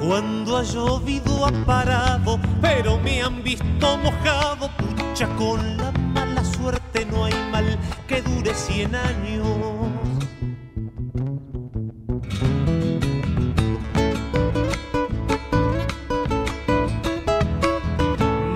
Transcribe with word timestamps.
Cuando 0.00 0.56
ha 0.56 0.62
llovido 0.62 1.44
ha 1.44 1.52
parado, 1.66 2.40
pero 2.62 2.98
me 3.00 3.20
han 3.20 3.42
visto 3.42 3.98
mojado, 3.98 4.70
pucha 4.78 5.28
con 5.36 5.76
la 5.76 5.92
mala 5.92 6.42
suerte 6.42 7.04
no 7.04 7.26
hay 7.26 7.34
mal 7.52 7.78
que 8.06 8.22
dure 8.22 8.54
cien 8.54 8.94
años. 8.94 10.07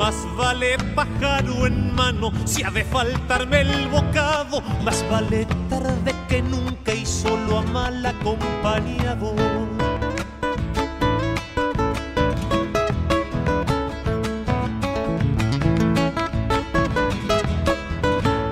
Más 0.02 0.26
vale 0.36 0.76
pájaro 0.96 1.64
en 1.64 1.94
mano 1.94 2.32
si 2.44 2.64
ha 2.64 2.72
de 2.72 2.82
faltarme 2.82 3.60
el 3.60 3.86
bocado. 3.86 4.60
Más 4.82 5.08
vale 5.08 5.46
tarde 5.70 6.12
que 6.28 6.42
nunca 6.42 6.92
y 6.92 7.06
solo 7.06 7.58
a 7.58 7.62
mal 7.62 8.04
acompañado. 8.04 9.32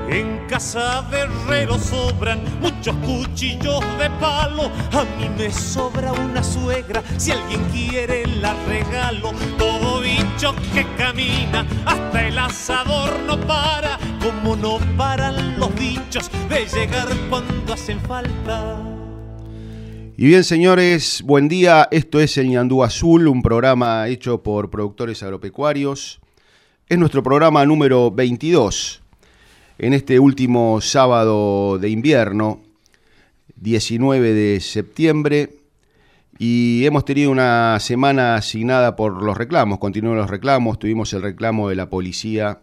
En 0.08 0.46
casa 0.46 1.02
de 1.10 1.18
herrero 1.18 1.80
sobran 1.80 2.44
muchos 2.80 2.96
cuchillos 2.96 3.80
de 3.98 4.08
palo. 4.18 4.70
A 4.92 5.04
mí 5.18 5.28
me 5.36 5.50
sobra 5.50 6.12
una 6.12 6.42
suegra, 6.42 7.02
si 7.18 7.30
alguien 7.30 7.62
quiere 7.64 8.26
la 8.26 8.54
regalo. 8.64 9.32
Todo 9.58 10.00
bicho 10.00 10.54
que 10.72 10.86
camina, 10.96 11.66
hasta 11.84 12.26
el 12.26 12.38
asador 12.38 13.20
no 13.26 13.38
para. 13.46 13.98
Como 14.22 14.56
no 14.56 14.78
paran 14.96 15.58
los 15.58 15.74
bichos 15.74 16.30
de 16.48 16.64
llegar 16.66 17.08
cuando 17.28 17.74
hacen 17.74 18.00
falta. 18.00 18.82
Y 20.16 20.26
bien, 20.26 20.42
señores, 20.42 21.22
buen 21.22 21.48
día. 21.48 21.86
Esto 21.90 22.18
es 22.18 22.38
El 22.38 22.48
Ñandú 22.48 22.82
Azul, 22.82 23.28
un 23.28 23.42
programa 23.42 24.08
hecho 24.08 24.42
por 24.42 24.70
productores 24.70 25.22
agropecuarios. 25.22 26.20
Es 26.88 26.98
nuestro 26.98 27.22
programa 27.22 27.66
número 27.66 28.10
22 28.10 29.02
en 29.80 29.94
este 29.94 30.18
último 30.18 30.80
sábado 30.82 31.78
de 31.78 31.88
invierno, 31.88 32.60
19 33.60 34.34
de 34.34 34.60
septiembre, 34.60 35.50
y 36.38 36.86
hemos 36.86 37.04
tenido 37.04 37.30
una 37.30 37.78
semana 37.80 38.34
asignada 38.34 38.96
por 38.96 39.22
los 39.22 39.36
reclamos, 39.36 39.78
continúan 39.78 40.16
los 40.16 40.30
reclamos, 40.30 40.78
tuvimos 40.78 41.12
el 41.12 41.20
reclamo 41.22 41.68
de 41.68 41.76
la 41.76 41.90
policía 41.90 42.60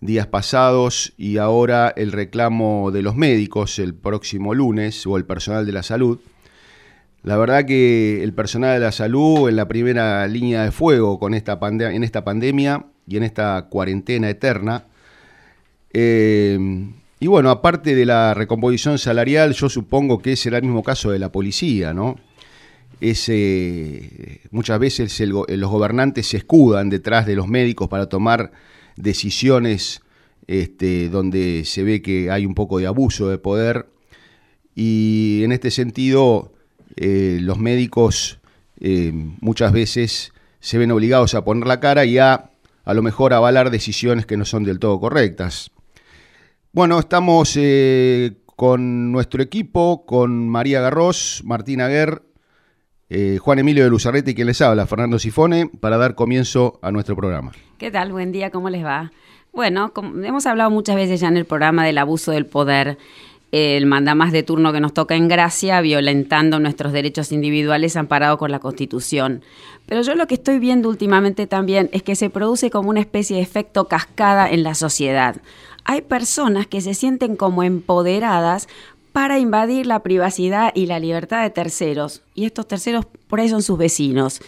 días 0.00 0.26
pasados 0.26 1.12
y 1.16 1.38
ahora 1.38 1.92
el 1.96 2.12
reclamo 2.12 2.90
de 2.90 3.02
los 3.02 3.16
médicos 3.16 3.78
el 3.78 3.94
próximo 3.94 4.54
lunes 4.54 5.06
o 5.06 5.16
el 5.16 5.24
personal 5.24 5.66
de 5.66 5.72
la 5.72 5.82
salud. 5.82 6.20
La 7.22 7.36
verdad 7.36 7.64
que 7.66 8.22
el 8.22 8.32
personal 8.32 8.74
de 8.74 8.84
la 8.86 8.92
salud 8.92 9.48
en 9.48 9.56
la 9.56 9.68
primera 9.68 10.26
línea 10.26 10.62
de 10.62 10.70
fuego 10.70 11.18
con 11.18 11.34
esta 11.34 11.58
en 11.60 12.04
esta 12.04 12.24
pandemia 12.24 12.86
y 13.06 13.16
en 13.16 13.24
esta 13.24 13.66
cuarentena 13.68 14.30
eterna, 14.30 14.86
eh, 15.92 16.58
y 17.20 17.26
bueno, 17.26 17.50
aparte 17.50 17.94
de 17.94 18.06
la 18.06 18.34
recomposición 18.34 18.98
salarial, 18.98 19.52
yo 19.52 19.68
supongo 19.68 20.18
que 20.20 20.36
será 20.36 20.58
el 20.58 20.64
mismo 20.64 20.82
caso 20.82 21.10
de 21.10 21.18
la 21.18 21.32
policía, 21.32 21.92
¿no? 21.92 22.16
Es, 23.00 23.28
eh, 23.28 24.40
muchas 24.50 24.78
veces 24.80 25.20
los 25.20 25.70
gobernantes 25.70 26.26
se 26.28 26.38
escudan 26.38 26.90
detrás 26.90 27.26
de 27.26 27.36
los 27.36 27.46
médicos 27.46 27.88
para 27.88 28.08
tomar 28.08 28.50
decisiones 28.96 30.02
este, 30.48 31.08
donde 31.08 31.62
se 31.64 31.84
ve 31.84 32.02
que 32.02 32.30
hay 32.30 32.44
un 32.44 32.54
poco 32.54 32.78
de 32.78 32.86
abuso 32.86 33.28
de 33.28 33.38
poder. 33.38 33.86
Y 34.74 35.42
en 35.44 35.52
este 35.52 35.70
sentido, 35.70 36.52
eh, 36.96 37.38
los 37.40 37.58
médicos 37.58 38.40
muchas 39.40 39.72
veces 39.72 40.32
se 40.60 40.78
ven 40.78 40.92
obligados 40.92 41.34
a 41.34 41.44
poner 41.44 41.66
la 41.66 41.80
cara 41.80 42.04
y 42.04 42.18
a 42.18 42.50
a 42.88 42.94
lo 42.94 43.02
mejor 43.02 43.34
avalar 43.34 43.70
decisiones 43.70 44.24
que 44.24 44.38
no 44.38 44.46
son 44.46 44.64
del 44.64 44.78
todo 44.78 44.98
correctas. 44.98 45.70
Bueno, 46.78 47.00
estamos 47.00 47.56
eh, 47.56 48.36
con 48.54 49.10
nuestro 49.10 49.42
equipo, 49.42 50.06
con 50.06 50.48
María 50.48 50.80
Garros, 50.80 51.42
Martín 51.44 51.80
Aguer, 51.80 52.22
eh, 53.10 53.38
Juan 53.40 53.58
Emilio 53.58 53.82
de 53.82 53.90
Luzarrete 53.90 54.30
y 54.30 54.34
quien 54.36 54.46
les 54.46 54.62
habla, 54.62 54.86
Fernando 54.86 55.18
Sifone, 55.18 55.68
para 55.80 55.96
dar 55.96 56.14
comienzo 56.14 56.78
a 56.80 56.92
nuestro 56.92 57.16
programa. 57.16 57.50
¿Qué 57.78 57.90
tal? 57.90 58.12
Buen 58.12 58.30
día, 58.30 58.50
¿cómo 58.50 58.70
les 58.70 58.84
va? 58.84 59.10
Bueno, 59.52 59.92
hemos 60.22 60.46
hablado 60.46 60.70
muchas 60.70 60.94
veces 60.94 61.18
ya 61.18 61.26
en 61.26 61.36
el 61.36 61.46
programa 61.46 61.84
del 61.84 61.98
abuso 61.98 62.30
del 62.30 62.46
poder, 62.46 62.96
el 63.50 63.86
mandamás 63.86 64.30
de 64.30 64.44
turno 64.44 64.72
que 64.72 64.78
nos 64.78 64.94
toca 64.94 65.16
en 65.16 65.26
gracia, 65.26 65.80
violentando 65.80 66.60
nuestros 66.60 66.92
derechos 66.92 67.32
individuales 67.32 67.96
amparados 67.96 68.38
con 68.38 68.52
la 68.52 68.60
Constitución. 68.60 69.42
Pero 69.86 70.02
yo 70.02 70.14
lo 70.14 70.28
que 70.28 70.34
estoy 70.34 70.60
viendo 70.60 70.88
últimamente 70.88 71.48
también 71.48 71.90
es 71.92 72.04
que 72.04 72.14
se 72.14 72.30
produce 72.30 72.70
como 72.70 72.90
una 72.90 73.00
especie 73.00 73.38
de 73.38 73.42
efecto 73.42 73.88
cascada 73.88 74.48
en 74.48 74.62
la 74.62 74.76
sociedad 74.76 75.40
hay 75.88 76.02
personas 76.02 76.66
que 76.66 76.82
se 76.82 76.92
sienten 76.92 77.34
como 77.34 77.62
empoderadas 77.62 78.68
para 79.12 79.38
invadir 79.38 79.86
la 79.86 80.02
privacidad 80.02 80.70
y 80.74 80.84
la 80.84 80.98
libertad 81.00 81.42
de 81.42 81.48
terceros. 81.48 82.20
Y 82.34 82.44
estos 82.44 82.68
terceros 82.68 83.06
por 83.26 83.40
ahí 83.40 83.48
son 83.48 83.62
sus 83.62 83.78
vecinos. 83.78 84.42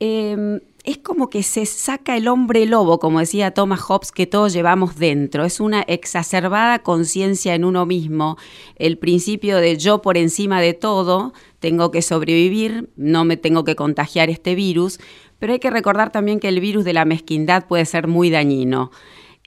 Em, 0.00 0.58
es 0.82 0.98
como 0.98 1.30
que 1.30 1.44
se 1.44 1.66
saca 1.66 2.16
el 2.16 2.26
hombre 2.26 2.66
lobo, 2.66 2.98
como 2.98 3.20
decía 3.20 3.54
Thomas 3.54 3.78
Hobbes, 3.80 4.10
que 4.10 4.26
todos 4.26 4.52
llevamos 4.52 4.96
dentro. 4.96 5.44
Es 5.44 5.60
una 5.60 5.82
exacerbada 5.82 6.80
conciencia 6.80 7.54
en 7.54 7.64
uno 7.64 7.86
mismo. 7.86 8.36
El 8.74 8.98
principio 8.98 9.58
de 9.58 9.76
yo 9.76 10.02
por 10.02 10.18
encima 10.18 10.60
de 10.60 10.74
todo, 10.74 11.32
tengo 11.60 11.92
que 11.92 12.02
sobrevivir, 12.02 12.90
no 12.96 13.24
me 13.24 13.36
tengo 13.36 13.62
que 13.62 13.76
contagiar 13.76 14.30
este 14.30 14.56
virus. 14.56 14.98
Pero 15.38 15.52
hay 15.52 15.60
que 15.60 15.70
recordar 15.70 16.10
también 16.10 16.40
que 16.40 16.48
el 16.48 16.58
virus 16.58 16.84
de 16.84 16.92
la 16.92 17.04
mezquindad 17.04 17.68
puede 17.68 17.84
ser 17.84 18.08
muy 18.08 18.30
dañino. 18.30 18.90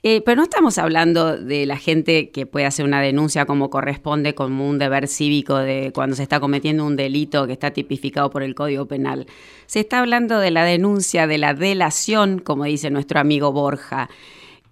Eh, 0.02 0.20
pero 0.20 0.36
no 0.36 0.42
estamos 0.44 0.78
hablando 0.78 1.36
de 1.36 1.66
la 1.66 1.78
gente 1.78 2.30
que 2.30 2.46
puede 2.46 2.66
hacer 2.66 2.84
una 2.84 3.00
denuncia 3.00 3.46
como 3.46 3.70
corresponde, 3.70 4.34
como 4.34 4.68
un 4.68 4.78
deber 4.78 5.08
cívico 5.08 5.56
de 5.56 5.90
cuando 5.94 6.14
se 6.14 6.22
está 6.22 6.38
cometiendo 6.38 6.84
un 6.84 6.96
delito 6.96 7.46
que 7.46 7.54
está 7.54 7.72
tipificado 7.72 8.30
por 8.30 8.42
el 8.42 8.54
Código 8.54 8.86
Penal. 8.86 9.26
Se 9.66 9.80
está 9.80 10.00
hablando 10.00 10.38
de 10.38 10.50
la 10.50 10.64
denuncia, 10.64 11.26
de 11.26 11.38
la 11.38 11.54
delación, 11.54 12.38
como 12.38 12.64
dice 12.64 12.90
nuestro 12.90 13.18
amigo 13.18 13.52
Borja. 13.52 14.08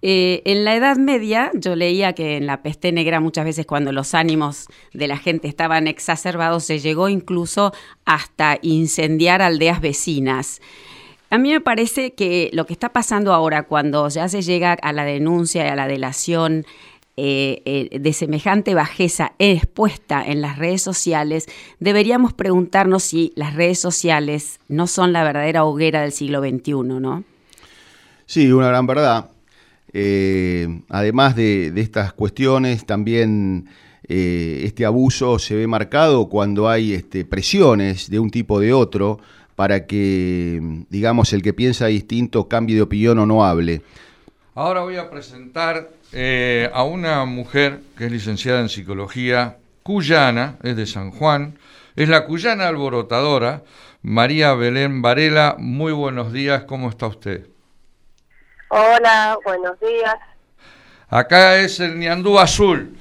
Eh, 0.07 0.43
en 0.45 0.65
la 0.65 0.75
Edad 0.75 0.97
Media 0.97 1.51
yo 1.55 1.75
leía 1.75 2.13
que 2.13 2.37
en 2.37 2.45
la 2.45 2.61
peste 2.61 2.91
negra 2.91 3.19
muchas 3.19 3.43
veces 3.43 3.65
cuando 3.65 3.91
los 3.91 4.13
ánimos 4.13 4.67
de 4.93 5.07
la 5.07 5.17
gente 5.17 5.47
estaban 5.47 5.87
exacerbados 5.87 6.65
se 6.65 6.77
llegó 6.77 7.09
incluso 7.09 7.73
hasta 8.05 8.59
incendiar 8.61 9.41
aldeas 9.41 9.81
vecinas. 9.81 10.61
A 11.35 11.37
mí 11.37 11.51
me 11.51 11.59
parece 11.59 12.13
que 12.13 12.49
lo 12.53 12.65
que 12.65 12.71
está 12.71 12.93
pasando 12.93 13.33
ahora, 13.33 13.63
cuando 13.63 14.07
ya 14.07 14.29
se 14.29 14.41
llega 14.41 14.71
a 14.71 14.93
la 14.93 15.03
denuncia 15.03 15.65
y 15.65 15.67
a 15.67 15.75
la 15.75 15.85
delación 15.85 16.65
eh, 17.17 17.61
eh, 17.65 17.99
de 17.99 18.13
semejante 18.13 18.73
bajeza 18.73 19.33
expuesta 19.37 20.23
en 20.25 20.39
las 20.39 20.57
redes 20.57 20.81
sociales, 20.81 21.47
deberíamos 21.81 22.31
preguntarnos 22.31 23.03
si 23.03 23.33
las 23.35 23.53
redes 23.53 23.79
sociales 23.79 24.61
no 24.69 24.87
son 24.87 25.11
la 25.11 25.25
verdadera 25.25 25.65
hoguera 25.65 26.03
del 26.03 26.13
siglo 26.13 26.39
XXI, 26.39 26.71
¿no? 27.01 27.25
Sí, 28.25 28.49
una 28.49 28.69
gran 28.69 28.87
verdad. 28.87 29.29
Eh, 29.91 30.83
además 30.87 31.35
de, 31.35 31.73
estas 31.75 32.13
cuestiones, 32.13 32.85
también 32.85 33.67
este 34.07 34.85
abuso 34.85 35.37
se 35.37 35.55
ve 35.55 35.67
marcado 35.67 36.29
cuando 36.29 36.69
hay 36.69 36.93
este, 36.93 37.25
presiones 37.25 38.09
de 38.09 38.19
un 38.19 38.31
tipo 38.31 38.53
o 38.53 38.59
de 38.61 38.71
otro 38.71 39.19
para 39.55 39.85
que, 39.85 40.59
digamos, 40.89 41.33
el 41.33 41.41
que 41.41 41.53
piensa 41.53 41.87
distinto 41.87 42.47
cambie 42.47 42.75
de 42.75 42.81
opinión 42.81 43.19
o 43.19 43.25
no 43.25 43.45
hable. 43.45 43.81
Ahora 44.53 44.81
voy 44.81 44.97
a 44.97 45.09
presentar 45.09 45.89
eh, 46.13 46.69
a 46.73 46.83
una 46.83 47.25
mujer 47.25 47.81
que 47.97 48.05
es 48.05 48.11
licenciada 48.11 48.61
en 48.61 48.69
psicología 48.69 49.57
cuyana, 49.83 50.57
es 50.63 50.75
de 50.75 50.85
San 50.85 51.11
Juan, 51.11 51.57
es 51.95 52.09
la 52.09 52.25
cuyana 52.25 52.67
alborotadora, 52.67 53.63
María 54.01 54.53
Belén 54.53 55.01
Varela. 55.01 55.55
Muy 55.57 55.91
buenos 55.91 56.31
días, 56.31 56.63
¿cómo 56.63 56.89
está 56.89 57.07
usted? 57.07 57.47
Hola, 58.69 59.37
buenos 59.43 59.79
días. 59.79 60.15
Acá 61.09 61.57
es 61.57 61.79
el 61.79 61.99
Niandú 61.99 62.39
Azul 62.39 62.97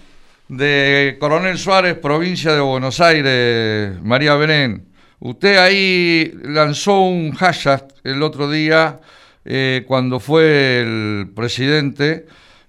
de 0.49 1.17
Coronel 1.21 1.59
Suárez, 1.59 1.97
provincia 1.99 2.53
de 2.53 2.61
Buenos 2.61 3.01
Aires, 3.01 4.01
María 4.03 4.35
Belén. 4.35 4.94
Usted 5.25 5.57
ahí 5.57 6.35
lanzó 6.43 7.01
un 7.01 7.33
hashtag 7.33 7.89
el 8.05 8.23
otro 8.23 8.51
día 8.51 9.01
eh, 9.47 9.83
cuando 9.89 10.21
fue 10.21 10.81
el 10.81 11.33
presidente 11.35 12.27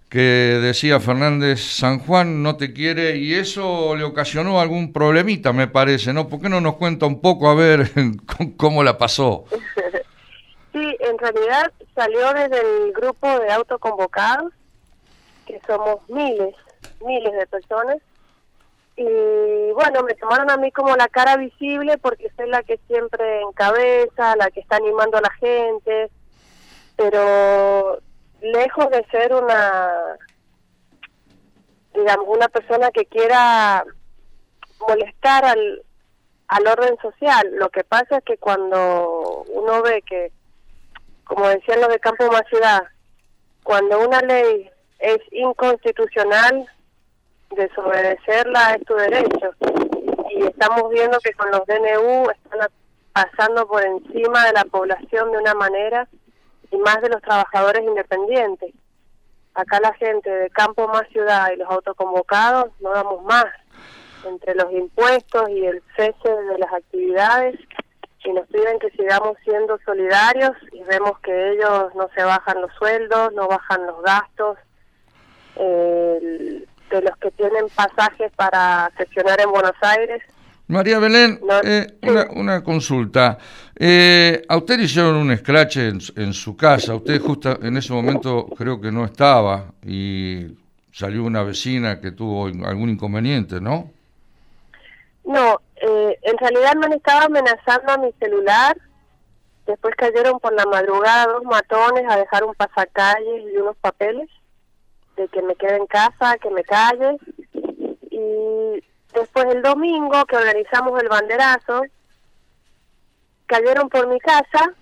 que 0.07 0.21
decía 0.61 1.01
Fernández, 1.01 1.59
San 1.59 1.99
Juan 1.99 2.41
no 2.41 2.55
te 2.55 2.71
quiere 2.71 3.17
y 3.17 3.33
eso 3.33 3.93
le 3.97 4.05
ocasionó 4.05 4.61
algún 4.61 4.93
problemita, 4.93 5.51
me 5.51 5.67
parece, 5.67 6.13
¿no? 6.13 6.29
¿Por 6.29 6.39
qué 6.39 6.47
no 6.47 6.61
nos 6.61 6.75
cuenta 6.77 7.05
un 7.05 7.19
poco 7.19 7.49
a 7.49 7.55
ver 7.55 7.91
cómo 8.57 8.83
la 8.83 8.97
pasó? 8.97 9.43
Sí, 10.71 10.97
en 10.99 11.17
realidad 11.17 11.71
salió 11.95 12.33
desde 12.33 12.59
el 12.59 12.91
grupo 12.91 13.39
de 13.39 13.49
autoconvocados, 13.49 14.51
que 15.45 15.57
somos 15.65 16.01
miles, 16.09 16.53
miles 16.99 17.31
de 17.31 17.47
personas, 17.47 17.95
y 18.97 19.71
bueno, 19.73 20.03
me 20.03 20.13
tomaron 20.15 20.49
a 20.49 20.57
mí 20.57 20.71
como 20.71 20.95
la 20.95 21.07
cara 21.09 21.35
visible 21.35 21.97
porque 21.97 22.31
soy 22.37 22.47
la 22.47 22.63
que 22.63 22.79
siempre 22.87 23.41
encabeza, 23.41 24.35
la 24.37 24.49
que 24.51 24.61
está 24.61 24.77
animando 24.77 25.17
a 25.17 25.21
la 25.21 25.31
gente, 25.31 26.09
pero 26.95 27.99
lejos 28.41 28.89
de 28.91 29.05
ser 29.11 29.33
una, 29.33 30.17
digamos, 31.93 32.25
una 32.29 32.47
persona 32.47 32.89
que 32.91 33.05
quiera 33.05 33.83
molestar 34.87 35.43
al, 35.43 35.83
al 36.47 36.67
orden 36.67 36.97
social. 37.01 37.49
Lo 37.53 37.69
que 37.69 37.83
pasa 37.83 38.17
es 38.17 38.23
que 38.23 38.37
cuando 38.37 39.43
uno 39.49 39.81
ve 39.81 40.03
que, 40.03 40.31
como 41.25 41.47
decían 41.49 41.81
los 41.81 41.89
de 41.89 41.99
Campo 41.99 42.27
Más 42.31 42.47
Ciudad, 42.49 42.83
cuando 43.63 43.99
una 43.99 44.21
ley 44.21 44.69
es 44.99 45.19
inconstitucional, 45.31 46.69
desobedecerla 47.55 48.75
es 48.75 48.85
tu 48.85 48.95
derecho. 48.95 49.51
Y 50.31 50.43
estamos 50.43 50.89
viendo 50.91 51.17
que 51.19 51.33
con 51.33 51.49
los 51.51 51.65
DNU 51.65 52.29
están 52.29 52.69
pasando 53.13 53.67
por 53.67 53.85
encima 53.85 54.45
de 54.45 54.53
la 54.53 54.65
población 54.65 55.31
de 55.31 55.37
una 55.37 55.53
manera 55.53 56.07
y 56.71 56.77
más 56.77 57.01
de 57.01 57.09
los 57.09 57.21
trabajadores 57.21 57.83
independientes. 57.83 58.73
Acá 59.53 59.79
la 59.79 59.93
gente 59.93 60.29
de 60.29 60.49
campo 60.49 60.87
más 60.87 61.07
ciudad 61.09 61.49
y 61.53 61.57
los 61.57 61.69
autoconvocados 61.69 62.71
no 62.81 62.91
damos 62.91 63.23
más. 63.23 63.45
Entre 64.25 64.55
los 64.55 64.71
impuestos 64.71 65.49
y 65.49 65.65
el 65.65 65.83
cese 65.95 66.29
de 66.29 66.57
las 66.57 66.73
actividades, 66.73 67.59
y 68.25 68.33
nos 68.33 68.47
piden 68.47 68.79
que 68.79 68.89
sigamos 68.91 69.37
siendo 69.43 69.77
solidarios 69.85 70.53
y 70.71 70.81
vemos 70.83 71.19
que 71.19 71.51
ellos 71.51 71.93
no 71.93 72.09
se 72.15 72.23
bajan 72.23 72.59
los 72.59 72.73
sueldos, 72.73 73.31
no 73.33 73.47
bajan 73.47 73.85
los 73.85 74.01
gastos 74.01 74.57
eh, 75.55 76.65
de 76.89 77.01
los 77.01 77.17
que 77.17 77.31
tienen 77.31 77.65
pasajes 77.75 78.31
para 78.35 78.91
sesionar 78.97 79.39
en 79.41 79.51
Buenos 79.51 79.75
Aires 79.81 80.21
María 80.67 80.97
Belén, 80.97 81.39
eh, 81.63 81.99
una, 82.33 82.63
consulta. 82.63 83.37
Eh, 83.75 84.41
a 84.49 84.57
usted 84.57 84.77
le 84.77 84.85
hicieron 84.85 85.15
un 85.15 85.37
scratch 85.37 85.77
en, 85.77 86.33
su 86.33 86.57
casa. 86.57 86.95
Usted 86.95 87.21
justo 87.21 87.59
en 87.61 87.77
ese 87.77 87.93
momento 87.93 88.47
creo 88.57 88.81
que 88.81 88.91
no 88.91 89.05
estaba 89.05 89.65
y 89.85 90.57
salió 90.91 91.23
una 91.23 91.43
vecina 91.43 92.01
que 92.01 92.11
tuvo 92.11 92.47
algún 92.47 92.89
inconveniente, 92.89 93.61
¿no? 93.61 93.91
No, 95.23 95.61
eh, 95.75 96.17
en 96.23 96.37
realidad 96.37 96.73
me 96.75 96.95
estaba 96.95 97.25
amenazando 97.25 97.91
a 97.91 97.97
mi 97.97 98.11
celular. 98.13 98.75
Después 99.67 99.93
cayeron 99.95 100.39
por 100.39 100.53
la 100.53 100.65
madrugada 100.65 101.27
dos 101.27 101.43
matones 101.43 102.05
a 102.09 102.17
dejar 102.17 102.43
un 102.43 102.55
pasacalles 102.55 103.43
y 103.53 103.57
unos 103.57 103.75
papeles 103.77 104.29
de 105.15 105.27
que 105.27 105.41
me 105.41 105.55
quede 105.55 105.77
en 105.77 105.87
casa, 105.87 106.37
que 106.37 106.49
me 106.49 106.63
calle. 106.63 107.17
Y 108.11 108.83
Después 109.15 109.45
el 109.45 109.61
domingo 109.61 110.25
que 110.25 110.35
organizamos 110.35 111.01
el 111.01 111.07
banderazo, 111.07 111.83
cayeron 113.45 113.87
por 113.87 114.07
mi 114.07 114.19
casa, 114.19 114.73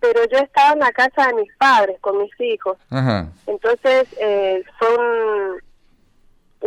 pero 0.00 0.24
yo 0.24 0.38
estaba 0.38 0.72
en 0.72 0.80
la 0.80 0.90
casa 0.90 1.28
de 1.28 1.34
mis 1.34 1.56
padres 1.56 1.96
con 2.00 2.18
mis 2.18 2.32
hijos. 2.40 2.76
Entonces 3.46 4.08
eh, 4.18 4.64
fue 4.78 4.96
un, 4.96 5.62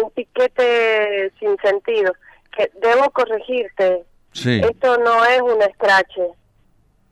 un 0.03 0.11
piquete 0.11 1.33
sin 1.37 1.57
sentido. 1.57 2.13
Que 2.55 2.71
debo 2.81 3.09
corregirte. 3.11 4.05
Esto 4.33 4.97
no 4.97 5.25
es 5.25 5.41
un 5.41 5.61
escrache. 5.61 6.29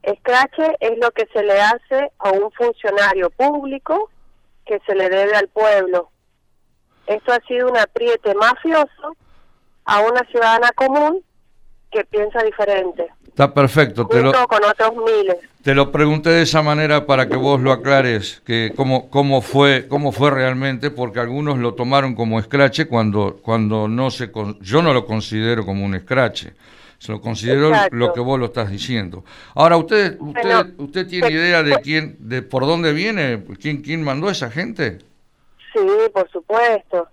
Escrache 0.02 0.76
es 0.80 0.98
lo 0.98 1.10
que 1.10 1.26
se 1.26 1.42
le 1.42 1.60
hace 1.60 2.10
a 2.18 2.30
un 2.30 2.50
funcionario 2.52 3.28
público 3.30 4.10
que 4.66 4.80
se 4.86 4.94
le 4.94 5.08
debe 5.08 5.34
al 5.36 5.48
pueblo. 5.48 6.10
Esto 7.06 7.32
ha 7.32 7.40
sido 7.46 7.68
un 7.68 7.76
apriete 7.76 8.34
mafioso 8.34 9.16
a 9.84 10.00
una 10.00 10.24
ciudadana 10.30 10.70
común 10.74 11.22
que 11.90 12.04
piensa 12.04 12.42
diferente. 12.42 13.06
Está 13.28 13.52
perfecto. 13.52 14.06
Te 14.06 14.22
lo, 14.22 14.32
con 14.46 14.64
otros 14.64 14.92
miles. 14.96 15.36
Te 15.62 15.74
lo 15.74 15.90
pregunté 15.90 16.30
de 16.30 16.42
esa 16.42 16.62
manera 16.62 17.06
para 17.06 17.28
que 17.28 17.36
vos 17.36 17.60
lo 17.60 17.72
aclares, 17.72 18.42
que 18.46 18.72
cómo, 18.76 19.10
cómo, 19.10 19.42
fue, 19.42 19.88
cómo 19.88 20.12
fue 20.12 20.30
realmente, 20.30 20.90
porque 20.90 21.20
algunos 21.20 21.58
lo 21.58 21.74
tomaron 21.74 22.14
como 22.14 22.38
escrache 22.38 22.86
cuando, 22.86 23.38
cuando 23.42 23.88
no 23.88 24.10
se... 24.10 24.30
Yo 24.60 24.82
no 24.82 24.94
lo 24.94 25.06
considero 25.06 25.64
como 25.64 25.84
un 25.84 25.94
escrache, 25.94 26.52
se 27.04 27.12
lo 27.12 27.20
considero 27.20 27.70
lo 27.90 28.14
que 28.14 28.20
vos 28.20 28.38
lo 28.40 28.46
estás 28.46 28.70
diciendo. 28.70 29.24
Ahora, 29.54 29.76
¿usted 29.76 30.18
usted, 30.18 30.72
usted 30.78 31.06
tiene 31.06 31.30
idea 31.32 31.62
de 31.62 31.76
quién, 31.82 32.16
de 32.18 32.40
por 32.40 32.64
dónde 32.64 32.94
viene, 32.94 33.44
quién, 33.60 33.82
quién 33.82 34.02
mandó 34.02 34.28
a 34.28 34.32
esa 34.32 34.50
gente? 34.50 35.00
Sí, 35.74 35.86
por 36.14 36.30
supuesto. 36.30 37.06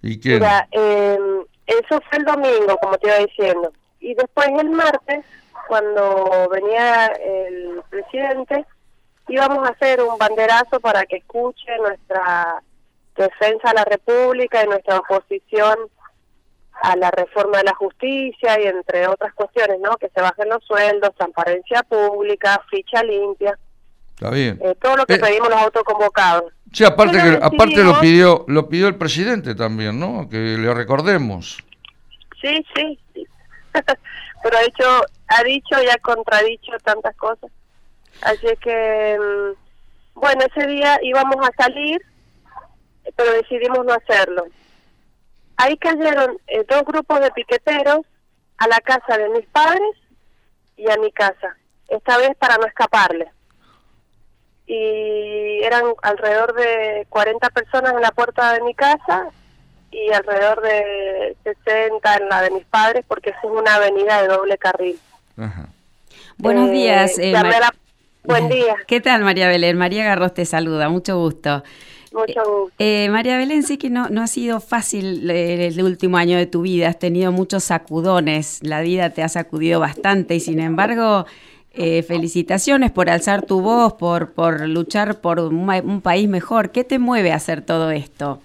¿Y 0.00 0.18
quién? 0.18 0.36
Mira, 0.36 0.66
eh, 0.72 1.18
eso 1.66 2.00
fue 2.08 2.18
el 2.18 2.24
domingo, 2.24 2.78
como 2.80 2.96
te 2.96 3.08
iba 3.08 3.18
diciendo. 3.18 3.70
Y 4.00 4.14
después 4.14 4.48
el 4.58 4.70
martes, 4.70 5.26
cuando 5.68 6.48
venía 6.50 7.08
el 7.08 7.82
presidente, 7.90 8.64
íbamos 9.28 9.68
a 9.68 9.72
hacer 9.72 10.00
un 10.00 10.16
banderazo 10.16 10.80
para 10.80 11.04
que 11.04 11.16
escuche 11.16 11.76
nuestra 11.78 12.62
defensa 13.18 13.68
a 13.68 13.74
la 13.74 13.84
República 13.84 14.64
y 14.64 14.68
nuestra 14.68 14.96
oposición 14.96 15.76
a 16.82 16.96
la 16.96 17.10
reforma 17.10 17.58
de 17.58 17.64
la 17.64 17.74
justicia 17.74 18.60
y 18.60 18.66
entre 18.66 19.06
otras 19.06 19.34
cuestiones, 19.34 19.78
¿no? 19.80 19.96
Que 19.96 20.08
se 20.08 20.20
bajen 20.20 20.48
los 20.48 20.64
sueldos, 20.64 21.14
transparencia 21.16 21.82
pública, 21.82 22.60
ficha 22.70 23.02
limpia. 23.02 23.58
Está 24.14 24.30
bien. 24.30 24.58
Eh, 24.62 24.74
todo 24.80 24.96
lo 24.96 25.06
que 25.06 25.14
eh, 25.14 25.18
pedimos 25.18 25.48
los 25.48 25.60
autoconvocados. 25.60 26.52
Sí, 26.72 26.84
aparte, 26.84 27.18
que, 27.18 27.38
aparte 27.42 27.82
lo 27.82 27.98
pidió 28.00 28.44
lo 28.48 28.68
pidió 28.68 28.88
el 28.88 28.96
presidente 28.96 29.54
también, 29.54 29.98
¿no? 29.98 30.28
Que 30.28 30.36
le 30.36 30.72
recordemos. 30.72 31.58
Sí, 32.40 32.64
sí, 32.74 32.98
pero 34.42 34.56
ha 34.56 34.62
dicho, 34.62 35.04
ha 35.28 35.42
dicho 35.42 35.82
y 35.82 35.88
ha 35.88 35.98
contradicho 35.98 36.72
tantas 36.82 37.14
cosas. 37.16 37.50
Así 38.22 38.46
que, 38.60 39.18
mm, 39.18 40.18
bueno, 40.20 40.44
ese 40.54 40.66
día 40.66 40.98
íbamos 41.02 41.36
a 41.46 41.62
salir, 41.62 42.00
pero 43.16 43.32
decidimos 43.32 43.84
no 43.84 43.92
hacerlo. 43.92 44.46
Ahí 45.62 45.76
cayeron 45.76 46.38
eh, 46.46 46.64
dos 46.68 46.84
grupos 46.84 47.20
de 47.20 47.30
piqueteros 47.32 48.00
a 48.58 48.68
la 48.68 48.80
casa 48.80 49.16
de 49.18 49.28
mis 49.30 49.46
padres 49.46 49.96
y 50.76 50.90
a 50.90 50.96
mi 50.96 51.12
casa, 51.12 51.56
esta 51.88 52.16
vez 52.18 52.30
para 52.38 52.56
no 52.56 52.66
escaparle 52.66 53.30
y 54.70 55.64
eran 55.64 55.82
alrededor 56.02 56.54
de 56.54 57.04
40 57.08 57.50
personas 57.50 57.92
en 57.92 58.02
la 58.02 58.12
puerta 58.12 58.52
de 58.52 58.60
mi 58.62 58.72
casa 58.72 59.26
y 59.90 60.12
alrededor 60.12 60.62
de 60.62 61.36
60 61.42 62.14
en 62.14 62.28
la 62.28 62.42
de 62.42 62.50
mis 62.52 62.64
padres 62.66 63.04
porque 63.08 63.30
es 63.30 63.36
una 63.42 63.74
avenida 63.74 64.22
de 64.22 64.28
doble 64.28 64.56
carril. 64.58 64.96
Buenos 66.38 66.68
eh, 66.68 66.72
días. 66.72 67.18
Eh, 67.18 67.34
Buen 68.22 68.48
día. 68.48 68.76
¿Qué 68.86 69.00
tal 69.00 69.24
María 69.24 69.48
Belén? 69.48 69.76
María 69.76 70.04
Garros 70.04 70.34
te 70.34 70.44
saluda, 70.44 70.88
mucho 70.88 71.18
gusto. 71.18 71.64
Mucho 72.12 72.40
gusto. 72.44 72.72
Eh, 72.78 73.08
María 73.10 73.36
Belén, 73.36 73.62
sí 73.62 73.78
que 73.78 73.90
no, 73.90 74.08
no 74.08 74.22
ha 74.22 74.26
sido 74.26 74.60
fácil 74.60 75.30
el 75.30 75.82
último 75.82 76.16
año 76.16 76.36
de 76.36 76.46
tu 76.46 76.62
vida, 76.62 76.88
has 76.88 76.98
tenido 76.98 77.30
muchos 77.30 77.64
sacudones, 77.64 78.58
la 78.62 78.80
vida 78.80 79.10
te 79.10 79.22
ha 79.22 79.28
sacudido 79.28 79.78
bastante 79.78 80.34
y 80.34 80.40
sin 80.40 80.58
embargo 80.60 81.26
eh, 81.72 82.02
felicitaciones 82.02 82.90
por 82.90 83.08
alzar 83.08 83.46
tu 83.46 83.60
voz, 83.60 83.92
por, 83.92 84.32
por 84.32 84.68
luchar 84.68 85.20
por 85.20 85.38
un, 85.38 86.00
país 86.02 86.28
mejor. 86.28 86.72
¿Qué 86.72 86.82
te 86.82 86.98
mueve 86.98 87.30
a 87.30 87.36
hacer 87.36 87.62
todo 87.62 87.92
esto? 87.92 88.40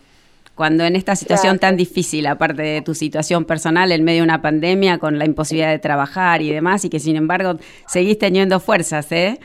Cuando 0.53 0.85
en 0.85 0.95
esta 0.95 1.15
situación 1.15 1.57
tan 1.57 1.75
difícil, 1.75 2.27
aparte 2.27 2.61
de 2.61 2.81
tu 2.81 2.93
situación 2.93 3.43
personal 3.45 3.91
en 3.91 4.03
medio 4.03 4.19
de 4.19 4.25
una 4.25 4.41
pandemia, 4.41 4.99
con 4.99 5.17
la 5.17 5.25
imposibilidad 5.25 5.71
de 5.71 5.79
trabajar 5.79 6.43
y 6.43 6.51
demás, 6.51 6.85
y 6.85 6.89
que 6.89 6.99
sin 6.99 7.15
embargo 7.15 7.59
seguís 7.87 8.19
teniendo 8.19 8.59
fuerzas, 8.59 9.11
¿eh? 9.11 9.39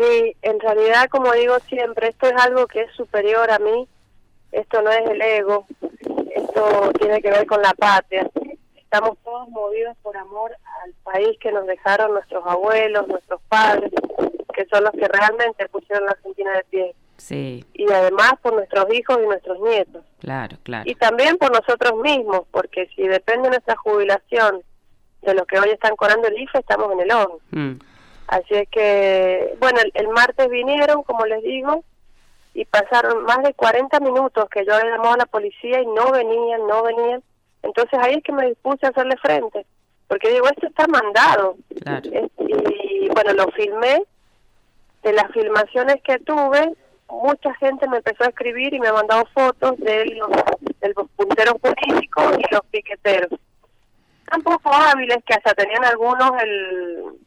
Sí, 0.00 0.34
en 0.40 0.58
realidad, 0.60 1.10
como 1.10 1.30
digo 1.32 1.58
siempre, 1.68 2.08
esto 2.08 2.26
es 2.26 2.36
algo 2.40 2.66
que 2.66 2.80
es 2.80 2.92
superior 2.92 3.50
a 3.50 3.58
mí, 3.58 3.86
esto 4.50 4.80
no 4.80 4.90
es 4.90 5.06
el 5.10 5.20
ego, 5.20 5.66
esto 6.34 6.90
tiene 6.98 7.20
que 7.20 7.30
ver 7.30 7.46
con 7.46 7.60
la 7.60 7.74
patria. 7.74 8.26
estamos 8.76 9.18
todos 9.22 9.48
movidos 9.50 9.94
por 10.02 10.16
amor 10.16 10.56
al 10.82 10.94
país 11.04 11.38
que 11.38 11.52
nos 11.52 11.66
dejaron 11.66 12.12
nuestros 12.12 12.42
abuelos, 12.46 13.08
nuestros 13.08 13.42
padres, 13.48 13.90
que 14.54 14.64
son 14.72 14.84
los 14.84 14.92
que 14.92 15.06
realmente 15.06 15.68
pusieron 15.68 16.06
la 16.06 16.12
Argentina 16.12 16.52
de 16.52 16.64
pie. 16.64 16.94
Sí. 17.18 17.66
Y 17.74 17.92
además 17.92 18.32
por 18.40 18.54
nuestros 18.54 18.86
hijos 18.94 19.18
y 19.22 19.26
nuestros 19.26 19.60
nietos. 19.60 20.02
Claro, 20.20 20.56
claro. 20.62 20.90
Y 20.90 20.94
también 20.94 21.36
por 21.36 21.52
nosotros 21.52 22.00
mismos, 22.00 22.44
porque 22.50 22.88
si 22.96 23.06
depende 23.06 23.50
nuestra 23.50 23.76
jubilación 23.76 24.62
de 25.20 25.34
los 25.34 25.46
que 25.46 25.58
hoy 25.58 25.68
están 25.68 25.94
cobrando 25.96 26.26
el 26.28 26.40
IFE, 26.40 26.60
estamos 26.60 26.90
en 26.92 27.00
el 27.00 27.12
ON. 27.12 27.32
Mm. 27.50 27.89
Así 28.30 28.54
es 28.54 28.68
que, 28.68 29.56
bueno, 29.58 29.80
el, 29.92 30.08
martes 30.08 30.48
vinieron, 30.48 31.02
como 31.02 31.26
les 31.26 31.42
digo, 31.42 31.82
y 32.54 32.64
pasaron 32.64 33.24
más 33.24 33.42
de 33.42 33.54
40 33.54 33.98
minutos 33.98 34.48
que 34.48 34.64
yo 34.64 34.78
le 34.78 34.88
llamaba 34.88 35.14
a 35.14 35.18
la 35.18 35.26
policía 35.26 35.82
y 35.82 35.86
no 35.86 36.12
venían, 36.12 36.64
no 36.68 36.84
venían. 36.84 37.24
Entonces 37.64 37.98
ahí 38.00 38.14
es 38.14 38.22
que 38.22 38.30
me 38.30 38.46
dispuse 38.46 38.86
a 38.86 38.90
hacerle 38.90 39.16
frente, 39.16 39.66
porque 40.06 40.30
digo, 40.30 40.46
esto 40.46 40.68
está 40.68 40.86
mandado. 40.86 41.56
y 42.38 43.08
bueno, 43.08 43.32
lo 43.32 43.50
filmé. 43.50 44.00
De 45.02 45.12
las 45.12 45.32
filmaciones 45.32 45.96
que 46.04 46.18
tuve, 46.20 46.72
mucha 47.08 47.52
gente 47.54 47.88
me 47.88 47.96
empezó 47.96 48.22
a 48.22 48.28
escribir 48.28 48.74
y 48.74 48.78
me 48.78 48.88
ha 48.88 48.92
mandado 48.92 49.24
fotos 49.34 49.76
de 49.78 50.04
los, 50.04 50.30
de 50.80 50.92
los 50.94 51.10
punteros 51.16 51.54
políticos 51.54 52.38
y 52.38 52.54
los 52.54 52.64
piqueteros. 52.70 53.40
Tan 54.30 54.42
poco 54.42 54.70
hábiles 54.72 55.18
que 55.26 55.34
hasta 55.34 55.54
tenían 55.54 55.84
algunos 55.84 56.30
el, 56.42 57.18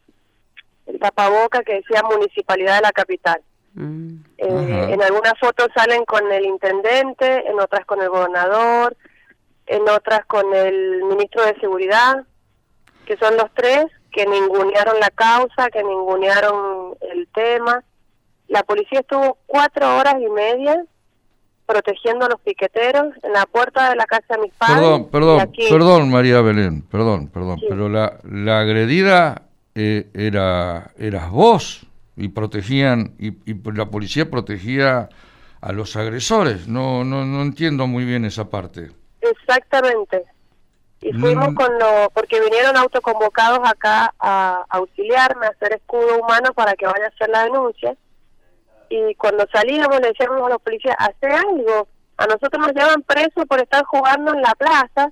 el 0.86 1.00
tapaboca 1.00 1.64
que 1.64 1.76
decía 1.76 2.04
Municipalidad 2.04 2.76
de 2.76 2.82
la 2.82 2.92
Capital. 2.92 3.42
Mm. 3.74 4.18
Eh, 4.38 4.88
en 4.92 5.02
algunas 5.02 5.34
fotos 5.40 5.70
salen 5.76 6.06
con 6.06 6.32
el 6.32 6.46
intendente, 6.46 7.48
en 7.48 7.60
otras 7.60 7.86
con 7.86 8.02
el 8.02 8.10
gobernador, 8.10 8.96
en 9.66 9.82
otras 9.90 10.26
con 10.26 10.54
el 10.54 11.04
ministro 11.06 11.44
de 11.46 11.60
Seguridad, 11.60 12.24
que 13.06 13.18
son 13.18 13.36
los 13.38 13.52
tres 13.54 13.86
que 14.12 14.26
ningunearon 14.26 15.00
la 15.00 15.10
causa, 15.10 15.70
que 15.72 15.84
ningunearon 15.84 16.96
el 17.14 17.28
tema. 17.34 17.84
La 18.48 18.64
policía 18.64 19.00
estuvo 19.00 19.38
cuatro 19.48 19.98
horas 19.98 20.16
y 20.20 20.30
media 20.30 20.84
protegiendo 21.66 22.26
a 22.26 22.30
los 22.30 22.40
piqueteros 22.42 23.16
en 23.24 23.34
la 23.34 23.46
puerta 23.46 23.90
de 23.90 23.96
la 23.96 24.06
casa 24.06 24.36
de 24.36 24.42
mis 24.44 24.54
padres. 24.54 24.78
Perdón, 24.78 25.10
perdón, 25.10 25.52
perdón, 25.70 26.12
María 26.12 26.42
Belén, 26.42 26.84
perdón, 26.84 27.30
perdón, 27.30 27.60
pero 27.68 27.90
la, 27.90 28.20
la 28.24 28.60
agredida 28.60 29.44
eh, 29.76 30.10
era 30.14 30.92
eras 30.98 31.32
vos 31.32 31.88
y 32.16 32.30
protegían 32.30 33.16
y, 33.18 33.30
y, 33.50 33.56
la 33.74 33.88
policía 33.88 34.30
protegía 34.30 35.10
a 35.62 35.72
los 35.72 35.96
agresores. 35.96 36.68
No, 36.68 37.04
no, 37.04 37.26
no 37.26 37.42
entiendo 37.42 37.88
muy 37.88 38.06
bien 38.06 38.26
esa 38.26 38.50
parte. 38.50 38.92
Exactamente. 39.22 40.24
Y 41.02 41.12
fuimos 41.14 41.54
con 41.56 41.78
lo, 41.80 42.10
porque 42.14 42.40
vinieron 42.40 42.78
autoconvocados 42.78 43.60
acá 43.64 44.14
a 44.20 44.66
auxiliarme, 44.70 45.48
a 45.48 45.50
hacer 45.50 45.74
escudo 45.74 46.20
humano 46.20 46.54
para 46.54 46.76
que 46.76 46.86
vaya 46.86 47.06
a 47.06 47.10
hacer 47.10 47.30
la 47.30 47.44
denuncia. 47.44 47.96
Y 48.90 49.16
cuando 49.16 49.46
salíamos 49.52 50.00
le 50.00 50.10
decíamos 50.10 50.46
a 50.46 50.50
los 50.50 50.62
policías, 50.62 50.96
hace 50.98 51.28
algo. 51.28 51.88
A 52.16 52.26
nosotros 52.26 52.60
nos 52.60 52.74
llevan 52.74 53.02
presos 53.02 53.46
por 53.50 53.60
estar 53.60 53.84
jugando 53.84 54.34
en 54.34 54.42
la 54.42 54.54
plaza, 54.54 55.12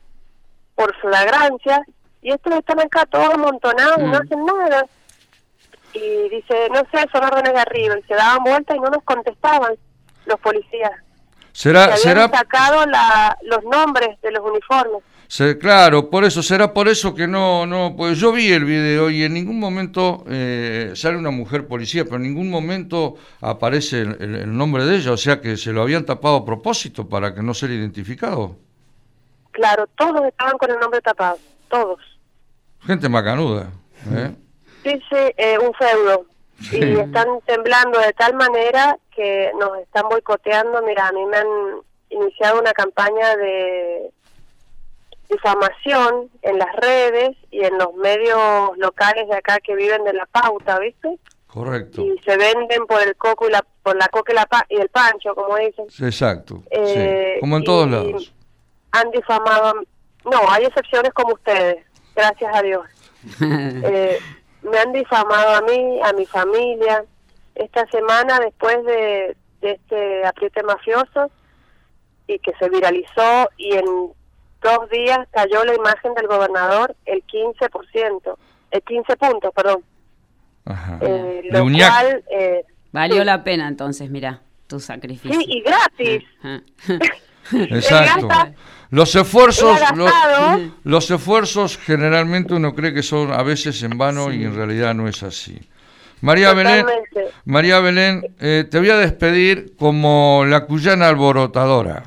por 0.76 0.96
flagrancia, 0.98 1.84
y 2.22 2.32
estos 2.32 2.54
están 2.54 2.80
acá 2.80 3.06
todos 3.06 3.34
amontonados 3.34 3.98
y 4.00 4.04
no 4.04 4.08
mm. 4.08 4.22
hacen 4.22 4.46
nada. 4.46 4.86
Y 5.94 6.30
dice, 6.30 6.70
no 6.72 6.80
sé, 6.92 7.06
son 7.12 7.24
órdenes 7.24 7.54
de 7.54 7.60
arriba. 7.60 7.98
Y 7.98 8.04
se 8.04 8.16
daban 8.16 8.44
vuelta 8.44 8.76
y 8.76 8.80
no 8.80 8.90
nos 8.90 9.04
contestaban 9.04 9.74
los 10.26 10.40
policías. 10.40 10.92
¿Será, 11.52 11.98
se 11.98 12.10
habían 12.10 12.32
sacado 12.32 12.86
la, 12.86 13.38
los 13.44 13.64
nombres 13.66 14.20
de 14.22 14.32
los 14.32 14.42
uniformes. 14.42 15.04
claro, 15.60 16.10
por 16.10 16.24
eso, 16.24 16.42
será 16.42 16.74
por 16.74 16.88
eso 16.88 17.14
que 17.14 17.28
no, 17.28 17.66
no, 17.66 17.94
pues 17.98 18.18
yo 18.20 18.32
vi 18.32 18.54
el 18.54 18.64
video 18.64 19.10
y 19.10 19.24
en 19.24 19.34
ningún 19.34 19.60
momento 19.60 20.24
eh, 20.30 20.94
sale 20.96 21.18
una 21.18 21.32
mujer 21.32 21.68
policía, 21.68 22.06
pero 22.06 22.18
en 22.18 22.24
ningún 22.24 22.50
momento 22.50 23.16
aparece 23.42 24.02
el, 24.02 24.56
nombre 24.56 24.86
de 24.86 24.96
ella, 24.96 25.12
o 25.12 25.18
sea 25.18 25.42
que 25.42 25.58
se 25.58 25.74
lo 25.74 25.82
habían 25.82 26.06
tapado 26.06 26.38
a 26.38 26.46
propósito 26.46 27.10
para 27.10 27.36
que 27.36 27.42
no 27.42 27.54
sea 27.54 27.70
identificado. 27.70 28.56
Claro, 29.52 29.88
todos 29.98 30.26
estaban 30.26 30.58
con 30.58 30.72
el 30.72 30.80
nombre 30.80 31.02
tapado, 31.02 31.38
todos. 31.68 32.00
Gente 32.86 33.10
macanuda. 33.10 33.72
¿eh? 34.14 34.32
Sí, 34.84 34.92
sí, 35.10 35.18
eh, 35.38 35.58
un 35.60 35.74
feudo. 35.74 36.26
Y 36.72 37.00
están 37.00 37.28
temblando 37.46 38.00
de 38.00 38.14
tal 38.14 38.36
manera 38.36 38.98
que 39.16 39.52
nos 39.60 39.80
están 39.80 40.08
boicoteando. 40.10 40.82
Mira, 40.84 41.08
a 41.08 41.12
mí 41.12 41.26
me 41.26 41.38
han 41.38 41.48
iniciado 42.10 42.60
una 42.60 42.72
campaña 42.74 43.36
de 43.36 44.12
difamación 45.30 46.30
en 46.42 46.60
las 46.60 46.76
redes 46.76 47.38
y 47.50 47.64
en 47.64 47.78
los 47.78 47.94
medios 47.96 48.78
locales 48.78 49.28
de 49.28 49.36
acá 49.36 49.60
que 49.60 49.76
viven 49.76 50.04
de 50.04 50.14
la 50.14 50.26
pauta, 50.26 50.78
¿viste? 50.80 51.18
Correcto. 51.48 52.02
Y 52.02 52.18
se 52.20 52.38
venden 52.38 52.86
por 52.86 53.02
el 53.02 53.16
coco 53.16 53.48
y 53.48 53.52
la 53.52 53.66
por 53.84 53.96
la 53.96 54.08
coca 54.10 54.32
y, 54.32 54.36
la 54.36 54.48
y 54.70 54.76
el 54.78 54.90
pancho, 54.90 55.34
como 55.36 55.58
dicen. 55.58 55.86
Exacto. 56.00 56.64
Eh, 56.70 57.38
Como 57.40 57.58
en 57.58 57.64
todos 57.64 57.90
lados. 57.90 58.34
Han 58.92 59.10
difamado. 59.12 59.74
No, 60.24 60.40
hay 60.50 60.66
excepciones 60.66 61.12
como 61.14 61.34
ustedes, 61.34 61.84
gracias 62.16 62.56
a 62.56 62.62
Dios. 62.62 62.86
eh, 63.42 64.20
me 64.64 64.78
han 64.78 64.94
difamado 64.94 65.56
a 65.56 65.62
mí, 65.62 66.00
a 66.04 66.14
mi 66.14 66.26
familia. 66.26 67.04
Esta 67.56 67.86
semana, 67.88 68.40
después 68.40 68.84
de, 68.86 69.36
este 69.62 70.26
apriete 70.26 70.64
mafioso 70.64 71.30
y 72.28 72.40
que 72.40 72.52
se 72.58 72.70
viralizó 72.70 73.50
y 73.58 73.74
en 73.74 73.86
dos 73.86 74.90
días 74.90 75.20
cayó 75.32 75.64
la 75.66 75.76
imagen 75.76 76.14
del 76.16 76.28
gobernador 76.28 76.96
el 77.06 77.24
15%, 77.26 78.38
el 78.72 78.82
15 78.82 79.18
puntos, 79.18 79.54
perdón. 79.54 79.84
Ajá. 80.66 81.00
Eh, 81.02 81.42
lo 81.52 81.64
cual, 81.64 82.24
eh, 82.32 82.66
Valió 82.92 83.24
la 83.24 83.44
pena 83.44 83.68
entonces, 83.68 84.10
mira, 84.10 84.42
tu 84.68 84.80
sacrificio. 84.80 85.40
Sí, 85.40 85.46
y 85.48 85.62
gratis. 85.62 86.24
Exacto. 87.52 88.28
Los 88.90 89.16
esfuerzos, 89.16 89.80
los, 90.84 91.12
esfuerzos 91.12 91.78
generalmente 91.78 92.54
uno 92.54 92.76
cree 92.76 92.94
que 92.94 93.04
son 93.04 93.32
a 93.32 93.42
veces 93.42 93.82
en 93.84 93.98
vano 93.98 94.34
y 94.34 94.44
en 94.44 94.54
realidad 94.54 94.94
no 94.94 95.08
es 95.08 95.24
así. 95.24 95.58
María 96.20 96.54
Belén, 96.54 96.86
María 97.46 97.80
Belén 97.80 98.22
eh, 98.40 98.66
te 98.70 98.80
voy 98.80 98.90
a 98.90 98.98
despedir 98.98 99.76
como 99.78 100.44
la 100.46 100.66
cuyana 100.66 101.08
alborotadora. 101.08 102.04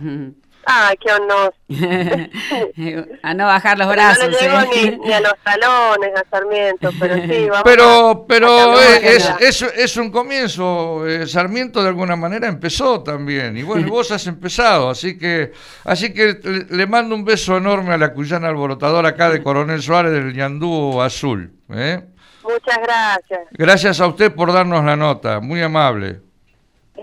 Ay, 0.66 0.97
qué 0.99 1.12
honor. 1.12 1.54
a 3.23 3.35
no 3.35 3.47
bajar 3.47 3.78
los 3.78 3.88
brazos. 3.88 4.30
no 4.30 4.38
llego 4.38 4.73
¿eh? 4.75 4.99
ni, 5.04 5.12
a 5.12 5.21
los 5.21 5.35
talones, 5.42 6.11
a 6.14 6.25
Sarmiento, 6.30 6.90
pero 6.99 7.14
sí, 7.16 7.49
vamos 7.49 7.62
Pero, 7.64 8.25
pero 8.28 8.80
es, 8.80 9.30
es, 9.40 9.62
es, 9.62 9.97
un 9.97 10.11
comienzo. 10.11 11.06
Eh, 11.06 11.26
Sarmiento 11.26 11.83
de 11.83 11.88
alguna 11.88 12.16
manera 12.16 12.49
empezó 12.49 13.02
también. 13.02 13.56
Y 13.56 13.62
bueno, 13.62 13.88
vos 13.90 14.11
has 14.11 14.26
empezado. 14.26 14.90
Así 14.90 15.18
que, 15.18 15.52
así 15.85 16.12
que 16.12 16.66
le, 16.71 16.87
mando 16.87 17.14
un 17.14 17.25
beso 17.25 17.56
enorme 17.56 17.94
a 17.94 17.99
la 17.99 18.12
cuyana 18.12 18.49
alborotadora 18.49 19.11
acá 19.11 19.30
de 19.30 19.42
Coronel 19.42 19.83
Suárez 19.83 20.12
del 20.12 20.35
Ñandú 20.35 21.00
Azul. 21.00 21.52
¿eh? 21.71 22.02
Muchas 22.42 22.78
gracias. 22.83 23.40
Gracias 23.52 24.00
a 24.00 24.06
usted 24.06 24.35
por 24.35 24.52
darnos 24.52 24.85
la 24.85 24.97
nota. 24.97 25.40
Muy 25.40 25.62
amable. 25.62 26.24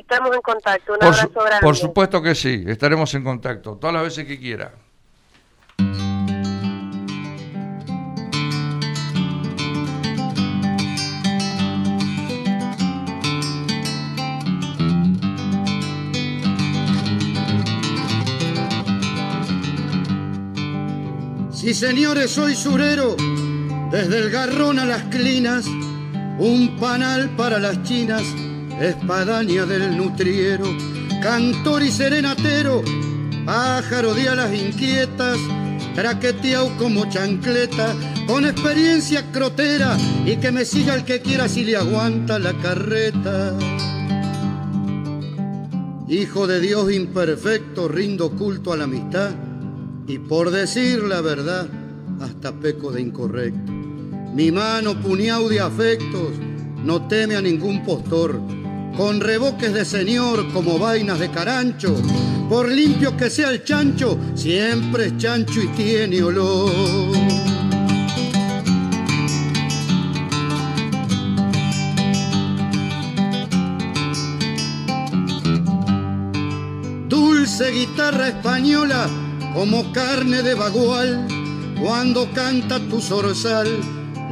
Estamos 0.02 0.36
en 0.36 0.42
contacto. 0.42 0.94
Un 0.94 1.00
por 1.00 1.08
abrazo 1.08 1.30
grande. 1.34 1.62
Por 1.62 1.76
supuesto 1.76 2.22
que 2.22 2.34
sí, 2.34 2.64
estaremos 2.68 3.14
en 3.14 3.24
contacto 3.24 3.78
todas 3.78 3.94
las 3.94 4.04
veces 4.04 4.26
que 4.26 4.40
quiera. 4.40 4.74
Sí, 21.52 21.76
señores, 21.76 22.32
soy 22.32 22.56
surero, 22.56 23.16
desde 23.92 24.18
el 24.18 24.32
garrón 24.32 24.80
a 24.80 24.86
las 24.86 25.04
clinas, 25.04 25.68
un 26.40 26.76
panal 26.80 27.30
para 27.38 27.60
las 27.60 27.84
chinas 27.84 28.24
espadaña 28.82 29.66
del 29.66 29.96
nutriero, 29.96 30.66
cantor 31.22 31.84
y 31.84 31.92
serenatero, 31.92 32.82
pájaro 33.46 34.14
de 34.16 34.28
alas 34.28 34.54
inquietas, 34.54 35.38
traqueteado 35.94 36.76
como 36.78 37.08
chancleta, 37.08 37.96
con 38.26 38.46
experiencia 38.46 39.32
crotera, 39.32 39.98
y 40.26 40.38
que 40.38 40.52
me 40.52 40.66
siga 40.66 40.96
el 40.96 41.06
que 41.06 41.22
quiera 41.22 41.48
si 41.48 41.64
le 41.64 41.78
aguanta 41.78 42.40
la 42.40 42.54
carreta. 42.54 43.56
Hijo 46.08 46.48
de 46.48 46.60
Dios 46.60 46.92
imperfecto, 46.92 47.88
rindo 47.88 48.32
culto 48.32 48.74
a 48.74 48.78
la 48.78 48.86
amistad, 48.86 49.32
y 50.08 50.18
por 50.18 50.50
decir 50.50 51.04
la 51.04 51.22
verdad, 51.22 51.68
hasta 52.20 52.52
peco 52.52 52.92
de 52.92 53.02
incorrecto. 53.02 53.72
Mi 54.34 54.52
mano 54.52 55.00
puñado 55.02 55.50
de 55.50 55.60
afectos, 55.60 56.32
no 56.84 57.08
teme 57.08 57.36
a 57.36 57.42
ningún 57.42 57.84
postor, 57.84 58.42
con 58.96 59.20
reboques 59.20 59.74
de 59.74 59.86
señor 59.86 60.52
como 60.52 60.78
vainas 60.78 61.20
de 61.20 61.30
carancho. 61.30 61.96
Por 62.50 62.70
limpio 62.70 63.16
que 63.16 63.30
sea 63.30 63.50
el 63.50 63.64
chancho, 63.64 64.18
siempre 64.36 65.08
es 65.08 65.18
chancho 65.18 65.62
y 65.62 65.68
tiene 65.70 66.22
olor. 66.22 66.72
Dulce 77.08 77.72
guitarra 77.72 78.30
española, 78.30 79.08
como 79.54 79.92
carne 79.94 80.42
de 80.42 80.54
bagual, 80.56 81.28
cuando 81.82 82.30
canta 82.34 82.80
tu 82.80 83.00
zorzal, 83.00 83.68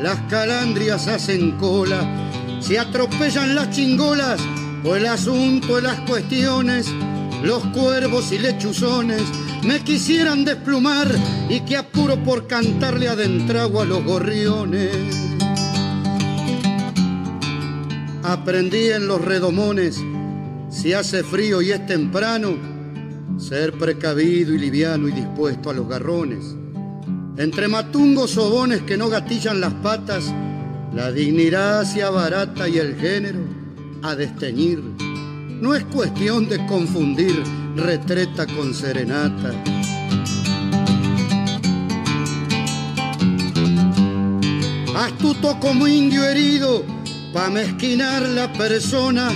las 0.01 0.19
calandrias 0.29 1.07
hacen 1.07 1.51
cola 1.57 2.28
se 2.59 2.77
atropellan 2.77 3.55
las 3.55 3.71
chingolas 3.71 4.39
o 4.83 4.95
el 4.95 5.05
asunto 5.05 5.77
de 5.77 5.81
las 5.83 5.99
cuestiones. 6.01 6.87
Los 7.43 7.63
cuervos 7.67 8.31
y 8.31 8.39
lechuzones 8.39 9.23
me 9.63 9.79
quisieran 9.81 10.45
desplumar 10.45 11.07
y 11.49 11.61
que 11.61 11.77
apuro 11.77 12.21
por 12.23 12.47
cantarle 12.47 13.07
adentrago 13.07 13.81
a 13.81 13.85
los 13.85 14.03
gorriones. 14.03 14.95
Aprendí 18.23 18.89
en 18.89 19.07
los 19.07 19.23
redomones, 19.23 19.99
si 20.69 20.93
hace 20.93 21.23
frío 21.23 21.61
y 21.61 21.71
es 21.71 21.85
temprano, 21.87 22.57
ser 23.39 23.73
precavido 23.73 24.53
y 24.53 24.59
liviano 24.59 25.07
y 25.07 25.13
dispuesto 25.13 25.69
a 25.69 25.73
los 25.73 25.87
garrones. 25.87 26.55
Entre 27.37 27.67
matungos 27.69 28.31
sobones 28.31 28.81
que 28.81 28.97
no 28.97 29.07
gatillan 29.07 29.61
las 29.61 29.73
patas, 29.75 30.25
la 30.93 31.11
dignidad 31.11 31.83
se 31.83 32.03
abarata 32.03 32.67
y 32.67 32.77
el 32.77 32.95
género 32.95 33.39
a 34.01 34.15
desteñir. 34.15 34.81
No 35.61 35.75
es 35.75 35.83
cuestión 35.85 36.47
de 36.47 36.65
confundir 36.65 37.43
retreta 37.75 38.45
con 38.47 38.73
serenata. 38.73 39.51
Astuto 44.95 45.59
como 45.59 45.87
indio 45.87 46.23
herido, 46.23 46.83
pa' 47.33 47.49
mezquinar 47.49 48.21
la 48.23 48.51
persona 48.53 49.29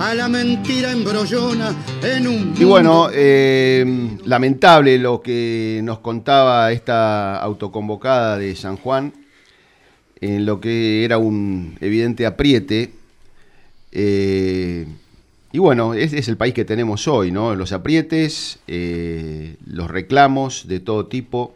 a 0.00 0.14
la 0.14 0.28
mentira 0.28 0.90
embrollona 0.90 1.74
en 2.02 2.26
un... 2.26 2.54
Y 2.58 2.64
bueno, 2.64 3.08
eh, 3.12 4.16
lamentable 4.24 4.98
lo 4.98 5.20
que 5.20 5.80
nos 5.84 6.00
contaba 6.00 6.72
esta 6.72 7.36
autoconvocada 7.38 8.38
de 8.38 8.56
San 8.56 8.76
Juan, 8.76 9.12
en 10.32 10.46
lo 10.46 10.60
que 10.60 11.04
era 11.04 11.18
un 11.18 11.76
evidente 11.80 12.26
apriete. 12.26 12.92
Eh, 13.92 14.86
y 15.52 15.58
bueno, 15.58 15.94
ese 15.94 16.18
es 16.18 16.28
el 16.28 16.36
país 16.36 16.54
que 16.54 16.64
tenemos 16.64 17.06
hoy, 17.06 17.30
¿no? 17.30 17.54
Los 17.54 17.72
aprietes, 17.72 18.58
eh, 18.66 19.56
los 19.66 19.90
reclamos 19.90 20.66
de 20.66 20.80
todo 20.80 21.06
tipo. 21.06 21.54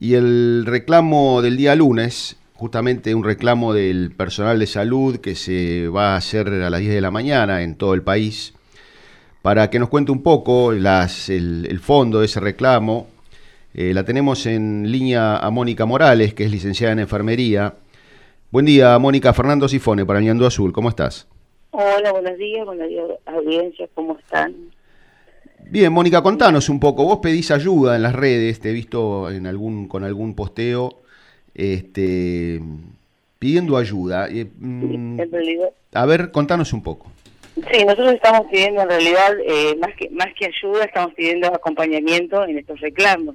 Y 0.00 0.14
el 0.14 0.64
reclamo 0.66 1.42
del 1.42 1.56
día 1.56 1.74
lunes 1.74 2.36
justamente 2.54 3.14
un 3.14 3.24
reclamo 3.24 3.74
del 3.74 4.12
personal 4.12 4.58
de 4.58 4.66
salud 4.66 5.18
que 5.18 5.34
se 5.34 5.88
va 5.88 6.14
a 6.14 6.16
hacer 6.16 6.48
a 6.48 6.70
las 6.70 6.80
10 6.80 6.94
de 6.94 7.00
la 7.00 7.10
mañana 7.10 7.62
en 7.62 7.74
todo 7.74 7.94
el 7.94 8.02
país, 8.02 8.54
para 9.42 9.70
que 9.70 9.78
nos 9.78 9.88
cuente 9.88 10.12
un 10.12 10.22
poco 10.22 10.72
el, 10.72 11.80
fondo 11.80 12.20
de 12.20 12.26
ese 12.26 12.40
reclamo. 12.40 13.08
Eh, 13.76 13.92
la 13.92 14.04
tenemos 14.04 14.46
en 14.46 14.90
línea 14.92 15.36
a 15.36 15.50
Mónica 15.50 15.84
Morales, 15.84 16.32
que 16.32 16.44
es 16.44 16.50
licenciada 16.52 16.92
en 16.92 17.00
enfermería. 17.00 17.74
Buen 18.52 18.66
día, 18.66 18.96
Mónica. 19.00 19.34
Fernando 19.34 19.68
Sifone, 19.68 20.06
para 20.06 20.20
Ñandú 20.20 20.46
Azul. 20.46 20.72
¿Cómo 20.72 20.88
estás? 20.88 21.26
Hola, 21.72 22.12
buenos 22.12 22.38
días, 22.38 22.64
buenos 22.64 22.88
días, 22.88 23.04
audiencia. 23.26 23.88
¿Cómo 23.94 24.16
están? 24.16 24.54
Bien, 25.68 25.92
Mónica, 25.92 26.22
contanos 26.22 26.68
un 26.68 26.78
poco. 26.78 27.04
Vos 27.04 27.18
pedís 27.18 27.50
ayuda 27.50 27.96
en 27.96 28.02
las 28.02 28.14
redes, 28.14 28.60
te 28.60 28.70
he 28.70 28.72
visto 28.72 29.28
en 29.28 29.44
algún, 29.44 29.88
con 29.88 30.04
algún 30.04 30.36
posteo 30.36 31.00
este, 31.52 32.60
pidiendo 33.40 33.76
ayuda. 33.76 34.28
Eh, 34.30 34.46
mm, 34.56 35.20
a 35.94 36.06
ver, 36.06 36.30
contanos 36.30 36.72
un 36.72 36.82
poco. 36.84 37.10
Sí, 37.56 37.84
nosotros 37.84 38.14
estamos 38.14 38.46
pidiendo 38.52 38.82
en 38.82 38.88
realidad, 38.88 39.32
eh, 39.44 39.76
más, 39.80 39.94
que, 39.96 40.10
más 40.10 40.28
que 40.38 40.46
ayuda, 40.46 40.84
estamos 40.84 41.12
pidiendo 41.14 41.48
acompañamiento 41.48 42.44
en 42.44 42.58
estos 42.58 42.80
reclamos. 42.80 43.34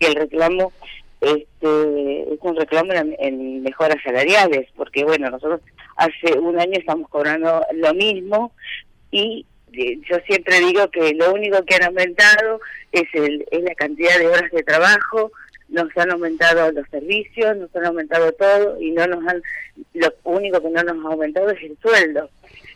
Que 0.00 0.08
el 0.08 0.14
reclamo 0.16 0.72
este, 1.20 2.34
es 2.34 2.38
un 2.40 2.56
reclamo 2.56 2.92
en, 2.94 3.62
mejoras 3.62 4.02
salariales, 4.02 4.68
porque 4.74 5.04
bueno, 5.04 5.30
nosotros 5.30 5.60
hace 5.96 6.38
un 6.38 6.58
año 6.58 6.78
estamos 6.78 7.08
cobrando 7.10 7.64
lo 7.74 7.94
mismo 7.94 8.52
y 9.10 9.44
eh, 9.72 9.98
yo 10.10 10.16
siempre 10.26 10.60
digo 10.60 10.90
que 10.90 11.12
lo 11.14 11.32
único 11.32 11.62
que 11.64 11.74
han 11.74 11.84
aumentado 11.84 12.60
es, 12.92 13.04
el, 13.12 13.46
es 13.50 13.62
la 13.62 13.74
cantidad 13.74 14.18
de 14.18 14.28
horas 14.28 14.50
de 14.50 14.62
trabajo, 14.62 15.30
nos 15.68 15.96
han 15.96 16.10
aumentado 16.10 16.72
los 16.72 16.88
servicios, 16.88 17.56
nos 17.56 17.74
han 17.76 17.86
aumentado 17.86 18.32
todo 18.32 18.80
y 18.80 18.90
no 18.92 19.06
nos 19.06 19.26
han, 19.28 19.42
lo 19.94 20.12
único 20.24 20.60
que 20.60 20.70
no 20.70 20.82
nos 20.82 21.04
ha 21.04 21.08
aumentado 21.08 21.50
es 21.50 21.62
el 21.62 21.76
sueldo. 21.82 22.30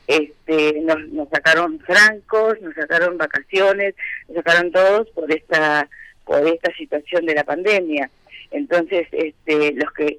Este, 0.07 0.81
nos, 0.83 1.01
nos 1.09 1.31
sacaron 1.31 1.81
francos, 1.81 2.61
nos 2.61 2.75
sacaron 2.75 3.17
vacaciones, 3.17 3.95
nos 4.29 4.37
sacaron 4.37 4.71
todos 4.71 5.09
por 5.11 5.33
esta 5.33 5.89
por 6.25 6.47
esta 6.47 6.75
situación 6.75 7.27
de 7.27 7.35
la 7.35 7.45
pandemia. 7.45 8.11
Entonces, 8.51 9.07
este, 9.13 9.73
los 9.73 9.93
que 9.93 10.19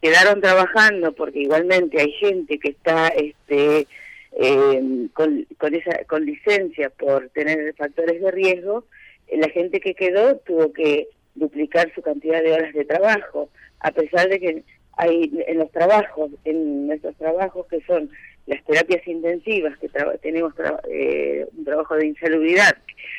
quedaron 0.00 0.40
trabajando, 0.40 1.12
porque 1.12 1.40
igualmente 1.40 2.00
hay 2.00 2.12
gente 2.12 2.58
que 2.58 2.70
está 2.70 3.08
este, 3.08 3.86
eh, 4.32 5.08
con, 5.12 5.46
con, 5.58 5.74
esa, 5.74 6.04
con 6.04 6.24
licencia 6.24 6.90
por 6.90 7.28
tener 7.30 7.74
factores 7.74 8.20
de 8.20 8.30
riesgo, 8.30 8.84
la 9.32 9.48
gente 9.48 9.80
que 9.80 9.94
quedó 9.94 10.36
tuvo 10.38 10.72
que 10.72 11.08
duplicar 11.34 11.92
su 11.94 12.02
cantidad 12.02 12.42
de 12.42 12.52
horas 12.52 12.72
de 12.74 12.84
trabajo, 12.84 13.48
a 13.80 13.90
pesar 13.90 14.28
de 14.28 14.40
que 14.40 14.62
hay 14.96 15.30
en 15.46 15.58
los 15.58 15.70
trabajos, 15.72 16.30
en 16.44 16.86
nuestros 16.86 17.16
trabajos 17.16 17.66
que 17.66 17.80
son 17.82 18.10
las 18.46 18.62
terapias 18.64 19.06
intensivas, 19.06 19.78
que 19.78 19.88
tenemos 20.20 20.52
eh, 20.90 21.46
un 21.56 21.64
trabajo 21.64 21.96
de 21.96 22.06
insalubridad, 22.06 22.76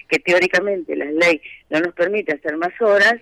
que 0.08 0.20
teóricamente 0.20 0.96
la 0.96 1.06
ley 1.06 1.42
no 1.70 1.80
nos 1.80 1.94
permite 1.94 2.34
hacer 2.34 2.58
más 2.58 2.80
horas, 2.80 3.16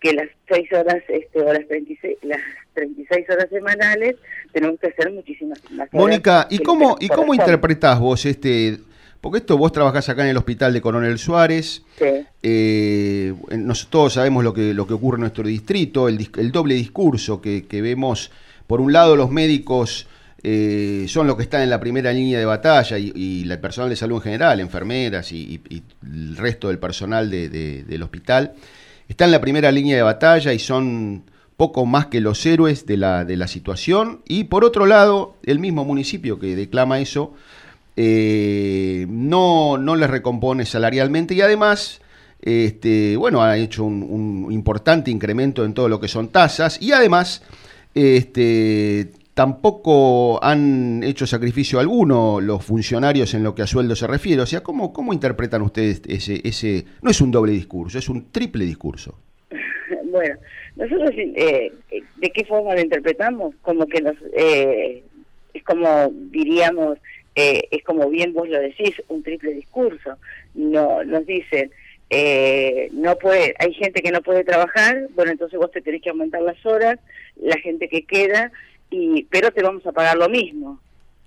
que 0.00 0.12
las 0.12 0.28
seis 0.48 0.72
horas 0.72 1.02
este, 1.08 1.40
o 1.40 1.52
las 1.52 1.66
36, 1.68 2.18
las 2.22 2.40
36 2.74 3.30
horas 3.30 3.48
semanales 3.50 4.16
tenemos 4.52 4.80
que 4.80 4.88
hacer 4.88 5.10
muchísimas 5.12 5.58
más 5.70 5.88
horas. 5.88 5.92
Mónica, 5.92 6.46
¿y 6.50 6.58
cómo, 6.58 6.96
¿y 7.00 7.08
cómo 7.08 7.34
interpretás 7.34 8.00
vos 8.00 8.24
este 8.26 8.78
porque 9.22 9.38
esto 9.38 9.56
vos 9.56 9.70
trabajás 9.70 10.08
acá 10.08 10.24
en 10.24 10.30
el 10.30 10.36
hospital 10.36 10.72
de 10.72 10.82
Coronel 10.82 11.16
Suárez. 11.16 11.84
Sí. 11.96 12.26
Eh, 12.42 13.32
todos 13.88 14.14
sabemos 14.14 14.42
lo 14.42 14.52
que, 14.52 14.74
lo 14.74 14.84
que 14.84 14.94
ocurre 14.94 15.18
en 15.18 15.20
nuestro 15.20 15.44
distrito, 15.44 16.08
el, 16.08 16.50
doble 16.50 16.74
discurso 16.74 17.40
que, 17.40 17.64
vemos. 17.70 18.32
Por 18.66 18.80
un 18.80 18.92
lado, 18.92 19.14
los 19.14 19.30
médicos 19.30 20.08
eh, 20.42 21.04
son 21.08 21.26
los 21.26 21.36
que 21.36 21.42
están 21.42 21.62
en 21.62 21.70
la 21.70 21.78
primera 21.78 22.12
línea 22.12 22.38
de 22.38 22.44
batalla 22.44 22.98
y, 22.98 23.42
el 23.48 23.60
personal 23.60 23.90
de 23.90 23.96
salud 23.96 24.16
en 24.16 24.22
general, 24.22 24.60
enfermeras 24.60 25.30
y, 25.32 25.60
el 26.02 26.36
resto 26.36 26.68
del 26.68 26.78
personal 26.78 27.30
del 27.30 28.02
hospital, 28.02 28.54
está 29.08 29.24
en 29.24 29.30
la 29.30 29.40
primera 29.40 29.70
línea 29.70 29.96
de 29.96 30.02
batalla 30.02 30.52
y 30.52 30.58
son 30.58 31.24
poco 31.56 31.86
más 31.86 32.06
que 32.06 32.20
los 32.20 32.44
héroes 32.44 32.86
de 32.86 32.96
la, 32.96 33.24
de 33.24 33.36
la 33.36 33.46
situación. 33.46 34.22
Y 34.26 34.44
por 34.44 34.64
otro 34.64 34.86
lado, 34.86 35.36
el 35.44 35.58
mismo 35.58 35.84
municipio 35.84 36.38
que 36.38 36.56
declama 36.56 36.98
eso 36.98 37.34
eh, 37.96 39.06
no, 39.08 39.76
no 39.76 39.96
les 39.96 40.08
recompone 40.08 40.64
salarialmente 40.64 41.34
y 41.34 41.42
además, 41.42 42.00
este, 42.40 43.16
bueno, 43.16 43.42
ha 43.42 43.56
hecho 43.58 43.84
un, 43.84 44.48
importante 44.50 45.10
incremento 45.10 45.64
en 45.64 45.74
todo 45.74 45.88
lo 45.88 46.00
que 46.00 46.08
son 46.08 46.28
tasas 46.28 46.80
y 46.80 46.92
además, 46.92 47.42
este, 47.94 49.12
tampoco 49.34 50.42
han 50.42 51.02
hecho 51.02 51.26
sacrificio 51.26 51.80
alguno 51.80 52.40
los 52.40 52.64
funcionarios 52.64 53.34
en 53.34 53.42
lo 53.42 53.54
que 53.54 53.62
a 53.62 53.66
sueldo 53.66 53.96
se 53.96 54.06
refiere. 54.06 54.42
O 54.42 54.46
sea, 54.46 54.62
¿cómo, 54.62 54.92
cómo 54.92 55.12
interpretan 55.12 55.62
ustedes 55.62 56.02
ese, 56.06 56.40
ese, 56.44 56.84
no 57.00 57.10
es 57.10 57.20
un 57.20 57.30
doble 57.30 57.52
discurso, 57.52 57.98
es 57.98 58.08
un 58.08 58.30
triple 58.30 58.64
discurso? 58.64 59.18
Bueno, 60.12 60.36
nosotros, 60.76 61.10
eh, 61.16 61.72
¿de 62.18 62.30
qué 62.30 62.44
forma 62.44 62.74
lo 62.74 62.82
interpretamos? 62.82 63.54
Como 63.62 63.86
que 63.86 64.02
nos, 64.02 64.14
eh, 64.36 65.02
es 65.54 65.64
como 65.64 66.10
diríamos, 66.12 66.98
eh, 67.34 67.62
es 67.70 67.82
como 67.82 68.10
bien 68.10 68.34
vos 68.34 68.46
lo 68.46 68.60
decís, 68.60 69.02
un 69.08 69.22
triple 69.22 69.54
discurso. 69.54 70.18
No, 70.54 71.02
nos 71.04 71.24
dicen, 71.24 71.70
eh, 72.10 72.90
no 72.92 73.16
puede, 73.16 73.54
hay 73.58 73.72
gente 73.72 74.02
que 74.02 74.12
no 74.12 74.20
puede 74.20 74.44
trabajar, 74.44 75.08
bueno, 75.14 75.32
entonces 75.32 75.58
vos 75.58 75.70
te 75.70 75.80
tenés 75.80 76.02
que 76.02 76.10
aumentar 76.10 76.42
las 76.42 76.64
horas, 76.66 76.98
la 77.36 77.56
gente 77.56 77.88
que 77.88 78.04
queda, 78.04 78.52
y 78.92 79.24
pero 79.30 79.50
te 79.50 79.62
vamos 79.62 79.84
a 79.86 79.92
pagar 79.92 80.16
lo 80.16 80.28
mismo. 80.28 80.80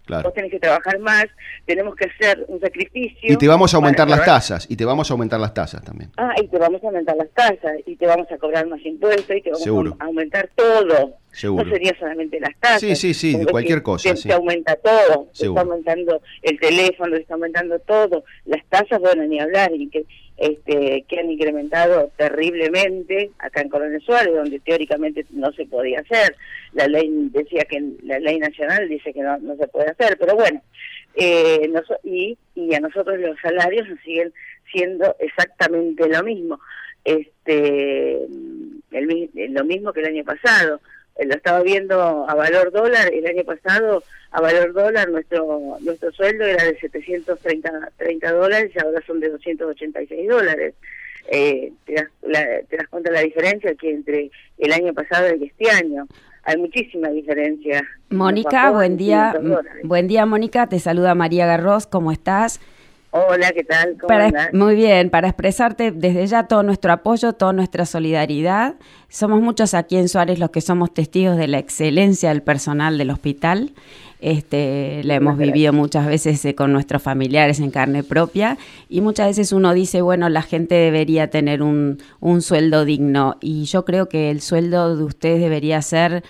Vos 0.08 0.34
tenés 0.34 0.52
que 0.52 0.60
trabajar 0.60 1.00
más, 1.00 1.26
tenemos 1.66 1.96
que 1.96 2.06
hacer 2.06 2.46
un 2.48 2.60
sacrificio. 2.60 3.34
Y 3.34 3.38
te 3.38 3.48
vamos 3.48 3.74
a 3.74 3.78
aumentar 3.78 4.08
las 4.08 4.24
tasas, 4.24 4.68
y 4.70 4.76
te 4.76 4.86
vamos 4.86 5.10
a 5.10 5.14
aumentar 5.14 5.40
las 5.40 5.54
tasas 5.54 5.84
también. 5.84 6.12
Ah, 6.18 6.34
y 6.42 6.48
te 6.48 6.60
vamos 6.60 6.84
a 6.84 6.88
aumentar 6.88 7.16
las 7.16 7.30
tasas, 7.32 7.78
y 7.86 7.96
te 7.96 8.06
vamos 8.06 8.32
a 8.32 8.38
cobrar 8.38 8.68
más 8.68 8.86
impuestos, 8.86 9.36
y 9.36 9.42
te 9.42 9.52
vamos 9.52 9.96
a 10.00 10.06
aumentar 10.06 10.50
todo. 10.56 11.16
No 11.44 11.66
sería 11.66 11.98
solamente 12.00 12.40
las 12.40 12.56
tasas. 12.60 12.82
Sí, 12.82 12.96
sí, 12.96 13.14
sí, 13.14 13.38
de 13.38 13.48
cualquier 13.48 13.82
cosa. 13.82 14.16
Se, 14.16 14.32
aumenta 14.32 14.76
todo, 14.76 15.28
se 15.32 15.48
está 15.48 15.62
aumentando 15.62 16.22
el 16.44 16.60
teléfono, 16.60 17.16
está 17.16 17.34
aumentando 17.34 17.80
todo. 17.80 18.24
Las 18.46 18.64
tasas, 18.68 19.00
bueno, 19.00 19.24
ni 19.24 19.40
hablar, 19.40 19.72
y 19.74 19.90
que 19.90 20.06
este, 20.38 21.06
que 21.08 21.20
han 21.20 21.32
incrementado 21.32 22.12
terriblemente 22.18 23.32
acá 23.40 23.62
en 23.62 23.70
Coronel 23.70 24.02
Suárez, 24.02 24.34
donde 24.34 24.60
teóricamente 24.60 25.26
no 25.32 25.52
se 25.54 25.66
podía 25.66 26.02
hacer. 26.02 26.36
La 26.74 26.88
ley 26.88 27.10
decía 27.32 27.64
que 27.70 27.82
la 28.04 28.20
ley 28.20 28.40
nacional 28.40 28.90
dice 28.90 29.14
que 29.14 29.22
no, 29.22 29.38
no 29.38 29.56
se 29.56 29.68
puede 29.68 29.92
hacer, 29.92 30.18
pero 30.20 30.36
bueno, 30.36 30.62
eh, 31.16 31.72
y, 32.04 32.38
y 32.56 32.74
a 32.74 32.80
nosotros 32.80 33.20
los 33.20 33.40
salarios 33.40 33.88
nos 33.88 34.00
siguen 34.02 34.34
siendo 34.72 35.16
exactamente 35.20 36.08
lo 36.10 36.24
mismo. 36.24 36.60
Este, 37.04 38.28
lo 38.92 39.64
mismo 39.64 39.94
que 39.94 40.00
el 40.02 40.08
año 40.08 40.24
pasado. 40.24 40.82
Lo 41.24 41.34
estaba 41.34 41.62
viendo 41.62 42.30
a 42.30 42.36
valor 42.36 42.72
dólar, 42.72 43.12
el 43.14 43.26
año 43.26 43.44
pasado 43.46 44.04
a 44.32 44.42
valor 44.42 44.74
dólar 44.74 45.10
nuestro 45.10 45.78
nuestro 45.80 46.12
sueldo 46.12 46.44
era 46.44 46.66
de 46.66 46.78
730 46.78 47.92
30 47.96 48.32
dólares 48.34 48.72
y 48.76 48.80
ahora 48.80 49.02
son 49.08 49.22
de 49.22 49.30
286 49.30 50.28
dólares. 50.28 50.76
Eh, 51.28 51.72
te, 51.86 51.94
das, 51.94 52.10
te 52.70 52.78
das 52.78 52.88
cuenta 52.90 53.12
la 53.12 53.22
diferencia 53.22 53.74
que 53.76 53.92
entre 53.92 54.30
el 54.58 54.74
año 54.74 54.94
pasado 54.94 55.34
y 55.36 55.46
este 55.46 55.72
año 55.72 56.06
hay 56.46 56.58
muchísima 56.58 57.10
diferencia. 57.10 57.84
Mónica, 58.10 58.70
buen 58.72 58.98
día. 58.98 59.36
Buen 59.84 60.08
día, 60.08 60.26
Mónica. 60.26 60.68
Te 60.68 60.80
saluda 60.80 61.16
María 61.16 61.48
Garros. 61.48 61.88
¿Cómo 61.88 62.12
estás? 62.12 62.60
Hola, 63.18 63.54
¿qué 63.54 63.64
tal? 63.64 63.96
¿Cómo 63.98 64.14
Muy 64.52 64.76
bien, 64.76 65.10
para 65.10 65.30
expresarte 65.30 65.94
desde 65.94 66.28
ya 66.28 66.48
todo 66.48 66.64
nuestro 66.64 66.92
apoyo, 66.92 67.32
toda 67.32 67.54
nuestra 67.54 67.86
solidaridad. 67.86 68.76
Somos 69.08 69.42
muchos 69.42 69.74
aquí 69.74 69.96
en 69.96 70.10
Suárez 70.10 70.38
los 70.38 70.50
que 70.50 70.60
somos 70.60 70.94
testigos 70.94 71.38
de 71.38 71.48
la 71.48 71.58
excelencia 71.58 72.28
del 72.28 72.42
personal 72.42 72.98
del 72.98 73.12
hospital. 73.12 73.72
Este, 74.20 75.02
la 75.06 75.16
hemos 75.16 75.38
vivido 75.38 75.72
muchas 75.72 76.08
veces 76.08 76.44
eh, 76.44 76.56
con 76.56 76.74
nuestros 76.74 77.02
familiares 77.02 77.60
en 77.62 77.72
carne 77.72 78.04
propia 78.04 78.58
y 78.90 79.00
muchas 79.00 79.28
veces 79.28 79.54
uno 79.54 79.74
dice, 79.74 80.02
bueno, 80.02 80.28
la 80.28 80.42
gente 80.42 80.76
debería 80.76 81.30
tener 81.30 81.62
un, 81.62 82.00
un 82.20 82.42
sueldo 82.42 82.84
digno 82.84 83.38
y 83.40 83.64
yo 83.64 83.86
creo 83.86 84.10
que 84.10 84.30
el 84.30 84.42
sueldo 84.42 84.98
de 84.98 85.04
ustedes 85.04 85.40
debería 85.40 85.82
ser 85.82 86.24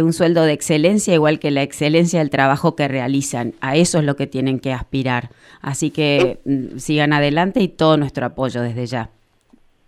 un 0.00 0.14
sueldo 0.14 0.44
de 0.44 0.54
excelencia, 0.54 1.12
igual 1.12 1.38
que 1.38 1.50
la 1.50 1.62
excelencia 1.62 2.20
del 2.20 2.30
trabajo 2.30 2.74
que 2.74 2.88
realizan. 2.88 3.52
A 3.60 3.76
eso 3.76 3.98
es 3.98 4.04
lo 4.04 4.16
que 4.16 4.26
tienen 4.26 4.58
que 4.58 4.72
aspirar. 4.72 5.28
Así 5.60 5.90
que 5.90 6.38
mm, 6.46 6.78
sigan 6.78 7.12
adelante 7.12 7.60
y 7.60 7.68
todo 7.68 7.98
nuestro 7.98 8.24
apoyo 8.24 8.62
desde 8.62 8.86
ya. 8.86 9.10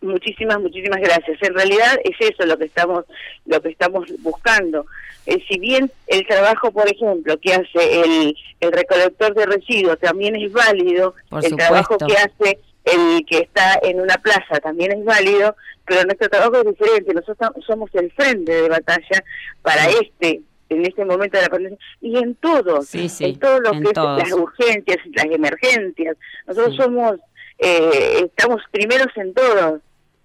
Muchísimas, 0.03 0.61
muchísimas 0.61 1.01
gracias. 1.01 1.39
En 1.41 1.55
realidad 1.55 1.99
es 2.05 2.17
eso 2.21 2.45
lo 2.45 2.59
que 2.59 2.67
estamos, 2.67 3.07
lo 3.47 3.63
que 3.63 3.71
estamos 3.71 4.05
buscando. 4.19 4.85
Eh, 5.25 5.43
si 5.49 5.59
bien 5.59 5.91
el 6.09 6.27
trabajo, 6.27 6.71
por 6.71 6.87
ejemplo, 6.87 7.39
que 7.41 7.55
hace 7.55 8.03
el, 8.03 8.37
el 8.61 8.73
recolector 8.73 9.35
de 9.35 9.47
residuos 9.47 9.99
también 9.99 10.37
es 10.37 10.53
válido, 10.53 11.15
el 11.43 11.57
trabajo 11.57 11.97
que 11.97 12.15
hace 12.15 12.59
el 12.85 13.25
que 13.27 13.39
está 13.39 13.79
en 13.83 14.01
una 14.01 14.17
plaza 14.17 14.61
también 14.63 14.93
es 14.93 15.05
válido, 15.05 15.57
pero 15.87 16.05
nuestro 16.05 16.29
trabajo 16.29 16.57
es 16.57 16.65
diferente. 16.65 17.15
Nosotros 17.15 17.51
somos 17.67 17.91
el 17.95 18.11
frente 18.13 18.53
de 18.53 18.69
batalla 18.69 19.25
para 19.63 19.89
este 19.89 20.43
en 20.71 20.87
este 20.87 21.05
momento 21.05 21.37
de 21.37 21.43
la 21.43 21.49
pandemia 21.49 21.79
y 22.01 22.17
en 22.17 22.35
todo, 22.37 22.81
en 22.93 23.39
todo 23.39 23.61
lo 23.61 23.73
que 23.73 23.91
es 23.91 23.97
las 23.97 24.33
urgencias, 24.33 24.99
las 25.13 25.27
emergencias. 25.27 26.17
Nosotros 26.47 26.77
somos, 26.77 27.17
eh, 27.59 28.25
estamos 28.25 28.63
primeros 28.71 29.09
en 29.17 29.35
todo. 29.35 29.81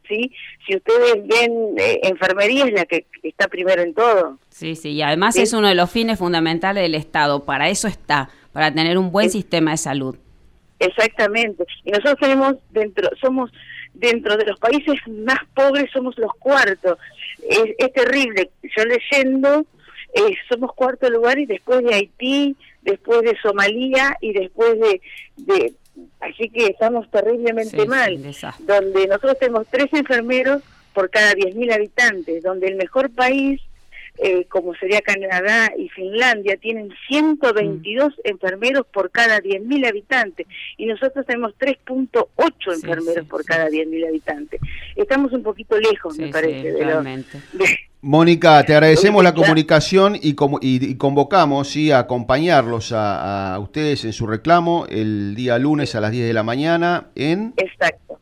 ¿Sí? 0.07 0.31
Si 0.65 0.75
ustedes 0.75 1.27
ven, 1.27 1.75
eh, 1.77 1.99
enfermería 2.01 2.65
es 2.65 2.73
la 2.73 2.85
que 2.85 3.05
está 3.21 3.47
primero 3.47 3.83
en 3.83 3.93
todo. 3.93 4.39
Sí, 4.49 4.75
sí, 4.75 4.93
y 4.93 5.03
además 5.03 5.35
es 5.35 5.53
uno 5.53 5.67
de 5.67 5.75
los 5.75 5.91
fines 5.91 6.17
fundamentales 6.17 6.81
del 6.81 6.95
Estado, 6.95 7.45
para 7.45 7.69
eso 7.69 7.87
está, 7.87 8.31
para 8.51 8.73
tener 8.73 8.97
un 8.97 9.11
buen 9.11 9.29
sistema 9.29 9.69
de 9.71 9.77
salud. 9.77 10.17
Exactamente, 10.79 11.65
y 11.83 11.91
nosotros 11.91 12.17
tenemos 12.19 12.55
dentro, 12.71 13.09
somos 13.19 13.51
dentro 13.93 14.37
de 14.37 14.45
los 14.45 14.59
países 14.59 14.95
más 15.07 15.39
pobres, 15.53 15.91
somos 15.91 16.17
los 16.17 16.31
cuartos. 16.39 16.97
Es, 17.47 17.75
es 17.77 17.93
terrible, 17.93 18.49
yo 18.63 18.85
leyendo 18.85 19.65
eh, 20.13 20.35
somos 20.49 20.73
cuarto 20.73 21.09
lugar 21.09 21.37
y 21.37 21.45
después 21.45 21.83
de 21.83 21.93
Haití, 21.93 22.55
después 22.81 23.21
de 23.21 23.37
Somalia 23.41 24.17
y 24.21 24.33
después 24.33 24.79
de... 24.79 25.01
de 25.37 25.73
así 26.21 26.49
que 26.49 26.67
estamos 26.67 27.09
terriblemente 27.11 27.85
mal, 27.85 28.17
donde 28.59 29.07
nosotros 29.07 29.37
tenemos 29.37 29.67
tres 29.69 29.87
enfermeros 29.91 30.63
por 30.93 31.09
cada 31.09 31.33
10.000 31.33 31.73
habitantes, 31.73 32.41
donde 32.41 32.67
el 32.67 32.75
mejor 32.75 33.09
país 33.09 33.61
eh, 34.21 34.45
como 34.49 34.75
sería 34.75 35.01
Canadá 35.01 35.71
y 35.77 35.89
Finlandia, 35.89 36.57
tienen 36.57 36.89
122 37.07 38.09
mm. 38.09 38.11
enfermeros 38.25 38.85
por 38.91 39.11
cada 39.11 39.39
10.000 39.39 39.87
habitantes 39.87 40.47
y 40.77 40.85
nosotros 40.85 41.25
tenemos 41.25 41.53
3.8 41.57 42.73
enfermeros 42.73 43.25
por 43.27 43.45
cada 43.45 43.69
10.000 43.69 44.07
habitantes. 44.07 44.61
Estamos 44.95 45.31
un 45.31 45.43
poquito 45.43 45.77
lejos, 45.77 46.17
me 46.17 46.29
parece, 46.29 46.73
de, 46.73 46.85
lo, 46.85 47.03
Mónica, 48.01 48.63
te 48.63 48.73
agradecemos 48.73 49.23
la 49.23 49.33
comunicación 49.33 50.15
y, 50.15 50.35
y, 50.61 50.95
convocamos 50.95 51.67
¿sí? 51.67 51.91
a 51.91 51.99
acompañarlos 51.99 52.93
a, 52.93 53.57
ustedes 53.59 54.05
en 54.05 54.13
su 54.13 54.25
reclamo 54.25 54.85
el 54.89 55.35
día 55.35 55.59
lunes 55.59 55.95
a 55.95 56.01
las 56.01 56.11
10 56.11 56.27
de 56.27 56.33
la 56.33 56.43
mañana 56.43 57.07
en... 57.15 57.53
Exacto. 57.57 58.19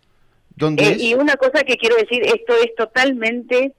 ¿Dónde 0.56 0.84
eh, 0.84 0.98
Y 1.00 1.14
una 1.14 1.36
cosa 1.36 1.64
que 1.64 1.78
quiero 1.78 1.96
decir, 1.96 2.24
esto 2.24 2.54
es 2.64 2.74
totalmente, 2.76 3.74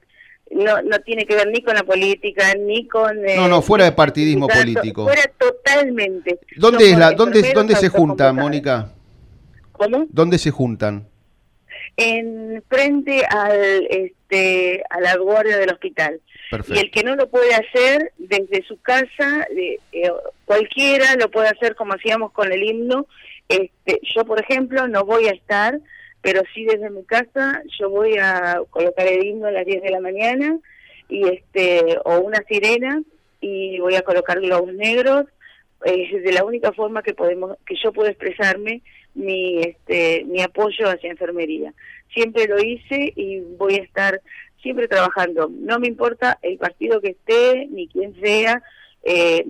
no, 0.51 0.83
no 0.83 0.99
tiene 1.01 1.27
que 1.27 1.35
ver 1.35 1.49
ni 1.49 1.63
con 1.63 1.75
la 1.75 1.85
política, 1.85 2.55
ni 2.59 2.87
con... 2.87 3.23
no, 3.23 3.49
no, 3.49 3.63
fuera 3.63 3.85
de 3.85 3.93
partidismo 3.93 4.49
político. 4.49 5.05
Fuera 5.05 5.31
totalmente. 5.39 6.39
¿Dónde, 6.57 6.91
es 6.91 6.99
la, 6.99 7.13
dónde, 7.13 7.53
dónde 7.55 7.77
se 7.77 7.89
juntan, 7.89 8.37
Mónica? 8.37 8.93
¿Cómo? 9.73 10.07
¿Dónde 10.11 10.39
se 10.39 10.51
juntan? 10.51 11.09
En 11.97 12.63
frente 12.69 13.25
al 13.27 13.87
este, 14.29 14.83
a 14.91 15.01
la 15.01 15.17
guardia 15.17 15.59
del 15.59 15.73
hospital. 15.73 16.21
Y 16.69 16.79
el 16.79 16.91
que 16.91 17.03
no 17.03 17.15
lo 17.17 17.29
puede 17.29 17.55
hacer 17.55 18.13
desde 18.17 18.65
su 18.67 18.81
casa, 18.81 19.47
eh, 19.51 20.11
cualquiera 20.45 21.15
lo 21.17 21.31
puede 21.31 21.49
hacer 21.49 21.75
como 21.75 21.95
hacíamos 21.95 22.33
con 22.33 22.53
el 22.53 22.63
himno. 22.63 23.07
Este, 23.49 24.01
yo, 24.15 24.25
por 24.25 24.41
ejemplo, 24.41 24.89
no 24.89 25.05
voy 25.05 25.27
a 25.27 25.33
estar, 25.33 25.79
pero 26.23 26.43
sí 26.55 26.65
desde 26.65 26.91
mi 26.91 27.05
casa 27.05 27.63
yo 27.79 27.91
voy 27.91 28.17
a 28.19 28.61
colocar 28.71 29.07
el 29.07 29.25
himno 29.25 29.47
a 29.47 29.53
las 29.53 29.67
10 29.67 29.83
de 29.83 29.91
la 29.91 30.01
mañana 30.01 30.59
y 31.09 31.27
este 31.29 31.99
o 32.05 32.19
una 32.21 32.43
sirena 32.49 33.03
y 33.41 33.79
voy 33.81 33.95
a 33.95 34.03
colocar 34.03 34.41
globos 34.41 34.75
negros. 34.75 35.27
Es 35.85 36.25
de 36.25 36.33
la 36.33 36.45
única 36.45 36.73
forma 36.73 37.03
que 37.03 37.15
podemos 37.15 37.57
que 37.65 37.77
yo 37.83 37.93
puedo 37.93 38.09
expresarme 38.09 38.83
mi 39.15 39.61
este 39.61 40.25
mi 40.25 40.43
apoyo 40.43 40.89
hacia 40.89 41.11
enfermería 41.11 41.73
siempre 42.13 42.47
lo 42.47 42.59
hice 42.59 43.13
y 43.15 43.41
voy 43.41 43.75
a 43.75 43.83
estar 43.83 44.21
siempre 44.63 44.89
trabajando. 44.89 45.51
No 45.51 45.79
me 45.79 45.89
importa 45.89 46.39
el 46.43 46.59
partido 46.59 47.01
que 47.01 47.11
esté 47.11 47.67
ni 47.71 47.89
quién 47.89 48.15
sea. 48.21 48.63
Eh, 49.05 49.47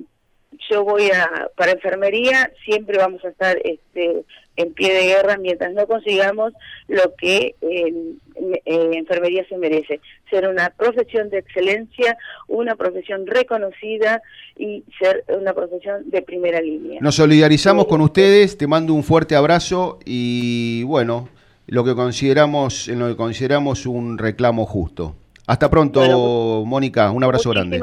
yo 0.70 0.84
voy 0.84 1.10
a 1.10 1.50
para 1.56 1.72
enfermería 1.72 2.50
siempre 2.64 2.98
vamos 2.98 3.24
a 3.24 3.28
estar 3.28 3.58
este 3.64 4.24
en 4.56 4.72
pie 4.72 4.92
de 4.92 5.06
guerra 5.06 5.36
mientras 5.36 5.72
no 5.72 5.86
consigamos 5.86 6.52
lo 6.88 7.14
que 7.16 7.54
en 7.60 8.18
enfermería 8.34 9.46
se 9.48 9.56
merece 9.56 10.00
ser 10.30 10.48
una 10.48 10.70
profesión 10.70 11.30
de 11.30 11.38
excelencia 11.38 12.16
una 12.48 12.76
profesión 12.76 13.26
reconocida 13.26 14.22
y 14.56 14.84
ser 14.98 15.24
una 15.28 15.52
profesión 15.52 16.10
de 16.10 16.22
primera 16.22 16.60
línea 16.60 17.00
nos 17.00 17.14
solidarizamos 17.14 17.86
con 17.86 18.00
ustedes 18.00 18.56
te 18.56 18.66
mando 18.66 18.94
un 18.94 19.04
fuerte 19.04 19.36
abrazo 19.36 19.98
y 20.04 20.82
bueno 20.84 21.28
lo 21.68 21.84
que 21.84 21.94
consideramos, 21.94 22.88
en 22.88 22.98
lo 22.98 23.08
que 23.08 23.16
consideramos 23.16 23.86
un 23.86 24.18
reclamo 24.18 24.66
justo. 24.66 25.14
Hasta 25.46 25.70
pronto, 25.70 26.64
Mónica, 26.66 27.10
un 27.10 27.24
abrazo 27.24 27.50
grande. 27.50 27.80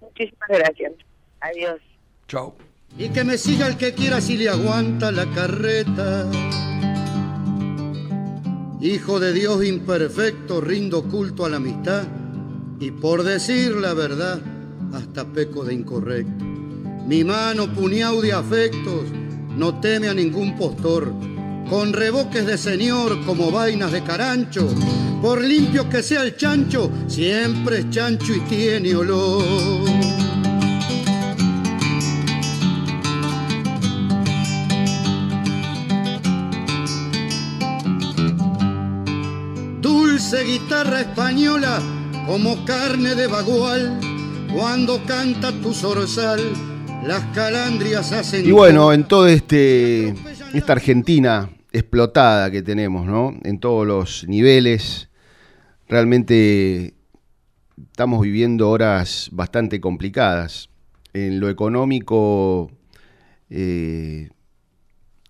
Muchísimas 0.00 0.48
gracias. 0.48 0.92
Adiós. 1.40 1.80
Y 2.96 3.10
que 3.10 3.24
me 3.24 3.36
siga 3.36 3.66
el 3.66 3.76
que 3.76 3.92
quiera 3.92 4.22
si 4.22 4.38
le 4.38 4.48
aguanta 4.48 5.12
la 5.12 5.26
carreta. 5.32 6.30
Hijo 8.80 9.20
de 9.20 9.34
Dios 9.34 9.62
imperfecto, 9.64 10.62
rindo 10.62 11.02
culto 11.04 11.44
a 11.44 11.50
la 11.50 11.56
amistad 11.58 12.04
y 12.80 12.90
por 12.90 13.22
decir 13.22 13.76
la 13.76 13.92
verdad, 13.92 14.40
hasta 14.94 15.26
peco 15.26 15.62
de 15.62 15.74
incorrecto. 15.74 16.44
Mi 17.06 17.22
mano 17.22 17.72
puñado 17.74 18.22
de 18.22 18.32
afectos 18.32 19.10
no 19.54 19.78
teme 19.80 20.08
a 20.08 20.14
ningún 20.14 20.56
postor 20.56 21.12
con 21.68 21.92
reboques 21.92 22.46
de 22.46 22.56
señor 22.56 23.24
como 23.26 23.50
vainas 23.50 23.92
de 23.92 24.02
carancho. 24.02 24.66
Por 25.20 25.44
limpio 25.44 25.86
que 25.90 26.02
sea 26.02 26.22
el 26.22 26.36
chancho, 26.36 26.90
siempre 27.08 27.80
es 27.80 27.90
chancho 27.90 28.34
y 28.34 28.40
tiene 28.40 28.96
olor. 28.96 30.31
Dulce 40.32 40.44
guitarra 40.46 41.02
española 41.02 41.78
como 42.26 42.64
carne 42.64 43.14
de 43.14 43.26
bagual, 43.26 44.00
cuando 44.50 45.04
canta 45.04 45.52
tu 45.60 45.74
zorzal, 45.74 46.40
las 47.06 47.22
calandrias 47.34 48.12
hacen... 48.12 48.46
Y 48.46 48.50
bueno, 48.50 48.94
en 48.94 49.06
todo 49.06 49.26
este 49.26 50.14
esta 50.54 50.72
Argentina 50.72 51.50
explotada 51.70 52.50
que 52.50 52.62
tenemos, 52.62 53.04
¿no? 53.04 53.38
En 53.42 53.60
todos 53.60 53.86
los 53.86 54.26
niveles. 54.26 55.10
Realmente 55.86 56.94
estamos 57.90 58.22
viviendo 58.22 58.70
horas 58.70 59.28
bastante 59.32 59.82
complicadas. 59.82 60.70
En 61.12 61.40
lo 61.40 61.50
económico 61.50 62.70
y 63.50 64.28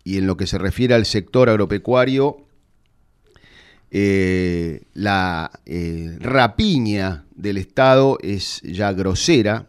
en 0.05 0.27
lo 0.29 0.37
que 0.37 0.47
se 0.47 0.59
refiere 0.59 0.95
al 0.95 1.07
sector 1.07 1.49
agropecuario, 1.49 2.47
la 3.92 5.50
rapiña 6.20 7.24
del 7.35 7.59
Estado 7.59 8.18
es 8.22 8.61
ya 8.62 8.92
grosera. 8.92 9.66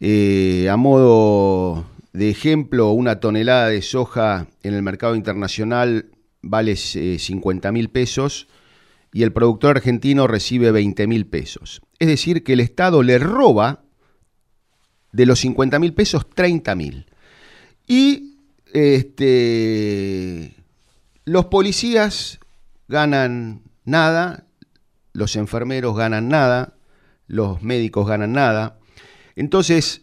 a 0.00 0.76
modo 0.76 1.86
de 2.12 2.30
ejemplo, 2.30 2.90
una 2.90 3.20
tonelada 3.20 3.68
de 3.68 3.82
soja 3.82 4.48
en 4.62 4.74
el 4.74 4.82
mercado 4.82 5.14
internacional 5.14 6.06
vale 6.42 6.76
50 6.76 7.70
mil 7.72 7.90
pesos 7.90 8.48
y 9.12 9.22
el 9.22 9.32
productor 9.32 9.76
argentino 9.76 10.26
recibe 10.26 10.70
20 10.70 11.06
mil 11.06 11.26
pesos. 11.26 11.80
Es 11.98 12.08
decir, 12.08 12.44
que 12.44 12.54
el 12.54 12.60
Estado 12.60 13.02
le 13.02 13.18
roba 13.18 13.84
de 15.12 15.26
los 15.26 15.40
50 15.40 15.78
mil 15.78 15.94
pesos 15.94 16.28
30 16.28 16.74
mil. 16.74 17.06
Y 17.86 18.36
este, 18.72 20.54
los 21.24 21.46
policías 21.46 22.37
ganan 22.88 23.62
nada, 23.84 24.44
los 25.12 25.36
enfermeros 25.36 25.96
ganan 25.96 26.28
nada, 26.28 26.74
los 27.26 27.62
médicos 27.62 28.08
ganan 28.08 28.32
nada. 28.32 28.78
Entonces, 29.36 30.02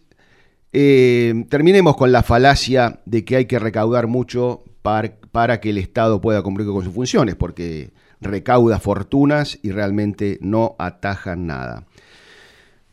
eh, 0.72 1.44
terminemos 1.48 1.96
con 1.96 2.12
la 2.12 2.22
falacia 2.22 3.00
de 3.04 3.24
que 3.24 3.36
hay 3.36 3.44
que 3.46 3.58
recaudar 3.58 4.06
mucho 4.06 4.64
para, 4.82 5.16
para 5.32 5.60
que 5.60 5.70
el 5.70 5.78
Estado 5.78 6.20
pueda 6.20 6.42
cumplir 6.42 6.68
con 6.68 6.84
sus 6.84 6.94
funciones, 6.94 7.34
porque 7.34 7.92
recauda 8.20 8.78
fortunas 8.78 9.58
y 9.62 9.70
realmente 9.72 10.38
no 10.40 10.76
atajan 10.78 11.46
nada. 11.46 11.86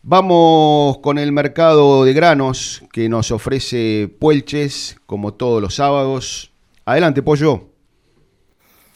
Vamos 0.01 0.97
con 0.97 1.17
el 1.17 1.31
mercado 1.31 2.03
de 2.03 2.13
granos 2.13 2.83
que 2.91 3.07
nos 3.07 3.31
ofrece 3.31 4.13
Puelches, 4.19 4.97
como 5.05 5.33
todos 5.33 5.61
los 5.61 5.75
sábados. 5.75 6.51
Adelante, 6.83 7.21
Pollo. 7.21 7.72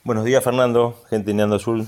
Buenos 0.08 0.24
días, 0.24 0.42
Fernando, 0.42 0.96
gente 1.10 1.26
de 1.26 1.34
Neando 1.34 1.58
Azul. 1.58 1.86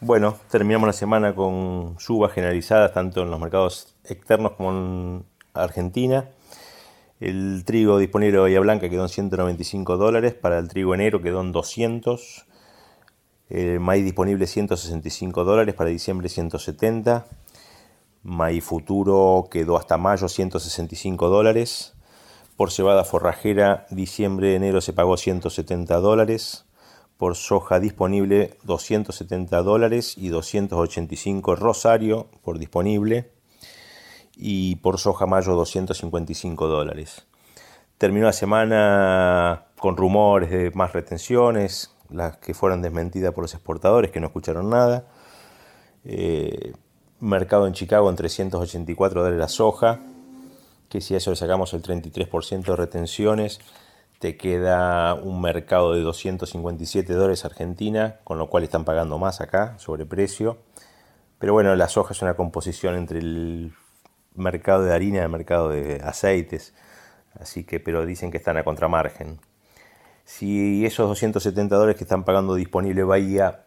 Bueno, 0.00 0.38
terminamos 0.50 0.86
la 0.86 0.94
semana 0.94 1.34
con 1.34 1.94
subas 1.98 2.32
generalizadas 2.32 2.94
tanto 2.94 3.20
en 3.20 3.30
los 3.30 3.38
mercados 3.38 3.94
externos 4.04 4.52
como 4.52 4.70
en 4.70 5.24
Argentina. 5.52 6.30
El 7.20 7.62
trigo 7.66 7.98
disponible 7.98 8.32
de 8.32 8.38
Bahía 8.38 8.60
Blanca 8.60 8.88
quedó 8.88 9.02
en 9.02 9.10
195 9.10 9.98
dólares, 9.98 10.32
para 10.32 10.58
el 10.58 10.68
trigo 10.68 10.94
enero 10.94 11.20
quedó 11.20 11.42
en 11.42 11.52
200 11.52 12.46
el 13.50 13.78
maíz 13.78 14.04
disponible 14.04 14.46
165 14.46 15.44
dólares, 15.44 15.74
para 15.74 15.90
diciembre 15.90 16.30
170. 16.30 17.26
Maíz 18.22 18.64
futuro 18.64 19.48
quedó 19.50 19.76
hasta 19.76 19.98
mayo 19.98 20.30
165 20.30 21.28
dólares. 21.28 21.92
Por 22.56 22.70
cebada 22.70 23.04
forrajera, 23.04 23.84
diciembre, 23.90 24.54
enero 24.54 24.80
se 24.80 24.94
pagó 24.94 25.18
170 25.18 25.94
dólares. 25.98 26.64
Por 27.20 27.36
soja 27.36 27.80
disponible 27.80 28.56
270 28.62 29.62
dólares 29.62 30.16
y 30.16 30.30
285 30.30 31.54
rosario 31.54 32.28
por 32.42 32.58
disponible. 32.58 33.30
Y 34.38 34.76
por 34.76 34.98
soja 34.98 35.26
mayo 35.26 35.54
255 35.54 36.66
dólares. 36.66 37.26
Terminó 37.98 38.24
la 38.24 38.32
semana 38.32 39.66
con 39.78 39.98
rumores 39.98 40.48
de 40.48 40.70
más 40.70 40.94
retenciones, 40.94 41.94
las 42.08 42.38
que 42.38 42.54
fueron 42.54 42.80
desmentidas 42.80 43.34
por 43.34 43.44
los 43.44 43.52
exportadores 43.52 44.10
que 44.10 44.20
no 44.20 44.28
escucharon 44.28 44.70
nada. 44.70 45.04
Eh, 46.06 46.72
mercado 47.18 47.66
en 47.66 47.74
Chicago 47.74 48.08
en 48.08 48.16
384 48.16 49.20
dólares 49.20 49.38
la 49.38 49.48
soja, 49.48 50.00
que 50.88 51.02
si 51.02 51.12
a 51.12 51.18
eso 51.18 51.28
le 51.28 51.36
sacamos 51.36 51.74
el 51.74 51.82
33% 51.82 52.64
de 52.64 52.76
retenciones, 52.76 53.60
te 54.20 54.36
queda 54.36 55.14
un 55.14 55.40
mercado 55.40 55.94
de 55.94 56.02
257 56.02 57.14
dólares 57.14 57.46
Argentina, 57.46 58.18
con 58.22 58.38
lo 58.38 58.50
cual 58.50 58.64
están 58.64 58.84
pagando 58.84 59.18
más 59.18 59.40
acá 59.40 59.78
sobre 59.78 60.04
precio. 60.04 60.58
Pero 61.38 61.54
bueno, 61.54 61.74
la 61.74 61.88
soja 61.88 62.12
es 62.12 62.20
una 62.20 62.34
composición 62.34 62.96
entre 62.96 63.18
el 63.18 63.72
mercado 64.34 64.84
de 64.84 64.92
harina 64.92 65.18
y 65.18 65.22
el 65.22 65.30
mercado 65.30 65.70
de 65.70 66.02
aceites, 66.04 66.74
así 67.40 67.64
que, 67.64 67.80
pero 67.80 68.04
dicen 68.04 68.30
que 68.30 68.36
están 68.36 68.58
a 68.58 68.62
contramargen. 68.62 69.40
Si 70.26 70.84
esos 70.84 71.08
270 71.08 71.74
dólares 71.74 71.96
que 71.96 72.04
están 72.04 72.24
pagando 72.24 72.56
disponible 72.56 73.02
Bahía 73.04 73.64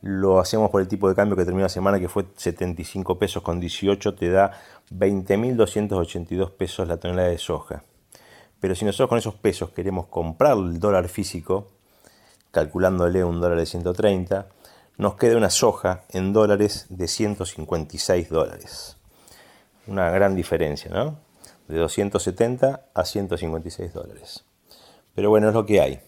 lo 0.00 0.40
hacemos 0.40 0.70
por 0.70 0.80
el 0.80 0.88
tipo 0.88 1.10
de 1.10 1.14
cambio 1.14 1.36
que 1.36 1.44
terminó 1.44 1.64
la 1.64 1.68
semana, 1.68 2.00
que 2.00 2.08
fue 2.08 2.24
75 2.36 3.18
pesos 3.18 3.42
con 3.42 3.60
18, 3.60 4.14
te 4.14 4.30
da 4.30 4.52
20.282 4.90 6.52
pesos 6.52 6.88
la 6.88 6.96
tonelada 6.96 7.28
de 7.28 7.36
soja. 7.36 7.82
Pero 8.60 8.74
si 8.74 8.84
nosotros 8.84 9.08
con 9.08 9.18
esos 9.18 9.34
pesos 9.34 9.70
queremos 9.70 10.06
comprar 10.06 10.56
el 10.56 10.80
dólar 10.80 11.08
físico, 11.08 11.68
calculándole 12.50 13.24
un 13.24 13.40
dólar 13.40 13.58
de 13.58 13.66
130, 13.66 14.46
nos 14.96 15.14
queda 15.14 15.36
una 15.36 15.50
soja 15.50 16.02
en 16.10 16.32
dólares 16.32 16.86
de 16.88 17.06
156 17.06 18.28
dólares. 18.28 18.96
Una 19.86 20.10
gran 20.10 20.34
diferencia, 20.34 20.90
¿no? 20.90 21.18
De 21.68 21.78
270 21.78 22.82
a 22.92 23.04
156 23.04 23.92
dólares. 23.92 24.44
Pero 25.14 25.30
bueno, 25.30 25.48
es 25.48 25.54
lo 25.54 25.66
que 25.66 25.80
hay. 25.80 26.00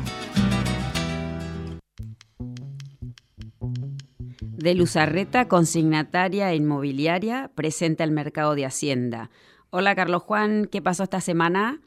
De 4.40 4.74
Luzarreta, 4.74 5.46
consignataria 5.46 6.50
e 6.50 6.56
inmobiliaria, 6.56 7.52
presenta 7.54 8.02
el 8.02 8.10
mercado 8.10 8.56
de 8.56 8.66
Hacienda. 8.66 9.30
Hola 9.70 9.94
Carlos 9.94 10.24
Juan, 10.24 10.66
¿qué 10.66 10.82
pasó 10.82 11.04
esta 11.04 11.20
semana? 11.20 11.80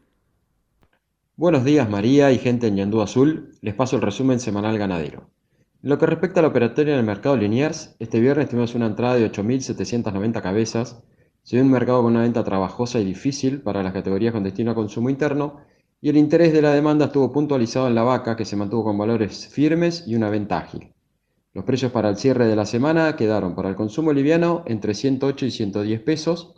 Buenos 1.35 1.65
días 1.65 1.89
María 1.89 2.31
y 2.31 2.37
gente 2.37 2.67
en 2.67 2.77
Yandú 2.77 3.01
Azul. 3.01 3.51
Les 3.59 3.75
paso 3.75 3.97
el 3.97 4.01
resumen 4.01 4.39
semanal 4.39 4.77
ganadero. 4.77 5.29
En 5.83 5.89
lo 5.89 5.99
que 5.99 6.05
respecta 6.05 6.39
a 6.39 6.43
la 6.43 6.49
operatoria 6.49 6.93
en 6.93 6.99
el 6.99 7.05
mercado 7.05 7.35
Liniers, 7.35 7.97
este 7.99 8.21
viernes 8.21 8.47
tuvimos 8.47 8.75
una 8.75 8.85
entrada 8.85 9.15
de 9.15 9.29
8.790 9.29 10.41
cabezas, 10.41 11.03
se 11.45 11.57
ve 11.57 11.61
un 11.61 11.69
mercado 11.69 12.01
con 12.01 12.13
una 12.13 12.23
venta 12.23 12.43
trabajosa 12.43 12.99
y 12.99 13.05
difícil 13.05 13.61
para 13.61 13.83
las 13.83 13.93
categorías 13.93 14.33
con 14.33 14.41
destino 14.43 14.71
a 14.71 14.75
consumo 14.75 15.11
interno, 15.11 15.57
y 16.01 16.09
el 16.09 16.17
interés 16.17 16.51
de 16.51 16.63
la 16.63 16.73
demanda 16.73 17.05
estuvo 17.05 17.31
puntualizado 17.31 17.87
en 17.87 17.93
la 17.93 18.01
vaca, 18.01 18.35
que 18.35 18.45
se 18.45 18.55
mantuvo 18.55 18.85
con 18.85 18.97
valores 18.97 19.47
firmes 19.47 20.05
y 20.07 20.15
una 20.15 20.31
venta 20.31 20.57
ágil. 20.57 20.91
Los 21.53 21.63
precios 21.63 21.91
para 21.91 22.09
el 22.09 22.17
cierre 22.17 22.47
de 22.47 22.55
la 22.55 22.65
semana 22.65 23.15
quedaron 23.15 23.53
para 23.53 23.69
el 23.69 23.75
consumo 23.75 24.11
liviano 24.11 24.63
entre 24.65 24.95
108 24.95 25.45
y 25.45 25.51
110 25.51 26.01
pesos, 26.01 26.55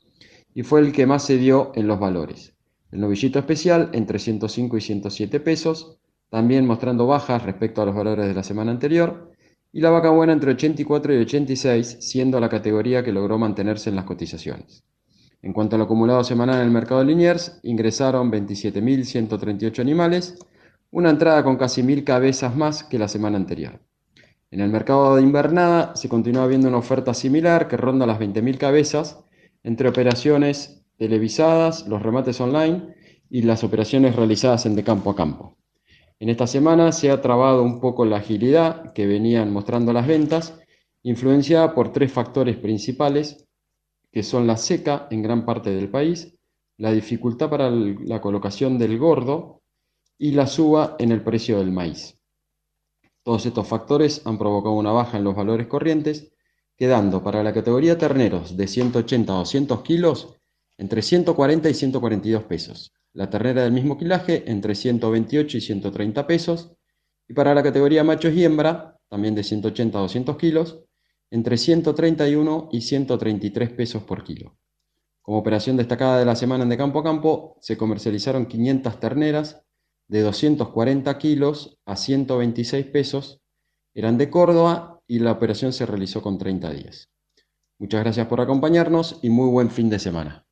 y 0.54 0.64
fue 0.64 0.80
el 0.80 0.94
que 0.94 1.06
más 1.06 1.24
se 1.24 1.38
dio 1.38 1.74
en 1.76 1.88
los 1.88 2.00
valores. 2.00 2.56
El 2.90 3.02
novillito 3.02 3.40
especial 3.40 3.90
entre 3.92 4.20
105 4.20 4.78
y 4.78 4.82
107 4.82 5.42
pesos, 5.42 6.00
también 6.30 6.66
mostrando 6.66 7.08
bajas 7.08 7.44
respecto 7.44 7.82
a 7.82 7.86
los 7.86 7.94
valores 7.94 8.26
de 8.26 8.34
la 8.34 8.44
semana 8.44 8.72
anterior, 8.72 9.34
y 9.78 9.80
la 9.80 9.92
vaca 9.92 10.10
buena 10.10 10.34
entre 10.34 10.54
84 10.54 11.14
y 11.14 11.18
86, 11.20 11.98
siendo 12.00 12.40
la 12.40 12.50
categoría 12.50 13.04
que 13.04 13.12
logró 13.12 13.38
mantenerse 13.38 13.92
en 13.92 13.96
las 13.96 14.06
cotizaciones. 14.06 14.84
En 15.44 15.54
cuanto 15.54 15.76
al 15.76 15.84
acumulado 15.84 16.24
semanal 16.24 16.56
en 16.56 16.64
el 16.64 16.72
mercado 16.72 17.02
de 17.02 17.06
Liniers, 17.06 17.60
ingresaron 17.62 18.32
27.138 18.32 19.78
animales, 19.78 20.40
una 20.90 21.12
entrada 21.12 21.44
con 21.44 21.58
casi 21.58 21.84
1.000 21.84 22.04
cabezas 22.06 22.56
más 22.56 22.84
que 22.84 22.98
la 22.98 23.08
semana 23.08 23.38
anterior. 23.38 23.80
En 24.50 24.62
el 24.62 24.72
mercado 24.72 25.16
de 25.16 25.22
invernada 25.22 25.96
se 25.96 26.10
continúa 26.10 26.48
viendo 26.48 26.70
una 26.70 26.80
oferta 26.80 27.14
similar 27.14 27.68
que 27.68 27.78
ronda 27.78 28.08
las 28.08 28.20
20.000 28.20 28.58
cabezas 28.58 29.20
entre 29.62 29.90
operaciones 29.90 30.88
televisadas, 30.98 31.88
los 31.88 32.02
remates 32.02 32.42
online 32.42 32.96
y 33.30 33.44
las 33.44 33.64
operaciones 33.64 34.16
realizadas 34.16 34.66
en 34.66 34.76
de 34.76 34.84
campo 34.84 35.12
a 35.12 35.16
campo. 35.16 35.56
En 36.20 36.30
esta 36.30 36.48
semana 36.48 36.92
se 36.92 37.12
ha 37.12 37.22
trabado 37.22 37.62
un 37.62 37.80
poco 37.80 38.04
la 38.04 38.18
agilidad 38.18 38.92
que 38.94 39.06
venían 39.06 39.54
mostrando 39.54 39.94
las 39.94 40.08
ventas, 40.08 40.60
influenciada 41.04 41.76
por 41.76 41.92
tres 41.92 42.12
factores 42.12 42.58
principales, 42.58 43.46
que 44.12 44.24
son 44.24 44.48
la 44.48 44.58
seca 44.58 45.08
en 45.12 45.22
gran 45.22 45.46
parte 45.46 45.70
del 45.70 45.90
país, 45.90 46.34
la 46.78 46.92
dificultad 46.92 47.50
para 47.50 47.70
la 47.70 48.20
colocación 48.20 48.80
del 48.80 48.98
gordo 48.98 49.62
y 50.18 50.32
la 50.32 50.48
suba 50.48 50.96
en 50.98 51.12
el 51.12 51.24
precio 51.24 51.60
del 51.60 51.72
maíz. 51.72 52.18
Todos 53.22 53.46
estos 53.46 53.68
factores 53.68 54.26
han 54.26 54.40
provocado 54.40 54.74
una 54.74 54.92
baja 54.92 55.18
en 55.18 55.24
los 55.24 55.36
valores 55.36 55.68
corrientes, 55.68 56.32
quedando 56.76 57.24
para 57.24 57.44
la 57.44 57.54
categoría 57.54 57.98
terneros 57.98 58.58
de 58.58 58.68
180 58.68 59.34
a 59.34 59.38
200 59.38 59.82
kilos 59.82 60.36
entre 60.78 61.02
140 61.02 61.70
y 61.70 61.74
142 61.74 62.44
pesos, 62.44 62.94
la 63.18 63.32
ternera 63.32 63.64
del 63.64 63.72
mismo 63.72 63.98
quilaje 63.98 64.44
entre 64.46 64.76
128 64.76 65.58
y 65.58 65.62
130 65.62 66.28
pesos, 66.28 66.74
y 67.28 67.34
para 67.34 67.56
la 67.56 67.64
categoría 67.64 68.04
machos 68.04 68.32
y 68.36 68.46
hembra, 68.46 68.96
también 69.10 69.34
de 69.34 69.44
180 69.44 69.98
a 69.98 70.02
200 70.02 70.38
kilos, 70.38 70.84
entre 71.32 71.58
131 71.58 72.70
y 72.72 72.82
133 72.82 73.72
pesos 73.72 74.04
por 74.04 74.24
kilo. 74.24 74.56
Como 75.24 75.40
operación 75.40 75.78
destacada 75.78 76.20
de 76.20 76.26
la 76.26 76.36
semana 76.36 76.62
en 76.62 76.70
de 76.70 76.78
campo 76.78 77.00
a 77.00 77.04
campo, 77.04 77.58
se 77.60 77.76
comercializaron 77.76 78.46
500 78.46 79.00
terneras 79.00 79.64
de 80.08 80.22
240 80.22 81.18
kilos 81.18 81.80
a 81.88 81.96
126 81.96 82.86
pesos, 82.86 83.42
eran 83.96 84.20
de 84.20 84.30
Córdoba 84.30 85.02
y 85.08 85.18
la 85.20 85.32
operación 85.32 85.74
se 85.74 85.88
realizó 85.88 86.22
con 86.22 86.38
30 86.38 86.70
días. 86.72 87.10
Muchas 87.80 88.04
gracias 88.04 88.28
por 88.28 88.42
acompañarnos 88.42 89.18
y 89.24 89.32
muy 89.32 89.50
buen 89.50 89.72
fin 89.72 89.90
de 89.90 89.98
semana. 89.98 90.47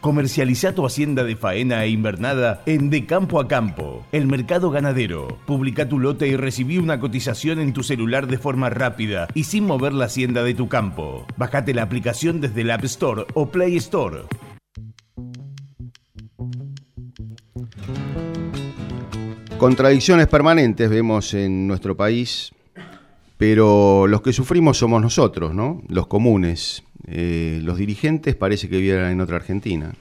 Comercializa 0.00 0.74
tu 0.74 0.86
hacienda 0.86 1.24
de 1.24 1.36
faena 1.36 1.84
e 1.84 1.90
invernada 1.90 2.62
en 2.64 2.88
De 2.88 3.04
Campo 3.04 3.38
a 3.38 3.46
Campo, 3.46 4.06
el 4.12 4.26
mercado 4.26 4.70
ganadero. 4.70 5.28
Publica 5.46 5.90
tu 5.90 5.98
lote 5.98 6.26
y 6.26 6.36
recibí 6.36 6.78
una 6.78 6.98
cotización 6.98 7.60
en 7.60 7.74
tu 7.74 7.82
celular 7.82 8.26
de 8.26 8.38
forma 8.38 8.70
rápida 8.70 9.28
y 9.34 9.44
sin 9.44 9.66
mover 9.66 9.92
la 9.92 10.06
hacienda 10.06 10.42
de 10.42 10.54
tu 10.54 10.68
campo. 10.68 11.26
Bájate 11.36 11.74
la 11.74 11.82
aplicación 11.82 12.40
desde 12.40 12.62
el 12.62 12.70
App 12.70 12.84
Store 12.84 13.26
o 13.34 13.50
Play 13.50 13.76
Store. 13.76 14.20
Contradicciones 19.58 20.28
permanentes 20.28 20.88
vemos 20.88 21.34
en 21.34 21.66
nuestro 21.66 21.94
país, 21.94 22.52
pero 23.40 24.06
los 24.06 24.20
que 24.20 24.34
sufrimos 24.34 24.76
somos 24.76 25.00
nosotros, 25.00 25.54
¿no? 25.54 25.80
Los 25.88 26.08
comunes. 26.08 26.84
Eh, 27.06 27.60
los 27.62 27.78
dirigentes 27.78 28.36
parece 28.36 28.68
que 28.68 28.76
vivieran 28.76 29.12
en 29.12 29.20
otra 29.22 29.36
Argentina. 29.36 29.94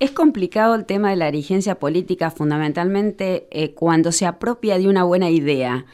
Es 0.00 0.10
complicado 0.10 0.74
el 0.74 0.86
tema 0.86 1.10
de 1.10 1.16
la 1.16 1.26
dirigencia 1.26 1.76
política 1.76 2.32
fundamentalmente 2.32 3.46
eh, 3.52 3.74
cuando 3.74 4.10
se 4.10 4.26
apropia 4.26 4.76
de 4.76 4.88
una 4.88 5.04
buena 5.04 5.30
idea. 5.30 5.86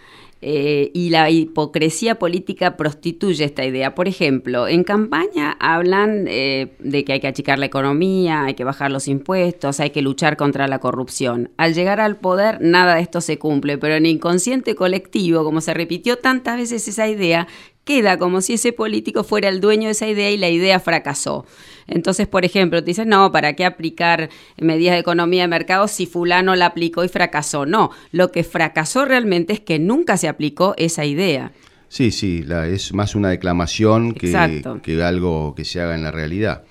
Eh, 0.43 0.91
y 0.93 1.09
la 1.09 1.31
hipocresía 1.31 2.19
política 2.19 2.77
prostituye 2.77 3.45
esta 3.45 3.65
idea. 3.65 3.95
Por 3.95 4.07
ejemplo, 4.07 4.69
en 4.69 4.85
campaña 4.85 5.57
hablan 5.61 6.27
eh, 6.29 6.77
de 6.79 7.05
que 7.05 7.15
hay 7.15 7.21
que 7.21 7.27
achicar 7.27 7.59
la 7.59 7.67
economía, 7.67 8.45
hay 8.45 8.55
que 8.55 8.65
bajar 8.65 8.91
los 8.91 9.09
impuestos, 9.09 9.81
hay 9.81 9.91
que 9.91 10.03
luchar 10.03 10.37
contra 10.37 10.69
la 10.69 10.79
corrupción. 10.79 11.51
Al 11.57 11.73
llegar 11.73 12.01
al 12.01 12.17
poder, 12.17 12.59
nada 12.61 12.97
de 12.97 13.01
esto 13.01 13.23
se 13.23 13.39
cumple, 13.39 13.79
pero 13.79 13.95
en 13.95 14.05
inconsciente 14.05 14.75
colectivo, 14.75 15.43
como 15.43 15.63
se 15.63 15.73
repitió 15.73 16.19
tantas 16.19 16.59
veces 16.59 16.87
esa 16.87 17.09
idea, 17.09 17.49
queda 17.85 18.19
como 18.19 18.43
si 18.43 18.55
ese 18.55 18.73
político 18.73 19.25
fuera 19.25 19.49
el 19.49 19.61
dueño 19.61 19.87
de 19.87 19.93
esa 19.93 20.09
idea 20.09 20.31
y 20.31 20.37
la 20.37 20.51
idea 20.51 20.81
fracasó. 20.81 21.47
Entonces, 21.89 22.27
por 22.27 22.45
ejemplo, 22.45 22.83
te 22.83 22.91
dicen, 22.91 23.09
no, 23.09 23.31
¿para 23.33 23.55
qué 23.55 23.65
aplicar 23.65 24.29
medidas 24.59 24.95
de 24.95 25.01
economía 25.01 25.43
de 25.43 25.49
mercado 25.49 25.89
si 25.89 26.07
fulano 26.07 26.57
la 26.57 26.67
aplicó 26.67 27.05
y 27.05 27.09
fracasó? 27.09 27.67
No, 27.67 27.91
lo 28.13 28.33
que 28.33 28.45
fracasó 28.45 29.05
realmente 29.05 29.53
es 29.53 29.61
que 29.61 29.79
nunca 29.79 30.17
se 30.17 30.29
aplicó 30.29 30.75
esa 30.77 31.05
idea. 31.05 31.53
Sí, 31.89 32.11
sí, 32.11 32.45
es 32.69 32.93
más 32.93 33.15
una 33.15 33.31
declamación 33.31 34.13
que, 34.13 34.63
que, 34.83 35.03
algo 35.03 35.55
que 35.55 35.65
se 35.65 35.81
haga 35.81 35.95
en 35.95 36.03
la 36.03 36.11
realidad. 36.11 36.65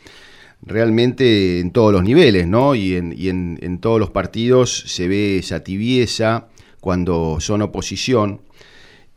Realmente 0.61 1.59
en 1.59 1.71
todos 1.71 1.93
los 1.93 2.03
niveles, 2.03 2.47
¿no? 2.47 2.75
Y, 2.75 2.95
en, 2.95 3.13
y 3.17 3.29
en, 3.29 3.57
en 3.61 3.77
todos 3.79 3.99
los 3.99 4.09
partidos 4.09 4.83
se 4.87 5.07
ve 5.07 5.37
esa 5.37 5.61
tibieza 5.61 6.47
cuando 6.81 7.37
son 7.39 7.61
oposición 7.61 8.41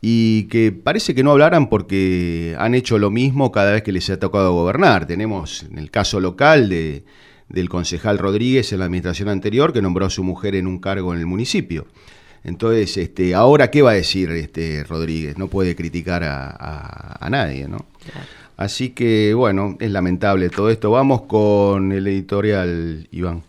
y 0.01 0.43
que 0.43 0.71
parece 0.71 1.13
que 1.13 1.23
no 1.23 1.31
hablaran 1.31 1.67
porque 1.67 2.55
han 2.57 2.73
hecho 2.73 2.97
lo 2.97 3.11
mismo 3.11 3.51
cada 3.51 3.73
vez 3.73 3.83
que 3.83 3.91
les 3.91 4.09
ha 4.09 4.19
tocado 4.19 4.53
gobernar. 4.53 5.05
Tenemos 5.05 5.63
en 5.63 5.77
el 5.77 5.91
caso 5.91 6.19
local 6.19 6.69
de, 6.69 7.03
del 7.49 7.67
concejal 7.67 8.17
Rodríguez 8.17 8.71
en 8.71 8.79
la 8.79 8.85
administración 8.85 9.29
anterior 9.29 9.73
que 9.73 9.81
nombró 9.81 10.05
a 10.05 10.09
su 10.09 10.23
mujer 10.23 10.55
en 10.55 10.67
un 10.67 10.79
cargo 10.79 11.13
en 11.13 11.19
el 11.19 11.25
municipio. 11.25 11.85
Entonces, 12.43 12.95
este, 12.95 13.35
ahora, 13.35 13.69
¿qué 13.69 13.81
va 13.81 13.91
a 13.91 13.95
decir 13.95 14.31
este 14.31 14.85
Rodríguez? 14.85 15.37
No 15.37 15.47
puede 15.47 15.75
criticar 15.75 16.23
a, 16.23 17.17
a, 17.19 17.29
nadie, 17.29 17.67
¿no? 17.67 17.85
Así 18.55 18.91
que, 18.91 19.33
bueno, 19.33 19.75
es 19.81 19.91
lamentable 19.91 20.49
todo 20.49 20.69
esto. 20.69 20.91
Vamos 20.91 21.23
con 21.23 21.91
el 21.91 22.07
editorial, 22.07 23.07
Iván. 23.11 23.43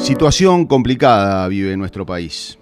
Situación 0.00 0.64
complicada 0.64 1.46
vive 1.46 1.76
nuestro 1.76 2.06
país. 2.06 2.58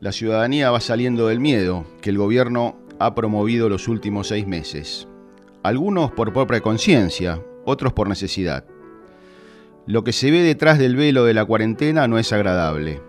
La 0.00 0.10
ciudadanía 0.10 0.70
va 0.70 0.80
saliendo 0.80 1.28
del 1.28 1.38
miedo 1.38 1.84
que 2.00 2.08
el 2.08 2.16
gobierno 2.16 2.78
ha 2.98 3.14
promovido 3.14 3.68
los 3.68 3.88
últimos 3.88 4.28
seis 4.28 4.46
meses. 4.46 5.06
Algunos 5.62 6.10
por 6.12 6.32
propia 6.32 6.62
conciencia, 6.62 7.42
otros 7.66 7.92
por 7.92 8.08
necesidad. 8.08 8.64
Lo 9.86 10.02
que 10.02 10.14
se 10.14 10.30
ve 10.30 10.40
detrás 10.40 10.78
del 10.78 10.96
velo 10.96 11.26
de 11.26 11.34
la 11.34 11.44
cuarentena 11.44 12.08
no 12.08 12.18
es 12.18 12.32
agradable. 12.32 13.02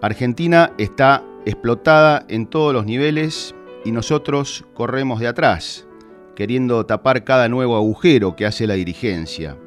Argentina 0.00 0.72
está 0.78 1.22
explotada 1.44 2.24
en 2.28 2.46
todos 2.46 2.72
los 2.72 2.86
niveles 2.86 3.54
y 3.84 3.92
nosotros 3.92 4.64
corremos 4.72 5.20
de 5.20 5.28
atrás, 5.28 5.86
queriendo 6.34 6.86
tapar 6.86 7.24
cada 7.24 7.50
nuevo 7.50 7.76
agujero 7.76 8.34
que 8.36 8.46
hace 8.46 8.66
la 8.66 8.74
dirigencia 8.74 9.58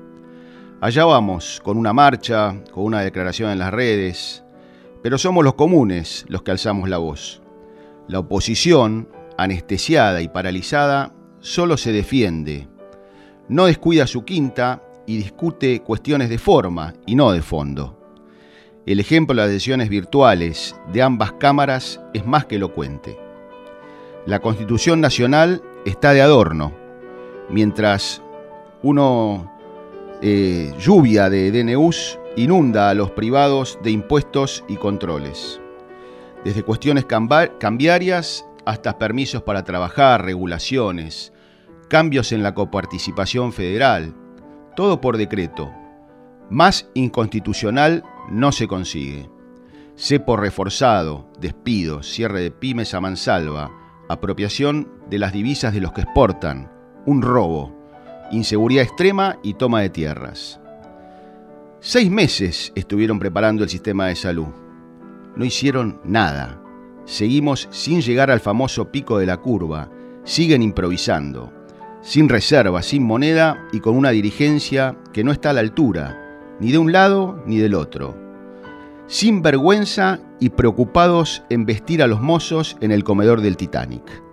Allá 0.79 1.05
vamos, 1.05 1.59
con 1.63 1.75
una 1.75 1.91
marcha, 1.91 2.55
con 2.71 2.83
una 2.83 3.01
declaración 3.01 3.49
en 3.49 3.57
las 3.57 3.73
redes, 3.73 4.43
pero 5.01 5.17
somos 5.17 5.43
los 5.43 5.55
comunes 5.55 6.23
los 6.27 6.43
que 6.43 6.51
alzamos 6.51 6.87
la 6.87 6.99
voz. 6.99 7.41
La 8.07 8.19
oposición, 8.19 9.09
anestesiada 9.39 10.21
y 10.21 10.27
paralizada, 10.27 11.15
solo 11.39 11.77
se 11.77 11.91
defiende, 11.91 12.67
no 13.49 13.65
descuida 13.65 14.05
su 14.05 14.23
quinta 14.23 14.83
y 15.07 15.17
discute 15.17 15.81
cuestiones 15.81 16.29
de 16.29 16.37
forma 16.37 16.93
y 17.07 17.15
no 17.15 17.31
de 17.31 17.41
fondo. 17.41 17.97
El 18.85 18.99
ejemplo 18.99 19.35
de 19.35 19.47
las 19.47 19.51
sesiones 19.51 19.89
virtuales 19.89 20.75
de 20.93 21.01
ambas 21.01 21.31
cámaras 21.33 21.99
es 22.13 22.23
más 22.23 22.45
que 22.45 22.57
elocuente. 22.57 23.17
La 24.27 24.41
Constitución 24.41 25.01
Nacional 25.01 25.63
está 25.85 26.13
de 26.13 26.21
adorno, 26.21 26.71
mientras 27.49 28.21
uno 28.83 29.56
eh, 30.21 30.73
lluvia 30.79 31.29
de 31.29 31.51
DNUs 31.51 32.17
inunda 32.35 32.89
a 32.89 32.95
los 32.95 33.11
privados 33.11 33.77
de 33.83 33.91
impuestos 33.91 34.63
y 34.67 34.77
controles. 34.77 35.61
Desde 36.43 36.63
cuestiones 36.63 37.05
cambiarias 37.05 38.45
hasta 38.65 38.97
permisos 38.97 39.43
para 39.43 39.63
trabajar, 39.63 40.25
regulaciones, 40.25 41.33
cambios 41.87 42.31
en 42.31 42.41
la 42.41 42.55
coparticipación 42.55 43.53
federal, 43.53 44.15
todo 44.75 45.01
por 45.01 45.17
decreto. 45.17 45.71
Más 46.49 46.89
inconstitucional 46.95 48.03
no 48.29 48.51
se 48.51 48.67
consigue. 48.67 49.29
Cepo 49.95 50.35
reforzado, 50.35 51.27
despidos, 51.39 52.07
cierre 52.07 52.41
de 52.41 52.51
pymes 52.51 52.93
a 52.93 53.01
mansalva, 53.01 53.71
apropiación 54.09 54.89
de 55.09 55.19
las 55.19 55.31
divisas 55.31 55.73
de 55.73 55.81
los 55.81 55.91
que 55.93 56.01
exportan, 56.01 56.71
un 57.05 57.21
robo 57.21 57.76
inseguridad 58.31 58.83
extrema 58.83 59.37
y 59.43 59.53
toma 59.53 59.81
de 59.81 59.89
tierras. 59.89 60.59
Seis 61.79 62.09
meses 62.09 62.71
estuvieron 62.75 63.19
preparando 63.19 63.63
el 63.63 63.69
sistema 63.69 64.07
de 64.07 64.15
salud. 64.15 64.47
No 65.35 65.45
hicieron 65.45 66.01
nada. 66.03 66.59
Seguimos 67.05 67.67
sin 67.71 68.01
llegar 68.01 68.31
al 68.31 68.39
famoso 68.39 68.91
pico 68.91 69.19
de 69.19 69.25
la 69.25 69.37
curva. 69.37 69.89
Siguen 70.23 70.61
improvisando. 70.61 71.53
Sin 72.01 72.29
reserva, 72.29 72.81
sin 72.81 73.03
moneda 73.03 73.67
y 73.71 73.79
con 73.79 73.95
una 73.95 74.09
dirigencia 74.09 74.97
que 75.13 75.23
no 75.23 75.31
está 75.31 75.51
a 75.51 75.53
la 75.53 75.61
altura, 75.61 76.55
ni 76.59 76.71
de 76.71 76.77
un 76.77 76.91
lado 76.91 77.43
ni 77.45 77.57
del 77.57 77.75
otro. 77.75 78.17
Sin 79.07 79.41
vergüenza 79.41 80.19
y 80.39 80.49
preocupados 80.49 81.43
en 81.49 81.65
vestir 81.65 82.03
a 82.03 82.07
los 82.07 82.21
mozos 82.21 82.77
en 82.81 82.91
el 82.91 83.03
comedor 83.03 83.41
del 83.41 83.57
Titanic 83.57 84.26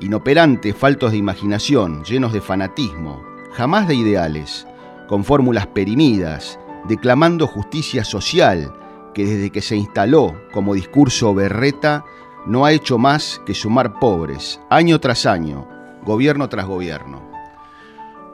inoperantes, 0.00 0.76
faltos 0.76 1.12
de 1.12 1.18
imaginación, 1.18 2.04
llenos 2.04 2.32
de 2.32 2.40
fanatismo, 2.40 3.22
jamás 3.52 3.88
de 3.88 3.94
ideales, 3.94 4.66
con 5.08 5.24
fórmulas 5.24 5.66
perimidas, 5.66 6.58
declamando 6.86 7.46
justicia 7.46 8.04
social, 8.04 8.72
que 9.14 9.24
desde 9.24 9.50
que 9.50 9.62
se 9.62 9.76
instaló 9.76 10.40
como 10.52 10.74
discurso 10.74 11.34
berreta, 11.34 12.04
no 12.46 12.64
ha 12.64 12.72
hecho 12.72 12.98
más 12.98 13.40
que 13.44 13.54
sumar 13.54 13.98
pobres, 13.98 14.60
año 14.70 15.00
tras 15.00 15.26
año, 15.26 15.68
gobierno 16.04 16.48
tras 16.48 16.66
gobierno, 16.66 17.28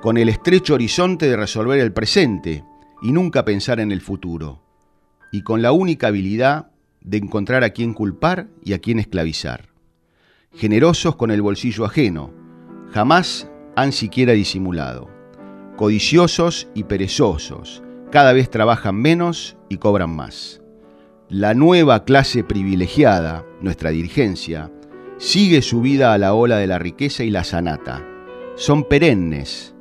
con 0.03 0.19
el 0.19 0.29
estrecho 0.29 0.75
horizonte 0.75 1.29
de 1.29 1.37
resolver 1.37 1.81
el 1.81 1.93
presente 1.93 2.65
y 3.01 3.13
nunca 3.13 3.45
pensar 3.45 3.81
en 3.81 3.91
el 3.91 4.03
futuro, 4.03 4.61
y 5.33 5.43
con 5.43 5.63
la 5.63 5.73
única 5.73 6.09
habilidad 6.09 6.71
de 7.01 7.19
encontrar 7.19 7.65
a 7.65 7.71
quién 7.71 7.95
culpar 7.95 8.49
y 8.63 8.75
a 8.75 8.79
quién 8.79 8.99
esclavizar 8.99 9.74
generosos 10.55 11.17
con 11.17 11.31
el 11.31 11.43
bolsillo 11.43 11.85
ajeno, 11.85 12.31
jamás 12.93 13.51
han 13.77 13.93
siquiera 13.93 14.33
disimulado. 14.33 15.11
codiciosos 15.77 16.69
y 16.75 16.85
perezosos, 16.85 17.83
cada 18.13 18.33
vez 18.33 18.49
trabajan 18.49 18.95
menos 18.95 19.57
y 19.69 19.79
cobran 19.79 20.15
más. 20.15 20.61
La 21.29 21.53
nueva 21.53 22.05
clase 22.05 22.45
privilegiada, 22.45 23.45
nuestra 23.61 23.91
dirigencia, 23.91 24.71
sigue 25.19 25.63
subida 25.63 26.13
a 26.13 26.19
la 26.19 26.33
ola 26.35 26.59
de 26.59 26.69
la 26.69 26.79
riqueza 26.79 27.25
y 27.25 27.31
la 27.31 27.43
sanata. 27.43 28.07
Son 28.55 28.85
perennes, 28.85 29.75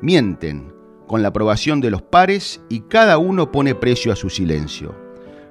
mienten 0.00 0.72
con 1.08 1.22
la 1.22 1.28
aprobación 1.28 1.80
de 1.80 1.90
los 1.90 2.02
pares 2.02 2.62
y 2.68 2.82
cada 2.82 3.18
uno 3.18 3.50
pone 3.50 3.74
precio 3.74 4.12
a 4.12 4.16
su 4.16 4.30
silencio. 4.30 4.94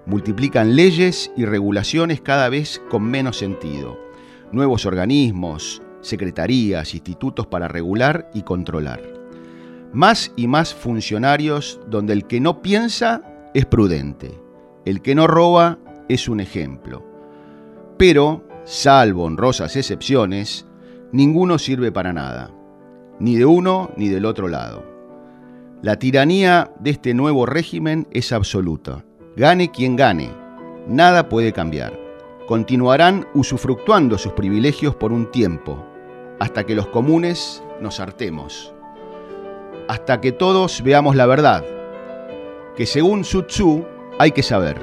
Multiplican 0.05 0.78
leyes 0.78 1.30
y 1.36 1.43
regulaciones 1.43 2.22
cada 2.22 2.47
vez 2.47 2.82
con 2.89 3.03
menos 3.03 3.38
sentido. 3.38 3.99
Nuevos 4.53 4.85
organismos, 4.85 5.81
secretarías, 6.01 6.93
institutos 6.93 7.47
para 7.47 7.67
regular 7.67 8.29
y 8.35 8.43
controlar. 8.43 9.01
Más 9.93 10.31
y 10.35 10.45
más 10.45 10.75
funcionarios 10.75 11.79
donde 11.87 12.13
el 12.13 12.27
que 12.27 12.39
no 12.39 12.61
piensa 12.61 13.23
es 13.55 13.65
prudente, 13.65 14.39
el 14.85 15.01
que 15.01 15.15
no 15.15 15.25
roba 15.25 15.79
es 16.07 16.29
un 16.29 16.39
ejemplo. 16.39 17.03
Pero, 17.97 18.47
salvo 18.63 19.23
honrosas 19.23 19.75
excepciones, 19.75 20.67
ninguno 21.11 21.57
sirve 21.57 21.91
para 21.91 22.13
nada, 22.13 22.51
ni 23.19 23.35
de 23.35 23.47
uno 23.47 23.89
ni 23.97 24.07
del 24.07 24.25
otro 24.25 24.47
lado. 24.47 24.85
La 25.81 25.97
tiranía 25.97 26.71
de 26.79 26.91
este 26.91 27.15
nuevo 27.15 27.47
régimen 27.47 28.07
es 28.11 28.31
absoluta. 28.31 29.03
Gane 29.35 29.71
quien 29.71 29.95
gane, 29.95 30.29
nada 30.87 31.27
puede 31.27 31.53
cambiar. 31.53 32.02
Continuarán 32.47 33.27
usufructuando 33.33 34.17
sus 34.17 34.33
privilegios 34.33 34.95
por 34.95 35.13
un 35.13 35.31
tiempo, 35.31 35.77
hasta 36.39 36.65
que 36.65 36.75
los 36.75 36.87
comunes 36.87 37.63
nos 37.79 37.99
hartemos, 37.99 38.73
hasta 39.87 40.19
que 40.19 40.31
todos 40.33 40.83
veamos 40.83 41.15
la 41.15 41.25
verdad, 41.25 41.63
que 42.75 42.85
según 42.85 43.23
Su 43.23 43.43
Tzu 43.43 43.85
hay 44.19 44.31
que 44.31 44.43
saber. 44.43 44.77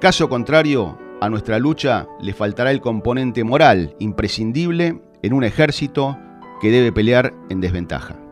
Caso 0.00 0.28
contrario, 0.28 0.98
a 1.20 1.30
nuestra 1.30 1.58
lucha 1.58 2.06
le 2.20 2.34
faltará 2.34 2.70
el 2.70 2.82
componente 2.82 3.42
moral 3.42 3.96
imprescindible 3.98 5.00
en 5.22 5.32
un 5.32 5.44
ejército 5.44 6.18
que 6.60 6.70
debe 6.70 6.92
pelear 6.92 7.32
en 7.48 7.62
desventaja. 7.62 8.25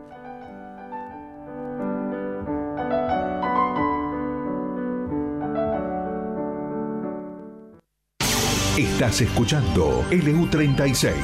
Estás 8.77 9.21
escuchando 9.21 10.03
LU36 10.11 11.15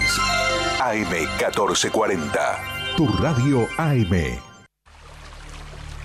AM1440, 0.80 2.96
tu 2.96 3.08
radio 3.08 3.68
AM. 3.78 4.51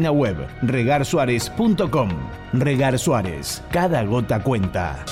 web 0.00 0.22
web 0.22 0.48
regarsuárez.com. 0.62 2.08
Regar 2.52 2.98
Suárez, 2.98 3.62
cada 3.70 4.02
gota 4.04 4.42
cuenta. 4.42 5.04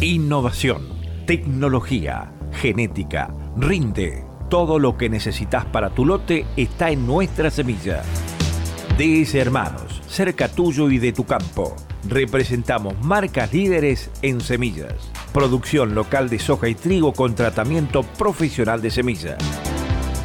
Innovación, 0.00 0.82
tecnología, 1.26 2.32
genética, 2.52 3.34
rinde. 3.56 4.24
Todo 4.50 4.78
lo 4.78 4.96
que 4.96 5.08
necesitas 5.08 5.64
para 5.64 5.90
tu 5.90 6.04
lote 6.04 6.46
está 6.56 6.90
en 6.90 7.06
nuestra 7.06 7.50
semilla. 7.50 8.02
DS 8.98 9.34
Hermanos, 9.34 10.02
cerca 10.06 10.48
tuyo 10.48 10.88
y 10.90 10.98
de 10.98 11.12
tu 11.12 11.24
campo. 11.24 11.74
Representamos 12.08 12.94
marcas 13.02 13.52
líderes 13.52 14.10
en 14.22 14.40
semillas. 14.40 14.94
Producción 15.32 15.94
local 15.94 16.28
de 16.28 16.38
soja 16.38 16.68
y 16.68 16.74
trigo 16.74 17.12
con 17.12 17.34
tratamiento 17.34 18.04
profesional 18.04 18.80
de 18.80 18.90
semillas. 18.90 19.38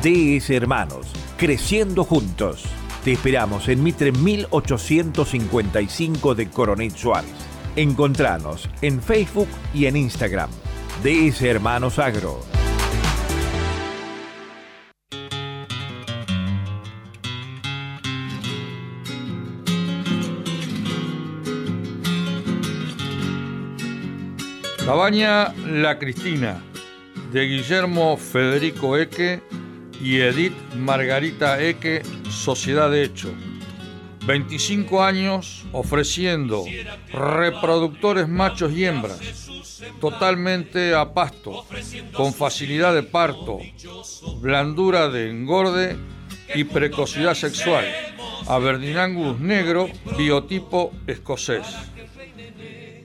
DS 0.04 0.50
Hermanos 0.52 1.21
Creciendo 1.42 2.04
Juntos. 2.04 2.64
Te 3.04 3.14
esperamos 3.14 3.68
en 3.68 3.82
Mitre 3.82 4.12
1855 4.12 6.36
de 6.36 6.52
Coronel 6.52 6.92
Suárez. 6.92 7.32
Encontranos 7.76 8.70
en 8.84 9.02
Facebook 9.02 9.48
y 9.74 9.88
en 9.88 9.98
Instagram. 9.98 10.52
DS 11.04 11.42
Hermanos 11.42 11.98
Agro. 11.98 12.42
Cabaña 24.86 25.56
La 25.66 25.98
Cristina, 25.98 26.62
de 27.34 27.48
Guillermo 27.48 28.16
Federico 28.18 28.96
Eque 28.96 29.42
y 30.02 30.20
Edith 30.20 30.56
Margarita 30.76 31.62
Eque, 31.62 32.02
Sociedad 32.30 32.90
de 32.90 33.04
Hecho. 33.04 33.34
25 34.26 35.04
años 35.04 35.66
ofreciendo 35.72 36.64
reproductores 37.12 38.28
machos 38.28 38.72
y 38.74 38.86
hembras, 38.86 39.50
totalmente 40.00 40.94
a 40.94 41.14
pasto, 41.14 41.66
con 42.14 42.34
facilidad 42.34 42.94
de 42.94 43.04
parto, 43.04 43.60
blandura 44.40 45.10
de 45.10 45.30
engorde 45.30 45.98
y 46.54 46.64
precocidad 46.64 47.34
sexual. 47.34 47.86
Aberdeen 48.48 49.38
negro, 49.40 49.90
biotipo 50.18 50.92
escocés. 51.08 51.66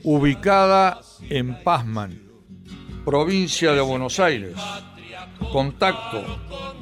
Ubicada 0.02 1.00
en 1.28 1.62
Pazman, 1.62 2.22
provincia 3.04 3.72
de 3.72 3.80
Buenos 3.80 4.20
Aires. 4.20 4.54
Contacto 5.52 6.24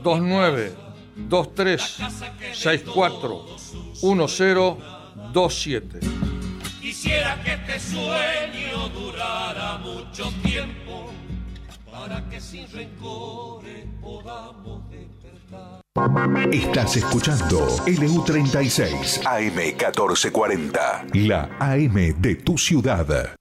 29 0.03 0.75
23 1.17 1.81
64 2.53 3.47
1027. 4.03 6.01
Quisiera 6.81 7.43
que 7.43 7.55
este 7.55 7.81
sueño 7.81 8.89
durara 8.91 9.79
mucho 9.79 10.31
tiempo 10.43 11.11
para 11.91 12.29
que 12.29 12.41
sin 12.41 12.71
rencores 12.71 13.87
podamos 14.01 14.89
despertar. 14.91 15.81
Estás 16.53 16.97
escuchando 16.97 17.67
LU36 17.87 19.23
AM1440, 19.23 21.15
la 21.27 21.49
AM 21.59 22.21
de 22.21 22.35
tu 22.37 22.59
ciudad. 22.59 23.35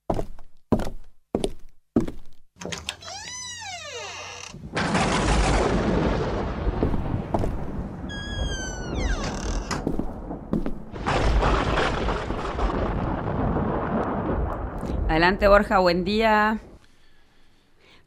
Adelante, 15.13 15.47
Borja, 15.47 15.77
buen 15.77 16.03
día. 16.03 16.59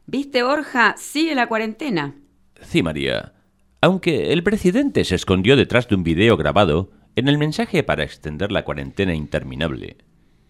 ¿Viste, 0.07 0.43
Borja? 0.43 0.93
Sigue 0.97 1.35
la 1.35 1.47
cuarentena. 1.47 2.15
Sí, 2.59 2.83
María. 2.83 3.31
Aunque 3.79 4.33
el 4.33 4.43
presidente 4.43 5.05
se 5.05 5.15
escondió 5.15 5.55
detrás 5.55 5.87
de 5.87 5.95
un 5.95 6.03
video 6.03 6.35
grabado 6.35 6.91
en 7.15 7.29
el 7.29 7.37
mensaje 7.37 7.81
para 7.81 8.03
extender 8.03 8.51
la 8.51 8.65
cuarentena 8.65 9.15
interminable. 9.15 9.95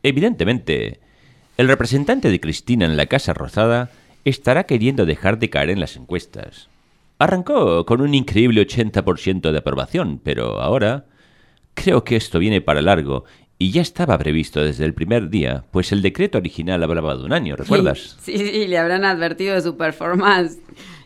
Evidentemente, 0.01 0.99
el 1.58 1.68
representante 1.68 2.32
de 2.32 2.39
Cristina 2.39 2.86
en 2.86 2.97
la 2.97 3.05
Casa 3.05 3.36
Rosada 3.36 3.91
estará 4.26 4.64
queriendo 4.64 5.05
dejar 5.05 5.38
de 5.38 5.51
caer 5.51 5.70
en 5.70 5.80
las 5.80 5.95
encuestas. 5.95 6.70
Arrancó 7.20 7.86
con 7.86 8.01
un 8.01 8.16
increíble 8.16 8.66
80% 8.66 9.51
de 9.51 9.58
aprobación, 9.60 10.20
pero 10.24 10.60
ahora 10.60 11.05
creo 11.76 12.03
que 12.03 12.16
esto 12.16 12.39
viene 12.39 12.62
para 12.62 12.82
largo 12.82 13.26
y 13.60 13.72
ya 13.72 13.82
estaba 13.82 14.18
previsto 14.18 14.64
desde 14.64 14.86
el 14.86 14.93
primer 14.93 15.30
día, 15.30 15.66
pues 15.72 15.91
el 15.91 16.01
decreto 16.01 16.38
original 16.38 16.84
hablaba 16.84 17.16
de 17.16 17.24
un 17.24 17.34
año, 17.34 17.55
¿recuerdas? 17.55 18.18
Sí, 18.22 18.38
sí, 18.38 18.68
le 18.68 18.78
habrán 18.78 19.03
advertido 19.03 19.55
de 19.55 19.62
su 19.62 19.78
performance. 19.78 20.60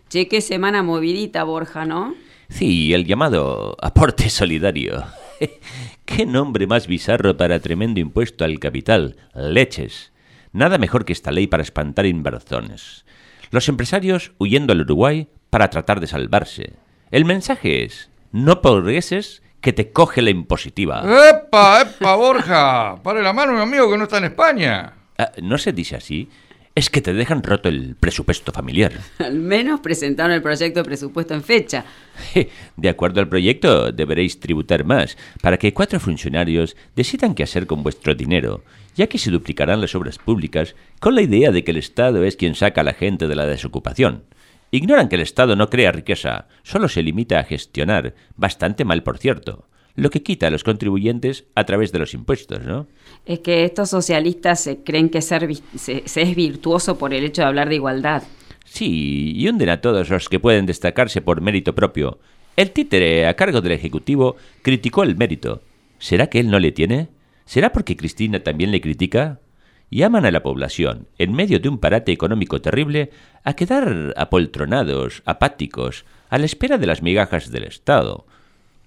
Che, 0.10 0.28
qué 0.28 0.42
semana 0.42 0.84
movidita, 0.84 1.44
Borja, 1.44 1.86
¿no? 1.86 2.14
Sí, 2.50 2.94
el 2.94 3.06
llamado 3.06 3.78
aporte 3.82 4.30
solidario. 4.30 5.06
qué 6.06 6.26
nombre 6.26 6.68
más 6.68 6.88
bizarro 6.88 7.38
para 7.38 7.62
tremendo 7.62 8.02
impuesto 8.02 8.44
al 8.44 8.60
capital. 8.60 9.16
Leches. 9.34 10.12
Nada 10.52 10.78
mejor 10.78 11.06
que 11.06 11.14
esta 11.14 11.32
ley 11.32 11.48
para 11.48 11.64
espantar 11.64 12.06
inversiones. 12.06 13.06
Los 13.52 13.70
empresarios 13.70 14.34
huyendo 14.38 14.74
al 14.74 14.82
Uruguay 14.82 15.30
para 15.50 15.70
tratar 15.70 16.02
de 16.02 16.08
salvarse. 16.08 16.74
El 17.12 17.24
mensaje 17.24 17.86
es, 17.86 18.10
no 18.34 18.62
progreses 18.62 19.41
que 19.62 19.74
te 19.74 19.92
coge 19.92 20.22
la 20.22 20.32
impositiva. 20.32 21.04
¡Epa, 21.30 21.82
epa, 21.82 22.16
Borja! 22.16 22.96
Pare 23.02 23.22
la 23.22 23.32
mano, 23.32 23.54
mi 23.54 23.62
amigo, 23.62 23.90
que 23.90 23.98
no 23.98 24.04
está 24.06 24.18
en 24.18 24.26
España. 24.26 24.94
Ah, 25.18 25.32
no 25.42 25.58
se 25.58 25.72
dice 25.72 25.96
así. 25.96 26.28
Es 26.74 26.90
que 26.90 27.02
te 27.02 27.14
dejan 27.14 27.44
roto 27.44 27.68
el 27.68 27.96
presupuesto 28.00 28.54
familiar. 28.54 28.94
Al 29.20 29.36
menos 29.36 29.82
presentaron 29.82 30.32
el 30.32 30.42
proyecto 30.42 30.80
de 30.80 30.86
presupuesto 30.86 31.34
en 31.34 31.44
fecha. 31.44 31.86
De 32.78 32.90
acuerdo 32.90 33.20
al 33.20 33.28
proyecto, 33.28 33.92
deberéis 33.92 34.40
tributar 34.40 34.86
más 34.86 35.18
para 35.42 35.58
que 35.58 35.74
cuatro 35.74 36.00
funcionarios 36.00 36.78
decidan 36.96 37.36
qué 37.36 37.44
hacer 37.44 37.68
con 37.68 37.84
vuestro 37.84 38.16
dinero, 38.16 38.64
ya 38.96 39.08
que 39.08 39.18
se 39.18 39.32
duplicarán 39.32 39.82
las 39.82 39.96
obras 39.96 40.18
públicas 40.18 40.76
con 41.00 41.14
la 41.16 41.24
idea 41.24 41.52
de 41.52 41.64
que 41.64 41.72
el 41.72 41.78
Estado 41.78 42.24
es 42.24 42.38
quien 42.38 42.56
saca 42.56 42.82
a 42.82 42.86
la 42.86 42.94
gente 42.94 43.28
de 43.28 43.36
la 43.36 43.46
desocupación. 43.46 44.24
Ignoran 44.72 45.10
que 45.10 45.16
el 45.16 45.22
Estado 45.22 45.58
no 45.58 45.70
crea 45.70 45.92
riqueza, 45.92 46.48
solo 46.64 46.88
se 46.88 47.04
limita 47.04 47.40
a 47.40 47.44
gestionar, 47.44 48.16
bastante 48.38 48.86
mal 48.86 49.04
por 49.04 49.18
cierto, 49.18 49.68
lo 49.96 50.10
que 50.10 50.24
quita 50.24 50.48
a 50.48 50.50
los 50.50 50.64
contribuyentes 50.64 51.46
a 51.56 51.66
través 51.66 51.92
de 51.92 52.00
los 52.00 52.14
impuestos, 52.14 52.64
¿no? 52.64 52.88
Es 53.26 53.40
que 53.40 53.66
estos 53.66 53.90
socialistas 53.90 54.62
se 54.62 54.82
creen 54.84 55.10
que 55.10 55.22
ser 55.22 55.50
se, 55.76 56.04
es 56.06 56.36
virtuoso 56.36 56.98
por 56.98 57.14
el 57.14 57.26
hecho 57.26 57.42
de 57.42 57.50
hablar 57.50 57.68
de 57.68 57.76
igualdad. 57.76 58.24
Sí, 58.64 59.34
y 59.36 59.50
hunden 59.50 59.70
a 59.70 59.82
todos 59.82 60.10
los 60.10 60.30
que 60.30 60.40
pueden 60.40 60.66
destacarse 60.66 61.22
por 61.22 61.42
mérito 61.42 61.76
propio. 61.76 62.20
El 62.56 62.72
títere 62.72 63.28
a 63.28 63.36
cargo 63.36 63.60
del 63.60 63.74
Ejecutivo 63.74 64.38
criticó 64.62 65.04
el 65.04 65.18
mérito. 65.18 65.62
¿Será 66.00 66.28
que 66.28 66.40
él 66.40 66.50
no 66.50 66.60
le 66.60 66.72
tiene? 66.72 67.10
¿Será 67.44 67.74
porque 67.74 67.98
Cristina 67.98 68.42
también 68.42 68.72
le 68.72 68.80
critica? 68.80 69.42
Llaman 69.92 70.26
a 70.26 70.32
la 70.32 70.42
población, 70.42 71.08
en 71.18 71.34
medio 71.34 71.60
de 71.60 71.70
un 71.70 71.78
parate 71.78 72.12
económico 72.12 72.62
terrible, 72.62 73.12
a 73.44 73.54
quedar 73.54 74.14
apoltronados, 74.18 75.22
apáticos, 75.26 76.06
a 76.30 76.38
la 76.38 76.46
espera 76.46 76.78
de 76.78 76.88
las 76.88 77.04
migajas 77.04 77.52
del 77.52 77.66
Estado. 77.66 78.26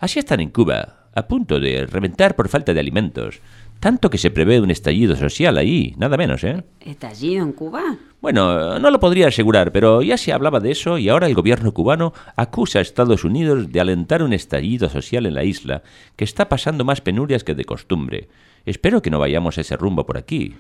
Así 0.01 0.19
están 0.19 0.41
en 0.41 0.51
Cuba, 0.51 1.05
a 1.15 1.29
punto 1.29 1.61
de 1.61 1.87
reventar 1.87 2.35
por 2.35 2.49
falta 2.49 2.75
de 2.75 2.81
alimentos, 2.81 3.41
tanto 3.81 4.09
que 4.09 4.19
se 4.19 4.31
prevé 4.31 4.61
un 4.61 4.71
estallido 4.71 5.15
social 5.15 5.59
ahí, 5.59 5.95
nada 5.99 6.17
menos, 6.17 6.43
¿eh? 6.43 6.65
¿Estallido 6.81 7.45
en 7.45 7.53
Cuba? 7.53 7.97
Bueno, 8.23 8.79
no 8.79 8.91
lo 8.91 8.99
podría 8.99 9.29
asegurar, 9.29 9.73
pero 9.73 10.01
ya 10.01 10.17
se 10.17 10.33
hablaba 10.33 10.59
de 10.59 10.71
eso 10.71 10.97
y 10.97 11.11
ahora 11.11 11.27
el 11.27 11.35
gobierno 11.35 11.73
cubano 11.73 12.15
acusa 12.35 12.79
a 12.79 12.83
Estados 12.83 13.25
Unidos 13.25 13.71
de 13.71 13.81
alentar 13.81 14.23
un 14.23 14.33
estallido 14.33 14.89
social 14.89 15.27
en 15.27 15.35
la 15.35 15.45
isla, 15.45 15.83
que 16.17 16.25
está 16.25 16.49
pasando 16.49 16.87
más 16.87 17.03
penurias 17.03 17.45
que 17.45 17.55
de 17.55 17.67
costumbre. 17.67 18.29
Espero 18.65 19.03
que 19.03 19.11
no 19.11 19.19
vayamos 19.19 19.59
a 19.59 19.61
ese 19.61 19.77
rumbo 19.77 20.07
por 20.07 20.17
aquí. 20.17 20.55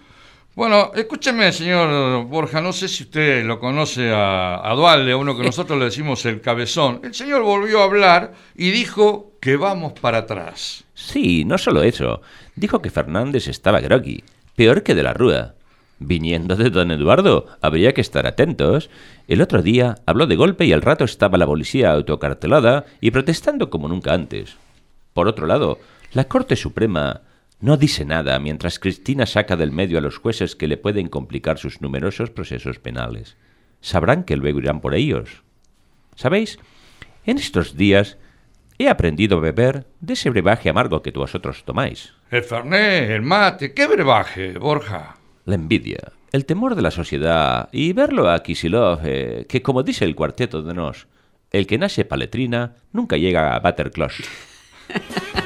Bueno, 0.54 0.92
escúcheme, 0.94 1.50
señor 1.50 2.26
Borja, 2.26 2.60
no 2.60 2.72
sé 2.72 2.86
si 2.86 3.02
usted 3.02 3.44
lo 3.44 3.58
conoce 3.58 4.12
a, 4.12 4.60
a 4.64 4.74
Dualde, 4.74 5.10
a 5.10 5.16
uno 5.16 5.36
que 5.36 5.42
nosotros 5.42 5.76
le 5.76 5.86
decimos 5.86 6.24
el 6.26 6.40
cabezón. 6.40 7.00
El 7.02 7.12
señor 7.12 7.42
volvió 7.42 7.80
a 7.80 7.84
hablar 7.84 8.34
y 8.54 8.70
dijo 8.70 9.32
que 9.40 9.56
vamos 9.56 9.94
para 9.94 10.18
atrás. 10.18 10.84
Sí, 10.94 11.44
no 11.44 11.58
solo 11.58 11.82
eso. 11.82 12.22
Dijo 12.54 12.80
que 12.80 12.90
Fernández 12.90 13.48
estaba 13.48 13.80
groggy, 13.80 14.22
peor 14.54 14.84
que 14.84 14.94
de 14.94 15.02
la 15.02 15.12
Rúa. 15.12 15.54
Viniendo 15.98 16.54
de 16.54 16.70
don 16.70 16.92
Eduardo, 16.92 17.46
habría 17.60 17.92
que 17.92 18.00
estar 18.00 18.24
atentos. 18.24 18.90
El 19.26 19.42
otro 19.42 19.60
día 19.60 19.96
habló 20.06 20.28
de 20.28 20.36
golpe 20.36 20.66
y 20.66 20.72
al 20.72 20.82
rato 20.82 21.02
estaba 21.02 21.36
la 21.36 21.46
policía 21.46 21.90
autocartelada 21.90 22.84
y 23.00 23.10
protestando 23.10 23.70
como 23.70 23.88
nunca 23.88 24.14
antes. 24.14 24.56
Por 25.14 25.26
otro 25.26 25.48
lado, 25.48 25.80
la 26.12 26.24
Corte 26.24 26.54
Suprema 26.54 27.22
no 27.64 27.78
dice 27.78 28.04
nada 28.04 28.38
mientras 28.40 28.78
Cristina 28.78 29.24
saca 29.24 29.56
del 29.56 29.72
medio 29.72 29.96
a 29.96 30.02
los 30.02 30.18
jueces 30.18 30.54
que 30.54 30.68
le 30.68 30.76
pueden 30.76 31.08
complicar 31.08 31.56
sus 31.56 31.80
numerosos 31.80 32.28
procesos 32.28 32.78
penales. 32.78 33.38
Sabrán 33.80 34.24
que 34.24 34.36
luego 34.36 34.58
irán 34.58 34.82
por 34.82 34.94
ellos. 34.94 35.44
¿Sabéis? 36.14 36.58
En 37.24 37.38
estos 37.38 37.74
días 37.74 38.18
he 38.76 38.90
aprendido 38.90 39.38
a 39.38 39.40
beber 39.40 39.86
de 40.00 40.12
ese 40.12 40.28
brebaje 40.28 40.68
amargo 40.68 41.00
que 41.00 41.10
vosotros 41.12 41.64
tomáis. 41.64 42.12
El 42.30 42.42
fernet, 42.42 43.08
el 43.08 43.22
mate, 43.22 43.72
¿qué 43.72 43.86
brebaje, 43.86 44.58
Borja? 44.58 45.16
La 45.46 45.54
envidia, 45.54 46.12
el 46.32 46.44
temor 46.44 46.74
de 46.74 46.82
la 46.82 46.90
sociedad 46.90 47.70
y 47.72 47.94
verlo 47.94 48.28
a 48.28 48.42
Kisilov, 48.42 49.00
eh, 49.04 49.46
que 49.48 49.62
como 49.62 49.82
dice 49.82 50.04
el 50.04 50.14
cuarteto 50.14 50.60
de 50.60 50.74
Nos, 50.74 51.06
el 51.50 51.66
que 51.66 51.78
nace 51.78 52.04
paletrina 52.04 52.74
nunca 52.92 53.16
llega 53.16 53.56
a 53.56 53.60
Butterclosh. 53.60 54.20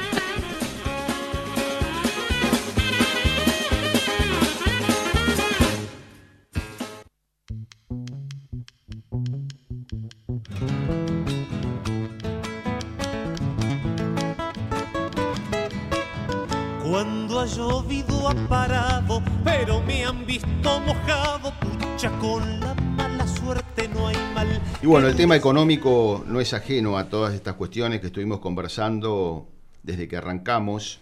con 22.20 22.60
la 22.60 22.74
mala 22.74 23.26
suerte 23.26 23.88
no 23.88 24.08
hay 24.08 24.16
mal. 24.34 24.60
Y 24.82 24.86
bueno, 24.86 25.08
el 25.08 25.16
tema 25.16 25.36
económico 25.36 26.24
no 26.26 26.40
es 26.40 26.54
ajeno 26.54 26.98
a 26.98 27.08
todas 27.08 27.34
estas 27.34 27.54
cuestiones 27.54 28.00
que 28.00 28.08
estuvimos 28.08 28.40
conversando 28.40 29.46
desde 29.82 30.08
que 30.08 30.16
arrancamos. 30.16 31.00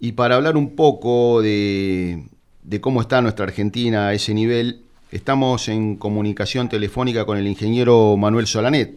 Y 0.00 0.12
para 0.12 0.36
hablar 0.36 0.56
un 0.56 0.74
poco 0.74 1.42
de, 1.42 2.24
de 2.62 2.80
cómo 2.80 3.00
está 3.00 3.20
nuestra 3.20 3.44
Argentina 3.44 4.08
a 4.08 4.14
ese 4.14 4.34
nivel, 4.34 4.82
estamos 5.10 5.68
en 5.68 5.96
comunicación 5.96 6.68
telefónica 6.68 7.24
con 7.24 7.38
el 7.38 7.46
ingeniero 7.46 8.16
Manuel 8.16 8.46
Solanet, 8.46 8.94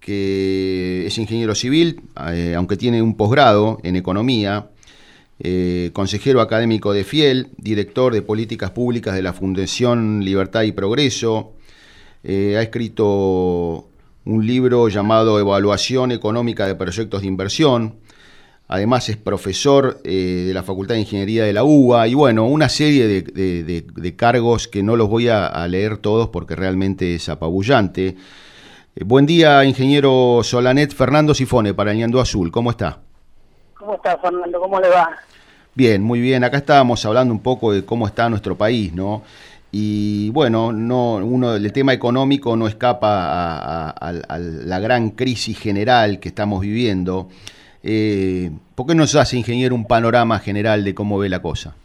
que 0.00 1.06
es 1.06 1.18
ingeniero 1.18 1.54
civil, 1.54 2.02
eh, 2.32 2.54
aunque 2.56 2.76
tiene 2.76 3.02
un 3.02 3.16
posgrado 3.16 3.78
en 3.82 3.96
economía, 3.96 4.68
eh, 5.40 5.90
consejero 5.92 6.40
académico 6.40 6.92
de 6.92 7.04
Fiel, 7.04 7.50
director 7.58 8.12
de 8.12 8.22
políticas 8.22 8.72
públicas 8.72 9.14
de 9.14 9.22
la 9.22 9.32
Fundación 9.32 10.24
Libertad 10.24 10.62
y 10.62 10.72
Progreso. 10.72 11.52
Eh, 12.24 12.56
ha 12.58 12.62
escrito 12.62 13.86
un 14.24 14.46
libro 14.46 14.88
llamado 14.88 15.38
Evaluación 15.38 16.10
Económica 16.10 16.66
de 16.66 16.74
Proyectos 16.74 17.20
de 17.20 17.28
Inversión. 17.28 18.00
Además 18.66 19.08
es 19.08 19.16
profesor 19.16 20.00
eh, 20.02 20.44
de 20.48 20.52
la 20.52 20.64
Facultad 20.64 20.96
de 20.96 21.02
Ingeniería 21.02 21.44
de 21.44 21.52
la 21.52 21.62
UBA 21.62 22.08
y 22.08 22.14
bueno, 22.14 22.44
una 22.44 22.68
serie 22.68 23.06
de, 23.06 24.16
cargos 24.16 24.66
que 24.66 24.82
no 24.82 24.96
los 24.96 25.08
voy 25.08 25.28
a, 25.28 25.66
leer 25.68 25.98
todos 25.98 26.28
porque 26.30 26.56
realmente 26.56 27.14
es 27.14 27.28
apabullante. 27.28 28.16
buen 29.06 29.24
día, 29.24 29.64
ingeniero 29.64 30.40
Solanet 30.42 30.92
Fernando 30.92 31.32
Sifone 31.32 31.74
para 31.74 31.94
Ñandú 31.94 32.18
Azul. 32.18 32.50
¿Cómo 32.50 32.72
está? 32.72 32.98
¿Cómo 33.78 33.94
está, 33.94 34.18
Fernando? 34.18 34.60
¿Cómo 34.60 34.80
le 34.80 34.88
va? 34.88 35.08
Bien, 35.78 36.02
muy 36.02 36.20
bien. 36.20 36.42
Acá 36.42 36.56
estábamos 36.56 37.06
hablando 37.06 37.32
un 37.32 37.40
poco 37.40 37.72
de 37.72 37.84
cómo 37.84 38.08
está 38.08 38.28
nuestro 38.28 38.56
país, 38.56 38.92
¿no? 38.92 39.22
Y 39.70 40.28
bueno, 40.30 40.72
no, 40.72 41.18
uno, 41.18 41.54
el 41.54 41.72
tema 41.72 41.92
económico 41.92 42.56
no 42.56 42.66
escapa 42.66 43.90
a, 43.90 44.12
la 44.12 44.80
gran 44.80 45.10
crisis 45.10 45.56
general 45.56 46.18
que 46.18 46.30
estamos 46.30 46.62
viviendo. 46.62 47.28
Eh, 47.84 48.50
¿Por 48.74 48.88
qué 48.88 48.96
nos 48.96 49.14
hace, 49.14 49.36
ingeniero, 49.36 49.76
un 49.76 49.86
panorama 49.86 50.40
general 50.40 50.82
de 50.82 50.96
cómo 50.96 51.16
ve 51.16 51.28
la 51.28 51.40
cosa? 51.40 51.76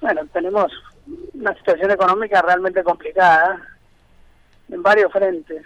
Bueno, 0.00 0.20
tenemos 0.32 0.70
una 1.34 1.52
situación 1.56 1.90
económica 1.90 2.42
realmente 2.42 2.84
complicada 2.84 3.60
en 4.68 4.84
varios 4.84 5.10
frentes 5.10 5.64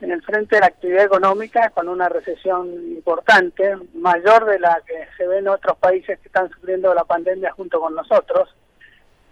en 0.00 0.10
el 0.12 0.22
frente 0.22 0.56
de 0.56 0.60
la 0.60 0.68
actividad 0.68 1.04
económica 1.04 1.70
con 1.70 1.88
una 1.88 2.08
recesión 2.08 2.68
importante, 2.68 3.76
mayor 3.94 4.46
de 4.46 4.58
la 4.58 4.80
que 4.86 5.06
se 5.16 5.26
ve 5.26 5.38
en 5.38 5.48
otros 5.48 5.76
países 5.78 6.18
que 6.20 6.28
están 6.28 6.48
sufriendo 6.50 6.94
la 6.94 7.04
pandemia 7.04 7.52
junto 7.52 7.80
con 7.80 7.94
nosotros. 7.94 8.48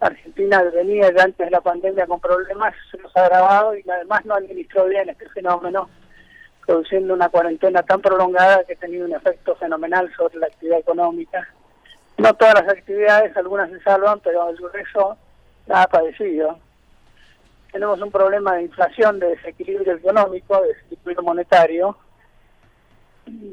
Argentina 0.01 0.63
venía 0.63 1.11
ya 1.13 1.25
antes 1.25 1.47
de 1.47 1.51
la 1.51 1.61
pandemia 1.61 2.07
con 2.07 2.21
problemas, 2.21 2.75
se 2.91 2.99
nos 2.99 3.17
ha 3.17 3.25
agravado 3.25 3.75
y 3.77 3.85
además 3.91 4.25
no 4.27 4.35
administró 4.35 4.85
bien 4.87 5.09
este 5.09 5.29
fenómeno, 5.31 5.89
produciendo 6.67 7.15
una 7.15 7.31
cuarentena 7.31 7.83
tan 7.83 8.01
prolongada 8.01 8.63
que 8.65 8.75
ha 8.75 8.77
tenido 8.77 9.07
un 9.07 9.15
efecto 9.15 9.57
fenomenal 9.57 10.13
sobre 10.17 10.39
la 10.39 10.47
actividad 10.47 10.79
económica. 10.79 11.49
No 12.19 12.35
todas 12.35 12.55
las 12.55 12.69
actividades, 12.69 13.37
algunas 13.37 13.71
se 13.71 13.81
salvan, 13.81 14.21
pero 14.21 14.51
el 14.51 14.57
la 15.67 15.83
ha 15.83 15.87
padecido 15.87 16.59
tenemos 17.73 18.01
un 18.01 18.11
problema 18.11 18.55
de 18.55 18.63
inflación, 18.63 19.19
de 19.19 19.29
desequilibrio 19.29 19.95
económico, 19.95 20.61
de 20.63 20.69
desequilibrio 20.69 21.23
monetario, 21.23 21.97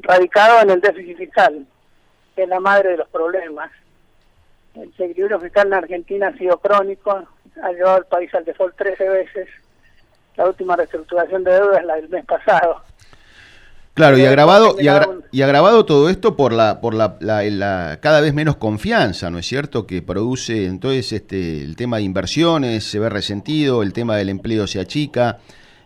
radicado 0.02 0.62
en 0.62 0.70
el 0.70 0.80
déficit 0.80 1.16
fiscal, 1.18 1.66
que 2.34 2.42
es 2.42 2.48
la 2.48 2.60
madre 2.60 2.90
de 2.90 2.96
los 2.98 3.08
problemas. 3.08 3.70
El 4.74 4.90
desequilibrio 4.90 5.40
fiscal 5.40 5.66
en 5.68 5.74
Argentina 5.74 6.28
ha 6.28 6.38
sido 6.38 6.58
crónico, 6.58 7.26
ha 7.62 7.72
llevado 7.72 7.96
al 7.96 8.06
país 8.06 8.32
al 8.34 8.44
default 8.44 8.76
13 8.76 9.08
veces. 9.08 9.48
La 10.36 10.46
última 10.46 10.76
reestructuración 10.76 11.44
de 11.44 11.52
deuda 11.52 11.78
es 11.78 11.84
la 11.84 11.96
del 11.96 12.08
mes 12.08 12.24
pasado. 12.26 12.82
Claro, 13.96 14.18
y 14.18 14.26
agravado, 14.26 14.76
y, 14.78 15.40
agravado 15.40 15.86
todo 15.86 16.10
esto 16.10 16.36
por 16.36 16.52
la, 16.52 16.82
por 16.82 16.92
la, 16.92 17.16
la, 17.18 17.98
cada 18.02 18.20
vez 18.20 18.34
menos 18.34 18.56
confianza, 18.56 19.30
¿no 19.30 19.38
es 19.38 19.46
cierto? 19.46 19.86
Que 19.86 20.02
produce 20.02 20.66
entonces 20.66 21.14
este 21.14 21.62
el 21.62 21.76
tema 21.76 21.96
de 21.96 22.02
inversiones 22.02 22.84
se 22.84 22.98
ve 22.98 23.08
resentido, 23.08 23.82
el 23.82 23.94
tema 23.94 24.16
del 24.16 24.28
empleo 24.28 24.66
se 24.66 24.80
achica, 24.80 25.38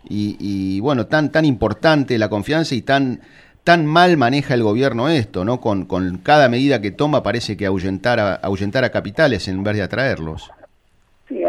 y, 0.09 0.81
bueno, 0.81 1.07
tan, 1.07 1.31
tan 1.31 1.45
importante 1.45 2.19
la 2.19 2.29
confianza 2.29 2.75
y 2.75 2.83
tan, 2.83 3.21
tan 3.63 3.87
mal 3.87 4.17
maneja 4.17 4.55
el 4.55 4.65
gobierno 4.65 5.09
esto, 5.09 5.45
¿no? 5.45 5.61
Con, 5.61 5.85
con 5.85 6.19
cada 6.19 6.49
medida 6.49 6.81
que 6.81 6.91
toma 6.91 7.23
parece 7.23 7.57
que 7.57 7.67
ahuyentar 7.67 8.19
a, 8.19 8.35
ahuyentar 8.35 8.83
a 8.83 8.91
capitales 8.91 9.47
en 9.47 9.63
vez 9.63 9.77
de 9.77 9.83
atraerlos. 9.83 10.51
Sí, 11.29 11.43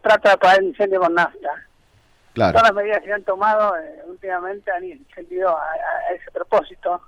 trata 0.00 0.28
de 0.28 0.34
apagar 0.34 0.60
el 0.60 0.66
incendio 0.66 1.00
con 1.00 1.12
nafta. 1.12 1.66
Claro. 2.34 2.52
Todas 2.52 2.68
las 2.68 2.74
medidas 2.74 3.02
que 3.02 3.12
han 3.12 3.24
tomado 3.24 3.76
eh, 3.76 4.02
últimamente 4.06 4.70
han 4.70 4.82
sentido 5.14 5.50
a, 5.50 6.14
ese 6.14 6.30
propósito, 6.30 7.00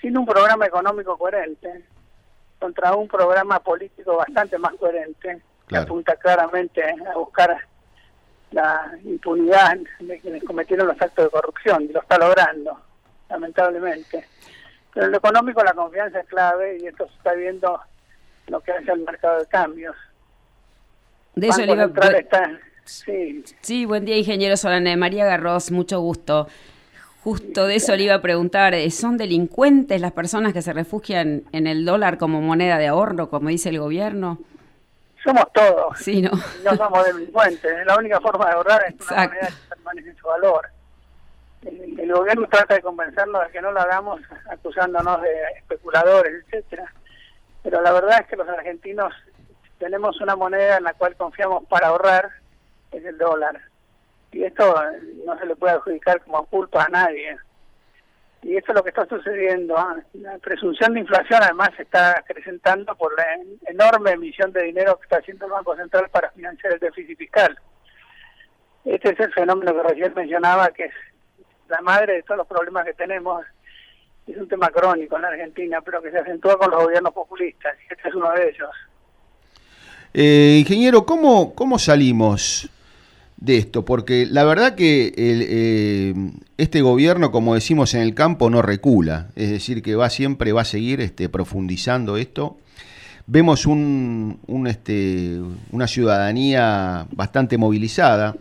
sin 0.00 0.16
un 0.18 0.26
programa 0.26 0.66
económico 0.66 1.16
coherente, 1.16 1.84
contra 2.58 2.94
un 2.94 3.08
programa 3.08 3.58
político 3.60 4.16
bastante 4.16 4.58
más 4.58 4.74
coherente, 4.74 5.40
que 5.66 5.76
apunta 5.76 6.16
claramente 6.16 6.82
a 6.82 7.16
buscar 7.16 7.56
la 8.50 8.92
impunidad 9.04 9.78
de 10.00 10.18
quienes 10.18 10.44
cometieron 10.44 10.88
los 10.88 11.00
actos 11.00 11.24
de 11.24 11.30
corrupción, 11.30 11.84
y 11.84 11.88
lo 11.92 12.02
está 12.02 12.18
logrando, 12.18 12.78
lamentablemente. 13.30 14.26
Pero 14.92 15.06
en 15.06 15.12
lo 15.12 15.18
económico 15.18 15.62
la 15.62 15.72
confianza 15.72 16.20
es 16.20 16.26
clave 16.26 16.78
y 16.80 16.86
esto 16.86 17.06
se 17.06 17.14
está 17.14 17.32
viendo 17.32 17.80
lo 18.48 18.60
que 18.60 18.72
hace 18.72 18.92
el 18.92 19.00
mercado 19.00 19.38
de 19.38 19.46
cambios. 19.46 19.96
De 21.34 21.48
eso 21.48 21.62
le 21.62 21.72
iba 21.72 21.84
a... 21.84 22.69
Sí. 22.90 23.44
sí, 23.60 23.84
buen 23.84 24.04
día, 24.04 24.16
ingeniero 24.16 24.56
Solane. 24.56 24.96
María 24.96 25.24
Garros, 25.24 25.70
mucho 25.70 26.00
gusto. 26.00 26.48
Justo 27.22 27.66
de 27.66 27.76
eso 27.76 27.94
le 27.94 28.04
iba 28.04 28.14
a 28.14 28.22
preguntar, 28.22 28.74
eh, 28.74 28.90
¿son 28.90 29.16
delincuentes 29.16 30.00
las 30.00 30.12
personas 30.12 30.52
que 30.52 30.62
se 30.62 30.72
refugian 30.72 31.44
en 31.52 31.66
el 31.66 31.84
dólar 31.84 32.18
como 32.18 32.40
moneda 32.40 32.78
de 32.78 32.88
ahorro, 32.88 33.28
como 33.28 33.50
dice 33.50 33.68
el 33.68 33.78
gobierno? 33.78 34.38
Somos 35.22 35.52
todos. 35.52 35.98
Sí, 35.98 36.22
¿no? 36.22 36.30
No 36.64 36.76
somos 36.76 37.04
delincuentes. 37.04 37.86
La 37.86 37.96
única 37.96 38.20
forma 38.20 38.46
de 38.46 38.52
ahorrar 38.52 38.82
es 38.88 38.94
una 39.10 39.28
moneda 39.28 39.46
que 39.48 39.68
permanece 39.68 40.08
en 40.10 40.16
su 40.16 40.26
valor. 40.26 40.68
El, 41.62 42.10
gobierno 42.10 42.48
trata 42.48 42.74
de 42.74 42.80
convencernos 42.80 43.46
de 43.46 43.52
que 43.52 43.60
no 43.60 43.70
lo 43.70 43.80
hagamos 43.80 44.20
acusándonos 44.50 45.20
de 45.20 45.30
especuladores, 45.58 46.44
etcétera. 46.46 46.92
Pero 47.62 47.82
la 47.82 47.92
verdad 47.92 48.20
es 48.22 48.26
que 48.28 48.36
los 48.36 48.48
argentinos 48.48 49.12
tenemos 49.78 50.18
una 50.20 50.36
moneda 50.36 50.78
en 50.78 50.84
la 50.84 50.94
cual 50.94 51.16
confiamos 51.16 51.64
para 51.66 51.88
ahorrar, 51.88 52.30
es 52.92 53.04
el 53.04 53.18
dólar. 53.18 53.60
Y 54.32 54.44
esto 54.44 54.74
no 55.26 55.38
se 55.38 55.46
le 55.46 55.56
puede 55.56 55.74
adjudicar 55.74 56.20
como 56.22 56.44
culpa 56.46 56.84
a 56.84 56.88
nadie. 56.88 57.36
Y 58.42 58.56
esto 58.56 58.72
es 58.72 58.76
lo 58.76 58.82
que 58.82 58.90
está 58.90 59.06
sucediendo. 59.06 59.76
¿ah? 59.76 59.96
La 60.14 60.38
presunción 60.38 60.94
de 60.94 61.00
inflación 61.00 61.42
además 61.42 61.70
se 61.76 61.82
está 61.82 62.18
acrecentando 62.18 62.94
por 62.96 63.14
la 63.16 63.24
enorme 63.66 64.12
emisión 64.12 64.52
de 64.52 64.62
dinero 64.62 64.96
que 64.96 65.04
está 65.04 65.18
haciendo 65.18 65.46
el 65.46 65.52
Banco 65.52 65.76
Central 65.76 66.08
para 66.10 66.30
financiar 66.30 66.72
el 66.72 66.78
déficit 66.78 67.18
fiscal. 67.18 67.58
Este 68.84 69.10
es 69.10 69.20
el 69.20 69.32
fenómeno 69.32 69.74
que 69.74 69.82
recién 69.82 70.14
mencionaba, 70.14 70.68
que 70.68 70.84
es 70.84 70.94
la 71.68 71.80
madre 71.82 72.14
de 72.14 72.22
todos 72.22 72.38
los 72.38 72.46
problemas 72.46 72.84
que 72.84 72.94
tenemos. 72.94 73.44
Es 74.26 74.36
un 74.36 74.48
tema 74.48 74.68
crónico 74.68 75.16
en 75.16 75.22
la 75.22 75.28
Argentina, 75.28 75.80
pero 75.82 76.00
que 76.00 76.10
se 76.10 76.18
acentúa 76.18 76.56
con 76.56 76.70
los 76.70 76.84
gobiernos 76.84 77.12
populistas. 77.12 77.76
Y 77.88 77.92
este 77.92 78.08
es 78.08 78.14
uno 78.14 78.30
de 78.32 78.48
ellos. 78.48 78.70
Eh, 80.14 80.56
ingeniero, 80.60 81.04
¿cómo, 81.04 81.54
¿cómo 81.54 81.78
salimos 81.78 82.68
de 83.40 83.56
esto, 83.56 83.84
porque 83.84 84.26
la 84.26 84.44
verdad 84.44 84.74
que 84.74 85.14
eh, 85.16 86.14
este 86.58 86.82
gobierno, 86.82 87.32
como 87.32 87.54
decimos 87.54 87.94
en 87.94 88.02
el 88.02 88.14
campo, 88.14 88.50
no 88.50 88.60
recula, 88.60 89.30
es 89.34 89.50
decir, 89.50 89.82
que 89.82 89.94
va 89.94 90.10
siempre, 90.10 90.52
va 90.52 90.62
a 90.62 90.66
seguir 90.66 91.00
este, 91.00 91.28
profundizando 91.28 92.18
esto. 92.18 92.58
Vemos 93.26 93.64
un, 93.66 94.38
este, 94.68 95.40
una 95.70 95.86
ciudadanía 95.86 97.06
bastante 97.12 97.56
movilizada 97.56 98.36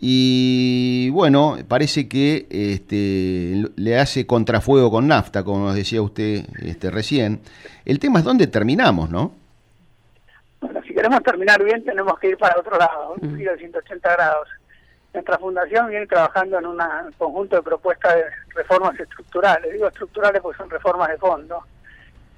y 0.00 1.10
bueno, 1.10 1.58
parece 1.68 2.08
que 2.08 2.46
este, 2.50 3.64
le 3.76 3.98
hace 3.98 4.26
contrafuego 4.26 4.90
con 4.90 5.06
nafta, 5.06 5.44
como 5.44 5.66
nos 5.66 5.76
decía 5.76 6.02
usted 6.02 6.44
este, 6.60 6.90
recién. 6.90 7.40
El 7.84 8.00
tema 8.00 8.18
es 8.18 8.24
dónde 8.24 8.48
terminamos, 8.48 9.10
¿no? 9.10 9.41
Queremos 11.02 11.22
terminar 11.24 11.60
bien, 11.64 11.82
tenemos 11.82 12.16
que 12.20 12.28
ir 12.28 12.38
para 12.38 12.60
otro 12.60 12.78
lado, 12.78 13.16
un 13.20 13.36
giro 13.36 13.50
de 13.50 13.58
180 13.58 14.12
grados. 14.12 14.48
Nuestra 15.12 15.36
fundación 15.36 15.88
viene 15.88 16.06
trabajando 16.06 16.60
en 16.60 16.66
un 16.66 16.80
conjunto 17.18 17.56
de 17.56 17.62
propuestas 17.62 18.14
de 18.14 18.24
reformas 18.54 19.00
estructurales. 19.00 19.72
Digo 19.72 19.88
estructurales 19.88 20.40
porque 20.40 20.58
son 20.58 20.70
reformas 20.70 21.08
de 21.08 21.18
fondo, 21.18 21.64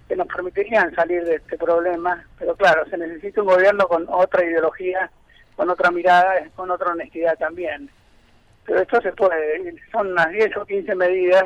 que 0.08 0.16
nos 0.16 0.26
permitirían 0.28 0.94
salir 0.94 1.22
de 1.24 1.34
este 1.34 1.58
problema. 1.58 2.24
Pero 2.38 2.56
claro, 2.56 2.88
se 2.88 2.96
necesita 2.96 3.42
un 3.42 3.48
gobierno 3.48 3.86
con 3.86 4.06
otra 4.08 4.42
ideología, 4.42 5.10
con 5.56 5.68
otra 5.68 5.90
mirada, 5.90 6.32
con 6.56 6.70
otra 6.70 6.92
honestidad 6.92 7.36
también. 7.36 7.90
Pero 8.64 8.80
esto 8.80 8.98
se 9.02 9.12
puede, 9.12 9.74
son 9.92 10.12
unas 10.12 10.30
10 10.30 10.56
o 10.56 10.64
15 10.64 10.94
medidas, 10.94 11.44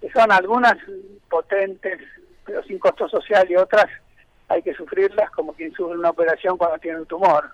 que 0.00 0.10
son 0.10 0.32
algunas 0.32 0.74
potentes, 1.30 2.00
pero 2.44 2.60
sin 2.64 2.80
costo 2.80 3.08
social, 3.08 3.48
y 3.48 3.54
otras 3.54 3.86
hay 4.48 4.62
que 4.62 4.74
sufrirlas 4.74 5.30
como 5.30 5.52
quien 5.52 5.72
sufre 5.72 5.96
una 5.96 6.10
operación 6.10 6.56
cuando 6.56 6.78
tiene 6.78 6.98
un 6.98 7.06
tumor. 7.06 7.50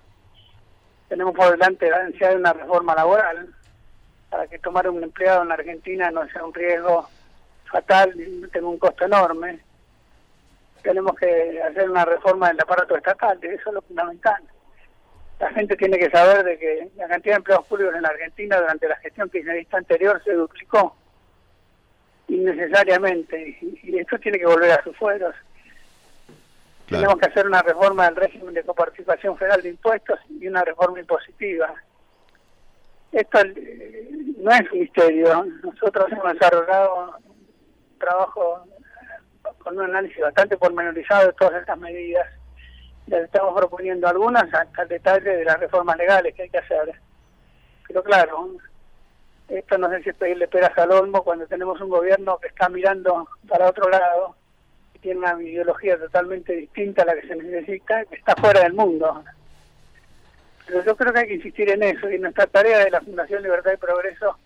Tenemos 1.08 1.34
por 1.34 1.50
delante 1.50 1.90
la 1.90 2.04
necesidad 2.04 2.30
de 2.30 2.36
una 2.36 2.52
reforma 2.52 2.94
laboral 2.94 3.48
para 4.28 4.46
que 4.46 4.58
tomar 4.58 4.88
un 4.88 5.02
empleado 5.02 5.42
en 5.42 5.52
Argentina 5.52 6.10
no 6.10 6.26
sea 6.28 6.44
un 6.44 6.54
riesgo 6.54 7.08
fatal 7.70 8.12
y 8.16 8.46
tenga 8.48 8.68
un 8.68 8.78
costo 8.78 9.04
enorme. 9.04 9.60
Tenemos 10.82 11.14
que 11.16 11.60
hacer 11.62 11.90
una 11.90 12.04
reforma 12.04 12.48
del 12.48 12.60
aparato 12.60 12.96
estatal, 12.96 13.38
eso 13.42 13.68
es 13.68 13.74
lo 13.74 13.82
fundamental. 13.82 14.42
La 15.38 15.50
gente 15.50 15.76
tiene 15.76 15.98
que 15.98 16.10
saber 16.10 16.44
de 16.44 16.58
que 16.58 16.90
la 16.96 17.08
cantidad 17.08 17.34
de 17.34 17.38
empleados 17.38 17.66
públicos 17.66 17.94
en 17.94 18.02
la 18.02 18.08
Argentina 18.08 18.60
durante 18.60 18.88
la 18.88 18.96
gestión 18.96 19.30
kirchnerista 19.30 19.78
anterior 19.78 20.22
se 20.24 20.32
duplicó 20.32 20.96
innecesariamente 22.28 23.58
y 23.60 23.98
esto 23.98 24.18
tiene 24.18 24.38
que 24.38 24.46
volver 24.46 24.70
a 24.70 24.82
sus 24.84 24.96
fueros. 24.96 25.34
Tenemos 26.90 27.18
que 27.18 27.26
hacer 27.26 27.46
una 27.46 27.62
reforma 27.62 28.06
del 28.06 28.16
régimen 28.16 28.52
de 28.52 28.64
coparticipación 28.64 29.36
federal 29.38 29.62
de 29.62 29.68
impuestos 29.68 30.18
y 30.28 30.48
una 30.48 30.64
reforma 30.64 30.98
impositiva. 30.98 31.72
Esto 33.12 33.38
eh, 33.42 34.08
no 34.38 34.50
es 34.50 34.72
misterio. 34.72 35.44
Nosotros 35.62 36.10
hemos 36.10 36.32
desarrollado 36.32 37.20
un 37.24 37.98
trabajo 37.98 38.64
con 39.62 39.78
un 39.78 39.84
análisis 39.84 40.20
bastante 40.20 40.56
pormenorizado 40.56 41.28
de 41.28 41.32
todas 41.34 41.60
estas 41.60 41.78
medidas. 41.78 42.26
Les 43.06 43.22
estamos 43.22 43.54
proponiendo 43.54 44.08
algunas 44.08 44.48
el 44.76 44.88
detalle 44.88 45.30
de 45.30 45.44
las 45.44 45.60
reformas 45.60 45.96
legales 45.96 46.34
que 46.34 46.42
hay 46.42 46.50
que 46.50 46.58
hacer. 46.58 47.00
Pero 47.86 48.02
claro, 48.02 48.56
esto 49.48 49.78
no 49.78 49.88
sé 49.90 50.02
si 50.02 50.10
es 50.10 50.16
pedirle 50.16 50.48
peras 50.48 50.76
al 50.76 50.90
olmo 50.90 51.22
cuando 51.22 51.46
tenemos 51.46 51.80
un 51.80 51.88
gobierno 51.88 52.38
que 52.38 52.48
está 52.48 52.68
mirando 52.68 53.28
para 53.46 53.68
otro 53.68 53.88
lado 53.88 54.39
tiene 55.00 55.20
una 55.20 55.42
ideología 55.42 55.98
totalmente 55.98 56.54
distinta 56.54 57.02
a 57.02 57.06
la 57.06 57.14
que 57.14 57.26
se 57.26 57.36
necesita, 57.36 58.02
está 58.10 58.34
fuera 58.36 58.60
del 58.62 58.74
mundo. 58.74 59.24
Pero 60.66 60.84
yo 60.84 60.96
creo 60.96 61.12
que 61.12 61.18
hay 61.20 61.28
que 61.28 61.34
insistir 61.34 61.70
en 61.70 61.82
eso, 61.82 62.10
y 62.10 62.18
nuestra 62.18 62.46
tarea 62.46 62.84
de 62.84 62.90
la 62.90 63.00
Fundación 63.00 63.42
Libertad 63.42 63.72
y 63.72 63.76
Progreso 63.76 64.36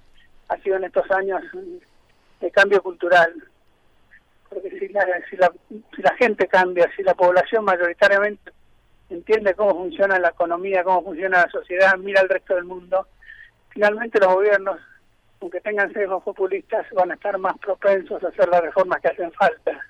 ha 0.48 0.56
sido 0.58 0.76
en 0.76 0.84
estos 0.84 1.10
años 1.10 1.42
de 2.40 2.50
cambio 2.50 2.82
cultural. 2.82 3.32
Porque 4.48 4.70
si 4.78 4.88
la, 4.88 5.06
si 5.28 5.36
la, 5.36 5.52
si 5.94 6.02
la 6.02 6.14
gente 6.14 6.46
cambia, 6.46 6.90
si 6.96 7.02
la 7.02 7.14
población 7.14 7.64
mayoritariamente 7.64 8.52
entiende 9.10 9.54
cómo 9.54 9.74
funciona 9.74 10.18
la 10.18 10.30
economía, 10.30 10.84
cómo 10.84 11.02
funciona 11.02 11.42
la 11.42 11.50
sociedad, 11.50 11.96
mira 11.98 12.20
al 12.20 12.28
resto 12.28 12.54
del 12.54 12.64
mundo, 12.64 13.06
finalmente 13.70 14.20
los 14.20 14.34
gobiernos, 14.34 14.80
aunque 15.40 15.60
tengan 15.60 15.92
sesgos 15.92 16.22
populistas, 16.22 16.86
van 16.92 17.10
a 17.10 17.14
estar 17.14 17.36
más 17.38 17.58
propensos 17.58 18.22
a 18.22 18.28
hacer 18.28 18.48
las 18.48 18.62
reformas 18.62 19.00
que 19.00 19.08
hacen 19.08 19.32
falta. 19.32 19.86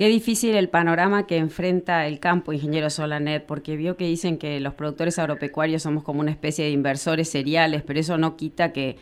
Qué 0.00 0.08
difícil 0.08 0.56
el 0.56 0.70
panorama 0.70 1.26
que 1.26 1.36
enfrenta 1.36 2.06
el 2.06 2.20
campo, 2.20 2.54
ingeniero 2.54 2.88
Solanet, 2.88 3.44
porque 3.44 3.76
vio 3.76 3.98
que 3.98 4.06
dicen 4.06 4.38
que 4.38 4.58
los 4.58 4.72
productores 4.72 5.18
agropecuarios 5.18 5.82
somos 5.82 6.04
como 6.04 6.20
una 6.20 6.30
especie 6.30 6.64
de 6.64 6.70
inversores 6.70 7.28
seriales, 7.28 7.82
pero 7.82 8.00
eso 8.00 8.16
no 8.16 8.34
quita 8.34 8.72
que, 8.72 8.96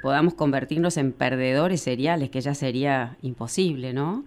podamos 0.00 0.34
convertirnos 0.34 0.96
en 0.96 1.10
perdedores 1.12 1.82
seriales, 1.82 2.30
que 2.30 2.40
ya 2.40 2.54
sería 2.54 3.16
imposible, 3.20 3.92
¿no? 3.92 4.24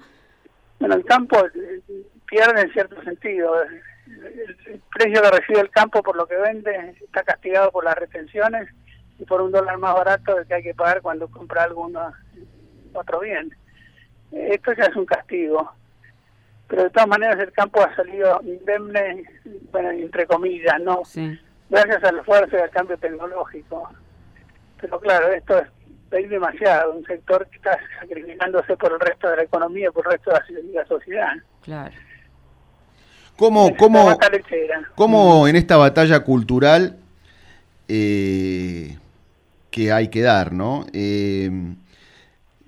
Bueno, 0.81 0.95
el 0.95 1.05
campo 1.05 1.37
eh, 1.45 1.81
pierde 2.25 2.59
en 2.59 2.73
cierto 2.73 3.01
sentido. 3.03 3.63
El 3.63 4.81
precio 4.93 5.21
que 5.21 5.31
recibe 5.31 5.61
el 5.61 5.69
campo 5.69 6.03
por 6.03 6.17
lo 6.17 6.27
que 6.27 6.35
vende 6.35 6.93
está 7.01 7.23
castigado 7.23 7.71
por 7.71 7.85
las 7.85 7.95
retenciones 7.95 8.67
y 9.17 9.23
por 9.23 9.41
un 9.41 9.53
dólar 9.53 9.77
más 9.77 9.93
barato 9.93 10.35
del 10.35 10.45
que 10.45 10.55
hay 10.55 10.63
que 10.63 10.75
pagar 10.75 11.01
cuando 11.01 11.29
compra 11.29 11.63
alguno 11.63 12.11
otro 12.91 13.21
bien. 13.21 13.55
Esto 14.33 14.73
ya 14.73 14.83
es 14.83 14.95
un 14.97 15.05
castigo 15.05 15.71
pero 16.71 16.83
de 16.83 16.89
todas 16.89 17.09
maneras 17.09 17.37
el 17.37 17.51
campo 17.51 17.83
ha 17.83 17.93
salido 17.97 18.39
indemne, 18.45 19.25
bueno, 19.73 19.91
entre 19.91 20.25
comillas, 20.25 20.79
¿no? 20.79 21.01
Gracias 21.69 22.01
al 22.05 22.19
esfuerzo 22.19 22.55
y 22.55 22.61
al 22.61 22.69
cambio 22.69 22.97
tecnológico. 22.97 23.89
Pero 24.79 24.97
claro, 25.01 25.33
esto 25.33 25.59
es 25.59 25.67
pedir 26.09 26.29
demasiado, 26.29 26.93
un 26.93 27.05
sector 27.05 27.45
que 27.49 27.57
está 27.57 27.77
sacrificándose 27.99 28.77
por 28.77 28.93
el 28.93 29.01
resto 29.01 29.29
de 29.29 29.35
la 29.35 29.43
economía, 29.43 29.89
y 29.89 29.91
por 29.91 30.05
el 30.05 30.13
resto 30.13 30.31
de 30.31 30.73
la 30.73 30.85
sociedad. 30.85 31.33
Claro. 31.61 31.93
¿Cómo, 33.35 33.75
cómo, 33.75 34.17
cómo 34.95 35.49
en 35.49 35.57
esta 35.57 35.75
batalla 35.75 36.21
cultural 36.21 36.95
que 37.87 38.97
hay 39.91 40.07
que 40.07 40.21
dar, 40.21 40.53
¿no? 40.53 40.85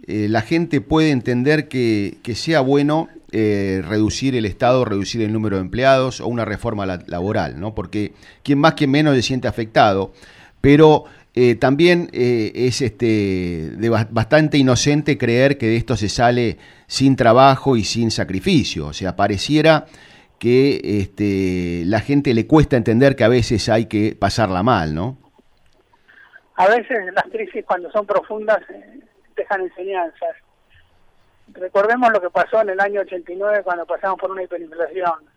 la 0.05 0.41
gente 0.41 0.81
puede 0.81 1.11
entender 1.11 1.69
que, 1.69 2.17
que 2.21 2.35
sea 2.35 2.59
bueno 2.59 3.07
reducir 3.33 4.35
el 4.35 4.45
Estado, 4.45 4.85
reducir 4.85 5.21
el 5.21 5.33
número 5.33 5.57
de 5.57 5.63
empleados 5.63 6.21
o 6.21 6.27
una 6.27 6.45
reforma 6.45 6.85
laboral, 6.85 7.59
¿no? 7.59 7.73
Porque 7.73 8.13
quien 8.43 8.59
más, 8.59 8.75
quien 8.75 8.91
menos 8.91 9.15
se 9.15 9.23
siente 9.23 9.47
afectado, 9.47 10.13
pero 10.61 11.05
eh, 11.35 11.55
también 11.55 12.09
eh, 12.13 12.51
es 12.53 12.81
este, 12.81 13.71
de 13.75 13.89
bastante 13.89 14.57
inocente 14.59 15.17
creer 15.17 15.57
que 15.57 15.65
de 15.65 15.77
esto 15.77 15.97
se 15.97 16.07
sale 16.07 16.57
sin 16.85 17.15
trabajo 17.15 17.75
y 17.75 17.83
sin 17.83 18.11
sacrificio. 18.11 18.87
O 18.87 18.93
sea, 18.93 19.15
pareciera 19.15 19.87
que 20.37 20.79
este, 20.83 21.83
la 21.85 22.01
gente 22.01 22.35
le 22.35 22.45
cuesta 22.45 22.77
entender 22.77 23.15
que 23.15 23.23
a 23.23 23.29
veces 23.29 23.67
hay 23.67 23.87
que 23.87 24.15
pasarla 24.15 24.61
mal, 24.61 24.93
¿no? 24.93 25.17
A 26.55 26.67
veces 26.67 27.11
las 27.15 27.25
crisis 27.31 27.65
cuando 27.65 27.89
son 27.91 28.05
profundas 28.05 28.59
eh, 28.69 28.99
dejan 29.35 29.61
enseñanzas. 29.61 30.35
Recordemos 31.47 32.11
lo 32.11 32.21
que 32.21 32.29
pasó 32.29 32.61
en 32.61 32.69
el 32.69 32.79
año 32.79 33.01
89 33.01 33.61
cuando 33.63 33.85
pasamos 33.85 34.19
por 34.19 34.31
una 34.31 34.43
hiperinflación 34.43 35.33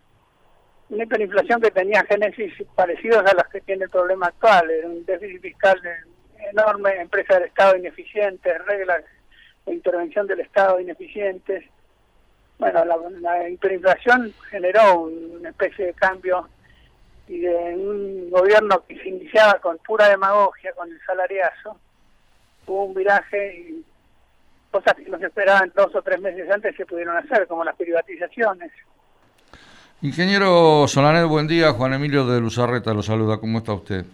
una 0.88 1.02
hiperinflación 1.02 1.60
que 1.60 1.70
tenía 1.70 2.04
génesis 2.04 2.52
parecidos 2.74 3.18
a 3.26 3.34
las 3.34 3.48
que 3.48 3.60
tiene 3.60 3.84
el 3.84 3.90
problema 3.90 4.26
actual, 4.26 4.70
un 4.84 5.04
déficit 5.04 5.40
fiscal 5.40 5.80
enorme, 6.50 7.00
empresas 7.00 7.38
del 7.38 7.48
Estado 7.48 7.76
ineficientes, 7.76 8.64
reglas 8.66 9.02
de 9.64 9.74
intervención 9.74 10.26
del 10.26 10.40
Estado 10.40 10.78
ineficientes. 10.78 11.64
Bueno, 12.58 12.84
la, 12.84 13.48
hiperinflación 13.48 14.32
generó 14.48 15.00
una 15.00 15.50
especie 15.50 15.86
de 15.86 15.94
cambio 15.94 16.48
y 17.26 17.40
de 17.40 17.54
un 17.74 18.30
gobierno 18.30 18.84
que 18.86 18.96
se 18.96 19.08
iniciaba 19.08 19.58
con 19.58 19.78
pura 19.78 20.08
demagogia, 20.08 20.72
con 20.72 20.88
el 20.88 21.00
salariazo, 21.04 21.78
hubo 22.66 22.84
un 22.84 22.94
viraje 22.94 23.56
y 23.56 23.84
cosas 24.70 24.94
que 24.94 25.08
no 25.08 25.18
se 25.18 25.26
esperaban 25.26 25.72
dos 25.74 25.94
o 25.94 26.02
tres 26.02 26.20
meses 26.20 26.50
antes 26.50 26.76
se 26.76 26.86
pudieron 26.86 27.16
hacer, 27.16 27.46
como 27.46 27.64
las 27.64 27.76
privatizaciones. 27.76 28.72
Ingeniero 30.02 30.86
Solanet, 30.86 31.26
buen 31.26 31.46
día. 31.46 31.72
Juan 31.72 31.94
Emilio 31.94 32.26
de 32.26 32.40
Luzarreta 32.40 32.92
lo 32.92 33.02
saluda. 33.02 33.38
¿Cómo 33.38 33.58
está 33.58 33.72
usted? 33.72 34.04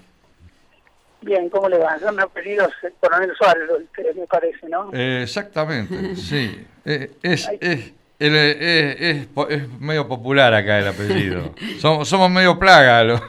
Bien, 1.22 1.48
¿cómo 1.50 1.68
le 1.68 1.78
va? 1.78 1.98
Yo 1.98 2.12
me 2.12 2.22
apellido 2.22 2.68
Coronel 3.00 3.32
Suárez, 3.36 3.68
me 4.16 4.26
parece, 4.26 4.68
¿no? 4.68 4.92
exactamente, 4.92 6.16
sí. 6.16 6.66
Eh, 6.84 7.12
es, 7.22 7.48
es, 7.60 7.92
es, 8.18 9.28
es, 9.48 9.80
medio 9.80 10.08
popular 10.08 10.52
acá 10.52 10.80
el 10.80 10.88
apellido. 10.88 11.54
somos, 11.78 12.08
somos 12.08 12.30
medio 12.30 12.58
plaga. 12.58 13.04
Yo 13.04 13.20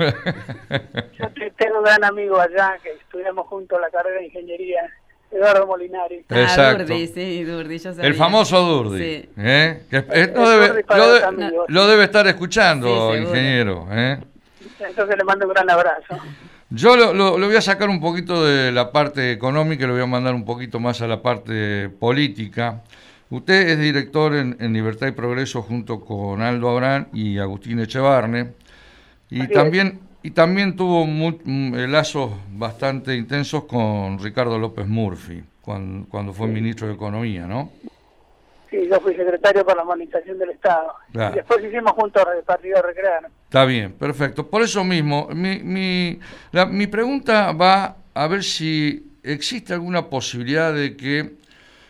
tengo 1.56 1.78
un 1.80 1.84
gran 1.84 2.04
amigo 2.04 2.40
allá 2.40 2.78
que 2.82 2.92
estudiamos 2.94 3.46
juntos 3.48 3.80
la 3.80 3.92
carrera 3.92 4.20
de 4.20 4.26
ingeniería 4.26 4.92
Eduardo 5.34 5.66
Molinari. 5.66 6.26
Ah, 6.30 6.42
Exacto. 6.42 6.86
Durdi, 6.86 7.08
sí, 7.08 7.44
Durdi, 7.44 7.80
yo 7.80 7.92
El 8.00 8.14
famoso 8.14 8.62
Durdi. 8.62 9.00
Sí. 9.00 9.30
¿eh? 9.38 9.82
lo, 10.36 10.50
debe, 10.50 10.86
lo, 11.68 11.88
debe, 11.88 12.04
estar 12.04 12.28
escuchando, 12.28 13.16
ingeniero. 13.18 13.88
¿eh? 13.92 14.20
Entonces 14.80 15.18
le 15.18 15.24
mando 15.24 15.48
un 15.48 15.54
gran 15.54 15.70
abrazo. 15.70 16.18
Yo 16.70 16.96
lo, 16.96 17.14
lo, 17.14 17.38
voy 17.38 17.56
a 17.56 17.62
sacar 17.62 17.90
un 17.90 18.02
poquito 18.02 18.44
de 18.44 18.72
la 18.72 18.92
parte 18.92 19.32
económica 19.32 19.84
y 19.84 19.88
lo 19.88 19.94
voy 19.94 20.04
a 20.04 20.08
mandar 20.08 20.34
un 20.34 20.46
poquito 20.46 20.80
más 20.80 21.02
a 21.02 21.08
la 21.08 21.22
parte 21.22 21.90
política. 21.90 22.82
Usted 23.30 23.70
es 23.70 23.80
director 23.80 24.36
en, 24.36 24.74
Libertad 24.74 25.08
y 25.08 25.12
Progreso 25.12 25.64
junto 25.64 26.02
con 26.02 26.42
Aldo 26.42 26.70
Abrán 26.70 27.08
y 27.14 27.40
Agustín 27.40 27.80
Echevarne. 27.80 28.54
Y 29.30 29.48
también 29.48 30.02
y 30.24 30.32
también 30.32 30.76
tuvo 30.76 31.06
mm, 31.06 31.74
lazos 31.90 32.32
bastante 32.52 33.14
intensos 33.16 33.66
con 33.66 34.18
Ricardo 34.20 34.58
López 34.58 34.88
Murphy, 34.88 35.44
cuando, 35.62 36.34
fue 36.34 36.48
ministro 36.48 36.88
de 36.88 36.94
Economía, 36.94 37.46
¿no? 37.46 37.72
Sí, 38.70 38.88
yo 38.90 39.00
fui 39.02 39.14
secretario 39.16 39.66
para 39.66 39.84
la 39.84 39.92
Administración 39.92 40.40
del 40.40 40.52
Estado. 40.52 40.94
Y 41.14 41.36
después 41.36 41.64
hicimos 41.64 41.92
juntos 41.92 42.24
el 42.36 42.44
Partido 42.44 42.82
Recrear. 42.82 43.30
Está 43.44 43.66
bien, 43.66 43.92
perfecto. 43.92 44.50
Por 44.50 44.62
eso 44.64 44.84
mismo, 44.84 45.28
mi, 45.34 45.60
mi, 45.60 46.20
mi 46.70 46.88
pregunta 46.88 47.52
va 47.52 47.98
a 48.14 48.28
ver 48.28 48.44
si 48.44 49.20
existe 49.24 49.74
alguna 49.74 50.10
posibilidad 50.10 50.74
de 50.74 50.96
que 50.96 51.34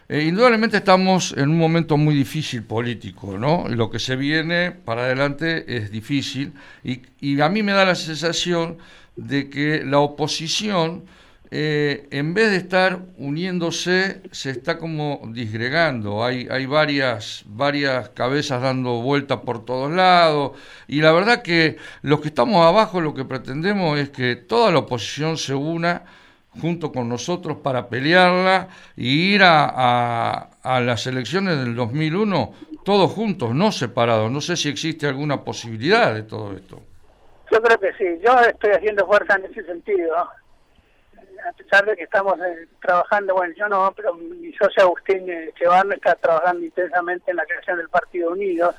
eh, 0.10 0.24
indudablemente 0.24 0.78
estamos 0.78 1.34
en 1.38 1.50
un 1.50 1.58
momento 1.58 1.96
muy 1.98 2.14
difícil 2.14 2.64
político, 2.64 3.38
¿no? 3.38 3.68
Lo 3.70 3.90
que 3.90 4.00
se 4.00 4.16
viene 4.18 4.72
para 4.72 5.04
adelante 5.04 5.78
es 5.78 5.92
difícil 5.92 6.54
y, 6.84 7.40
a 7.42 7.50
mí 7.50 7.64
me 7.64 7.72
da 7.72 7.86
la 7.86 7.96
sensación 7.96 8.78
de 9.16 9.50
que 9.50 9.84
la 9.86 10.00
oposición, 10.00 11.06
eh, 11.52 12.08
en 12.12 12.34
vez 12.34 12.52
de 12.52 12.58
estar 12.58 13.00
uniéndose, 13.18 14.22
se 14.32 14.50
está 14.50 14.78
como 14.78 15.22
disgregando. 15.32 16.26
Hay, 16.26 16.48
hay 16.52 16.66
varias, 16.66 17.44
varias 17.46 18.10
cabezas 18.10 18.62
dando 18.62 19.02
vueltas 19.02 19.40
por 19.46 19.64
todos 19.64 19.92
lados 19.92 20.52
y 20.88 21.00
la 21.00 21.14
verdad 21.14 21.42
que 21.42 21.78
los 22.02 22.20
que 22.20 22.28
estamos 22.28 22.66
abajo 22.66 23.00
lo 23.00 23.14
que 23.14 23.24
pretendemos 23.24 23.98
es 23.98 24.10
que 24.10 24.36
toda 24.36 24.72
la 24.72 24.80
oposición 24.80 25.38
se 25.38 25.54
una 25.56 26.04
junto 26.62 26.92
con 26.92 27.10
nosotros 27.10 27.58
para 27.58 27.90
pelearla 27.90 28.68
y 28.96 29.34
ir 29.34 29.44
a, 29.44 30.50
a, 30.62 30.80
las 30.82 31.08
elecciones 31.08 31.60
del 31.60 31.76
2001 31.76 32.54
todos 32.84 33.12
juntos, 33.12 33.56
no 33.56 33.72
separados. 33.72 34.30
No 34.30 34.42
sé 34.42 34.56
si 34.58 34.70
existe 34.70 35.08
alguna 35.08 35.44
posibilidad 35.44 36.14
de 36.14 36.24
todo 36.24 36.54
esto. 36.54 36.82
Yo 37.52 37.62
creo 37.62 37.80
que 37.80 37.94
sí, 37.94 38.20
yo 38.26 38.40
estoy 38.40 38.72
haciendo 38.72 39.06
fuerza 39.06 39.36
en 39.36 39.46
ese 39.46 39.64
sentido. 39.64 40.16
A 40.18 41.52
pesar 41.58 41.86
de 41.86 41.96
que 41.96 42.04
estamos 42.04 42.40
eh, 42.40 42.68
trabajando, 42.82 43.36
bueno, 43.36 43.54
yo 43.58 43.68
no, 43.68 43.94
pero 43.96 44.14
mi 44.16 44.52
socio 44.54 44.84
Agustín 44.84 45.30
Echevarne 45.30 45.96
está 45.96 46.16
trabajando 46.16 46.64
intensamente 46.64 47.32
en 47.32 47.38
la 47.38 47.46
creación 47.46 47.78
del 47.78 47.90
Partido 47.90 48.32
Unido. 48.32 48.74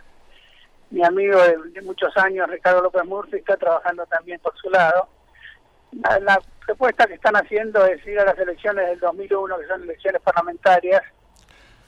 Mi 0.91 1.05
amigo 1.05 1.39
de, 1.43 1.83
muchos 1.83 2.17
años, 2.17 2.49
Ricardo 2.49 2.83
López 2.83 3.05
Murphy, 3.05 3.37
está 3.37 3.57
trabajando 3.57 4.07
también 4.07 4.41
por 4.41 4.57
su 4.57 4.71
lado. 4.71 5.09
La 6.21 6.41
propuesta 6.67 7.07
que 7.07 7.15
están 7.15 7.37
haciendo 7.37 7.85
es 7.87 8.05
ir 8.07 8.19
a 8.19 8.25
las 8.25 8.39
elecciones 8.39 8.87
del 8.87 9.01
2001, 9.01 9.59
que 9.59 9.67
son 9.67 9.83
elecciones 9.83 10.21
parlamentarias, 10.23 11.03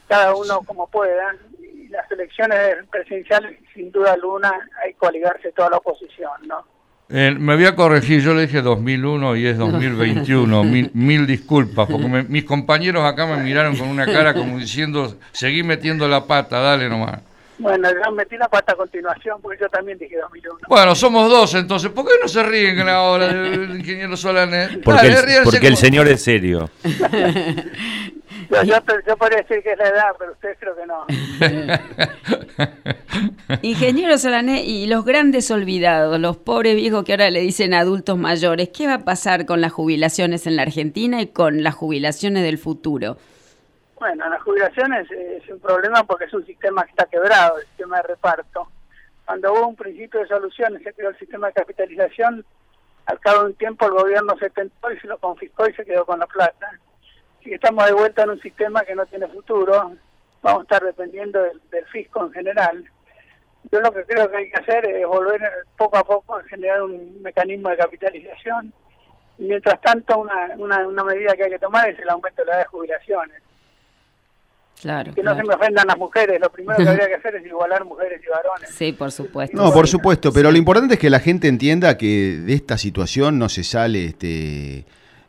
cada 0.09 0.35
uno 0.35 0.61
como 0.63 0.87
pueda, 0.89 1.35
y 1.61 1.89
las 1.89 2.11
elecciones 2.11 2.77
presidenciales, 2.91 3.59
sin 3.75 3.91
duda 3.91 4.13
alguna, 4.13 4.53
hay 4.85 4.93
que 4.93 4.99
coligarse 4.99 5.53
toda 5.53 5.71
la 5.71 5.77
oposición, 5.79 6.47
¿no? 6.47 6.65
Eh, 7.09 7.37
me 7.39 7.55
voy 7.55 7.67
a 7.67 7.77
corregir, 7.77 8.21
yo 8.21 8.35
le 8.35 8.43
dije 8.43 8.63
2001 8.63 9.37
y 9.37 9.47
es 9.47 9.59
2021, 9.59 10.65
mil, 10.65 10.91
mil 10.93 11.27
disculpas, 11.27 11.89
porque 11.89 12.09
mis 12.29 12.45
compañeros 12.45 13.05
acá 13.05 13.27
me 13.27 13.43
miraron 13.43 13.77
con 13.77 13.89
una 13.89 14.07
cara 14.07 14.35
como 14.35 14.59
diciendo, 14.59 15.17
seguí 15.33 15.63
metiendo 15.63 16.09
la 16.09 16.27
pata, 16.27 16.59
dale 16.59 16.89
nomás. 16.89 17.21
Bueno, 17.59 17.89
yo 17.91 18.13
metí 18.13 18.37
la 18.37 18.49
pata 18.49 18.73
a 18.73 18.77
continuación 18.77 19.41
porque 19.41 19.59
yo 19.61 19.69
también 19.69 19.99
dije 19.99 20.17
2001. 20.19 20.59
Bueno, 20.69 20.95
somos 20.95 21.31
dos 21.31 21.55
entonces. 21.55 21.91
¿Por 21.91 22.05
qué 22.07 22.13
no 22.21 22.29
se 22.29 22.43
ríen 22.43 22.81
ahora 22.89 23.31
el 23.31 23.77
ingeniero 23.79 24.17
Solanet? 24.17 24.83
Porque, 24.83 25.07
el, 25.07 25.15
porque 25.45 25.67
el 25.67 25.77
señor 25.77 26.07
es 26.09 26.23
serio. 26.23 26.69
yo, 28.51 28.63
yo, 29.07 29.17
podría 29.17 29.39
decir 29.39 29.63
que 29.63 29.73
es 29.73 29.79
la 29.79 29.89
edad, 29.89 30.13
pero 30.19 30.33
ustedes 30.33 30.59
creo 30.61 30.77
que 30.77 30.87
no. 30.87 31.07
ingeniero 33.63 34.19
Solanet, 34.19 34.65
y 34.65 34.87
los 34.87 35.05
grandes 35.05 35.51
olvidados, 35.51 36.21
los 36.21 36.37
pobres 36.37 36.77
viejos 36.77 37.05
que 37.05 37.13
ahora 37.13 37.31
le 37.31 37.41
dicen 37.41 37.73
adultos 37.75 38.19
mayores, 38.19 38.69
¿qué 38.69 38.87
va 38.87 38.95
a 38.95 39.05
pasar 39.05 39.47
con 39.47 39.61
las 39.61 39.73
jubilaciones 39.73 40.47
en 40.47 40.57
la 40.57 40.63
Argentina 40.63 41.23
y 41.23 41.29
con 41.29 41.63
las 41.63 41.75
jubilaciones 41.75 42.43
del 42.43 42.59
futuro? 42.59 43.17
Bueno, 43.99 44.29
las 44.29 44.43
jubilaciones 44.43 45.11
es 45.11 45.49
un 45.49 45.59
problema 45.59 46.05
porque 46.05 46.27
es 46.27 46.35
un 46.35 46.45
sistema 46.45 46.85
que 46.85 46.91
está 46.91 47.07
quebrado, 47.07 47.59
el 47.59 47.67
sistema 47.67 47.97
de 47.97 48.03
reparto. 48.03 48.69
Cuando 49.25 49.55
hubo 49.55 49.69
un 49.69 49.77
principio 49.77 50.21
de 50.21 50.29
solución 50.29 50.79
se 50.85 50.93
creó 50.93 51.11
el 51.11 51.19
sistema 51.19 51.47
de 51.47 51.55
capitalización, 51.55 52.45
al 53.07 53.19
cabo 53.21 53.41
de 53.41 53.47
un 53.47 53.55
tiempo 53.55 53.87
el 53.87 53.93
gobierno 53.93 54.37
se 54.39 54.51
tentó 54.51 54.93
y 54.93 55.01
se 55.01 55.07
lo 55.07 55.17
confiscó 55.17 55.67
y 55.67 55.73
se 55.73 55.85
quedó 55.87 56.05
con 56.05 56.19
la 56.19 56.27
plata. 56.27 56.79
Así 57.41 57.55
estamos 57.55 57.87
de 57.87 57.95
vuelta 57.95 58.25
en 58.25 58.31
un 58.31 58.41
sistema 58.41 58.83
que 58.83 58.95
no 58.95 59.07
tiene 59.07 59.29
futuro, 59.29 59.93
vamos 60.43 60.61
a 60.61 60.63
estar 60.63 60.85
dependiendo 60.85 61.43
del, 61.43 61.87
fisco 61.87 62.27
en 62.27 62.33
general. 62.33 62.85
Yo 63.73 63.81
lo 63.81 63.93
que 63.93 64.05
creo 64.05 64.31
que 64.31 64.37
hay 64.37 64.51
que 64.51 64.61
hacer 64.61 64.85
es 64.85 65.07
volver 65.07 65.41
poco 65.79 65.97
a 65.97 66.05
poco 66.05 66.37
a 66.37 66.43
generar 66.45 66.83
un 66.83 67.23
mecanismo 67.23 67.71
de 67.71 67.79
capitalización. 67.79 68.75
Mientras 69.39 69.81
tanto, 69.81 70.19
una, 70.19 70.53
una, 70.59 70.87
una 70.87 71.03
medida 71.03 71.35
que 71.35 71.45
hay 71.45 71.51
que 71.51 71.59
tomar 71.59 71.89
es 71.89 71.99
el 71.99 72.11
aumento 72.11 72.43
de 72.43 72.47
la 72.47 72.53
edad 72.53 72.61
de 72.61 72.69
jubilaciones 72.69 73.46
que 74.83 75.23
no 75.23 75.35
se 75.35 75.43
me 75.43 75.55
ofendan 75.55 75.87
las 75.87 75.99
mujeres, 75.99 76.41
lo 76.41 76.51
primero 76.51 76.77
que 76.77 76.89
habría 76.89 77.09
que 77.09 77.15
hacer 77.15 77.37
es 77.37 77.47
igualar 77.47 77.85
mujeres 77.85 78.21
y 78.25 78.29
varones. 78.29 78.71
Sí, 78.71 78.93
por 78.93 79.11
supuesto. 79.11 79.57
No, 79.57 79.73
por 79.73 79.89
supuesto, 79.89 80.33
pero 80.33 80.51
lo 80.51 80.59
importante 80.59 80.95
es 80.95 81.01
que 81.01 81.11
la 81.11 81.21
gente 81.21 81.49
entienda 81.49 81.97
que 81.97 82.39
de 82.45 82.55
esta 82.55 82.77
situación 82.79 83.39
no 83.39 83.49
se 83.49 83.65
sale 83.65 84.05
este, 84.05 84.85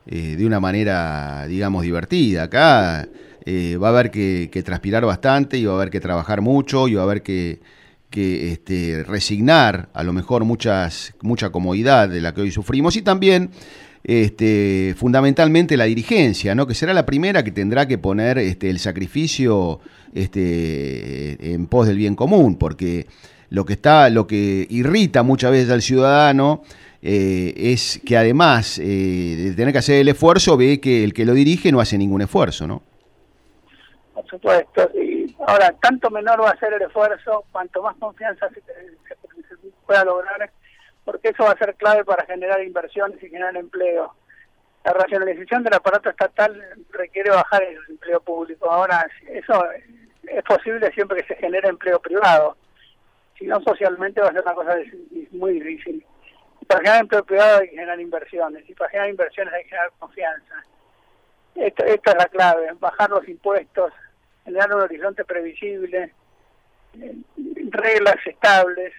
eh, 0.06 0.36
de 0.38 0.46
una 0.46 0.60
manera, 0.60 1.46
digamos, 1.48 1.84
divertida. 1.84 2.44
Acá 2.44 3.08
eh, 3.46 3.78
va 3.78 3.88
a 3.88 3.92
haber 3.92 4.12
que, 4.12 4.64
transpirar 4.66 5.06
bastante 5.06 5.58
y 5.58 5.66
va 5.66 5.74
a 5.74 5.76
haber 5.76 5.90
que 5.90 6.02
trabajar 6.02 6.42
mucho 6.42 6.88
y 6.88 6.96
va 6.96 7.02
a 7.02 7.06
haber 7.06 7.24
que, 7.24 7.60
que 8.10 8.52
este, 8.52 9.04
resignar 9.08 9.90
a 9.94 10.04
lo 10.04 10.14
mejor 10.14 10.44
muchas, 10.44 11.14
mucha 11.22 11.50
comodidad 11.50 12.10
de 12.10 12.22
la 12.22 12.34
que 12.34 12.42
hoy 12.42 12.52
sufrimos 12.52 12.96
y 12.98 13.02
también 13.02 13.52
este, 14.08 14.96
fundamentalmente 14.98 15.76
la 15.76 15.84
dirigencia, 15.84 16.56
¿no? 16.56 16.66
que 16.66 16.74
será 16.74 16.94
la 16.94 17.06
primera 17.06 17.44
que 17.44 17.52
tendrá 17.52 17.88
que 17.88 17.98
poner 17.98 18.38
este, 18.38 18.70
el 18.70 18.80
sacrificio 18.80 19.82
este, 20.14 21.54
en 21.54 21.68
pos 21.68 21.88
del 21.88 21.98
bien 21.98 22.16
común, 22.16 22.58
porque 22.58 23.06
lo 23.50 23.66
que, 23.66 23.74
está, 23.74 24.10
lo 24.10 24.26
que 24.26 24.66
irrita 24.70 25.24
muchas 25.24 25.52
veces 25.52 25.70
al 25.72 25.82
ciudadano 25.82 26.64
eh, 27.02 27.54
es 27.58 28.02
que 28.06 28.18
además 28.18 28.80
eh, 28.80 28.84
de 28.84 29.54
tener 29.56 29.74
que 29.74 29.80
hacer 29.80 30.00
el 30.00 30.08
esfuerzo, 30.08 30.56
ve 30.56 30.80
que 30.80 31.04
el 31.04 31.14
que 31.14 31.26
lo 31.26 31.34
dirige 31.34 31.72
no 31.72 31.82
hace 31.82 31.98
ningún 31.98 32.22
esfuerzo, 32.22 32.66
¿no? 32.66 32.82
Por 34.14 34.26
supuesto. 34.26 34.90
Y 34.96 35.36
ahora, 35.46 35.76
tanto 35.82 36.10
menor 36.10 36.42
va 36.42 36.52
a 36.52 36.60
ser 36.60 36.74
el 36.74 36.82
esfuerzo, 36.82 37.44
cuanto 37.52 37.84
más 37.84 37.96
confianza 37.98 38.48
se, 38.50 38.62
pueda 39.86 40.04
lograr, 40.06 40.50
porque 41.08 41.30
eso 41.30 41.46
va 41.46 41.52
a 41.52 41.58
ser 41.58 41.74
clave 41.76 42.04
para 42.04 42.26
generar 42.26 42.62
inversiones 42.62 43.24
y 43.24 43.30
generar 43.30 43.56
empleo. 43.56 44.14
La 44.84 44.92
racionalización 44.92 45.64
del 45.64 45.76
aparato 45.76 46.10
estatal 46.10 46.62
requiere 46.90 47.30
bajar 47.30 47.64
el 47.64 47.78
empleo 47.88 48.20
público. 48.20 48.70
Ahora, 48.70 49.10
eso 49.26 49.66
es 50.24 50.44
posible 50.44 50.92
siempre 50.92 51.22
que 51.22 51.34
se 51.34 51.40
genere 51.40 51.70
empleo 51.70 52.02
privado. 52.02 52.58
Si 53.40 53.46
no, 53.46 53.62
socialmente 53.62 54.20
va 54.20 54.28
a 54.28 54.34
ser 54.34 54.42
una 54.42 54.54
cosa 54.54 54.76
muy 55.32 55.54
difícil. 55.54 56.06
Para 56.68 56.82
generar 56.82 57.02
empleo 57.04 57.24
privado 57.24 57.60
hay 57.60 57.70
que 57.70 57.76
generar 57.76 58.02
inversiones 58.02 58.70
y 58.70 58.74
para 58.74 58.90
generar 58.90 59.10
inversiones 59.10 59.54
hay 59.54 59.64
que 59.64 59.70
generar 59.70 59.92
confianza. 60.00 60.56
Esta 61.56 61.86
es 61.86 62.18
la 62.18 62.26
clave, 62.26 62.68
bajar 62.82 63.12
los 63.12 63.26
impuestos, 63.30 63.94
generar 64.44 64.76
un 64.76 64.82
horizonte 64.82 65.24
previsible, 65.24 66.14
eh, 67.00 67.16
reglas 67.72 68.18
estables, 68.26 68.94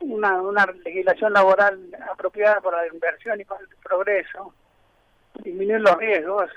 una, 0.00 0.40
una 0.40 0.66
legislación 0.84 1.32
laboral 1.32 1.78
apropiada 2.10 2.60
para 2.60 2.82
la 2.82 2.88
inversión 2.88 3.40
y 3.40 3.44
para 3.44 3.60
el 3.60 3.68
progreso, 3.82 4.54
disminuir 5.42 5.80
los 5.80 5.96
riesgos. 5.96 6.50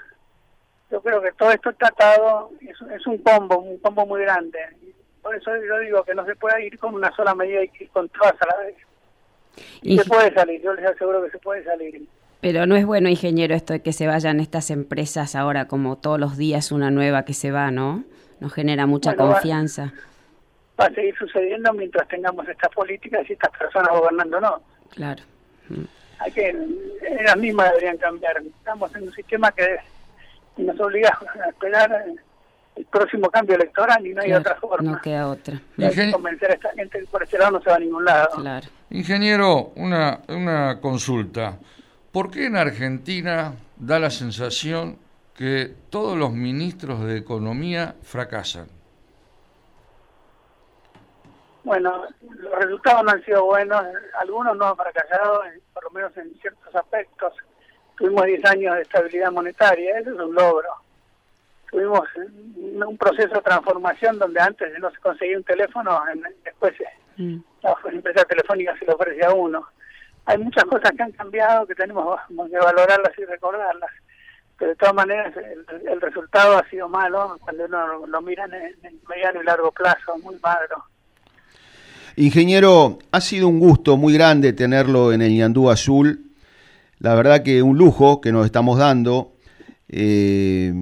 Yo 0.92 1.02
creo 1.02 1.22
que 1.22 1.32
todo 1.34 1.52
esto 1.52 1.72
tratado 1.74 2.52
es, 2.62 2.76
es 2.92 3.08
un 3.08 3.20
combo, 3.20 3.60
un 3.60 3.78
combo 3.80 4.06
muy 4.06 4.22
grande. 4.22 4.60
Por 5.22 5.36
eso 5.36 5.52
yo 5.56 5.80
digo 5.80 6.04
que 6.04 6.16
no 6.16 6.26
se 6.26 6.36
puede 6.36 6.66
ir 6.66 6.80
con 6.80 6.96
una 6.96 7.16
sola 7.16 7.36
medida, 7.36 7.60
hay 7.60 7.70
que 7.70 7.84
ir 7.84 7.90
con 7.92 8.10
todas 8.10 8.34
a 8.42 8.46
la 8.48 8.58
vez. 8.64 8.76
Y, 9.82 9.98
se 9.98 10.06
puede 10.06 10.34
salir, 10.34 10.62
yo 10.62 10.74
les 10.74 10.86
aseguro 10.86 11.24
que 11.24 11.32
se 11.32 11.40
puede 11.40 11.64
salir. 11.64 12.08
Pero 12.42 12.66
no 12.66 12.76
es 12.76 12.86
bueno, 12.86 13.10
ingeniero, 13.10 13.54
esto 13.54 13.74
de 13.74 13.82
que 13.82 13.92
se 13.92 14.08
vayan 14.08 14.40
estas 14.40 14.72
empresas 14.72 15.36
ahora 15.36 15.68
como 15.68 15.98
todos 15.98 16.20
los 16.20 16.38
días 16.38 16.72
una 16.72 16.90
nueva 16.90 17.26
que 17.26 17.34
se 17.34 17.52
va, 17.52 17.70
¿no? 17.70 18.06
Nos 18.40 18.54
genera 18.54 18.86
mucha 18.86 19.16
confianza. 19.16 19.86
Va, 19.86 20.10
a 20.86 20.94
seguir 20.94 21.16
sucediendo 21.18 21.74
mientras 21.74 22.08
tengamos 22.08 22.48
estas 22.48 22.72
políticas 22.74 23.30
y 23.30 23.34
estas 23.34 23.52
personas 23.58 23.90
gobernando, 23.92 24.40
¿no? 24.40 24.62
Claro. 24.92 25.24
Mm. 25.70 25.84
Hay 26.20 26.32
que, 26.32 26.50
ellas 26.50 27.38
mismas 27.38 27.70
deberían 27.70 27.98
cambiar. 27.98 28.42
Estamos 28.42 28.94
en 28.96 29.04
un 29.04 29.14
sistema 29.14 29.52
que 29.52 29.78
nos 30.58 30.80
obliga 30.80 31.18
a 31.46 31.50
esperar 31.50 32.06
el 32.76 32.86
próximo 32.86 33.30
cambio 33.30 33.56
electoral 33.56 34.06
y 34.06 34.14
no 34.14 34.22
hay 34.22 34.34
otra 34.34 34.56
forma. 34.56 34.92
No 34.92 35.02
queda 35.02 35.28
otra. 35.28 35.62
Hay 35.78 35.92
que 35.92 36.12
convencer 36.12 36.52
a 36.52 36.54
esta 36.56 36.74
gente 36.74 37.00
que 37.00 37.06
por 37.06 37.24
ese 37.24 37.38
lado 37.38 37.52
no 37.52 37.62
se 37.62 37.70
va 37.70 37.78
a 37.78 37.80
ningún 37.80 38.06
lado. 38.06 38.30
Claro. 38.36 38.68
Ingeniero, 38.90 39.72
una, 39.76 40.22
una 40.28 40.80
consulta. 40.82 41.58
¿Por 42.12 42.32
qué 42.32 42.48
en 42.48 42.58
Argentina 42.58 43.54
da 43.78 44.00
la 44.00 44.10
sensación 44.10 44.98
que 45.36 45.74
todos 45.90 46.18
los 46.18 46.34
ministros 46.34 47.06
de 47.06 47.18
Economía 47.18 47.96
fracasan? 48.02 48.68
Bueno, 51.64 52.06
los 52.22 52.56
resultados 52.56 53.04
no 53.04 53.12
han 53.12 53.24
sido 53.24 53.46
buenos, 53.46 53.84
algunos 54.20 54.56
no 54.58 54.68
han 54.68 54.78
fracasado, 54.78 55.44
por 55.74 55.84
lo 55.86 55.90
menos 55.92 56.16
en 56.18 56.34
ciertos 56.40 56.76
aspectos. 56.76 57.34
Tuvimos 57.98 58.26
10 58.26 58.46
años 58.46 58.76
de 58.76 58.82
estabilidad 58.84 59.32
monetaria, 59.32 60.00
eso 60.00 60.12
es 60.12 60.20
un 60.20 60.34
logro. 60.34 60.70
Tuvimos 61.70 62.08
un 62.16 62.98
proceso 62.98 63.36
de 63.36 63.42
transformación 63.42 64.18
donde 64.18 64.40
antes 64.40 64.80
no 64.80 64.90
se 64.90 64.98
conseguía 64.98 65.38
un 65.38 65.44
teléfono, 65.44 66.02
después 66.44 66.74
mm. 67.18 67.38
la 67.62 67.76
empresa 67.92 68.26
telefónica 68.26 68.78
se 68.80 68.86
lo 68.86 68.96
ofrece 68.96 69.24
a 69.26 69.34
uno 69.34 69.68
hay 70.30 70.38
muchas 70.38 70.64
cosas 70.66 70.92
que 70.92 71.02
han 71.02 71.12
cambiado 71.14 71.66
que 71.66 71.74
tenemos 71.74 72.20
que 72.30 72.58
valorarlas 72.58 73.18
y 73.18 73.26
recordarlas. 73.26 73.90
Pero 74.60 74.70
de 74.70 74.76
todas 74.76 74.94
maneras 74.94 75.34
el, 75.36 76.02
resultado 76.02 76.56
ha 76.56 76.70
sido 76.70 76.88
malo 76.88 77.36
cuando 77.42 77.66
uno 77.66 78.06
lo 78.06 78.22
mira 78.22 78.46
en, 78.46 78.54
en 78.54 79.00
mediano 79.10 79.42
y 79.42 79.46
largo 79.46 79.72
plazo, 79.72 80.20
muy 80.20 80.38
magro. 80.40 80.84
Ingeniero, 82.20 83.00
ha 83.14 83.22
sido 83.22 83.48
un 83.48 83.60
gusto 83.60 83.96
muy 83.96 84.14
grande 84.14 84.52
tenerlo 84.52 85.14
en 85.14 85.22
el 85.22 85.34
Ñandú 85.34 85.70
Azul. 85.70 86.26
La 87.00 87.16
verdad 87.16 87.44
que 87.44 87.64
un 87.64 87.78
lujo 87.78 88.20
que 88.20 88.34
nos 88.34 88.46
estamos 88.46 88.78
dando, 88.78 89.32
eh, 89.88 90.74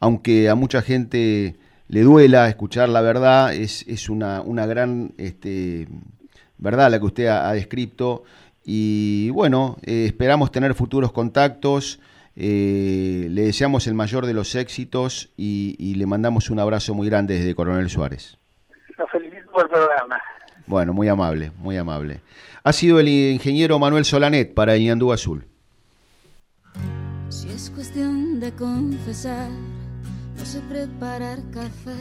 aunque 0.00 0.50
a 0.50 0.54
mucha 0.54 0.82
gente 0.82 1.56
le 1.88 2.02
duela 2.02 2.46
escuchar 2.50 2.90
la 2.90 3.00
verdad, 3.00 3.54
es, 3.54 4.10
una 4.10 4.66
gran 4.66 5.12
este, 5.16 5.88
verdad 6.58 6.90
la 6.90 6.98
que 6.98 7.06
usted 7.06 7.26
ha 7.28 7.52
descrito 7.54 8.24
y 8.62 9.30
bueno, 9.30 9.78
eh, 9.82 10.04
esperamos 10.08 10.52
tener 10.52 10.74
futuros 10.74 11.10
contactos. 11.10 12.00
Eh, 12.36 13.28
le 13.30 13.42
deseamos 13.44 13.86
el 13.86 13.94
mayor 13.94 14.26
de 14.26 14.34
los 14.34 14.54
éxitos 14.54 15.32
y, 15.38 15.94
le 15.94 16.04
mandamos 16.04 16.50
un 16.50 16.58
abrazo 16.58 16.92
muy 16.92 17.08
grande 17.08 17.38
desde 17.38 17.54
Coronel 17.54 17.88
Suárez. 17.88 18.36
Lo 18.98 19.06
felicito 19.08 19.50
por 19.52 19.62
el 19.62 19.70
programa. 19.70 20.20
Bueno, 20.70 20.92
muy 20.92 21.08
amable, 21.08 21.50
muy 21.58 21.76
amable. 21.76 22.20
Ha 22.62 22.72
sido 22.72 23.00
el 23.00 23.08
ingeniero 23.08 23.80
Manuel 23.80 24.04
Solanet 24.04 24.54
para 24.54 24.76
Iñandú 24.76 25.12
Azul. 25.12 25.44
Si 27.28 27.48
es 27.48 27.70
cuestión 27.70 28.38
de 28.38 28.52
confesar, 28.52 29.50
no 30.38 30.44
sé 30.44 30.60
preparar 30.68 31.40
café 31.50 31.98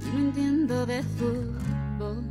y 0.00 0.16
no 0.16 0.18
entiendo 0.20 0.86
de 0.86 1.02
fútbol. 1.02 2.24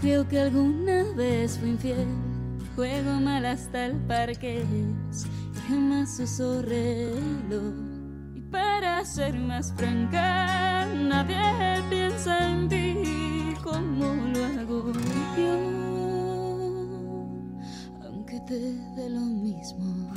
Creo 0.00 0.28
que 0.28 0.38
alguna 0.38 1.02
vez 1.16 1.58
fui 1.58 1.70
infiel, 1.70 2.06
juego 2.76 3.14
mal 3.14 3.46
hasta 3.46 3.86
el 3.86 3.96
parque 4.06 4.62
y 4.62 5.68
jamás 5.68 6.20
uso 6.20 6.62
reloj. 6.62 7.85
Para 8.50 9.04
ser 9.04 9.38
más 9.38 9.72
franca, 9.76 10.86
nadie 10.94 11.82
piensa 11.90 12.50
en 12.50 12.68
ti 12.68 13.54
como 13.62 14.14
lo 14.32 14.44
hago 14.44 14.92
yo, 15.36 15.54
aunque 18.04 18.40
te 18.40 18.58
dé 18.96 19.10
lo 19.10 19.20
mismo. 19.20 20.12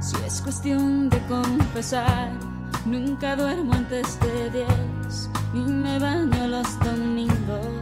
Si 0.00 0.16
es 0.26 0.40
cuestión 0.42 1.08
de 1.08 1.18
confesar 1.26 2.52
Nunca 2.84 3.36
duermo 3.36 3.74
antes 3.74 4.18
de 4.20 4.50
diez 4.50 5.30
y 5.54 5.58
me 5.58 6.00
baño 6.00 6.48
los 6.48 6.80
domingos. 6.80 7.81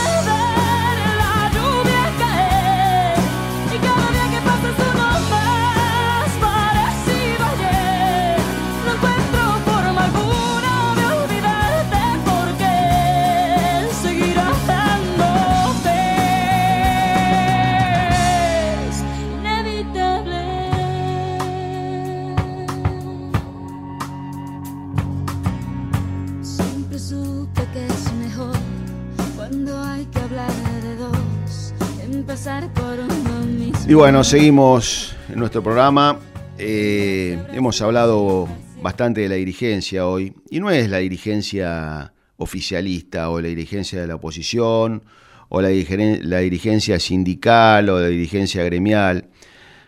Y 33.87 33.93
bueno, 33.93 34.23
seguimos 34.23 35.15
en 35.29 35.37
nuestro 35.37 35.61
programa. 35.61 36.17
Eh, 36.57 37.37
hemos 37.53 37.81
hablado 37.81 38.47
bastante 38.81 39.21
de 39.21 39.29
la 39.29 39.35
dirigencia 39.35 40.07
hoy, 40.07 40.33
y 40.49 40.59
no 40.59 40.71
es 40.71 40.89
la 40.89 40.97
dirigencia 40.97 42.13
oficialista 42.37 43.29
o 43.29 43.39
la 43.39 43.47
dirigencia 43.47 44.01
de 44.01 44.07
la 44.07 44.15
oposición 44.15 45.03
o 45.49 45.61
la, 45.61 45.69
la 45.69 46.39
dirigencia 46.39 46.99
sindical 46.99 47.89
o 47.89 47.99
la 47.99 48.07
dirigencia 48.07 48.63
gremial, 48.63 49.29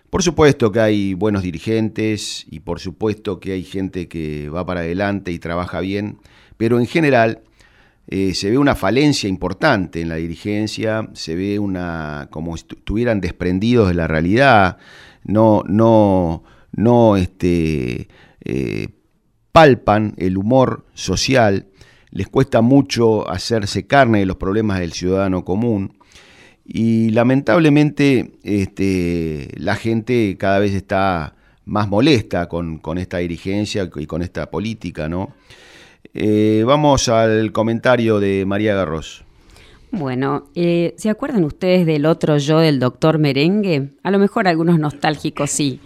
Por 0.10 0.22
supuesto 0.22 0.72
que 0.72 0.80
hay 0.80 1.14
buenos 1.16 1.42
dirigentes 1.42 2.46
y 2.52 2.60
por 2.60 2.80
supuesto 2.80 3.40
que 3.40 3.54
hay 3.54 3.64
gente 3.64 4.08
que 4.08 4.50
va 4.50 4.66
para 4.66 4.82
adelante 4.82 5.32
y 5.32 5.40
trabaja 5.40 5.80
bien, 5.80 6.20
pero 6.58 6.80
en 6.80 6.86
general 6.86 7.42
eh, 8.08 8.34
se 8.34 8.50
ve 8.50 8.58
una 8.58 8.76
falencia 8.76 9.30
importante 9.30 10.02
en 10.02 10.10
la 10.10 10.16
dirigencia, 10.16 11.10
se 11.14 11.36
ve 11.36 11.60
una 11.60 12.28
como 12.32 12.58
si 12.58 12.66
estuvieran 12.70 13.22
desprendidos 13.22 13.88
de 13.88 13.94
la 13.94 14.08
realidad, 14.08 14.78
no, 15.24 15.64
no, 15.68 16.44
no 16.72 17.16
este, 17.16 18.08
eh, 18.42 18.88
palpan 19.52 20.14
el 20.18 20.38
humor 20.38 20.86
social, 20.94 21.68
les 22.12 22.28
cuesta 22.28 22.62
mucho 22.62 23.30
hacerse 23.30 23.88
carne 23.88 24.20
de 24.20 24.26
los 24.26 24.38
problemas 24.38 24.80
del 24.80 24.94
ciudadano 24.94 25.46
común 25.46 25.98
y 26.66 27.10
lamentablemente 27.10 28.34
este, 28.44 29.50
la 29.58 29.76
gente 29.76 30.36
cada 30.38 30.60
vez 30.60 30.74
está 30.74 31.36
más 31.66 31.88
molesta 31.88 32.48
con, 32.48 32.82
esta 32.98 33.18
dirigencia 33.18 33.90
y 33.96 34.06
con 34.06 34.22
esta 34.22 34.50
política, 34.50 35.10
¿no? 35.10 35.34
Eh, 36.14 36.64
vamos 36.66 37.10
al 37.10 37.52
comentario 37.52 38.20
de 38.20 38.46
María 38.46 38.76
Garros. 38.76 39.24
Bueno, 39.92 40.46
eh, 40.56 40.96
¿se 40.98 41.12
acuerdan 41.12 41.44
ustedes 41.44 41.86
del 41.86 42.08
otro 42.08 42.38
yo 42.38 42.60
del 42.60 42.80
doctor 42.80 43.20
Merengue? 43.20 43.90
A 44.02 44.10
lo 44.10 44.18
mejor 44.18 44.48
algunos 44.48 44.80
nostálgicos 44.80 45.52
sí. 45.52 45.80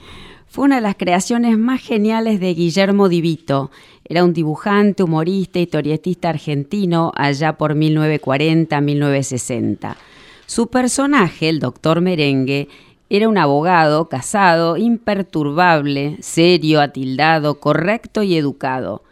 Fue 0.48 0.64
una 0.64 0.76
de 0.76 0.82
las 0.82 0.96
creaciones 0.96 1.58
más 1.58 1.82
geniales 1.82 2.40
de 2.40 2.54
Guillermo 2.54 3.10
Divito. 3.10 3.70
Era 4.06 4.24
un 4.24 4.32
dibujante, 4.32 5.04
humorista, 5.04 5.60
historietista 5.60 6.30
argentino 6.30 7.12
allá 7.16 7.58
por 7.58 7.76
1940-1960. 7.76 9.98
Su 10.46 10.68
personaje, 10.68 11.50
el 11.50 11.60
doctor 11.60 12.00
Merengue, 12.00 12.70
era 13.10 13.28
un 13.28 13.38
abogado 13.38 14.08
casado, 14.08 14.78
imperturbable, 14.78 16.16
serio, 16.22 16.80
atildado, 16.80 17.60
correcto 17.60 18.24
y 18.24 18.38
educado. 18.38 19.04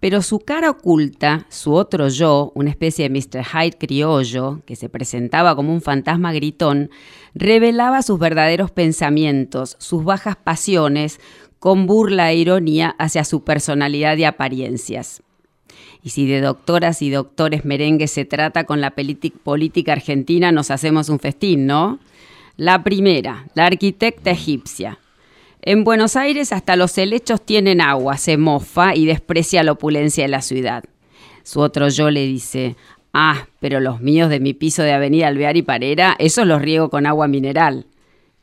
Pero 0.00 0.22
su 0.22 0.40
cara 0.40 0.70
oculta, 0.70 1.46
su 1.50 1.74
otro 1.74 2.08
yo, 2.08 2.52
una 2.54 2.70
especie 2.70 3.08
de 3.08 3.10
Mr. 3.10 3.44
Hyde 3.44 3.76
criollo, 3.78 4.62
que 4.64 4.74
se 4.74 4.88
presentaba 4.88 5.54
como 5.54 5.74
un 5.74 5.82
fantasma 5.82 6.32
gritón, 6.32 6.90
revelaba 7.34 8.00
sus 8.00 8.18
verdaderos 8.18 8.70
pensamientos, 8.70 9.76
sus 9.78 10.02
bajas 10.02 10.36
pasiones, 10.36 11.20
con 11.58 11.86
burla 11.86 12.32
e 12.32 12.36
ironía 12.36 12.96
hacia 12.98 13.24
su 13.24 13.44
personalidad 13.44 14.16
y 14.16 14.24
apariencias. 14.24 15.22
Y 16.02 16.10
si 16.10 16.26
de 16.26 16.40
doctoras 16.40 17.02
y 17.02 17.10
doctores 17.10 17.66
merengues 17.66 18.10
se 18.10 18.24
trata 18.24 18.64
con 18.64 18.80
la 18.80 18.94
política 18.94 19.92
argentina, 19.92 20.50
nos 20.50 20.70
hacemos 20.70 21.10
un 21.10 21.18
festín, 21.18 21.66
¿no? 21.66 21.98
La 22.56 22.82
primera, 22.82 23.46
la 23.54 23.66
arquitecta 23.66 24.30
egipcia. 24.30 24.98
En 25.62 25.84
Buenos 25.84 26.16
Aires 26.16 26.52
hasta 26.52 26.74
los 26.74 26.96
helechos 26.96 27.44
tienen 27.44 27.82
agua, 27.82 28.16
se 28.16 28.38
mofa 28.38 28.94
y 28.94 29.04
desprecia 29.04 29.62
la 29.62 29.72
opulencia 29.72 30.24
de 30.24 30.28
la 30.28 30.40
ciudad. 30.40 30.84
Su 31.42 31.60
otro 31.60 31.90
yo 31.90 32.10
le 32.10 32.26
dice, 32.26 32.76
ah, 33.12 33.46
pero 33.60 33.78
los 33.78 34.00
míos 34.00 34.30
de 34.30 34.40
mi 34.40 34.54
piso 34.54 34.82
de 34.82 34.92
Avenida 34.92 35.28
Alvear 35.28 35.58
y 35.58 35.62
Parera, 35.62 36.16
esos 36.18 36.46
los 36.46 36.62
riego 36.62 36.88
con 36.88 37.04
agua 37.04 37.28
mineral. 37.28 37.84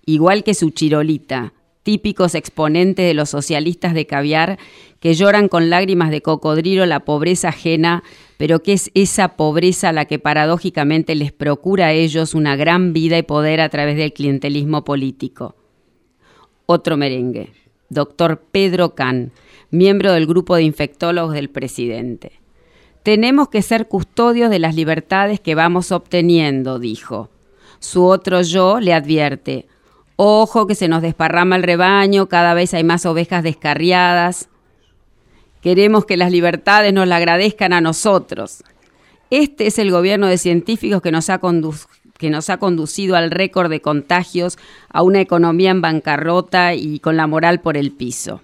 Igual 0.05 0.43
que 0.43 0.53
su 0.53 0.69
chirolita, 0.69 1.53
típicos 1.81 2.35
exponentes 2.35 3.07
de 3.07 3.15
los 3.15 3.31
socialistas 3.31 3.95
de 3.95 4.05
caviar 4.05 4.59
que 4.99 5.15
lloran 5.15 5.47
con 5.47 5.71
lágrimas 5.71 6.11
de 6.11 6.21
cocodrilo 6.21 6.85
la 6.85 6.99
pobreza 6.99 7.49
ajena, 7.49 8.03
pero 8.37 8.61
que 8.61 8.73
es 8.73 8.91
esa 8.93 9.29
pobreza 9.29 9.91
la 9.91 10.05
que 10.05 10.19
paradójicamente 10.19 11.15
les 11.15 11.31
procura 11.31 11.87
a 11.87 11.93
ellos 11.93 12.35
una 12.35 12.55
gran 12.55 12.93
vida 12.93 13.17
y 13.17 13.23
poder 13.23 13.59
a 13.59 13.69
través 13.69 13.97
del 13.97 14.13
clientelismo 14.13 14.83
político. 14.83 15.56
Otro 16.67 16.97
merengue, 16.97 17.53
doctor 17.89 18.41
Pedro 18.51 18.93
Can, 18.93 19.31
miembro 19.71 20.11
del 20.11 20.27
grupo 20.27 20.55
de 20.55 20.63
infectólogos 20.63 21.33
del 21.33 21.49
presidente. 21.49 22.33
Tenemos 23.03 23.47
que 23.47 23.61
ser 23.61 23.87
custodios 23.87 24.49
de 24.49 24.59
las 24.59 24.75
libertades 24.75 25.39
que 25.39 25.55
vamos 25.55 25.91
obteniendo, 25.91 26.77
dijo. 26.77 27.29
Su 27.79 28.05
otro 28.05 28.41
yo 28.41 28.79
le 28.79 28.93
advierte, 28.93 29.65
Ojo 30.17 30.65
que 30.65 30.73
se 30.73 30.87
nos 30.87 31.03
desparrama 31.03 31.55
el 31.55 31.63
rebaño, 31.63 32.27
cada 32.27 32.55
vez 32.55 32.73
hay 32.73 32.83
más 32.83 33.05
ovejas 33.05 33.43
descarriadas. 33.43 34.49
Queremos 35.61 36.05
que 36.05 36.17
las 36.17 36.31
libertades 36.31 36.91
nos 36.91 37.07
la 37.07 37.17
agradezcan 37.17 37.71
a 37.71 37.81
nosotros. 37.81 38.63
Este 39.29 39.67
es 39.67 39.77
el 39.77 39.91
gobierno 39.91 40.25
de 40.25 40.39
científicos 40.39 41.03
que 41.03 41.11
nos 41.11 41.29
ha, 41.29 41.39
que 42.17 42.29
nos 42.29 42.49
ha 42.49 42.57
conducido 42.57 43.15
al 43.15 43.31
récord 43.31 43.69
de 43.69 43.81
contagios, 43.81 44.57
a 44.89 45.01
una 45.01 45.21
economía 45.21 45.71
en 45.71 45.81
bancarrota 45.81 46.73
y 46.73 46.99
con 46.99 47.17
la 47.17 47.27
moral 47.27 47.61
por 47.61 47.77
el 47.77 47.91
piso. 47.91 48.41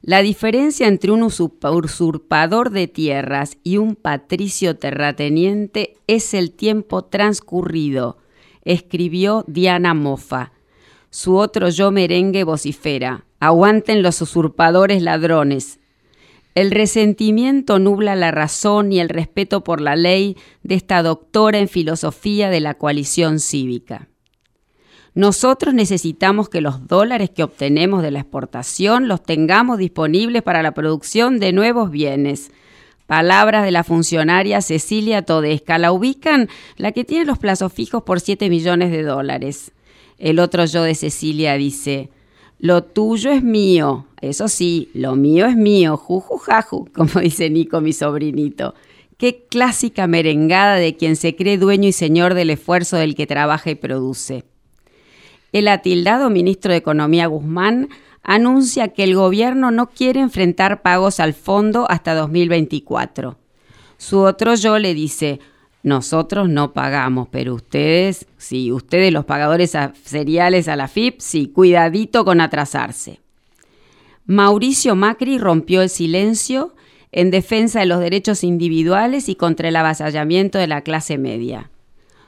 La 0.00 0.22
diferencia 0.22 0.86
entre 0.86 1.10
un 1.10 1.22
usurpador 1.22 2.70
de 2.70 2.86
tierras 2.86 3.58
y 3.64 3.78
un 3.78 3.96
patricio 3.96 4.76
terrateniente 4.76 5.96
es 6.06 6.34
el 6.34 6.52
tiempo 6.52 7.04
transcurrido, 7.04 8.16
escribió 8.64 9.44
Diana 9.48 9.94
Mofa, 9.94 10.52
su 11.10 11.36
otro 11.36 11.70
yo 11.70 11.90
merengue 11.90 12.44
vocifera. 12.44 13.24
Aguanten 13.40 14.02
los 14.02 14.20
usurpadores 14.20 15.02
ladrones. 15.02 15.77
El 16.58 16.72
resentimiento 16.72 17.78
nubla 17.78 18.16
la 18.16 18.32
razón 18.32 18.90
y 18.90 18.98
el 18.98 19.08
respeto 19.08 19.62
por 19.62 19.80
la 19.80 19.94
ley 19.94 20.36
de 20.64 20.74
esta 20.74 21.04
doctora 21.04 21.60
en 21.60 21.68
filosofía 21.68 22.50
de 22.50 22.58
la 22.58 22.74
coalición 22.74 23.38
cívica. 23.38 24.08
Nosotros 25.14 25.72
necesitamos 25.72 26.48
que 26.48 26.60
los 26.60 26.88
dólares 26.88 27.30
que 27.30 27.44
obtenemos 27.44 28.02
de 28.02 28.10
la 28.10 28.18
exportación 28.18 29.06
los 29.06 29.22
tengamos 29.22 29.78
disponibles 29.78 30.42
para 30.42 30.64
la 30.64 30.74
producción 30.74 31.38
de 31.38 31.52
nuevos 31.52 31.92
bienes. 31.92 32.50
Palabras 33.06 33.62
de 33.62 33.70
la 33.70 33.84
funcionaria 33.84 34.60
Cecilia 34.60 35.22
Todesca. 35.22 35.78
La 35.78 35.92
ubican 35.92 36.48
la 36.76 36.90
que 36.90 37.04
tiene 37.04 37.24
los 37.24 37.38
plazos 37.38 37.72
fijos 37.72 38.02
por 38.02 38.18
7 38.18 38.50
millones 38.50 38.90
de 38.90 39.04
dólares. 39.04 39.70
El 40.18 40.40
otro 40.40 40.64
yo 40.64 40.82
de 40.82 40.96
Cecilia 40.96 41.54
dice, 41.54 42.10
lo 42.58 42.82
tuyo 42.82 43.30
es 43.30 43.44
mío, 43.44 44.07
eso 44.20 44.48
sí, 44.48 44.90
lo 44.94 45.16
mío 45.16 45.46
es 45.46 45.56
mío, 45.56 45.96
jaju 45.96 46.88
como 46.92 47.10
dice 47.20 47.50
Nico, 47.50 47.80
mi 47.80 47.92
sobrinito. 47.92 48.74
Qué 49.16 49.46
clásica 49.48 50.06
merengada 50.06 50.76
de 50.76 50.96
quien 50.96 51.16
se 51.16 51.34
cree 51.34 51.58
dueño 51.58 51.88
y 51.88 51.92
señor 51.92 52.34
del 52.34 52.50
esfuerzo 52.50 52.96
del 52.96 53.14
que 53.14 53.26
trabaja 53.26 53.70
y 53.70 53.74
produce. 53.74 54.44
El 55.52 55.66
atildado 55.66 56.30
ministro 56.30 56.72
de 56.72 56.78
Economía 56.78 57.26
Guzmán 57.26 57.88
anuncia 58.22 58.88
que 58.88 59.04
el 59.04 59.14
gobierno 59.14 59.70
no 59.70 59.88
quiere 59.88 60.20
enfrentar 60.20 60.82
pagos 60.82 61.18
al 61.18 61.34
fondo 61.34 61.90
hasta 61.90 62.14
2024. 62.14 63.38
Su 63.96 64.20
otro 64.20 64.54
yo 64.54 64.78
le 64.78 64.94
dice, 64.94 65.40
nosotros 65.82 66.48
no 66.48 66.72
pagamos, 66.72 67.28
pero 67.30 67.54
ustedes, 67.54 68.26
sí, 68.36 68.70
ustedes 68.70 69.12
los 69.12 69.24
pagadores 69.24 69.76
seriales 70.04 70.68
a 70.68 70.76
la 70.76 70.86
FIP, 70.86 71.20
sí, 71.20 71.48
cuidadito 71.48 72.24
con 72.24 72.40
atrasarse. 72.40 73.20
Mauricio 74.30 74.94
Macri 74.94 75.38
rompió 75.38 75.80
el 75.80 75.88
silencio 75.88 76.74
en 77.12 77.30
defensa 77.30 77.80
de 77.80 77.86
los 77.86 77.98
derechos 77.98 78.44
individuales 78.44 79.30
y 79.30 79.36
contra 79.36 79.70
el 79.70 79.76
avasallamiento 79.76 80.58
de 80.58 80.66
la 80.66 80.82
clase 80.82 81.16
media. 81.16 81.70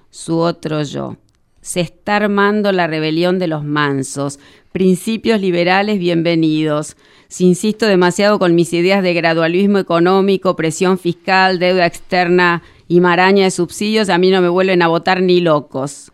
Su 0.09 0.39
otro 0.39 0.83
yo. 0.83 1.19
Se 1.61 1.81
está 1.81 2.17
armando 2.17 2.73
la 2.73 2.87
rebelión 2.87 3.39
de 3.39 3.49
los 3.49 3.65
mansos. 3.65 4.39
Principios 4.73 5.43
liberales 5.43 5.99
bienvenidos. 5.99 6.97
Si 7.29 7.45
insisto 7.45 7.85
demasiado 7.85 8.39
con 8.39 8.55
mis 8.55 8.73
ideas 8.73 9.03
de 9.03 9.13
gradualismo 9.13 9.77
económico, 9.77 10.57
presión 10.57 10.97
fiscal, 10.97 11.59
deuda 11.59 11.85
externa 11.85 12.63
y 12.89 13.01
maraña 13.01 13.45
de 13.45 13.51
subsidios, 13.51 14.09
a 14.09 14.17
mí 14.17 14.31
no 14.31 14.41
me 14.41 14.49
vuelven 14.49 14.81
a 14.81 14.89
votar 14.89 15.21
ni 15.21 15.41
locos. 15.41 16.13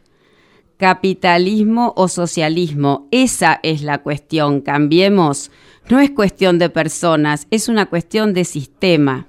Capitalismo 0.78 1.94
o 1.96 2.08
socialismo, 2.08 3.06
esa 3.12 3.60
es 3.62 3.82
la 3.82 4.02
cuestión. 4.02 4.60
Cambiemos. 4.60 5.52
No 5.88 6.00
es 6.00 6.10
cuestión 6.10 6.58
de 6.58 6.68
personas, 6.68 7.46
es 7.50 7.68
una 7.68 7.86
cuestión 7.86 8.34
de 8.34 8.44
sistema. 8.44 9.28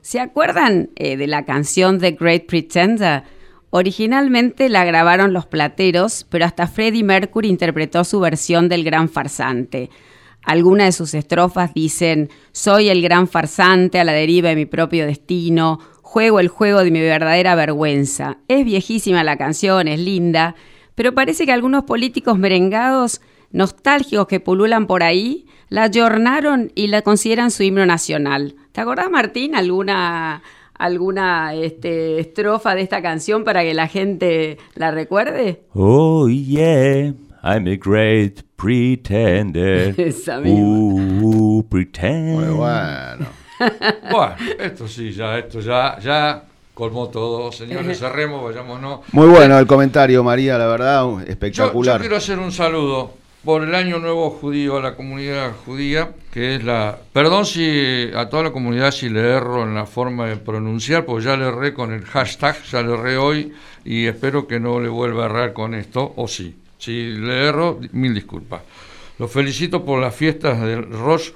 ¿Se 0.00 0.18
acuerdan 0.18 0.90
eh, 0.96 1.16
de 1.16 1.28
la 1.28 1.44
canción 1.44 2.00
The 2.00 2.12
Great 2.12 2.46
Pretender? 2.46 3.22
Originalmente 3.70 4.68
la 4.68 4.84
grabaron 4.84 5.32
los 5.32 5.46
plateros, 5.46 6.26
pero 6.28 6.44
hasta 6.44 6.66
Freddie 6.66 7.04
Mercury 7.04 7.48
interpretó 7.48 8.02
su 8.02 8.18
versión 8.18 8.68
del 8.68 8.82
gran 8.82 9.08
farsante. 9.08 9.88
Algunas 10.42 10.86
de 10.88 10.92
sus 10.92 11.14
estrofas 11.14 11.72
dicen, 11.72 12.28
soy 12.50 12.88
el 12.88 13.00
gran 13.00 13.28
farsante 13.28 14.00
a 14.00 14.04
la 14.04 14.12
deriva 14.12 14.48
de 14.48 14.56
mi 14.56 14.66
propio 14.66 15.06
destino, 15.06 15.78
Juego 16.12 16.40
el 16.40 16.48
juego 16.48 16.84
de 16.84 16.90
mi 16.90 17.00
verdadera 17.00 17.54
vergüenza. 17.54 18.36
Es 18.46 18.66
viejísima 18.66 19.24
la 19.24 19.38
canción, 19.38 19.88
es 19.88 19.98
linda, 19.98 20.54
pero 20.94 21.14
parece 21.14 21.46
que 21.46 21.52
algunos 21.52 21.84
políticos 21.84 22.36
merengados, 22.36 23.22
nostálgicos 23.50 24.26
que 24.26 24.38
pululan 24.38 24.86
por 24.86 25.02
ahí, 25.02 25.46
la 25.72 25.84
ayornaron 25.84 26.70
y 26.74 26.88
la 26.88 27.00
consideran 27.00 27.50
su 27.50 27.62
himno 27.62 27.86
nacional. 27.86 28.56
¿Te 28.72 28.82
acordás, 28.82 29.10
Martín, 29.10 29.54
alguna, 29.54 30.42
alguna 30.74 31.54
este, 31.54 32.20
estrofa 32.20 32.74
de 32.74 32.82
esta 32.82 33.00
canción 33.00 33.42
para 33.42 33.62
que 33.62 33.72
la 33.72 33.88
gente 33.88 34.58
la 34.74 34.90
recuerde? 34.90 35.62
Oh, 35.72 36.28
yeah. 36.28 37.14
I'm 37.42 37.66
a 37.66 37.76
great 37.76 38.42
pretender. 38.56 39.94
Esa 39.98 40.40
Uh, 40.44 41.62
pretend. 41.70 42.38
Muy 42.38 42.54
bueno. 42.54 43.26
Bueno, 44.10 44.34
esto 44.58 44.86
sí, 44.88 45.12
ya, 45.12 45.38
esto 45.38 45.60
ya, 45.60 45.96
ya 46.00 46.42
colmó 46.74 47.08
todo. 47.08 47.50
Señores, 47.50 47.98
cerremos, 47.98 48.44
vayámonos. 48.44 49.00
Muy 49.12 49.28
bueno 49.28 49.56
el 49.58 49.66
comentario, 49.66 50.22
María, 50.24 50.58
la 50.58 50.66
verdad, 50.66 51.02
Yo, 51.04 51.20
espectacular. 51.20 51.96
yo 51.96 52.00
quiero 52.00 52.16
hacer 52.16 52.38
un 52.40 52.50
saludo 52.52 53.21
por 53.44 53.62
el 53.64 53.74
Año 53.74 53.98
Nuevo 53.98 54.30
Judío 54.30 54.76
a 54.76 54.80
la 54.80 54.94
comunidad 54.94 55.52
judía, 55.64 56.12
que 56.32 56.54
es 56.54 56.64
la... 56.64 56.98
Perdón 57.12 57.44
si 57.44 58.08
a 58.14 58.28
toda 58.28 58.44
la 58.44 58.52
comunidad 58.52 58.92
si 58.92 59.08
le 59.08 59.20
erro 59.20 59.64
en 59.64 59.74
la 59.74 59.86
forma 59.86 60.26
de 60.28 60.36
pronunciar, 60.36 61.04
pues 61.04 61.24
ya 61.24 61.36
le 61.36 61.46
erré 61.48 61.74
con 61.74 61.92
el 61.92 62.04
hashtag, 62.04 62.62
ya 62.64 62.82
le 62.82 62.94
erré 62.94 63.16
hoy 63.16 63.52
y 63.84 64.06
espero 64.06 64.46
que 64.46 64.60
no 64.60 64.80
le 64.80 64.88
vuelva 64.88 65.24
a 65.24 65.26
errar 65.26 65.52
con 65.52 65.74
esto, 65.74 66.12
o 66.16 66.28
sí. 66.28 66.56
Si 66.78 67.12
le 67.12 67.48
erro, 67.48 67.80
mil 67.92 68.14
disculpas. 68.14 68.62
Los 69.18 69.30
felicito 69.30 69.84
por 69.84 70.00
las 70.00 70.14
fiestas 70.14 70.60
del 70.60 70.90
Rosh 70.90 71.30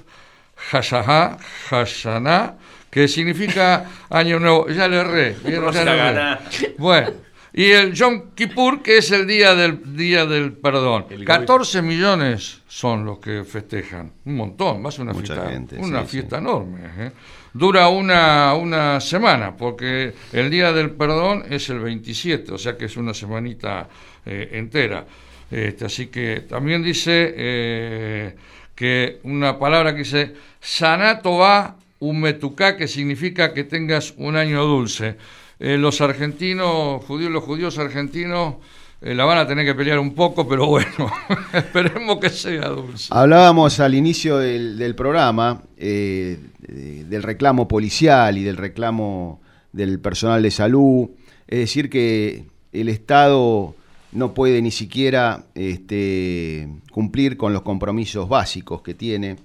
Hashanah, 0.71 1.37
Hashanah 1.69 2.55
que 2.89 3.07
significa 3.07 3.85
Año 4.09 4.39
Nuevo. 4.39 4.67
Ya 4.69 4.87
le 4.87 4.97
erré. 4.97 5.35
¿vieron? 5.43 5.71
Ya 5.73 5.83
le 5.83 5.91
erré. 5.91 6.75
Bueno, 6.77 7.11
y 7.57 7.71
el 7.71 7.93
Yom 7.93 8.35
Kippur, 8.35 8.83
que 8.83 8.99
es 8.99 9.09
el 9.09 9.25
día 9.25 9.55
del 9.55 9.95
día 9.97 10.27
del 10.27 10.53
perdón. 10.53 11.07
14 11.25 11.81
millones 11.81 12.61
son 12.67 13.03
los 13.03 13.17
que 13.17 13.43
festejan. 13.43 14.11
Un 14.25 14.35
montón, 14.35 14.79
más 14.79 14.99
una 14.99 15.11
Mucha 15.11 15.33
fiesta, 15.33 15.49
gente, 15.49 15.75
una 15.79 16.03
sí, 16.03 16.07
fiesta 16.07 16.37
enorme. 16.37 16.81
¿eh? 16.99 17.11
Dura 17.51 17.87
una, 17.87 18.53
una 18.53 19.01
semana, 19.01 19.57
porque 19.57 20.13
el 20.33 20.51
día 20.51 20.71
del 20.71 20.91
perdón 20.91 21.45
es 21.49 21.67
el 21.71 21.79
27, 21.79 22.51
o 22.51 22.59
sea 22.59 22.77
que 22.77 22.85
es 22.85 22.95
una 22.95 23.15
semanita 23.15 23.89
eh, 24.23 24.49
entera. 24.51 25.07
Este, 25.49 25.85
así 25.85 26.07
que 26.07 26.41
también 26.41 26.83
dice 26.83 27.33
eh, 27.35 28.35
que 28.75 29.19
una 29.23 29.57
palabra 29.57 29.93
que 29.93 29.99
dice 30.03 30.35
Sanato 30.61 31.37
va 31.37 31.75
umetuká, 31.97 32.77
que 32.77 32.87
significa 32.87 33.51
que 33.51 33.63
tengas 33.63 34.13
un 34.17 34.35
año 34.35 34.63
dulce. 34.63 35.17
Eh, 35.59 35.77
los 35.77 36.01
argentinos, 36.01 37.03
judíos, 37.05 37.31
los 37.31 37.43
judíos 37.43 37.77
argentinos 37.79 38.55
eh, 39.01 39.15
la 39.15 39.25
van 39.25 39.37
a 39.39 39.47
tener 39.47 39.65
que 39.65 39.73
pelear 39.75 39.99
un 39.99 40.13
poco, 40.13 40.47
pero 40.47 40.67
bueno, 40.67 41.11
esperemos 41.53 42.17
que 42.19 42.29
sea 42.29 42.69
dulce. 42.69 43.07
Hablábamos 43.11 43.79
al 43.79 43.95
inicio 43.95 44.37
del, 44.37 44.93
programa 44.95 45.63
eh, 45.77 46.39
de- 46.59 47.05
del 47.05 47.23
reclamo 47.23 47.67
policial 47.67 48.37
y 48.37 48.43
del 48.43 48.57
reclamo 48.57 49.41
del 49.71 49.99
personal 49.99 50.41
de 50.43 50.51
salud. 50.51 51.09
Es 51.47 51.59
decir, 51.59 51.89
que 51.89 52.45
el 52.71 52.89
Estado 52.89 53.75
no 54.11 54.33
puede 54.33 54.61
ni 54.61 54.71
siquiera 54.71 55.45
este, 55.55 56.67
cumplir 56.91 57.37
con 57.37 57.53
los 57.53 57.61
compromisos 57.61 58.27
básicos 58.29 58.81
que 58.81 58.93
tiene. 58.93 59.37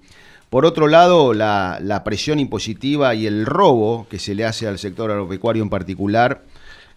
Por 0.52 0.66
otro 0.66 0.86
lado, 0.86 1.32
la, 1.32 2.02
presión 2.04 2.38
impositiva 2.38 3.14
y 3.14 3.26
el 3.26 3.46
robo 3.46 4.06
que 4.10 4.18
se 4.18 4.34
le 4.34 4.44
hace 4.44 4.68
al 4.68 4.78
sector 4.78 5.10
agropecuario 5.10 5.62
en 5.62 5.70
particular 5.70 6.42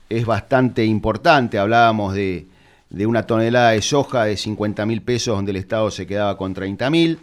es 0.10 0.26
bastante 0.26 0.84
importante. 0.84 1.58
Hablábamos 1.58 2.14
de, 2.14 2.48
una 3.08 3.26
tonelada 3.26 3.70
de 3.70 3.82
soja 3.82 4.26
de 4.26 4.36
50 4.36 4.86
mil 4.86 5.02
pesos 5.02 5.38
donde 5.38 5.52
el 5.52 5.56
Estado 5.56 5.90
se 5.90 6.06
quedaba 6.06 6.38
con 6.38 6.54
30 6.54 6.90
mil. 6.90 7.18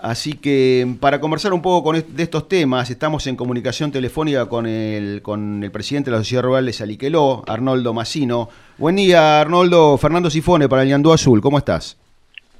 Así 0.00 0.32
que 0.32 0.96
para 1.00 1.20
conversar 1.20 1.52
un 1.52 1.60
poco 1.60 1.84
con 1.84 2.02
de 2.02 2.22
estos 2.22 2.48
temas, 2.48 2.88
estamos 2.88 3.26
en 3.26 3.36
comunicación 3.36 3.92
telefónica 3.92 4.46
con 4.46 4.64
el, 4.64 5.20
con 5.20 5.62
el 5.62 5.70
presidente 5.70 6.10
de 6.10 6.16
la 6.16 6.22
Sociedad 6.22 6.44
Rural 6.44 6.64
de 6.64 6.72
Saliqueló, 6.72 7.44
Arnoldo 7.46 7.92
Massino. 7.92 8.48
Buen 8.78 8.96
día, 8.96 9.42
Arnoldo. 9.42 9.98
Fernando 9.98 10.30
Sifone 10.30 10.66
para 10.66 10.80
el 10.80 10.88
Ñandú 10.88 11.12
Azul. 11.12 11.42
¿Cómo 11.42 11.58
estás? 11.58 11.98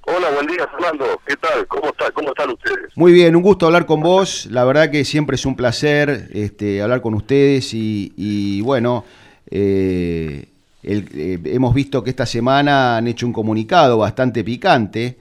Hola, 0.05 0.31
buen 0.35 0.47
día, 0.49 0.67
Fernando. 0.69 1.05
¿Qué 1.27 1.37
tal? 1.37 1.67
¿Cómo, 1.69 1.87
está? 1.91 2.11
¿Cómo 2.11 2.29
están 2.31 2.51
ustedes? 2.51 2.91
Muy 2.97 3.13
bien, 3.13 3.37
un 3.37 3.43
gusto 3.43 3.67
hablar 3.67 3.87
con 3.87 4.01
vos. 4.01 4.47
La 4.51 4.65
verdad 4.65 4.91
que 4.91 5.05
siempre 5.05 5.37
es 5.37 5.47
un 5.47 5.55
placer 5.55 6.29
este, 6.33 6.83
hablar 6.83 7.01
con 7.01 7.15
ustedes 7.15 7.73
y, 7.73 8.13
y, 8.17 8.61
bueno, 8.63 9.05
eh, 9.51 10.47
el- 10.83 11.09
eh, 11.15 11.39
hemos 11.45 11.73
visto 11.73 12.03
que 12.03 12.11
esta 12.11 12.27
semana 12.27 12.97
han 12.97 13.07
hecho 13.07 13.27
un 13.27 13.33
comunicado 13.33 13.99
bastante 13.99 14.43
picante. 14.43 15.19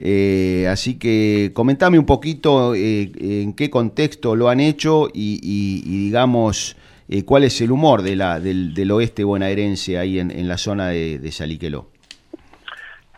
eh, 0.00 0.66
así 0.70 0.94
que 0.98 1.50
comentame 1.52 1.98
un 1.98 2.06
poquito 2.06 2.74
eh, 2.74 3.12
en 3.20 3.52
qué 3.52 3.68
contexto 3.68 4.34
lo 4.34 4.48
han 4.48 4.58
hecho 4.60 5.08
y, 5.12 5.38
y- 5.42 5.82
y 5.84 6.04
digamos 6.06 6.76
eh, 7.10 7.24
cuál 7.24 7.44
es 7.44 7.60
el 7.60 7.70
humor 7.70 8.00
de 8.02 8.16
la, 8.16 8.40
del, 8.40 8.72
del 8.72 8.90
oeste 8.90 9.22
bonaerense 9.24 9.98
ahí 9.98 10.18
en, 10.18 10.30
en 10.30 10.48
la 10.48 10.56
zona 10.56 10.88
de, 10.88 11.18
de 11.18 11.30
Saliqueló. 11.30 11.88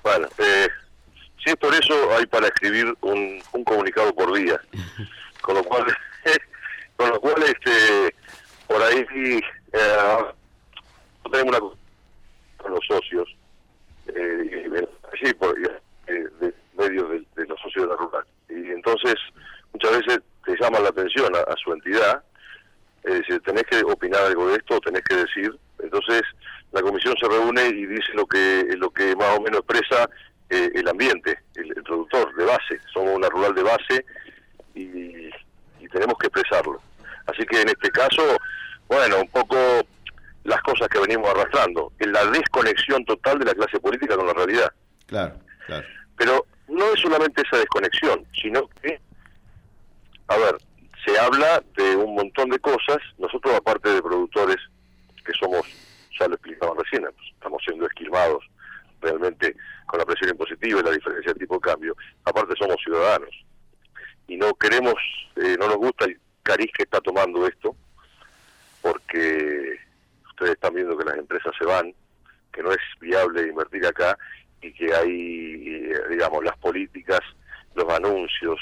Bueno, 0.02 0.26
eh, 0.38 0.66
si 1.44 1.50
es 1.50 1.56
por 1.56 1.74
eso, 1.74 1.94
hay 2.16 2.26
para 2.26 2.46
escribir 2.46 2.94
un, 3.02 3.42
un 3.52 3.64
comunicado 3.64 4.14
por 4.14 4.32
día. 4.34 4.60
Con 5.42 5.56
lo 5.56 5.64
cual, 5.64 5.84
con 6.96 7.10
lo 7.10 7.20
cual 7.20 7.42
este, 7.42 8.14
por 8.66 8.82
ahí 8.82 9.04
eh, 9.72 10.24
tenemos 11.30 11.58
una 11.58 11.58
con 12.56 12.72
los 12.72 12.86
socios, 12.86 13.28
eh, 14.06 14.88
sí, 15.22 15.34
por, 15.34 15.54
eh, 15.58 16.28
de 16.40 16.54
medios 16.78 17.10
de, 17.36 17.46
los 17.46 17.60
socios 17.60 17.84
de 17.84 17.90
la 17.90 17.96
rural. 17.96 18.24
Y 18.48 18.70
entonces, 18.70 19.16
muchas 19.74 19.98
veces 19.98 20.20
te 20.46 20.56
llama 20.58 20.80
la 20.80 20.88
atención 20.88 21.34
a, 21.36 21.40
a 21.40 21.56
su 21.62 21.72
entidad, 21.74 22.22
eh, 23.04 23.20
si 23.28 23.38
tenés 23.40 23.64
que 23.64 23.82
opinar 23.84 24.22
algo 24.22 24.48
de 24.48 24.54
esto, 24.56 24.80
tenés 24.80 25.02
que 25.02 25.16
decir. 25.16 25.54
Entonces, 25.78 26.22
la 26.72 26.80
comisión 26.80 27.14
se 27.20 27.28
reúne 27.28 27.66
y 27.66 27.84
dice 27.84 28.12
lo 28.14 28.26
que 28.26 28.64
lo 28.78 28.90
que 28.90 29.14
más 29.14 29.38
o 29.38 29.42
menos 29.42 29.60
expresa 29.60 30.08
eh, 30.50 30.70
el 30.74 30.88
ambiente, 30.88 31.38
el, 31.56 31.72
el 31.76 31.82
productor 31.82 32.34
de 32.36 32.44
base. 32.44 32.80
Somos 32.92 33.14
una 33.14 33.28
rural 33.28 33.54
de 33.54 33.62
base 33.62 34.06
y, 34.74 35.28
y 35.80 35.88
tenemos 35.92 36.16
que 36.18 36.26
expresarlo. 36.26 36.80
Así 37.26 37.44
que 37.46 37.62
en 37.62 37.68
este 37.68 37.90
caso, 37.90 38.36
bueno, 38.88 39.20
un 39.20 39.28
poco 39.28 39.56
las 40.44 40.60
cosas 40.62 40.88
que 40.88 41.00
venimos 41.00 41.28
arrastrando, 41.30 41.92
en 41.98 42.12
la 42.12 42.24
desconexión 42.26 43.04
total 43.06 43.38
de 43.38 43.46
la 43.46 43.54
clase 43.54 43.80
política 43.80 44.14
con 44.16 44.26
la 44.26 44.34
realidad. 44.34 44.70
Claro, 45.06 45.36
claro. 45.66 45.86
Pero 46.16 46.46
no 46.68 46.92
es 46.92 47.00
solamente 47.00 47.42
esa 47.42 47.56
desconexión, 47.56 48.26
sino 48.40 48.68
que, 48.82 49.00
a 50.28 50.36
ver, 50.36 50.56
se 51.04 51.18
habla 51.18 51.62
de 51.76 51.96
un 51.96 52.14
montón 52.14 52.50
de 52.50 52.58
cosas. 52.58 52.98
Nosotros, 53.18 53.54
aparte 53.54 53.88
de 53.88 54.02
productores 54.02 54.56
que 55.24 55.32
somos, 55.32 55.66
ya 56.18 56.28
lo 56.28 56.34
explicaba 56.34 56.74
recién, 56.78 57.02
pues, 57.02 57.28
estamos 57.32 57.62
siendo 57.64 57.86
esquilmados 57.86 58.44
realmente 59.00 59.56
con 59.86 59.98
la 59.98 60.04
presión 60.06 60.30
impositiva 60.30 60.80
y 60.80 60.82
la 60.82 60.90
diferencia 60.90 61.32
de 61.32 61.40
tipo 61.40 61.54
de 61.54 61.60
cambio. 61.60 61.96
Aparte, 62.24 62.54
somos 62.58 62.76
ciudadanos 62.94 63.44
y 64.28 64.36
no 64.36 64.54
queremos, 64.54 64.94
eh, 65.36 65.56
no 65.58 65.68
nos 65.68 65.76
gusta 65.76 66.04
el 66.06 66.18
cariz 66.42 66.70
que 66.76 66.84
está 66.84 67.00
tomando 67.00 67.46
esto, 67.46 67.76
porque 68.80 69.78
ustedes 70.30 70.52
están 70.52 70.74
viendo 70.74 70.96
que 70.96 71.04
las 71.04 71.18
empresas 71.18 71.52
se 71.58 71.64
van, 71.64 71.94
que 72.52 72.62
no 72.62 72.70
es 72.70 72.80
viable 73.00 73.48
invertir 73.48 73.86
acá 73.86 74.16
y 74.62 74.72
que 74.72 74.94
hay, 74.94 75.90
eh, 75.90 76.00
digamos, 76.10 76.44
las 76.44 76.56
políticas, 76.58 77.20
los 77.74 77.88
anuncios 77.92 78.58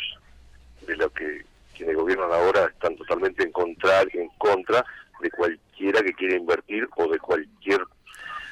de 0.87 0.97
lo 0.97 1.11
que 1.11 1.45
quienes 1.77 1.97
gobiernan 1.97 2.33
ahora 2.33 2.67
están 2.67 2.97
totalmente 2.97 3.45
en 3.45 3.53
contra, 3.53 4.03
en 4.03 4.29
contra 4.39 4.85
de 5.21 5.31
cualquiera 5.31 6.03
que 6.03 6.13
quiera 6.15 6.37
invertir 6.37 6.89
o 6.97 7.09
de 7.09 7.19
cualquier... 7.19 7.81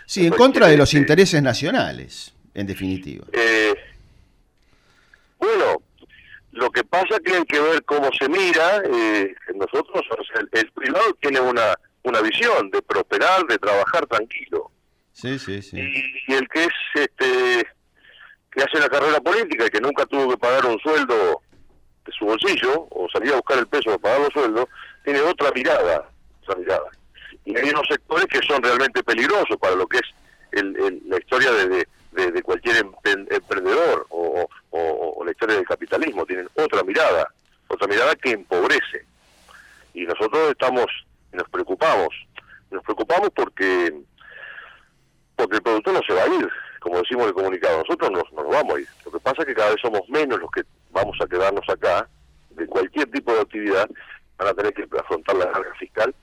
Sí, 0.06 0.26
en 0.26 0.32
contra 0.32 0.68
de 0.68 0.76
los 0.76 0.94
intereses 0.94 1.42
nacionales, 1.42 2.34
en 2.54 2.66
definitiva. 2.66 3.26
Eh, 3.32 3.74
bueno, 5.38 5.82
lo 6.52 6.70
que 6.70 6.82
pasa 6.84 7.20
que 7.24 7.34
hay 7.34 7.44
que 7.44 7.60
ver 7.60 7.84
cómo 7.84 8.10
se 8.18 8.28
mira. 8.28 8.82
eh, 8.84 9.34
nosotros, 9.54 10.04
o 10.10 10.24
sea, 10.24 10.40
el, 10.40 10.48
el 10.52 10.70
privado 10.72 11.14
tiene 11.20 11.40
una, 11.40 11.74
una 12.02 12.20
visión 12.20 12.70
de 12.70 12.82
prosperar, 12.82 13.46
de 13.46 13.58
trabajar 13.58 14.06
tranquilo. 14.06 14.70
Sí, 15.20 15.38
sí, 15.38 16.12
sí 16.26 16.34
es 16.34 16.68
este 16.94 17.66
que 18.52 18.62
hace 18.62 18.78
la 18.80 18.88
carrera 18.88 19.20
política 19.20 19.66
y 19.66 19.70
que 19.70 19.80
nunca 19.80 20.04
tuvo 20.06 20.30
que 20.30 20.36
pagar 20.38 20.66
un 20.66 20.78
sueldo 20.80 21.40
de 22.04 22.12
su 22.12 22.24
bolsillo 22.24 22.88
o 22.90 23.06
salir 23.12 23.32
a 23.32 23.36
buscar 23.36 23.58
el 23.58 23.66
peso 23.68 23.84
para 23.90 23.98
pagar 23.98 24.20
los 24.20 24.32
sueldos 24.32 24.66
tiene 25.04 25.20
otra 25.20 25.50
mirada 25.54 26.08
otra 26.42 26.56
mirada 26.56 26.90
y 27.44 27.56
hay 27.56 27.70
unos 27.70 27.86
sectores 27.88 28.26
que 28.26 28.40
son 28.46 28.62
realmente 28.62 29.02
peligrosos 29.04 29.56
para 29.60 29.76
lo 29.76 29.86
que 29.86 29.98
es 29.98 30.02
el, 30.52 30.76
el- 30.84 31.02
la 31.06 31.18
historia 31.18 31.50
de, 31.52 31.68
de- 31.68 31.88
de- 32.12 32.32
de 32.32 32.42
cualquier 32.42 32.84
empen- 32.84 33.26
emprendedor 33.32 34.06
o, 34.10 34.48
o- 34.70 35.14
o 35.18 35.24
la 35.24 35.30
historia 35.30 35.56
del 35.56 35.64
capitalismo 35.66 36.26
tienen 36.26 36.48
otra 36.54 36.82
mirada 36.82 37.32
otra 37.68 37.86
mirada 37.86 38.14
que 38.16 38.30
empobrece 38.32 39.04
y 39.94 40.02
nosotros 40.06 40.50
estamos 40.50 40.86
nos 41.32 41.48
preocupamos 41.50 42.08
nos 42.72 42.82
preocupamos 42.82 43.30
porque 43.34 43.92
porque 45.36 45.56
el 45.56 45.62
productor 45.62 45.94
no 45.94 46.00
se 46.06 46.12
va 46.12 46.24
a 46.24 46.26
ir, 46.28 46.46
como 46.80 46.98
decimos 46.98 47.22
en 47.22 47.28
el 47.28 47.34
comunicado, 47.34 47.78
nosotros 47.78 48.10
nos, 48.10 48.30
nos 48.34 48.46
vamos 48.46 48.74
a 48.76 48.80
ir. 48.80 48.86
Lo 49.06 49.12
que 49.12 49.20
pasa 49.20 49.36
es 49.40 49.46
que 49.46 49.54
cada 49.54 49.70
vez 49.70 49.78
somos 49.80 50.02
menos 50.10 50.38
los 50.38 50.50
que 50.50 50.62
vamos 50.90 51.16
a 51.18 51.26
quedarnos 51.26 51.66
acá, 51.66 52.06
de 52.50 52.66
cualquier 52.66 53.10
tipo 53.10 53.32
de 53.32 53.40
actividad, 53.40 53.88
van 54.36 54.48
a 54.48 54.52
tener 54.54 54.74
que 54.74 54.84
afrontar 54.98 55.36
la 55.36 55.50
carga 55.50 55.72
fiscal 55.78 56.14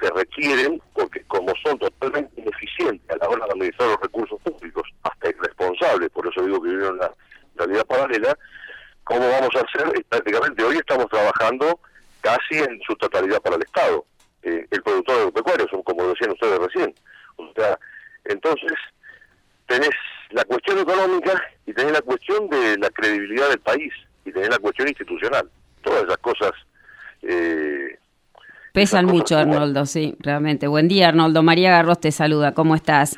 que 0.00 0.10
requieren, 0.10 0.82
porque 0.94 1.22
como 1.28 1.52
son 1.64 1.78
totalmente 1.78 2.40
ineficientes 2.40 3.08
a 3.08 3.16
la 3.18 3.28
hora 3.28 3.46
de 3.46 3.52
administrar 3.52 3.88
los 3.90 4.00
recursos 4.00 4.40
públicos, 4.42 4.82
hasta 5.04 5.28
irresponsables, 5.30 6.10
cuando 6.12 6.32
digo 6.44 6.60
que 6.60 6.70
vivieron 6.70 6.96
una 6.96 7.10
realidad 7.54 7.86
paralela, 7.86 8.36
¿cómo 9.04 9.28
vamos 9.30 9.50
a 9.54 9.60
hacer? 9.60 10.04
Prácticamente 10.08 10.64
hoy 10.64 10.76
estamos 10.78 11.06
trabajando 11.08 11.78
casi 12.20 12.58
en 12.58 12.80
su 12.84 12.96
totalidad 12.96 13.40
para 13.40 13.54
el 13.54 13.62
Estado. 13.62 14.04
Eh, 14.42 14.66
el 14.72 14.82
productor 14.82 15.18
agropecuario, 15.18 15.68
son 15.68 15.82
como 15.84 16.08
decían 16.08 16.32
ustedes 16.32 16.58
recién. 16.58 16.92
O 17.36 17.52
sea, 17.54 17.78
entonces 18.26 18.72
tenés 19.66 19.90
la 20.30 20.44
cuestión 20.44 20.78
económica 20.78 21.42
y 21.66 21.74
tenés 21.74 21.92
la 21.92 22.00
cuestión 22.00 22.48
de 22.48 22.78
la 22.78 22.88
credibilidad 22.88 23.50
del 23.50 23.58
país 23.60 23.92
y 24.24 24.32
tenés 24.32 24.48
la 24.48 24.58
cuestión 24.58 24.88
institucional. 24.88 25.50
Todas 25.82 26.04
esas 26.04 26.16
cosas... 26.18 26.52
Eh, 27.22 27.98
Mucho, 29.02 29.36
Arnoldo, 29.36 29.86
sí, 29.86 30.14
realmente. 30.20 30.68
Buen 30.68 30.86
día, 30.86 31.08
Arnoldo. 31.08 31.42
María 31.42 31.70
Garros 31.70 32.00
te 32.00 32.12
saluda. 32.12 32.52
¿Cómo 32.52 32.76
estás? 32.76 33.16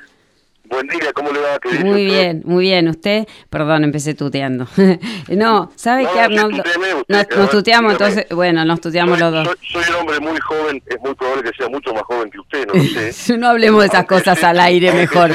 Buen 0.68 0.88
día, 0.88 1.12
¿cómo 1.14 1.30
le 1.30 1.38
va? 1.40 1.58
muy 1.84 2.04
bien, 2.06 2.42
muy 2.44 2.64
bien. 2.64 2.88
¿Usted? 2.88 3.26
Perdón, 3.50 3.84
empecé 3.84 4.14
tuteando. 4.14 4.66
no, 5.28 5.70
¿sabe 5.76 6.08
qué, 6.12 6.20
Arnoldo? 6.20 6.64
nos, 7.08 7.50
tuteamos, 7.50 7.92
entonces, 7.92 8.26
bueno, 8.30 8.64
nos 8.64 8.80
tuteamos 8.80 9.18
los 9.18 9.32
dos. 9.32 9.48
Soy, 9.70 9.84
un 9.90 9.96
hombre 9.96 10.18
muy 10.20 10.38
joven, 10.40 10.82
es 10.86 10.98
muy 11.00 11.14
probable 11.14 11.50
que 11.50 11.56
sea 11.56 11.68
mucho 11.68 11.92
más 11.94 12.02
joven 12.02 12.30
que 12.30 12.40
usted, 12.40 12.66
no 12.66 12.74
lo 12.74 13.12
sé. 13.12 13.36
no 13.38 13.48
hablemos 13.48 13.82
de 13.82 13.86
esas 13.86 14.06
cosas 14.06 14.42
al 14.42 14.58
aire 14.58 14.92
mejor. 14.92 15.30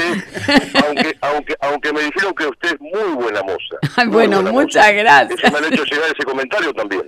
aunque, 0.86 1.16
aunque, 1.20 1.56
aunque 1.60 1.92
me 1.92 2.02
dijeron 2.02 2.34
que 2.34 2.46
usted 2.46 2.74
es 2.74 2.80
muy 2.80 3.14
buena 3.14 3.42
moza. 3.42 4.08
bueno, 4.08 4.42
muchas 4.42 4.92
gracias. 4.92 5.40
Eso 5.42 5.52
me 5.52 5.58
han 5.58 5.72
hecho 5.72 5.84
llegar 5.84 6.10
ese 6.14 6.24
comentario 6.24 6.74
también. 6.74 7.01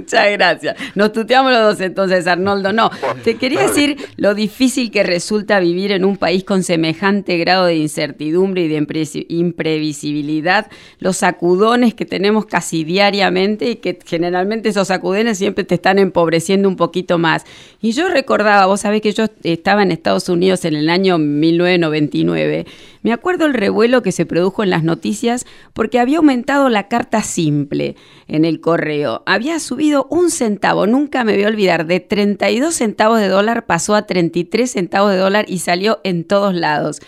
Muchas 0.00 0.30
gracias. 0.32 0.76
Nos 0.94 1.12
tuteamos 1.12 1.52
los 1.52 1.62
dos 1.62 1.80
entonces, 1.80 2.26
Arnoldo. 2.26 2.72
No, 2.72 2.90
te 3.24 3.36
quería 3.36 3.62
decir 3.62 3.96
lo 4.16 4.34
difícil 4.34 4.90
que 4.90 5.02
resulta 5.02 5.60
vivir 5.60 5.92
en 5.92 6.04
un 6.04 6.16
país 6.16 6.44
con 6.44 6.62
semejante 6.62 7.36
grado 7.38 7.66
de 7.66 7.76
incertidumbre 7.76 8.64
y 8.64 8.68
de 8.68 9.26
imprevisibilidad, 9.28 10.70
los 10.98 11.18
sacudones 11.18 11.94
que 11.94 12.06
tenemos 12.06 12.46
casi 12.46 12.84
diariamente 12.84 13.70
y 13.70 13.76
que 13.76 13.98
generalmente 14.04 14.70
esos 14.70 14.88
sacudones 14.88 15.38
siempre 15.38 15.64
te 15.64 15.74
están 15.74 15.98
empobreciendo 15.98 16.68
un 16.68 16.76
poquito 16.76 17.18
más. 17.18 17.44
Y 17.80 17.92
yo 17.92 18.08
recordaba, 18.08 18.66
vos 18.66 18.80
sabés 18.80 19.00
que 19.00 19.12
yo 19.12 19.26
estaba 19.42 19.82
en 19.82 19.92
Estados 19.92 20.28
Unidos 20.28 20.64
en 20.64 20.76
el 20.76 20.90
año 20.90 21.18
1999, 21.18 22.66
me 23.02 23.12
acuerdo 23.12 23.46
el 23.46 23.54
revuelo 23.54 24.02
que 24.02 24.12
se 24.12 24.26
produjo 24.26 24.62
en 24.62 24.70
las 24.70 24.82
noticias 24.82 25.46
porque 25.72 25.98
había 25.98 26.18
aumentado 26.18 26.68
la 26.68 26.88
carta 26.88 27.22
simple 27.22 27.96
en 28.28 28.44
el 28.44 28.60
correo. 28.60 29.22
Había 29.26 29.58
subido 29.60 30.06
un 30.10 30.30
centavo, 30.30 30.86
nunca 30.86 31.24
me 31.24 31.34
voy 31.34 31.44
a 31.44 31.48
olvidar, 31.48 31.86
de 31.86 32.00
32 32.00 32.74
centavos 32.74 33.20
de 33.20 33.28
dólar 33.28 33.66
pasó 33.66 33.94
a 33.94 34.06
33 34.06 34.70
centavos 34.70 35.12
de 35.12 35.18
dólar 35.18 35.46
y 35.48 35.58
salió 35.58 36.00
en 36.04 36.24
todos 36.24 36.54
lados 36.54 37.00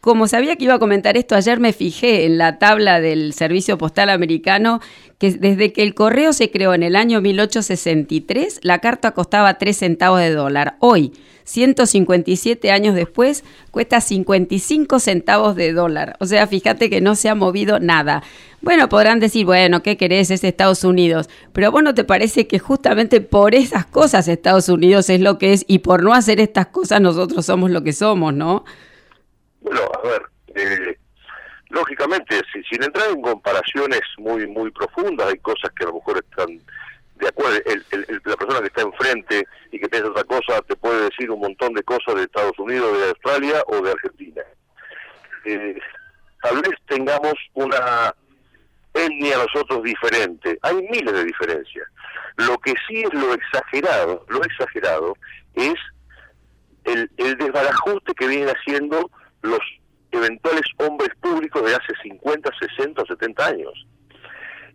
como 0.00 0.28
sabía 0.28 0.56
que 0.56 0.64
iba 0.64 0.74
a 0.74 0.78
comentar 0.78 1.16
esto, 1.16 1.34
ayer 1.34 1.58
me 1.58 1.72
fijé 1.72 2.24
en 2.24 2.38
la 2.38 2.58
tabla 2.58 3.00
del 3.00 3.32
Servicio 3.32 3.78
Postal 3.78 4.10
Americano 4.10 4.80
que 5.18 5.32
desde 5.32 5.72
que 5.72 5.82
el 5.82 5.94
correo 5.94 6.32
se 6.32 6.50
creó 6.50 6.74
en 6.74 6.84
el 6.84 6.94
año 6.94 7.20
1863, 7.20 8.60
la 8.62 8.78
carta 8.78 9.10
costaba 9.10 9.58
3 9.58 9.76
centavos 9.76 10.20
de 10.20 10.30
dólar. 10.30 10.76
Hoy, 10.78 11.12
157 11.42 12.70
años 12.70 12.94
después, 12.94 13.42
cuesta 13.70 14.00
55 14.00 15.00
centavos 15.00 15.56
de 15.56 15.72
dólar. 15.72 16.16
O 16.20 16.26
sea, 16.26 16.46
fíjate 16.46 16.90
que 16.90 17.00
no 17.00 17.16
se 17.16 17.28
ha 17.28 17.34
movido 17.34 17.80
nada. 17.80 18.22
Bueno, 18.60 18.88
podrán 18.88 19.18
decir, 19.18 19.46
bueno, 19.46 19.82
¿qué 19.82 19.96
querés? 19.96 20.30
Es 20.30 20.44
Estados 20.44 20.84
Unidos. 20.84 21.28
Pero 21.52 21.72
vos 21.72 21.82
no 21.82 21.94
te 21.94 22.04
parece 22.04 22.46
que 22.46 22.58
justamente 22.58 23.20
por 23.20 23.54
esas 23.54 23.86
cosas 23.86 24.28
Estados 24.28 24.68
Unidos 24.68 25.10
es 25.10 25.20
lo 25.20 25.38
que 25.38 25.54
es 25.54 25.64
y 25.66 25.78
por 25.78 26.02
no 26.02 26.12
hacer 26.12 26.38
estas 26.38 26.66
cosas 26.66 27.00
nosotros 27.00 27.46
somos 27.46 27.70
lo 27.70 27.82
que 27.82 27.92
somos, 27.92 28.34
¿no? 28.34 28.64
Bueno, 29.68 29.90
a 30.02 30.08
ver, 30.08 30.22
eh, 30.54 30.98
lógicamente, 31.68 32.40
sin 32.70 32.82
entrar 32.82 33.10
en 33.10 33.20
comparaciones 33.20 34.00
muy 34.16 34.46
muy 34.46 34.70
profundas, 34.70 35.28
hay 35.28 35.38
cosas 35.40 35.70
que 35.76 35.84
a 35.84 35.88
lo 35.88 35.94
mejor 35.96 36.16
están 36.18 36.58
de 37.16 37.28
acuerdo, 37.28 37.58
el, 37.66 37.84
la 38.24 38.36
persona 38.36 38.60
que 38.60 38.68
está 38.68 38.82
enfrente 38.82 39.46
y 39.72 39.78
que 39.78 39.88
piensa 39.88 40.08
otra 40.08 40.24
cosa 40.24 40.62
te 40.62 40.76
puede 40.76 41.04
decir 41.04 41.30
un 41.30 41.40
montón 41.40 41.74
de 41.74 41.82
cosas 41.82 42.14
de 42.14 42.22
Estados 42.22 42.58
Unidos, 42.58 42.96
de 42.96 43.08
Australia 43.08 43.62
o 43.66 43.82
de 43.82 43.90
Argentina. 43.90 44.42
Eh, 45.44 45.78
tal 46.40 46.62
vez 46.62 46.72
tengamos 46.86 47.34
una 47.54 48.14
etnia 48.94 49.36
nosotros 49.36 49.82
diferente, 49.82 50.58
hay 50.62 50.76
miles 50.76 51.12
de 51.12 51.24
diferencias. 51.24 51.86
Lo 52.36 52.56
que 52.58 52.72
sí 52.86 53.02
es 53.02 53.12
lo 53.12 53.34
exagerado, 53.34 54.24
lo 54.28 54.42
exagerado 54.44 55.14
es 55.54 55.74
el, 56.84 57.10
el 57.18 57.36
desbarajuste 57.36 58.14
que 58.14 58.28
vienen 58.28 58.48
haciendo 58.48 59.10
los 59.42 59.60
eventuales 60.10 60.64
hombres 60.78 61.10
públicos 61.20 61.62
de 61.64 61.74
hace 61.74 61.92
50, 62.02 62.50
60 62.76 63.02
o 63.02 63.06
70 63.06 63.46
años. 63.46 63.86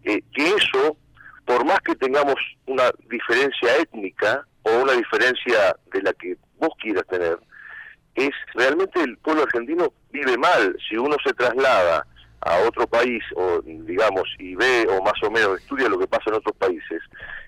Eh, 0.04 0.22
que 0.34 0.48
eso, 0.48 0.98
por 1.46 1.66
más 1.66 1.80
que 1.82 1.96
tengamos 1.96 2.36
una 2.66 2.92
diferencia 3.10 3.78
étnica 3.78 4.46
o 4.64 4.72
una 4.84 4.94
diferencia 4.94 5.76
de 5.92 6.02
la 6.02 6.14
que 6.14 6.38
vos 6.58 6.72
quieras 6.80 7.06
tener, 7.08 7.40
es 8.16 8.32
realmente 8.54 9.02
el 9.02 9.18
pueblo 9.18 9.44
argentino 9.44 9.94
vive 10.12 10.38
mal. 10.38 10.76
Si 10.88 10.96
uno 10.98 11.16
se 11.26 11.34
traslada 11.34 12.06
a 12.46 12.60
otro 12.68 12.88
país 12.88 13.24
o 13.36 13.62
digamos 13.62 14.24
y 14.40 14.56
ve 14.56 14.86
o 14.90 15.02
más 15.02 15.22
o 15.24 15.32
menos 15.32 15.60
estudia 15.60 15.90
lo 15.90 15.98
que 15.98 16.08
pasa 16.08 16.26
en 16.28 16.36
otros 16.36 16.56
países, 16.58 17.02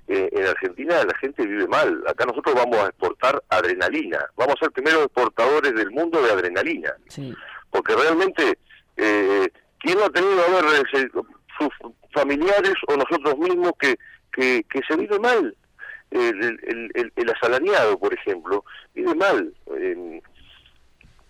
eh, 0.07 0.29
en 0.31 0.45
Argentina 0.45 1.03
la 1.03 1.17
gente 1.17 1.45
vive 1.45 1.67
mal. 1.67 2.03
Acá 2.07 2.25
nosotros 2.25 2.55
vamos 2.55 2.77
a 2.77 2.87
exportar 2.87 3.41
adrenalina. 3.49 4.19
Vamos 4.35 4.55
a 4.55 4.65
ser 4.65 4.71
primero 4.71 5.03
exportadores 5.03 5.73
del 5.73 5.91
mundo 5.91 6.21
de 6.21 6.31
adrenalina. 6.31 6.93
Porque 7.71 7.95
realmente, 7.95 8.59
eh, 8.97 9.47
¿quién 9.79 9.97
no 9.97 10.05
ha 10.05 10.09
tenido 10.09 10.41
a 10.43 10.61
ver 10.61 10.85
eh, 10.93 11.09
sus 11.57 11.69
familiares 12.13 12.75
o 12.87 12.95
nosotros 12.95 13.37
mismos 13.37 13.71
que, 13.79 13.95
que, 14.31 14.81
se 14.87 14.95
vive 14.95 15.19
mal? 15.19 15.55
El, 16.11 16.43
el, 16.93 17.11
el, 17.15 17.29
asalariado, 17.31 17.97
por 17.97 18.13
ejemplo, 18.13 18.63
vive 18.93 19.15
mal. 19.15 19.53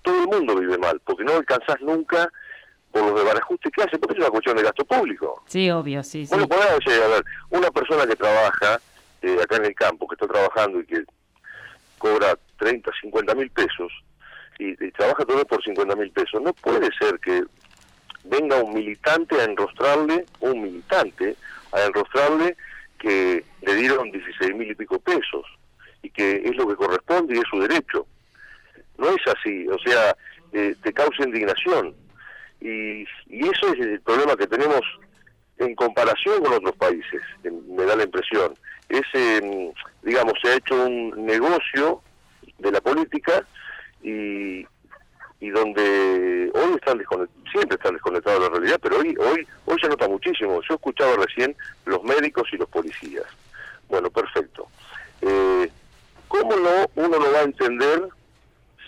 todo 0.01 0.21
el 0.21 0.27
mundo 0.27 0.55
vive 0.57 0.77
mal, 0.77 1.01
porque 1.05 1.23
no 1.23 1.33
alcanzás 1.33 1.81
nunca 1.81 2.29
por 2.95 3.03
los 3.07 3.15
desbarajustes 3.15 3.73
que 3.73 3.83
hace, 3.83 3.99
porque 3.99 4.13
es 4.13 4.19
una 4.21 4.29
cuestión 4.29 4.55
de 4.55 4.63
gasto 4.63 4.85
público. 4.85 5.43
Sí, 5.47 5.69
obvio, 5.69 6.01
sí. 6.01 6.25
Bueno, 6.29 6.47
podemos 6.47 6.79
decir, 6.79 7.03
a 7.03 7.07
ver, 7.09 7.25
una 7.49 7.69
persona 7.69 8.07
que 8.07 8.15
trabaja 8.15 8.79
eh, 9.21 9.37
acá 9.43 9.57
en 9.57 9.65
el 9.65 9.75
campo, 9.75 10.07
que 10.07 10.15
está 10.15 10.25
trabajando 10.25 10.79
y 10.79 10.85
que 10.85 11.03
cobra 11.97 12.37
30, 12.57 12.89
50 13.01 13.35
mil 13.35 13.51
pesos, 13.51 13.91
y, 14.59 14.73
trabaja 14.91 15.25
todo 15.25 15.43
por 15.43 15.61
50 15.61 15.93
mil 15.97 16.09
pesos, 16.11 16.41
no 16.41 16.53
puede 16.53 16.89
ser 16.97 17.19
que 17.19 17.43
venga 18.23 18.63
un 18.63 18.73
militante 18.73 19.41
a 19.41 19.43
enrostrarle, 19.43 20.25
un 20.39 20.61
militante 20.61 21.35
a 21.73 21.83
enrostrarle 21.83 22.55
que 22.97 23.43
le 23.61 23.75
dieron 23.75 24.09
16 24.09 24.55
mil 24.55 24.71
y 24.71 24.75
pico 24.75 24.99
pesos, 24.99 25.45
y 26.01 26.09
que 26.11 26.43
es 26.45 26.55
lo 26.55 26.65
que 26.65 26.77
corresponde 26.77 27.35
y 27.35 27.39
es 27.39 27.45
su 27.51 27.59
derecho. 27.59 28.07
No 28.97 29.09
es 29.09 29.27
así, 29.27 29.67
o 29.67 29.77
sea, 29.79 30.15
eh, 30.53 30.73
te 30.81 30.93
causa 30.93 31.25
indignación 31.25 32.04
y, 32.65 33.07
y 33.27 33.47
eso 33.47 33.73
es 33.73 33.79
el 33.79 34.01
problema 34.01 34.35
que 34.35 34.47
tenemos 34.47 34.81
en 35.57 35.75
comparación 35.75 36.43
con 36.43 36.53
otros 36.53 36.75
países, 36.75 37.21
me 37.43 37.83
da 37.83 37.95
la 37.95 38.03
impresión. 38.03 38.53
Es, 38.89 39.03
em, 39.13 39.71
digamos, 40.01 40.33
se 40.41 40.49
ha 40.49 40.55
hecho 40.55 40.85
un 40.85 41.25
negocio 41.25 42.01
de 42.57 42.71
la 42.71 42.81
política 42.81 43.45
y, 44.01 44.65
y 45.39 45.49
donde 45.49 46.51
hoy 46.53 46.75
están 46.75 47.01
siempre 47.51 47.75
están 47.75 47.93
desconectados 47.93 48.39
de 48.39 48.49
la 48.49 48.55
realidad, 48.55 48.79
pero 48.81 48.97
hoy, 48.97 49.15
hoy, 49.19 49.47
hoy 49.65 49.77
se 49.79 49.87
nota 49.87 50.07
muchísimo. 50.07 50.59
Yo 50.67 50.75
escuchaba 50.75 51.15
recién 51.17 51.55
los 51.85 52.03
médicos 52.03 52.47
y 52.51 52.57
los 52.57 52.69
policías. 52.69 53.25
Bueno, 53.87 54.09
perfecto. 54.09 54.67
Eh, 55.21 55.69
¿Cómo 56.27 56.55
no 56.55 56.89
uno 56.95 57.19
lo 57.19 57.31
va 57.31 57.39
a 57.39 57.43
entender 57.43 58.09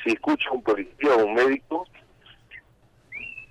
si 0.03 0.11
escucha 0.13 0.49
a 0.49 0.53
un 0.53 0.63
policía 0.63 1.15
o 1.15 1.25
un 1.25 1.35
médico 1.35 1.87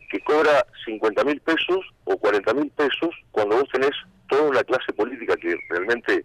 que 0.08 0.20
cobra 0.20 0.66
50 0.84 1.24
mil 1.24 1.40
pesos 1.40 1.80
o 2.04 2.16
40 2.16 2.54
mil 2.54 2.70
pesos 2.70 3.10
cuando 3.32 3.56
vos 3.56 3.68
tenés 3.72 3.92
toda 4.28 4.42
una 4.42 4.64
clase 4.64 4.92
política 4.92 5.36
que 5.36 5.56
realmente 5.68 6.24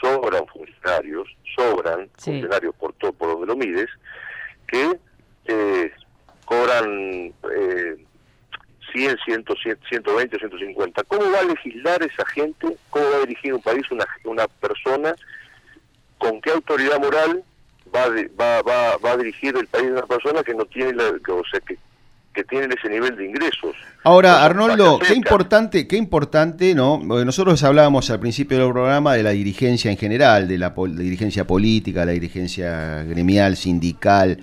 sobran 0.00 0.46
funcionarios, 0.46 1.28
sobran 1.56 2.08
funcionarios 2.18 2.74
por 2.76 2.92
todo, 2.94 3.12
por 3.12 3.30
donde 3.30 3.46
lo 3.46 3.56
mides, 3.56 3.88
que 4.66 4.98
eh, 5.46 5.92
cobran 6.44 7.32
eh, 7.54 7.96
100, 8.92 9.16
100, 9.24 9.44
120, 9.88 10.38
150. 10.38 11.02
¿Cómo 11.04 11.30
va 11.30 11.40
a 11.40 11.44
legislar 11.44 12.02
esa 12.02 12.26
gente? 12.26 12.76
¿Cómo 12.90 13.10
va 13.10 13.16
a 13.16 13.20
dirigir 13.20 13.54
un 13.54 13.62
país 13.62 13.90
una, 13.90 14.06
una 14.24 14.46
persona? 14.48 15.14
¿Con 16.18 16.40
qué 16.40 16.50
autoridad 16.50 17.00
moral 17.00 17.42
va, 17.94 18.08
va, 18.38 18.62
va, 18.62 18.96
va 18.98 19.10
a 19.12 19.16
dirigir 19.16 19.56
el 19.56 19.66
país 19.66 19.90
una 19.90 20.06
persona 20.06 20.42
que 20.42 20.54
no 20.54 20.64
tiene 20.66 20.92
la, 20.94 21.08
o 21.10 21.44
sea, 21.50 21.60
que, 21.60 21.78
que 22.32 22.44
tienen 22.44 22.72
ese 22.72 22.88
nivel 22.88 23.16
de 23.16 23.26
ingresos. 23.26 23.74
Ahora, 24.04 24.44
Arnoldo, 24.44 24.98
qué 24.98 25.14
importante, 25.14 25.86
qué 25.86 25.96
importante, 25.96 26.74
¿no? 26.74 26.98
nosotros 26.98 27.62
hablábamos 27.62 28.10
al 28.10 28.20
principio 28.20 28.58
del 28.58 28.72
programa 28.72 29.14
de 29.14 29.22
la 29.22 29.30
dirigencia 29.30 29.90
en 29.90 29.96
general, 29.96 30.48
de 30.48 30.58
la, 30.58 30.70
dirigencia 30.70 31.46
política, 31.46 32.04
la 32.04 32.12
dirigencia 32.12 33.02
gremial, 33.04 33.56
sindical. 33.56 34.38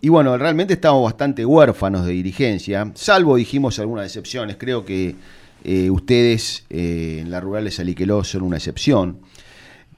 y 0.00 0.08
bueno, 0.08 0.36
realmente 0.36 0.74
estamos 0.74 1.02
bastante 1.02 1.44
huérfanos 1.44 2.06
de 2.06 2.12
dirigencia, 2.12 2.90
salvo 2.94 3.36
dijimos 3.36 3.78
algunas 3.78 4.06
excepciones. 4.06 4.56
Creo 4.58 4.84
que 4.84 5.16
eh, 5.64 5.90
ustedes 5.90 6.66
eh, 6.68 7.20
en 7.22 7.30
la 7.30 7.40
rural 7.40 7.64
de 7.64 7.70
Saliqueló 7.70 8.22
son 8.22 8.42
una 8.42 8.58
excepción 8.58 9.20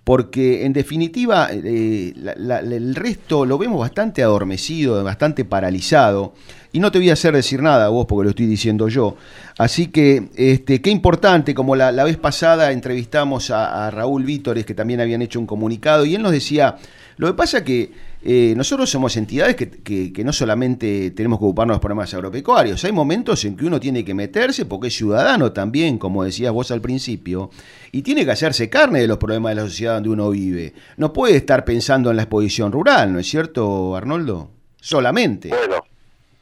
porque 0.06 0.64
en 0.64 0.72
definitiva 0.72 1.48
eh, 1.50 2.14
el 2.14 2.94
resto 2.94 3.44
lo 3.44 3.58
vemos 3.58 3.80
bastante 3.80 4.22
adormecido, 4.22 5.02
bastante 5.02 5.44
paralizado, 5.44 6.32
y 6.70 6.78
no 6.78 6.92
te 6.92 6.98
voy 6.98 7.10
a 7.10 7.14
hacer 7.14 7.34
decir 7.34 7.60
nada 7.60 7.86
a 7.86 7.88
vos 7.88 8.06
porque 8.06 8.22
lo 8.22 8.30
estoy 8.30 8.46
diciendo 8.46 8.86
yo. 8.86 9.16
Así 9.58 9.88
que 9.88 10.28
este, 10.36 10.80
qué 10.80 10.90
importante, 10.90 11.56
como 11.56 11.74
la, 11.74 11.90
vez 12.04 12.18
pasada 12.18 12.70
entrevistamos 12.70 13.50
a, 13.50 13.88
a 13.88 13.90
Raúl 13.90 14.22
Vítores, 14.22 14.64
que 14.64 14.74
también 14.74 15.00
habían 15.00 15.22
hecho 15.22 15.40
un 15.40 15.46
comunicado, 15.46 16.06
y 16.06 16.14
él 16.14 16.22
nos 16.22 16.30
decía, 16.30 16.76
lo 17.16 17.26
que 17.26 17.34
pasa 17.34 17.64
que 17.64 17.90
eh, 18.28 18.54
nosotros 18.56 18.90
somos 18.90 19.16
entidades 19.16 19.54
que, 19.54 20.24
no 20.24 20.32
solamente 20.32 21.12
tenemos 21.12 21.38
que 21.38 21.44
ocuparnos 21.44 21.74
de 21.74 21.76
los 21.76 21.80
problemas 21.80 22.12
agropecuarios, 22.12 22.84
hay 22.84 22.90
momentos 22.90 23.44
en 23.44 23.56
que 23.56 23.66
uno 23.66 23.78
tiene 23.78 24.04
que 24.04 24.14
meterse 24.14 24.66
porque 24.66 24.88
es 24.88 24.96
ciudadano 24.96 25.52
también, 25.52 25.96
como 25.96 26.24
decías 26.24 26.50
vos 26.52 26.72
al 26.72 26.80
principio, 26.80 27.50
y 27.92 28.02
tiene 28.02 28.24
que 28.24 28.32
hacerse 28.32 28.68
carne 28.68 28.98
de 28.98 29.06
los 29.06 29.18
problemas 29.18 29.50
de 29.50 29.62
la 29.62 29.68
sociedad 29.68 29.94
donde 29.94 30.08
uno 30.08 30.30
vive. 30.30 30.74
No 30.96 31.12
puede 31.12 31.36
estar 31.36 31.64
pensando 31.64 32.10
en 32.10 32.16
la 32.16 32.22
exposición 32.22 32.72
rural, 32.72 33.12
¿no 33.12 33.20
es 33.20 33.28
cierto, 33.28 33.94
Arnoldo? 33.94 34.50
Solamente. 34.80 35.50
Bueno, 35.50 35.84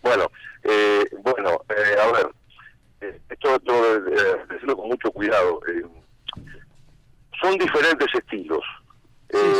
bueno, 0.02 0.30
eh, 0.62 1.04
bueno, 1.22 1.50
eh, 1.68 2.00
a 2.02 2.12
ver, 2.12 3.14
esto 3.28 3.60
tengo 3.60 4.00
decirlo 4.48 4.74
con 4.74 4.88
mucho 4.88 5.10
cuidado. 5.10 5.60
son 7.42 7.58
diferentes 7.58 8.08
estilos. 8.14 8.62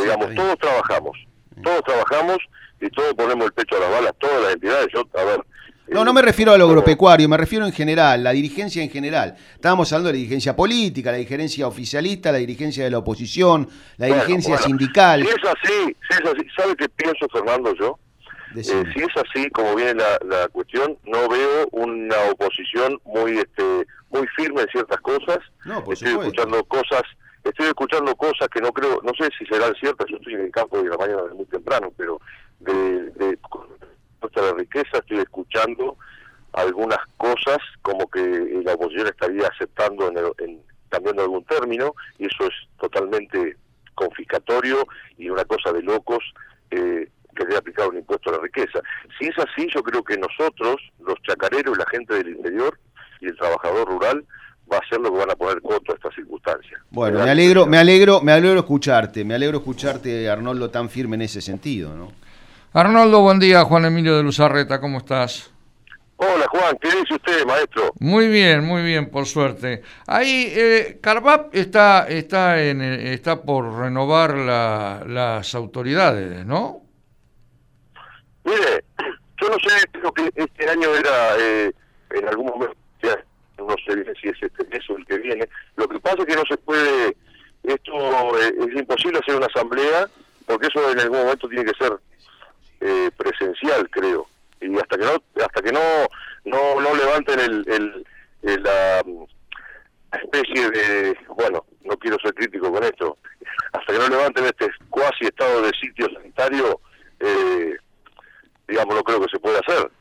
digamos, 0.01 0.33
todos 0.33 0.57
trabajamos 0.57 1.15
todos 1.63 1.81
trabajamos 1.83 2.37
y 2.81 2.89
todos 2.89 3.13
ponemos 3.13 3.45
el 3.45 3.53
pecho 3.53 3.77
a 3.77 3.79
las 3.79 3.91
balas, 3.91 4.13
todas 4.19 4.41
las 4.43 4.53
entidades. 4.53 4.87
Yo, 4.93 5.03
a 5.19 5.23
ver. 5.23 5.41
No, 5.87 6.03
no 6.03 6.13
me 6.13 6.21
refiero 6.21 6.51
al 6.51 6.61
agropecuario, 6.61 7.29
me 7.29 7.37
refiero 7.37 7.65
en 7.65 7.71
general, 7.71 8.23
la 8.23 8.31
dirigencia 8.31 8.81
en 8.81 8.89
general. 8.89 9.35
Estábamos 9.53 9.91
hablando 9.93 10.07
de 10.07 10.13
la 10.13 10.17
dirigencia 10.17 10.55
política, 10.55 11.11
la 11.11 11.17
dirigencia 11.17 11.67
oficialista, 11.67 12.31
la 12.31 12.39
dirigencia 12.39 12.83
de 12.83 12.89
la 12.89 12.97
oposición, 12.97 13.69
la 13.97 14.07
dirigencia 14.07 14.57
sindical. 14.57 15.21
Si 15.21 15.27
es 15.27 15.35
así, 15.35 15.95
si 16.09 16.23
es 16.23 16.31
así, 16.31 16.47
¿sabe 16.57 16.75
qué 16.75 16.89
pienso, 16.89 17.27
Fernando, 17.31 17.75
yo? 17.75 17.99
Eh, 18.55 18.63
si 18.63 18.99
es 18.99 19.09
así, 19.15 19.49
como 19.51 19.75
viene 19.75 19.93
la, 19.93 20.47
cuestión, 20.47 20.97
no 21.03 21.27
veo 21.27 21.67
una 21.71 22.15
oposición 22.31 22.99
muy 23.03 23.37
este 23.37 23.85
muy 24.09 24.25
firme 24.35 24.61
en 24.61 24.67
ciertas 24.69 24.99
cosas. 25.01 25.39
No, 25.65 25.79
Estoy 25.91 26.11
escuchando 26.11 26.63
cosas 26.63 27.03
estoy 27.49 27.67
escuchando 27.67 28.15
cosas 28.15 28.47
que 28.49 28.61
no 28.61 28.71
creo, 28.71 29.01
no 29.03 29.11
sé 29.17 29.29
si 29.37 29.45
serán 29.45 29.73
ciertas, 29.75 30.07
yo 30.09 30.17
estoy 30.17 30.33
en 30.33 30.41
el 30.41 30.51
campo 30.51 30.81
de 30.81 30.89
la 30.89 30.97
mañana 30.97 31.23
muy 31.33 31.45
temprano, 31.45 31.91
pero 31.95 32.19
de, 32.59 33.11
de 33.11 33.37
nuestra 34.21 34.53
riqueza 34.53 34.97
estoy 34.97 35.19
escuchando 35.19 35.97
algunas 36.53 36.99
cosas 37.17 37.57
como 37.81 38.09
que 38.09 38.21
la 38.63 38.73
oposición 38.73 39.07
estaría 39.07 39.47
aceptando 39.47 40.07
en, 40.09 40.17
en 40.39 40.61
cambiando 40.89 41.23
algún 41.23 41.43
término 41.45 41.93
y 42.17 42.25
eso 42.25 42.45
es 42.45 42.53
totalmente 42.79 43.57
confiscatorio 43.95 44.87
y 45.17 45.29
una 45.29 45.43
cosa 45.45 45.71
de 45.73 45.81
locos 45.81 46.23
eh, 46.71 47.09
que 47.35 47.43
debe 47.43 47.57
aplicar 47.57 47.89
un 47.89 47.97
impuesto 47.97 48.29
a 48.29 48.33
la 48.33 48.43
riqueza. 48.43 48.81
Si 49.19 49.27
es 49.27 49.37
así, 49.37 49.67
yo 49.73 49.83
creo 49.83 50.03
que 50.03 50.17
nosotros, 50.17 50.77
los 50.99 51.21
chacareros 51.23 51.77
la 51.77 51.85
gente 51.91 52.13
del 52.13 52.29
interior 52.29 52.79
y 53.19 53.27
el 53.27 53.37
trabajador 53.37 53.87
rural, 53.87 54.25
va 54.71 54.77
a 54.77 54.89
ser 54.89 54.99
lo 54.99 55.11
que 55.11 55.19
van 55.19 55.31
a 55.31 55.35
poner 55.35 55.61
coto 55.61 55.91
a 55.91 55.95
esta 55.95 56.09
circunstancia. 56.11 56.77
Bueno, 56.89 57.23
me 57.23 57.29
alegro, 57.29 57.65
me 57.65 57.77
alegro, 57.77 58.21
me 58.21 58.31
alegro 58.31 58.59
escucharte, 58.59 59.23
me 59.23 59.35
alegro 59.35 59.57
escucharte, 59.57 60.29
Arnoldo, 60.29 60.69
tan 60.69 60.89
firme 60.89 61.15
en 61.15 61.23
ese 61.23 61.41
sentido, 61.41 61.93
¿no? 61.93 62.11
Arnoldo, 62.73 63.21
buen 63.21 63.39
día, 63.39 63.63
Juan 63.63 63.85
Emilio 63.85 64.17
de 64.17 64.23
Luzarreta, 64.23 64.81
¿cómo 64.81 64.97
estás? 64.97 65.51
Hola 66.17 66.45
Juan, 66.49 66.77
¿qué 66.79 66.87
dice 66.89 67.15
usted, 67.15 67.45
maestro? 67.45 67.91
Muy 67.99 68.29
bien, 68.29 68.63
muy 68.63 68.81
bien, 68.83 69.09
por 69.09 69.25
suerte. 69.25 69.81
Ahí, 70.07 70.47
eh, 70.55 70.97
Carvap 71.01 71.53
está, 71.53 72.07
está, 72.07 72.61
en, 72.63 72.81
está 72.81 73.41
por 73.41 73.79
renovar 73.79 74.35
las 74.35 75.55
autoridades, 75.55 76.45
¿no? 76.45 76.81
Mire, 78.45 78.85
yo 79.41 79.49
no 79.49 79.55
sé, 79.55 79.87
creo 79.91 80.13
que 80.13 80.31
este 80.35 80.69
año 80.69 80.95
era 80.95 81.37
eh, 81.37 81.73
en 82.11 82.27
algún 82.27 82.45
momento 82.45 82.77
no 83.65 83.75
sé 83.85 83.95
bien 83.95 84.15
si 84.21 84.29
es 84.29 84.41
este 84.41 84.63
mes 84.65 84.81
el 84.89 85.05
que 85.05 85.17
viene. 85.17 85.47
Lo 85.75 85.87
que 85.87 85.99
pasa 85.99 86.17
es 86.19 86.25
que 86.25 86.35
no 86.35 86.43
se 86.47 86.57
puede, 86.57 87.15
esto 87.63 88.39
eh, 88.39 88.53
es 88.59 88.79
imposible 88.79 89.19
hacer 89.19 89.35
una 89.35 89.47
asamblea, 89.47 90.07
porque 90.45 90.67
eso 90.67 90.91
en 90.91 90.99
algún 90.99 91.19
momento 91.19 91.47
tiene 91.47 91.65
que 91.65 91.83
ser 91.83 91.93
eh, 92.81 93.09
presencial, 93.17 93.89
creo. 93.89 94.27
Y 94.61 94.75
hasta 94.77 94.97
que 94.97 95.05
no, 95.05 95.43
hasta 95.43 95.61
que 95.61 95.71
no, 95.71 96.07
no, 96.45 96.81
no 96.81 96.95
levanten 96.95 97.39
el, 97.39 98.05
el, 98.43 98.63
la 98.63 99.01
especie 100.11 100.69
de, 100.69 101.17
bueno, 101.35 101.65
no 101.83 101.97
quiero 101.97 102.17
ser 102.19 102.33
crítico 102.33 102.71
con 102.71 102.83
esto, 102.83 103.17
hasta 103.73 103.93
que 103.93 103.99
no 103.99 104.07
levanten 104.07 104.45
este 104.45 104.69
cuasi 104.89 105.25
estado 105.25 105.61
de 105.61 105.71
sitio 105.79 106.07
sanitario, 106.13 106.79
eh, 107.19 107.75
digamos, 108.67 108.95
no 108.95 109.03
creo 109.03 109.21
que 109.21 109.29
se 109.29 109.39
pueda 109.39 109.59
hacer. 109.59 109.91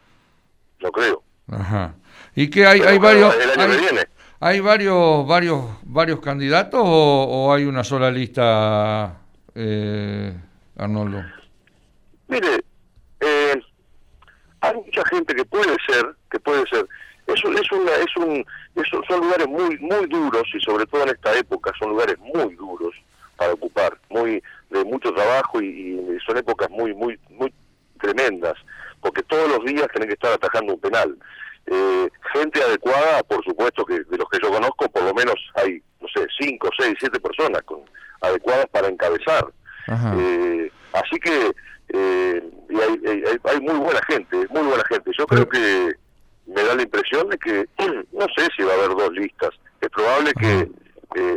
No 0.80 0.90
creo. 0.90 1.22
Ajá. 1.50 1.94
¿Y 2.34 2.50
que 2.50 2.66
hay, 2.66 2.80
hay 2.80 2.98
varios... 2.98 3.34
hay, 4.40 4.60
varios, 4.60 5.26
varios, 5.26 5.64
varios 5.82 6.20
candidatos 6.20 6.80
o, 6.84 7.52
hay 7.52 7.64
una 7.64 7.84
sola 7.84 8.10
lista, 8.10 9.18
eh, 9.54 10.32
Arnoldo? 10.76 11.24
Mire, 12.28 12.64
eh, 13.20 13.62
hay 14.60 14.74
mucha 14.74 15.04
gente 15.06 15.34
que 15.34 15.44
puede 15.44 15.76
ser, 15.86 16.14
que 16.30 16.40
puede 16.40 16.66
ser. 16.66 16.86
Eso 17.26 17.50
es 17.52 17.72
una, 17.72 17.92
es 17.92 18.16
un, 18.16 18.44
son 19.08 19.20
lugares 19.20 19.46
muy, 19.48 19.78
muy 19.78 20.06
duros 20.06 20.42
y 20.52 20.60
sobre 20.60 20.84
todo 20.86 21.04
en 21.04 21.10
esta 21.10 21.38
época 21.38 21.72
son 21.78 21.90
lugares 21.90 22.18
muy 22.18 22.54
duros 22.54 22.94
para 23.36 23.52
ocupar, 23.52 23.98
muy 24.10 24.42
de 24.70 24.84
mucho 24.84 25.12
trabajo 25.12 25.60
y, 25.62 25.66
y 25.66 26.18
son 26.26 26.36
épocas 26.36 26.68
muy, 26.70 26.92
muy, 26.94 27.18
muy 27.30 27.52
tremendas, 28.00 28.54
porque 29.00 29.22
todos 29.22 29.48
los 29.48 29.64
días 29.64 29.86
tienen 29.92 30.08
que 30.08 30.14
estar 30.14 30.32
atajando 30.32 30.74
un 30.74 30.80
penal. 30.80 31.16
Eh, 31.66 32.10
gente 32.44 32.62
adecuada, 32.62 33.22
por 33.22 33.42
supuesto 33.44 33.84
que 33.84 34.00
de 34.00 34.18
los 34.18 34.28
que 34.28 34.38
yo 34.42 34.50
conozco, 34.50 34.88
por 34.88 35.02
lo 35.02 35.14
menos 35.14 35.34
hay, 35.54 35.82
no 36.00 36.08
sé, 36.14 36.26
cinco, 36.38 36.68
seis, 36.78 36.94
siete 36.98 37.18
personas 37.20 37.62
con, 37.62 37.80
adecuadas 38.20 38.66
para 38.70 38.88
encabezar. 38.88 39.46
Eh, 40.16 40.70
así 40.92 41.18
que 41.18 41.52
eh, 41.88 42.42
hay, 43.44 43.60
muy 43.60 43.78
buena 43.78 44.00
gente, 44.08 44.36
muy 44.50 44.62
buena 44.62 44.84
gente. 44.88 45.10
Yo 45.18 45.26
creo 45.26 45.48
que 45.48 45.92
me 46.46 46.62
da 46.62 46.74
la 46.74 46.82
impresión 46.82 47.28
de 47.28 47.38
que, 47.38 47.66
no 48.12 48.26
sé 48.36 48.48
si 48.56 48.62
va 48.62 48.72
a 48.72 48.76
haber 48.76 48.90
dos 48.90 49.12
listas, 49.12 49.50
es 49.80 49.88
probable 49.90 50.32
que 50.34 50.68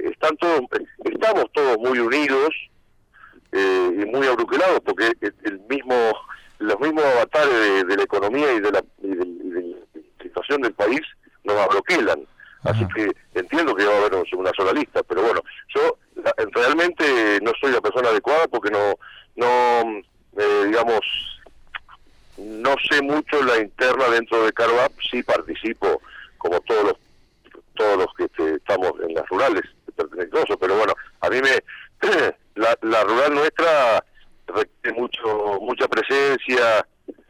están 0.10 0.36
todos, 0.38 0.62
estamos 1.06 1.46
todos 1.54 1.78
muy 1.78 2.00
unidos 2.00 2.50
y 3.54 4.06
muy 4.06 4.28
abruquelados, 4.28 4.82
porque 4.86 5.12
el, 5.22 5.60
mismo 5.70 5.96
los 6.60 6.80
mismos 6.80 7.04
avatares 7.04 7.88
de, 7.88 7.98
la 7.98 8.04
economía 8.04 8.54
y 8.54 8.60
de 8.60 8.72
la, 8.72 8.84
situación 10.38 10.62
del 10.62 10.74
país 10.74 11.02
nos 11.44 11.58
abroquelan. 11.58 12.26
Así 12.64 12.86
que 12.94 13.12
entiendo 13.34 13.76
que 13.76 13.86
va 13.86 13.94
a 13.94 13.98
haber 13.98 14.16
una 14.34 14.52
sola 14.56 14.74
lista, 14.74 15.02
pero 15.04 15.22
bueno, 15.22 15.42
yo 15.74 15.98
realmente 16.52 17.40
no 17.42 17.52
soy 17.62 17.72
la 17.72 17.82
persona 17.82 18.10
adecuada 18.10 18.48
porque 18.48 18.72
no, 18.72 18.96
no 19.36 20.02
eh, 20.38 20.66
digamos, 20.66 21.00
no 22.38 22.76
sé 22.90 23.02
mucho 23.02 23.42
la 23.44 23.58
interna 23.58 24.10
dentro 24.10 24.44
de 24.44 24.52
Carvap, 24.54 24.92
sí 25.10 25.24
participo 25.24 26.02
como 26.38 26.60
todos 26.62 26.84
los 26.84 26.94
todos 27.76 27.98
los 28.00 28.08
que 28.18 28.24
este, 28.24 28.56
estamos 28.56 28.92
en 29.08 29.14
las 29.14 29.28
rurales, 29.30 29.62
pero 30.60 30.76
bueno, 30.76 30.94
a 31.22 31.30
mí 31.30 31.40
me 31.42 32.10
la, 32.56 32.76
la 32.82 33.04
rural 33.04 33.36
nuestra 33.36 34.04
requiere 34.48 35.00
mucho 35.00 35.60
mucha 35.62 35.88
presencia 35.88 36.88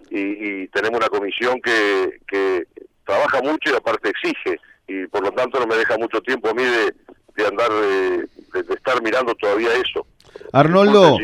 y, 0.10 0.62
y 0.62 0.68
tenemos 0.70 1.00
una 1.00 1.10
comisión 1.10 1.60
que, 1.62 2.22
que 2.26 2.66
trabaja 3.08 3.42
mucho 3.42 3.72
y 3.72 3.76
aparte 3.76 4.10
exige 4.10 4.60
y 4.88 5.08
por 5.08 5.24
lo 5.24 5.32
tanto 5.32 5.60
no 5.60 5.66
me 5.66 5.78
deja 5.78 5.98
mucho 5.98 6.22
tiempo 6.22 6.50
a 6.50 6.54
mí 6.54 6.64
de, 6.64 7.48
andar 7.48 7.72
de, 7.72 8.28
estar 8.74 9.02
mirando 9.02 9.34
todavía 9.36 9.70
eso 9.74 10.06
Arnoldo 10.52 11.18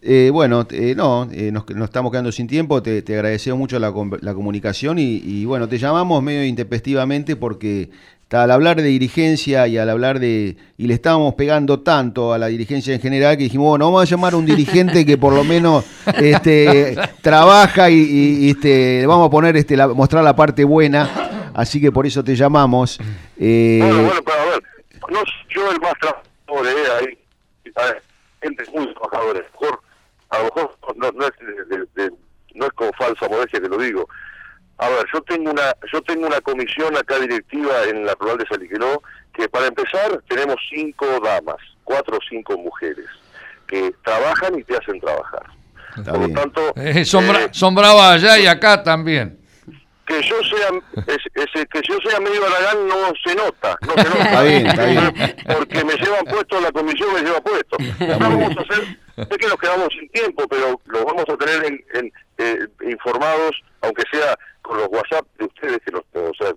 eh, 0.00 0.30
bueno, 0.48 0.66
eh, 0.70 0.94
no, 0.94 1.28
eh, 1.32 1.50
nos, 1.50 1.64
estamos 1.68 2.12
quedando 2.12 2.30
sin 2.30 2.46
tiempo, 2.46 2.80
te, 2.80 3.02
te 3.02 3.14
agradecemos 3.14 3.58
mucho 3.58 3.80
la, 3.80 3.92
la 4.20 4.32
comunicación 4.34 4.96
y, 4.98 5.20
y, 5.24 5.44
bueno, 5.44 5.68
te 5.68 5.76
llamamos 5.76 6.22
medio 6.22 6.44
intempestivamente 6.44 7.34
porque 7.34 7.90
al 8.30 8.50
hablar 8.52 8.76
de 8.76 8.84
dirigencia 8.84 9.66
y 9.66 9.76
al 9.76 9.90
hablar 9.90 10.20
de. 10.20 10.56
y 10.78 10.86
le 10.86 10.94
estábamos 10.94 11.34
pegando 11.34 11.80
tanto 11.80 12.32
a 12.32 12.38
la 12.38 12.46
dirigencia 12.46 12.94
en 12.94 13.00
general 13.00 13.36
que 13.36 13.44
dijimos, 13.44 13.70
bueno, 13.70 13.86
vamos 13.86 14.02
a 14.02 14.04
llamar 14.04 14.34
a 14.34 14.36
un 14.36 14.46
dirigente 14.46 15.04
que 15.04 15.18
por 15.18 15.32
lo 15.32 15.42
menos 15.42 15.84
este, 16.16 16.96
trabaja 17.22 17.90
y, 17.90 18.50
este, 18.50 19.04
vamos 19.04 19.26
a 19.26 19.30
poner 19.30 19.56
este, 19.56 19.76
la, 19.76 19.88
mostrar 19.88 20.22
la 20.22 20.36
parte 20.36 20.62
buena. 20.62 21.50
Así 21.54 21.80
que 21.80 21.90
por 21.90 22.06
eso 22.06 22.22
te 22.22 22.36
llamamos. 22.36 23.00
Eh, 23.36 23.80
bueno, 23.82 24.02
bueno, 24.04 24.20
pero 24.24 24.40
a 24.40 24.44
ver, 24.44 24.62
no 25.10 25.18
yo 25.48 25.72
el 25.72 25.80
más 25.80 25.94
trabajador 25.98 26.66
de 26.66 26.92
ahí, 26.92 27.18
a 27.74 27.82
ver, 27.82 28.02
gente 28.42 28.64
muy 28.72 28.92
trabajadora, 28.94 29.40
mejor, 29.40 29.80
a 30.36 30.38
lo 30.38 30.44
mejor 30.44 30.76
no, 30.96 31.26
es 31.26 31.94
de, 31.94 32.12
no 32.54 32.66
es 32.66 32.72
con 32.72 32.92
falsa 32.92 33.28
modestia 33.28 33.60
que 33.60 33.68
lo 33.68 33.78
digo. 33.78 34.08
A 34.78 34.88
ver, 34.90 35.06
yo 35.12 35.22
tengo 35.22 35.50
una 35.50 35.74
yo 35.90 36.02
tengo 36.02 36.26
una 36.26 36.40
comisión 36.40 36.96
acá 36.96 37.18
directiva 37.18 37.84
en 37.84 38.04
la 38.04 38.14
Rural 38.14 38.38
de 38.38 38.46
Saliqueló 38.46 39.02
que 39.32 39.48
para 39.48 39.66
empezar 39.66 40.22
tenemos 40.28 40.56
cinco 40.70 41.06
damas, 41.20 41.56
cuatro 41.84 42.16
o 42.16 42.20
cinco 42.28 42.58
mujeres 42.58 43.06
que 43.66 43.94
trabajan 44.04 44.58
y 44.58 44.62
te 44.62 44.76
hacen 44.76 45.00
trabajar. 45.00 45.46
Por 46.04 46.18
lo 46.18 46.28
tanto, 46.28 46.72
eh, 46.76 47.04
son, 47.06 47.74
bravas 47.74 48.22
allá 48.22 48.38
y 48.38 48.46
acá 48.46 48.82
también 48.82 49.40
que 50.06 50.22
yo 50.22 50.36
sea 50.44 50.68
ese, 51.06 51.66
que 51.66 51.80
yo 51.82 51.98
sea 52.08 52.20
medio 52.20 52.46
aragán 52.46 52.86
no 52.86 53.12
se 53.24 53.34
nota, 53.34 53.76
no 53.86 53.94
se 53.94 54.08
nota. 54.08 54.24
Está 54.24 54.42
bien, 54.42 54.66
está 54.66 54.86
bien. 54.86 55.36
Porque 55.46 55.84
me 55.84 55.94
llevan 55.94 56.24
puesto, 56.24 56.60
la 56.60 56.72
comisión 56.72 57.12
me 57.12 57.22
lleva 57.22 57.40
puesto. 57.40 57.76
vamos 58.20 58.56
a 58.56 58.60
hacer, 58.60 58.98
sé 59.16 59.38
que 59.38 59.48
nos 59.48 59.56
quedamos 59.56 59.88
sin 59.90 60.08
tiempo, 60.10 60.46
pero 60.48 60.80
los 60.86 61.04
vamos 61.04 61.24
a 61.28 61.36
tener 61.36 61.80
en, 61.94 62.12
eh, 62.38 62.58
informados, 62.88 63.52
aunque 63.82 64.04
sea 64.12 64.38
con 64.62 64.78
los 64.78 64.88
WhatsApp 64.88 65.26
de 65.38 65.46
ustedes, 65.46 65.78
que, 65.84 65.92
los, 65.92 66.02
o 66.14 66.32
sea, 66.38 66.52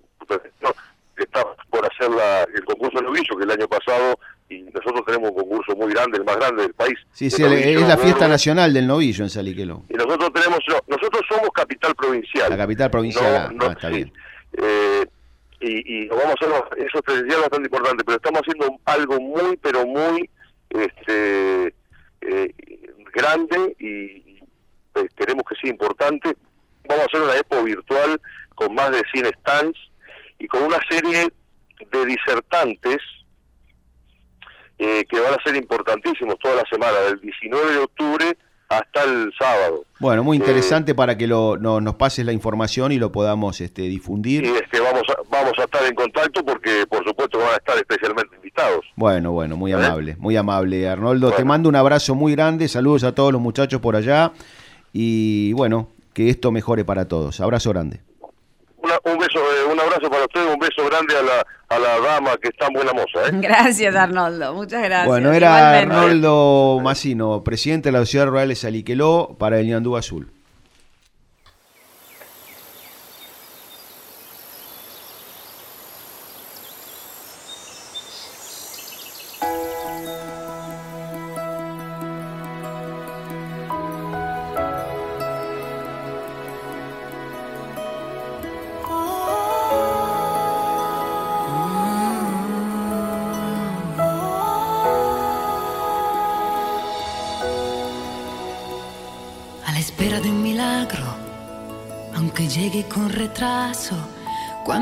no, 0.60 0.70
está 1.16 1.44
por 1.70 1.84
hacer 1.84 2.10
la, 2.10 2.42
el 2.54 2.64
concurso 2.64 2.98
de 2.98 3.04
novillo, 3.04 3.36
que 3.36 3.44
el 3.44 3.50
año 3.50 3.68
pasado 3.68 4.18
y 4.50 4.62
nosotros 4.62 5.04
tenemos 5.06 5.30
un 5.30 5.36
concurso 5.36 5.76
muy 5.76 5.92
grande, 5.92 6.18
el 6.18 6.24
más 6.24 6.36
grande 6.36 6.62
del 6.62 6.74
país. 6.74 6.98
Sí, 7.12 7.30
sí, 7.30 7.42
es 7.44 7.88
la 7.88 7.96
fiesta 7.96 8.26
nacional 8.26 8.74
del 8.74 8.86
novillo 8.86 9.22
en 9.24 9.30
Saliqueló. 9.30 9.84
Y 9.88 9.94
nosotros 9.94 10.32
tenemos, 10.32 10.58
nosotros 10.88 11.22
somos 11.28 11.50
capital 11.54 11.94
provincial. 11.94 12.50
La 12.50 12.56
capital 12.56 12.90
provincial, 12.90 13.56
no, 13.56 13.66
ah, 13.66 13.72
está 13.72 13.88
bien. 13.88 14.12
Eh, 14.52 15.06
y, 15.60 16.04
y 16.04 16.08
vamos 16.08 16.26
a 16.26 16.32
hacer, 16.32 16.48
eso 16.78 16.98
es 17.06 17.36
bastante 17.36 17.68
importante, 17.68 18.02
pero 18.04 18.16
estamos 18.16 18.40
haciendo 18.40 18.76
algo 18.84 19.20
muy, 19.20 19.56
pero 19.58 19.86
muy 19.86 20.28
este 20.70 21.74
eh, 22.20 22.54
grande 23.12 23.76
y 23.78 24.40
queremos 25.16 25.44
que 25.48 25.54
sea 25.60 25.70
importante. 25.70 26.36
Vamos 26.88 27.04
a 27.04 27.06
hacer 27.06 27.20
una 27.22 27.36
expo 27.36 27.62
virtual 27.62 28.20
con 28.56 28.74
más 28.74 28.90
de 28.90 29.02
100 29.12 29.26
stands 29.40 29.78
y 30.38 30.48
con 30.48 30.64
una 30.64 30.78
serie 30.88 31.28
de 31.92 32.06
disertantes 32.06 32.98
eh, 34.82 35.04
que 35.04 35.20
van 35.20 35.34
a 35.34 35.42
ser 35.44 35.54
importantísimos 35.56 36.38
toda 36.38 36.56
la 36.56 36.64
semana, 36.70 36.98
del 37.00 37.20
19 37.20 37.72
de 37.72 37.78
octubre 37.80 38.36
hasta 38.70 39.04
el 39.04 39.30
sábado. 39.38 39.84
Bueno, 39.98 40.24
muy 40.24 40.38
interesante 40.38 40.92
eh, 40.92 40.94
para 40.94 41.18
que 41.18 41.26
lo, 41.26 41.58
nos 41.58 41.94
pases 41.96 42.24
la 42.24 42.32
información 42.32 42.90
y 42.90 42.96
lo 42.96 43.12
podamos 43.12 43.60
este, 43.60 43.82
difundir. 43.82 44.44
Y 44.44 44.48
este, 44.48 44.80
vamos, 44.80 45.02
a, 45.10 45.16
vamos 45.28 45.52
a 45.58 45.64
estar 45.64 45.84
en 45.84 45.94
contacto 45.94 46.42
porque 46.42 46.86
por 46.88 47.04
supuesto 47.04 47.36
van 47.36 47.48
a 47.48 47.56
estar 47.56 47.76
especialmente 47.76 48.34
invitados. 48.36 48.86
Bueno, 48.96 49.32
bueno, 49.32 49.58
muy 49.58 49.72
¿Eh? 49.72 49.74
amable, 49.74 50.16
muy 50.18 50.36
amable 50.38 50.88
Arnoldo. 50.88 51.30
Te 51.32 51.44
mando 51.44 51.68
un 51.68 51.76
abrazo 51.76 52.14
muy 52.14 52.32
grande, 52.32 52.66
saludos 52.66 53.04
a 53.04 53.14
todos 53.14 53.32
los 53.32 53.40
muchachos 53.42 53.82
por 53.82 53.96
allá 53.96 54.32
y 54.94 55.52
bueno, 55.52 55.88
que 56.14 56.30
esto 56.30 56.52
mejore 56.52 56.86
para 56.86 57.06
todos. 57.06 57.38
Abrazo 57.40 57.68
grande 57.68 58.00
un 58.80 58.88
beso, 58.90 58.98
eh, 59.04 59.10
un 59.12 59.18
abrazo 59.90 60.10
para 60.10 60.24
ustedes, 60.24 60.46
un 60.54 60.58
beso 60.58 60.88
grande 60.88 61.14
a 61.16 61.22
la, 61.22 61.46
a 61.68 61.78
la 61.78 62.08
dama 62.08 62.36
que 62.36 62.48
está 62.48 62.68
buena 62.72 62.92
moza. 62.92 63.28
¿eh? 63.28 63.30
Gracias, 63.40 63.94
Arnoldo, 63.94 64.54
muchas 64.54 64.82
gracias. 64.82 65.06
Bueno, 65.06 65.32
era 65.32 65.78
Arnoldo 65.78 66.80
Massino, 66.82 67.42
presidente 67.44 67.90
de 67.90 67.98
la 67.98 68.06
Ciudad 68.06 68.26
Rural 68.26 68.48
de 68.48 68.54
Saliqueló 68.54 69.36
para 69.38 69.58
el 69.60 69.66
Ñandú 69.66 69.96
Azul. 69.96 70.32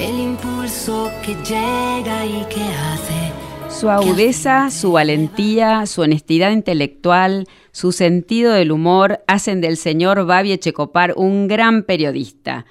El 0.00 0.18
impulso 0.18 1.10
que 1.24 1.34
llega 1.44 2.24
y 2.24 2.44
que 2.48 2.62
hace. 2.62 3.32
Su 3.68 3.90
agudeza, 3.90 4.70
su 4.70 4.92
valentía, 4.92 5.86
su 5.86 6.00
honestidad 6.00 6.50
intelectual, 6.52 7.46
su 7.70 7.92
sentido 7.92 8.52
del 8.52 8.72
humor 8.72 9.20
hacen 9.26 9.60
del 9.60 9.76
señor 9.76 10.26
Babi 10.26 10.52
Echecopar 10.52 11.14
un 11.16 11.48
gran 11.48 11.82
periodista. 11.82 12.66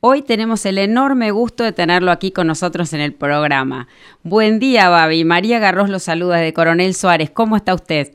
Hoy 0.00 0.22
tenemos 0.22 0.64
el 0.64 0.78
enorme 0.78 1.30
gusto 1.30 1.62
de 1.62 1.72
tenerlo 1.72 2.10
aquí 2.10 2.30
con 2.30 2.46
nosotros 2.46 2.92
en 2.94 3.00
el 3.00 3.12
programa. 3.12 3.86
Buen 4.22 4.58
día, 4.58 4.88
Babi. 4.88 5.24
María 5.24 5.58
Garros 5.58 5.90
lo 5.90 5.98
saluda 5.98 6.38
de 6.38 6.54
Coronel 6.54 6.94
Suárez. 6.94 7.30
¿Cómo 7.30 7.56
está 7.56 7.74
usted? 7.74 8.14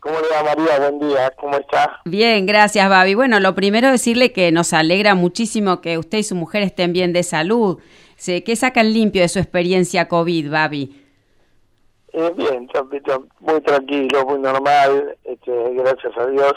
¿Cómo 0.00 0.16
le 0.18 0.28
va 0.28 0.42
María? 0.42 0.78
Buen 0.78 0.98
día, 0.98 1.30
¿cómo 1.36 1.56
está? 1.58 2.00
Bien, 2.06 2.46
gracias 2.46 2.88
Babi. 2.88 3.14
Bueno, 3.14 3.38
lo 3.38 3.54
primero 3.54 3.90
decirle 3.90 4.32
que 4.32 4.50
nos 4.50 4.72
alegra 4.72 5.14
muchísimo 5.14 5.82
que 5.82 5.98
usted 5.98 6.18
y 6.18 6.22
su 6.22 6.34
mujer 6.34 6.62
estén 6.62 6.94
bien 6.94 7.12
de 7.12 7.22
salud. 7.22 7.78
¿Qué 8.24 8.56
sacan 8.56 8.92
limpio 8.92 9.22
de 9.22 9.28
su 9.28 9.38
experiencia 9.38 10.08
COVID, 10.08 10.50
Babi? 10.50 11.04
Eh, 12.12 12.32
bien, 12.36 12.68
muy 13.40 13.60
tranquilo, 13.60 14.26
muy 14.26 14.40
normal, 14.40 15.16
este, 15.24 15.52
gracias 15.74 16.12
a 16.16 16.26
Dios. 16.26 16.54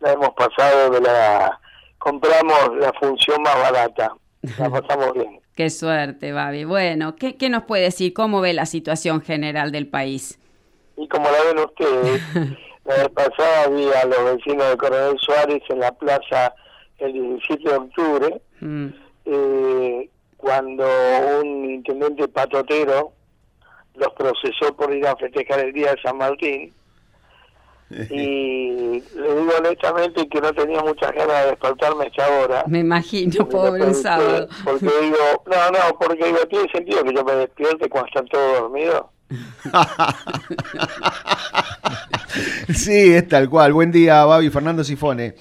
La 0.00 0.12
hemos 0.12 0.30
pasado 0.30 0.90
de 0.90 1.00
la... 1.00 1.58
compramos 1.98 2.76
la 2.78 2.92
función 2.94 3.42
más 3.42 3.56
barata, 3.56 4.14
la 4.58 4.70
pasamos 4.80 5.14
bien. 5.14 5.40
Qué 5.56 5.70
suerte, 5.70 6.32
Babi. 6.32 6.64
Bueno, 6.64 7.16
¿qué, 7.16 7.36
¿qué 7.36 7.48
nos 7.48 7.64
puede 7.64 7.84
decir? 7.84 8.12
¿Cómo 8.12 8.40
ve 8.40 8.52
la 8.52 8.66
situación 8.66 9.20
general 9.20 9.72
del 9.72 9.88
país? 9.88 10.38
Y 10.98 11.08
como 11.08 11.30
la 11.30 11.44
ven 11.44 11.58
ustedes, 11.58 12.22
la 12.84 12.94
vez 12.96 13.08
pasada 13.10 13.68
vi 13.68 13.88
a 13.92 14.04
los 14.04 14.36
vecinos 14.36 14.70
de 14.70 14.76
Coronel 14.76 15.18
Suárez 15.20 15.62
en 15.68 15.80
la 15.80 15.92
plaza 15.92 16.54
el 16.98 17.12
17 17.12 17.62
de 17.62 17.76
octubre, 17.76 18.42
mm. 18.60 18.88
eh, 19.26 20.10
cuando 20.36 20.84
un 21.40 21.70
intendente 21.70 22.26
patotero 22.28 23.12
los 23.94 24.12
procesó 24.14 24.74
por 24.76 24.92
ir 24.94 25.06
a 25.06 25.16
festejar 25.16 25.60
el 25.60 25.72
día 25.72 25.92
de 25.92 26.02
San 26.02 26.18
Martín. 26.18 26.72
y 27.90 29.00
le 29.00 29.34
digo 29.34 29.52
honestamente 29.58 30.28
que 30.28 30.40
no 30.40 30.52
tenía 30.52 30.82
muchas 30.82 31.10
ganas 31.12 31.44
de 31.44 31.50
despertarme 31.50 32.04
a 32.04 32.06
esta 32.08 32.28
hora. 32.28 32.64
Me 32.66 32.80
imagino, 32.80 33.48
pobre 33.48 33.82
un 33.82 33.94
sábado. 33.94 34.48
Porque 34.62 34.90
digo, 35.00 35.16
no, 35.46 35.70
no, 35.70 35.98
porque 35.98 36.26
digo, 36.26 36.38
tiene 36.50 36.70
sentido 36.70 37.02
que 37.02 37.14
yo 37.14 37.24
me 37.24 37.34
despierte 37.34 37.88
cuando 37.88 38.08
están 38.08 38.26
todos 38.26 38.60
dormidos. 38.60 39.06
sí, 42.74 43.14
es 43.14 43.28
tal 43.28 43.50
cual. 43.50 43.72
Buen 43.72 43.92
día, 43.92 44.24
Babi. 44.24 44.50
Fernando 44.50 44.82
Sifone. 44.82 45.36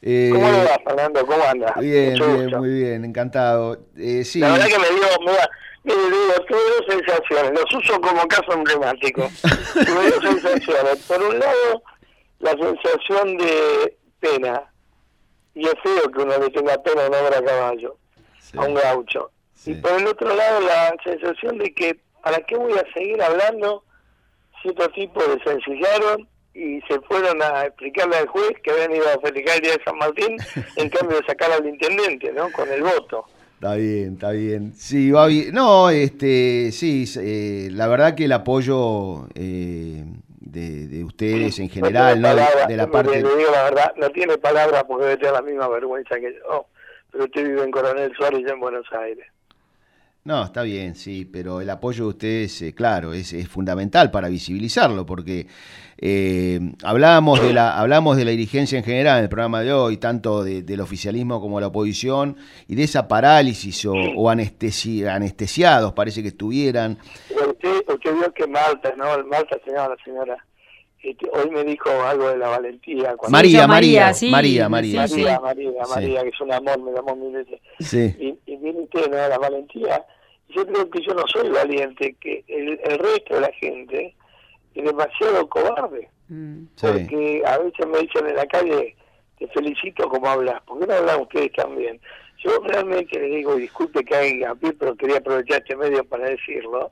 Eh, 0.00 0.30
¿Cómo 0.32 0.46
va, 0.46 0.80
Fernando? 0.84 1.26
¿Cómo 1.26 1.44
anda? 1.44 1.74
Bien, 1.78 2.14
bien, 2.14 2.58
muy 2.58 2.70
bien, 2.70 3.04
encantado. 3.04 3.78
Eh, 3.96 4.24
sí. 4.24 4.38
La 4.40 4.52
verdad 4.52 4.66
que 4.66 4.78
me 4.78 4.88
dio, 4.88 5.04
mire, 5.84 5.96
digo, 5.96 6.34
tuve 6.48 6.58
dos 6.58 6.86
sensaciones, 6.88 7.52
los 7.52 7.72
uso 7.74 8.00
como 8.00 8.26
caso 8.28 8.52
emblemático. 8.52 9.30
tuve 9.74 10.10
dos 10.10 10.22
sensaciones. 10.22 10.96
Por 11.06 11.22
un 11.22 11.38
lado, 11.38 11.82
la 12.40 12.50
sensación 12.50 13.38
de 13.38 13.96
pena, 14.20 14.62
y 15.54 15.66
es 15.66 15.74
feo 15.82 16.10
que 16.10 16.22
uno 16.22 16.38
le 16.38 16.50
tenga 16.50 16.82
pena 16.82 17.04
a 17.04 17.08
un 17.08 17.14
hombre 17.14 17.36
a 17.36 17.44
caballo, 17.44 17.96
a 18.56 18.60
un 18.60 18.74
gaucho. 18.74 19.30
Y 19.64 19.74
por 19.74 19.92
el 19.92 20.06
otro 20.06 20.34
lado, 20.34 20.60
la 20.60 20.94
sensación 21.04 21.58
de 21.58 21.72
que 21.72 22.00
¿para 22.22 22.38
qué 22.40 22.56
voy 22.56 22.72
a 22.72 22.92
seguir 22.92 23.20
hablando 23.22 23.84
si 24.62 24.68
estos 24.68 24.92
tipos 24.92 25.24
desencillaron 25.36 26.28
y 26.54 26.80
se 26.82 27.00
fueron 27.00 27.42
a 27.42 27.66
explicarle 27.66 28.16
al 28.16 28.28
juez 28.28 28.52
que 28.62 28.70
habían 28.70 28.94
ido 28.94 29.08
a 29.08 29.20
festejar 29.20 29.56
el 29.56 29.62
día 29.62 29.72
de 29.72 29.84
San 29.84 29.96
Martín 29.98 30.36
en 30.76 30.88
cambio 30.90 31.18
de 31.18 31.26
sacar 31.26 31.50
al 31.52 31.66
intendente, 31.66 32.32
¿no? 32.32 32.50
Con 32.52 32.68
el 32.70 32.82
voto. 32.82 33.24
Está 33.54 33.74
bien, 33.74 34.14
está 34.14 34.30
bien. 34.32 34.72
Sí, 34.74 35.10
va 35.10 35.26
bien. 35.26 35.54
No, 35.54 35.88
este, 35.88 36.72
sí, 36.72 37.04
eh, 37.18 37.68
la 37.70 37.86
verdad 37.86 38.14
que 38.14 38.24
el 38.24 38.32
apoyo 38.32 39.28
eh, 39.34 40.04
de, 40.40 41.04
ustedes 41.04 41.58
en 41.60 41.70
general, 41.70 42.20
¿no? 42.20 42.34
de, 42.68 42.76
la 42.76 42.90
parte... 42.90 43.22
Le 43.22 43.36
digo 43.36 43.50
la 43.52 43.64
verdad, 43.64 43.94
no 43.96 44.10
tiene 44.10 44.36
palabras 44.36 44.84
porque 44.84 45.04
debe 45.04 45.16
tener 45.16 45.34
la 45.34 45.42
misma 45.42 45.68
vergüenza 45.68 46.16
que 46.16 46.34
yo 46.34 46.66
pero 47.12 47.24
usted 47.24 47.44
vive 47.44 47.62
en 47.62 47.70
Coronel 47.70 48.12
Suárez, 48.16 48.40
ya 48.44 48.54
en 48.54 48.60
Buenos 48.60 48.86
Aires. 48.92 49.26
No, 50.24 50.44
está 50.44 50.62
bien, 50.62 50.94
sí, 50.94 51.24
pero 51.24 51.60
el 51.60 51.68
apoyo 51.68 52.04
de 52.04 52.10
ustedes, 52.10 52.62
eh, 52.62 52.72
claro, 52.72 53.12
es, 53.12 53.34
fundamental 53.48 54.12
para 54.12 54.28
visibilizarlo, 54.28 55.04
porque 55.04 55.48
eh, 55.98 56.60
hablamos, 56.84 57.42
de 57.42 57.52
la, 57.52 57.76
hablamos 57.76 58.16
de 58.16 58.24
la 58.24 58.30
dirigencia 58.30 58.78
en 58.78 58.84
general 58.84 59.18
en 59.18 59.24
el 59.24 59.28
programa 59.28 59.62
de 59.62 59.72
hoy, 59.72 59.96
tanto 59.96 60.44
del 60.44 60.80
oficialismo 60.80 61.40
como 61.40 61.56
de 61.56 61.62
la 61.62 61.66
oposición, 61.66 62.36
y 62.68 62.76
de 62.76 62.84
esa 62.84 63.08
parálisis 63.08 63.84
o, 63.84 63.94
o 63.94 64.30
anestesiados, 64.30 65.92
parece 65.92 66.22
que 66.22 66.28
estuvieran. 66.28 66.98
usted, 67.28 67.82
usted 67.88 68.14
vio 68.14 68.32
que 68.32 68.46
Malta, 68.46 68.94
¿no? 68.96 69.06
Malta, 69.26 69.58
señora, 69.64 69.96
señora, 70.04 70.36
este, 71.02 71.28
hoy 71.32 71.50
me 71.50 71.64
dijo 71.64 71.90
algo 71.90 72.28
de 72.28 72.38
la 72.38 72.48
valentía. 72.48 73.14
María, 73.28 73.66
María, 73.66 74.14
sí, 74.14 74.30
María, 74.30 74.68
María, 74.68 75.00
María, 75.00 75.40
María, 75.40 75.72
María, 75.88 76.22
que 76.22 76.28
es 76.28 76.40
un 76.40 76.52
amor, 76.52 76.80
me 76.80 76.92
llamó 76.92 77.16
mil 77.16 77.32
veces. 77.32 77.60
Sí. 77.80 78.14
Y, 78.18 78.38
y 78.46 78.56
viene 78.56 78.80
usted, 78.80 79.10
¿no? 79.10 79.16
La 79.16 79.38
valentía. 79.38 80.04
Yo 80.48 80.66
creo 80.66 80.88
que 80.90 81.00
yo 81.00 81.14
no 81.14 81.24
soy 81.26 81.48
valiente, 81.48 82.14
que 82.20 82.44
el, 82.46 82.78
el 82.84 82.98
resto 82.98 83.34
de 83.34 83.40
la 83.40 83.52
gente 83.54 84.14
es 84.74 84.84
demasiado 84.84 85.48
cobarde. 85.48 86.08
Mm. 86.28 86.64
Porque 86.80 87.42
a 87.46 87.58
veces 87.58 87.86
me 87.86 87.98
dicen 87.98 88.28
en 88.28 88.36
la 88.36 88.46
calle, 88.46 88.96
te 89.38 89.48
felicito 89.48 90.08
como 90.08 90.28
hablas. 90.28 90.62
¿Por 90.62 90.78
qué 90.78 90.86
no 90.86 90.94
hablan 90.94 91.22
ustedes 91.22 91.52
también? 91.52 92.00
Yo 92.44 92.50
realmente 92.64 93.18
les 93.18 93.30
digo, 93.36 93.56
disculpe 93.56 94.04
que 94.04 94.14
hay 94.14 94.42
a 94.44 94.54
pie, 94.54 94.72
pero 94.72 94.94
quería 94.96 95.18
aprovechar 95.18 95.58
este 95.58 95.76
medio 95.76 96.04
para 96.04 96.28
decirlo. 96.28 96.90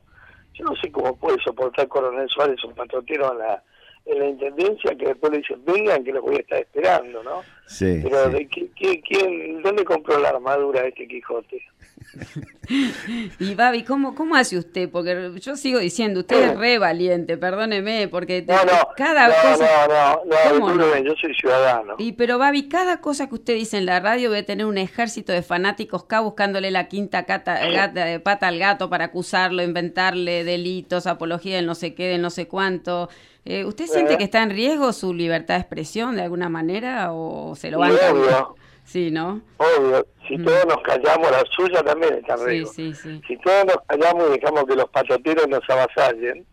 Yo 0.55 0.65
no 0.65 0.77
sé 0.77 0.91
cómo 0.91 1.17
puede 1.17 1.39
soportar 1.43 1.89
Coronel 1.89 2.29
Suárez 2.29 2.63
un 2.65 2.75
patrotero 2.75 3.33
en 3.33 3.39
la 3.39 3.63
en 4.07 4.19
la 4.19 4.27
intendencia 4.29 4.95
que 4.97 5.07
después 5.07 5.33
le 5.33 5.39
dicen 5.39 5.65
vengan 5.65 6.03
que 6.05 6.13
los 6.13 6.23
voy 6.23 6.37
a 6.37 6.41
estar 6.41 6.59
esperando, 6.61 7.23
¿no? 7.23 7.43
Sí. 7.67 8.01
Pero 8.03 8.27
sí. 8.27 8.33
de 8.33 8.49
qué- 8.49 8.71
qué- 8.75 9.01
quién, 9.03 9.63
¿dónde 9.63 9.85
compró 9.85 10.19
la 10.19 10.31
armadura 10.31 10.87
este 10.87 11.07
Quijote? 11.07 11.63
Y 13.41 13.55
Babi, 13.55 13.83
¿cómo, 13.83 14.15
¿cómo 14.15 14.37
hace 14.37 14.57
usted? 14.57 14.89
Porque 14.91 15.33
yo 15.41 15.57
sigo 15.57 15.79
diciendo, 15.81 16.21
usted 16.21 16.51
es 16.51 16.57
re 16.57 16.79
valiente, 16.79 17.37
perdóneme, 17.37 18.07
porque 18.09 18.45
No, 18.47 18.55
no, 18.65 18.73
cada 18.97 19.29
no, 19.29 19.35
cosa... 19.43 19.69
no, 19.89 19.95
no, 19.95 20.21
no, 20.25 20.67
¿Cómo 20.67 20.75
no? 20.75 20.97
yo 20.99 21.15
soy 21.21 21.35
ciudadano. 21.35 21.95
Y 21.99 22.13
pero 22.13 22.39
Babi, 22.39 22.69
cada 22.69 23.01
cosa 23.01 23.29
que 23.29 23.35
usted 23.35 23.55
dice 23.55 23.79
en 23.79 23.87
la 23.87 23.99
radio 24.01 24.31
debe 24.31 24.43
tener 24.45 24.67
un 24.67 24.79
ejército 24.79 25.33
de 25.33 25.43
fanáticos 25.43 26.05
acá 26.05 26.21
buscándole 26.21 26.71
la 26.71 26.87
quinta 26.89 27.25
cata- 27.25 27.67
gata- 27.71 28.21
pata 28.23 28.49
al 28.49 28.59
gato 28.59 28.89
para 28.89 29.07
acusarlo, 29.07 29.63
inventarle 29.63 30.45
delitos, 30.45 31.07
apología 31.07 31.57
del 31.57 31.67
no 31.67 31.75
sé 31.75 31.95
qué, 31.95 32.07
del 32.09 32.23
no 32.23 32.31
sé 32.31 32.47
cuánto. 32.47 33.09
Eh, 33.45 33.65
¿Usted 33.65 33.87
siente 33.87 34.15
Eh. 34.15 34.19
que 34.19 34.25
está 34.25 34.43
en 34.43 34.51
riesgo 34.51 34.93
su 34.93 35.13
libertad 35.15 35.55
de 35.55 35.61
expresión 35.61 36.15
de 36.15 36.23
alguna 36.23 36.49
manera 36.49 37.13
o 37.13 37.57
se 37.57 37.71
lo 37.71 37.79
Y 37.79 37.91
banca? 37.91 38.49
Sí, 38.91 39.11
¿no? 39.11 39.41
Obvio, 39.59 40.05
si 40.27 40.37
todos 40.39 40.67
nos 40.67 40.79
callamos, 40.83 41.31
la 41.31 41.45
suya 41.51 41.81
también 41.85 42.15
está 42.15 42.37
Sí, 42.39 42.45
riesgo. 42.45 42.73
sí, 42.73 42.93
sí. 42.95 43.21
Si 43.29 43.37
todos 43.39 43.65
nos 43.67 43.77
callamos 43.87 44.29
y 44.29 44.33
dejamos 44.41 44.65
que 44.65 44.75
los 44.75 44.89
patoteros 44.91 45.47
nos 45.49 45.61
avasallen, 45.71 46.45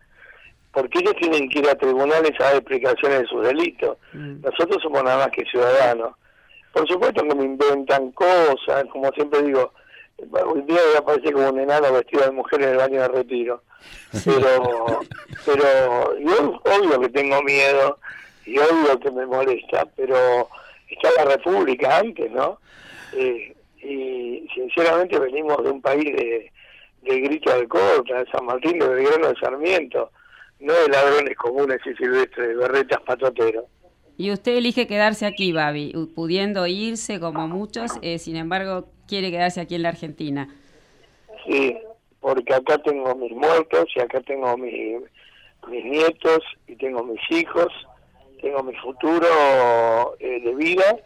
porque 0.72 1.00
ellos 1.00 1.14
tienen 1.20 1.48
que 1.48 1.58
ir 1.58 1.68
a 1.68 1.74
tribunales 1.74 2.30
a 2.38 2.44
dar 2.44 2.54
explicaciones 2.56 3.20
de 3.22 3.26
sus 3.26 3.44
delitos. 3.44 3.96
Nosotros 4.12 4.80
somos 4.82 5.02
nada 5.02 5.26
más 5.26 5.28
que 5.34 5.44
ciudadanos. 5.50 6.12
Por 6.72 6.86
supuesto 6.86 7.22
que 7.24 7.34
me 7.34 7.44
inventan 7.44 8.12
cosas, 8.12 8.84
como 8.92 9.10
siempre 9.12 9.42
digo, 9.42 9.72
hoy 10.46 10.62
día 10.62 10.78
voy 10.86 10.94
a 10.94 10.98
aparecer 11.00 11.32
como 11.32 11.48
un 11.48 11.58
enano 11.58 11.92
vestido 11.92 12.22
de 12.24 12.30
mujer 12.30 12.62
en 12.62 12.68
el 12.68 12.76
baño 12.76 13.00
de 13.00 13.08
retiro. 13.08 13.62
Pero, 14.24 15.00
pero 15.44 16.18
yo 16.20 16.60
obvio 16.64 17.00
que 17.00 17.08
tengo 17.08 17.42
miedo 17.42 17.98
y 18.46 18.58
obvio 18.58 19.00
que 19.00 19.10
me 19.10 19.26
molesta, 19.26 19.86
pero 19.96 20.48
está 20.88 21.08
la 21.16 21.36
República 21.36 21.98
antes, 21.98 22.30
¿no? 22.30 22.58
Eh, 23.12 23.54
y 23.82 24.46
sinceramente 24.54 25.18
venimos 25.18 25.62
de 25.62 25.70
un 25.70 25.80
país 25.80 26.04
de, 26.04 26.50
de 27.02 27.20
grito 27.20 27.56
de 27.58 27.66
corta, 27.68 28.18
de 28.22 28.30
San 28.30 28.44
Martín, 28.46 28.78
de 28.78 28.88
Belgrano, 28.88 29.28
de 29.28 29.36
Sarmiento, 29.40 30.10
no 30.60 30.72
de 30.72 30.88
ladrones 30.88 31.36
comunes 31.36 31.78
y 31.86 31.94
silvestres, 31.94 32.48
de 32.48 32.54
berretas 32.56 33.00
patoteros. 33.02 33.64
Y 34.16 34.32
usted 34.32 34.56
elige 34.56 34.88
quedarse 34.88 35.26
aquí, 35.26 35.52
Babi, 35.52 35.92
pudiendo 36.16 36.66
irse 36.66 37.20
como 37.20 37.46
muchos, 37.46 37.92
eh, 38.02 38.18
sin 38.18 38.34
embargo, 38.34 38.88
quiere 39.06 39.30
quedarse 39.30 39.60
aquí 39.60 39.76
en 39.76 39.82
la 39.82 39.90
Argentina. 39.90 40.48
Sí, 41.46 41.76
porque 42.20 42.52
acá 42.52 42.78
tengo 42.78 43.14
mis 43.14 43.30
muertos 43.32 43.86
y 43.94 44.00
acá 44.00 44.20
tengo 44.22 44.56
mi- 44.56 44.96
mis 45.68 45.84
nietos 45.84 46.40
y 46.66 46.74
tengo 46.76 47.04
mis 47.04 47.20
hijos, 47.30 47.68
tengo 48.40 48.62
mi 48.62 48.74
futuro 48.76 50.16
eh, 50.18 50.40
de 50.40 50.54
vida 50.54 50.96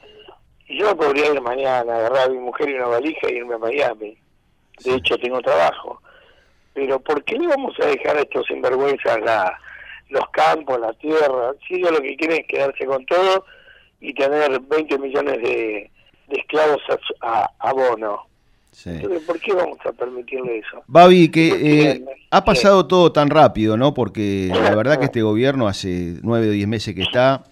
y 0.66 0.78
yo 0.78 0.96
podría 0.96 1.32
ir 1.32 1.40
mañana, 1.40 1.96
agarrar 1.96 2.28
a 2.28 2.30
mi 2.30 2.38
mujer 2.38 2.70
y 2.70 2.74
una 2.74 2.86
valija 2.86 3.30
y 3.30 3.36
irme 3.36 3.54
a 3.54 3.58
Miami. 3.58 4.16
De 4.84 4.94
hecho, 4.94 5.18
tengo 5.18 5.40
trabajo. 5.40 6.00
Pero 6.74 6.98
¿por 7.00 7.22
qué 7.24 7.36
le 7.36 7.46
vamos 7.48 7.74
a 7.80 7.86
dejar 7.86 8.16
a 8.16 8.20
estos 8.22 8.46
sinvergüenzas 8.46 9.20
la, 9.20 9.58
los 10.08 10.28
campos, 10.30 10.80
la 10.80 10.92
tierra? 10.94 11.52
Si 11.66 11.74
ellos 11.74 11.92
lo 11.92 12.00
que 12.00 12.16
quieren 12.16 12.40
es 12.40 12.46
quedarse 12.46 12.86
con 12.86 13.04
todo 13.06 13.44
y 14.00 14.14
tener 14.14 14.58
20 14.60 14.98
millones 14.98 15.42
de, 15.42 15.90
de 16.28 16.40
esclavos 16.40 16.80
a, 16.88 17.42
a, 17.42 17.50
a 17.58 17.72
bono. 17.72 18.26
Sí. 18.72 18.90
Entonces, 18.90 19.22
¿por 19.22 19.38
qué 19.38 19.52
vamos 19.52 19.78
a 19.84 19.92
permitirle 19.92 20.58
eso? 20.58 20.82
Babi, 20.86 21.28
que 21.28 21.90
eh, 21.92 22.04
ha 22.30 22.44
pasado 22.44 22.86
todo 22.86 23.12
tan 23.12 23.28
rápido, 23.28 23.76
¿no? 23.76 23.92
Porque 23.92 24.48
la 24.50 24.74
verdad 24.74 24.98
que 24.98 25.04
este 25.04 25.22
gobierno 25.22 25.68
hace 25.68 26.16
nueve 26.22 26.48
o 26.48 26.52
diez 26.52 26.66
meses 26.66 26.94
que 26.94 27.02
está 27.02 27.44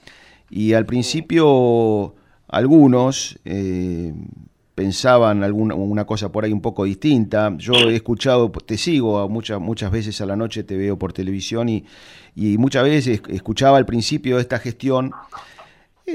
y 0.48 0.72
al 0.72 0.86
principio 0.86 2.14
algunos 2.48 3.38
eh, 3.44 4.14
pensaban 4.74 5.44
alguna 5.44 5.74
una 5.74 6.06
cosa 6.06 6.32
por 6.32 6.44
ahí 6.44 6.52
un 6.52 6.62
poco 6.62 6.84
distinta. 6.84 7.52
Yo 7.59 7.74
he 7.74 7.94
escuchado, 7.94 8.51
te 8.51 8.78
sigo 8.78 9.28
muchas 9.28 9.60
muchas 9.60 9.92
veces 9.92 10.20
a 10.22 10.26
la 10.26 10.36
noche, 10.36 10.64
te 10.64 10.76
veo 10.76 10.98
por 10.98 11.12
televisión 11.12 11.68
y, 11.68 11.84
y 12.34 12.56
muchas 12.56 12.84
veces 12.84 13.20
escuchaba 13.28 13.76
al 13.76 13.84
principio 13.84 14.36
de 14.36 14.42
esta 14.42 14.59
gestión 14.59 15.12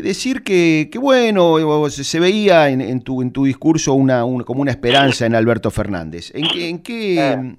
decir 0.02 0.44
que, 0.44 0.90
que 0.92 0.98
bueno, 1.00 1.90
se, 1.90 2.20
veía 2.20 2.70
en, 2.70 2.82
en 2.82 3.02
tu, 3.02 3.22
en 3.22 3.32
tu 3.32 3.46
discurso 3.46 3.94
una, 3.94 4.24
un- 4.26 4.44
como 4.44 4.62
una 4.62 4.72
esperanza 4.72 5.26
en 5.26 5.36
Alberto 5.36 5.72
Fernández. 5.72 6.32
¿En 6.36 6.48
qué, 6.48 6.70
en 6.70 6.80
qué 6.80 7.56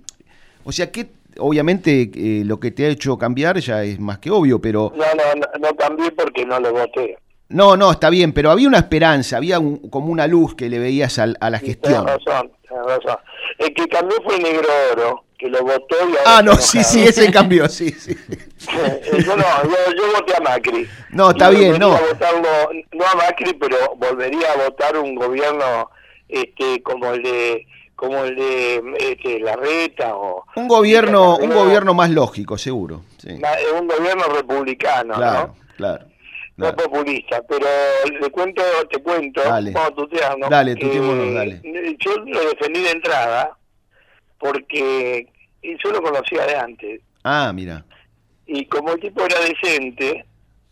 o 0.64 0.72
sea, 0.72 0.90
que 0.90 1.08
obviamente 1.38 2.10
eh, 2.14 2.42
lo 2.44 2.58
que 2.58 2.70
te 2.70 2.86
ha 2.86 2.88
hecho 2.88 3.16
cambiar 3.18 3.58
ya 3.60 3.84
es 3.84 4.00
más 4.00 4.18
que 4.18 4.30
obvio, 4.30 4.60
pero 4.60 4.92
No, 4.96 5.04
no, 5.04 5.40
no, 5.40 5.68
no 5.68 5.76
cambié 5.76 6.10
porque 6.12 6.44
no 6.46 6.58
lo 6.58 6.72
voté. 6.72 7.18
no, 7.50 7.76
no, 7.76 7.92
está 7.92 8.10
bien, 8.10 8.32
pero 8.32 8.50
había 8.50 8.66
una 8.68 8.78
esperanza, 8.78 9.36
había 9.36 9.58
un- 9.60 9.88
como 9.90 10.06
una 10.08 10.26
luz 10.26 10.54
que 10.54 10.68
le 10.68 10.78
veías 10.78 11.18
al- 11.18 11.36
a 11.40 11.50
la 11.50 11.58
Tienes 11.60 11.76
gestión. 11.82 12.06
razón, 12.06 12.50
tienes 12.68 12.86
razón. 12.86 13.16
El 13.58 13.74
que 13.74 13.86
cambió 13.86 14.16
fue 14.24 14.38
negro 14.40 14.66
oro, 14.92 15.24
que 15.38 15.48
lo 15.48 15.62
votó 15.62 15.96
y 16.00 16.16
ahora 16.16 16.20
Ah, 16.26 16.42
no, 16.42 16.54
sí, 16.56 16.82
sí, 16.84 17.02
ese 17.04 17.30
cambió, 17.32 17.68
sí, 17.68 17.90
sí. 17.90 18.12
Eh, 18.12 19.22
yo 19.24 19.36
no, 19.36 19.44
yo, 19.64 19.76
yo 19.96 20.12
voté 20.14 20.34
a 20.36 20.40
Macri. 20.40 20.88
No, 21.10 21.30
está 21.30 21.50
bien, 21.50 21.72
volvería 21.72 21.78
no. 21.88 21.94
a 21.96 22.00
votarlo, 22.00 22.48
no 22.92 23.04
a 23.06 23.14
Macri, 23.16 23.52
pero 23.54 23.76
volvería 23.96 24.52
a 24.52 24.56
votar 24.56 24.96
un 24.98 25.14
gobierno 25.14 25.90
este 26.28 26.82
como 26.82 27.12
el 27.12 27.22
de 27.22 27.66
como 27.94 28.24
el 28.24 28.36
de 28.36 28.82
este, 28.98 29.40
Larreta 29.40 30.14
o 30.16 30.44
Un 30.56 30.68
gobierno, 30.68 31.36
un 31.38 31.48
No, 31.48 31.54
gobierno 31.54 31.94
más 31.94 32.10
lógico, 32.10 32.58
seguro. 32.58 33.02
Sí. 33.18 33.30
ma- 33.40 33.56
un 33.80 33.86
gobierno 33.88 34.24
republicano, 34.24 35.14
Claro, 35.14 35.46
¿no? 35.48 35.56
claro. 35.76 36.04
No 36.58 36.74
populista, 36.74 37.42
pero 37.48 37.66
le 38.20 38.30
cuento, 38.30 38.62
te 38.90 38.98
cuento, 39.02 39.42
Dale. 39.42 39.70
vamos 39.72 39.94
tutearnos, 39.94 40.48
Dale, 40.48 40.74
tuteémonos, 40.76 41.34
dale. 41.34 41.60
Yo 42.00 42.16
lo 42.16 42.40
defendí 42.50 42.80
de 42.82 42.90
entrada 42.92 43.56
porque 44.38 45.26
yo 45.62 45.90
lo 45.90 46.02
conocía 46.02 46.46
de 46.46 46.56
antes 46.56 47.00
Ah, 47.24 47.52
mira. 47.54 47.84
y 48.46 48.66
como 48.66 48.92
el 48.92 49.00
tipo 49.00 49.24
era 49.24 49.38
decente, 49.40 50.24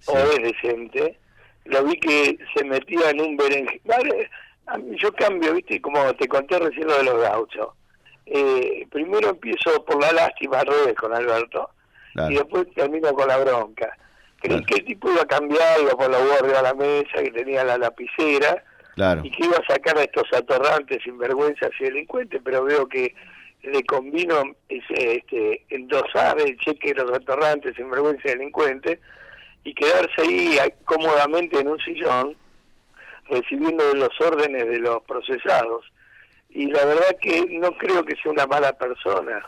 o 0.06 0.16
es 0.18 0.38
decente, 0.42 1.18
lo 1.64 1.82
vi 1.84 1.98
que 1.98 2.38
se 2.54 2.64
metía 2.64 3.10
en 3.10 3.20
un 3.20 3.36
berenje. 3.36 3.80
Vale, 3.84 4.30
yo 4.96 5.12
cambio, 5.14 5.54
viste, 5.54 5.80
como 5.80 6.14
te 6.14 6.28
conté 6.28 6.58
recién 6.58 6.86
lo 6.86 6.96
de 6.98 7.04
los 7.04 7.20
gauchos. 7.22 7.68
Eh, 8.26 8.86
primero 8.90 9.30
empiezo 9.30 9.84
por 9.84 10.00
la 10.00 10.12
lástima 10.12 10.60
al 10.60 10.66
revés 10.66 10.94
con 10.94 11.12
Alberto 11.14 11.70
Claro. 12.14 12.30
y 12.30 12.36
después 12.36 12.66
termino 12.74 13.12
con 13.12 13.26
la 13.28 13.36
bronca. 13.38 13.96
Creí 14.40 14.62
que 14.64 14.76
el 14.76 14.84
tipo 14.84 15.10
iba 15.10 15.22
a 15.22 15.26
cambiar, 15.26 15.80
iba 15.80 15.90
por 15.92 16.10
la 16.10 16.18
arriba 16.18 16.60
a 16.60 16.62
la 16.62 16.74
mesa, 16.74 17.22
que 17.22 17.30
tenía 17.32 17.64
la 17.64 17.76
lapicera 17.78 18.62
Claro. 18.94 19.22
y 19.24 19.30
que 19.30 19.44
iba 19.46 19.56
a 19.56 19.66
sacar 19.72 19.98
a 19.98 20.04
estos 20.04 20.24
atorrantes, 20.32 21.02
sinvergüenzas 21.02 21.70
y 21.80 21.84
delincuentes, 21.84 22.40
pero 22.44 22.62
veo 22.64 22.86
que 22.88 23.14
le 23.64 23.82
convino 23.84 24.42
ese, 24.68 25.16
este, 25.16 25.64
endosar 25.70 26.40
el 26.40 26.56
cheque 26.58 26.92
de 26.92 27.02
los 27.02 27.12
atorrantes, 27.12 27.74
sinvergüenzas 27.76 28.24
y 28.24 28.28
delincuentes 28.28 28.98
y 29.64 29.74
quedarse 29.74 30.20
ahí 30.20 30.58
ah, 30.60 30.70
cómodamente 30.84 31.58
en 31.58 31.68
un 31.68 31.78
sillón 31.80 32.36
recibiendo 33.28 33.94
los 33.94 34.10
órdenes 34.20 34.68
de 34.68 34.78
los 34.78 35.02
procesados. 35.04 35.84
Y 36.50 36.66
la 36.66 36.84
verdad 36.84 37.16
que 37.20 37.46
no 37.58 37.72
creo 37.78 38.04
que 38.04 38.16
sea 38.16 38.32
una 38.32 38.46
mala 38.46 38.72
persona, 38.74 39.44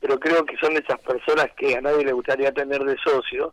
pero 0.00 0.18
creo 0.18 0.44
que 0.44 0.56
son 0.56 0.72
esas 0.72 0.98
personas 1.00 1.46
que 1.56 1.76
a 1.76 1.80
nadie 1.80 2.04
le 2.04 2.12
gustaría 2.12 2.52
tener 2.52 2.82
de 2.84 2.96
socio, 2.98 3.52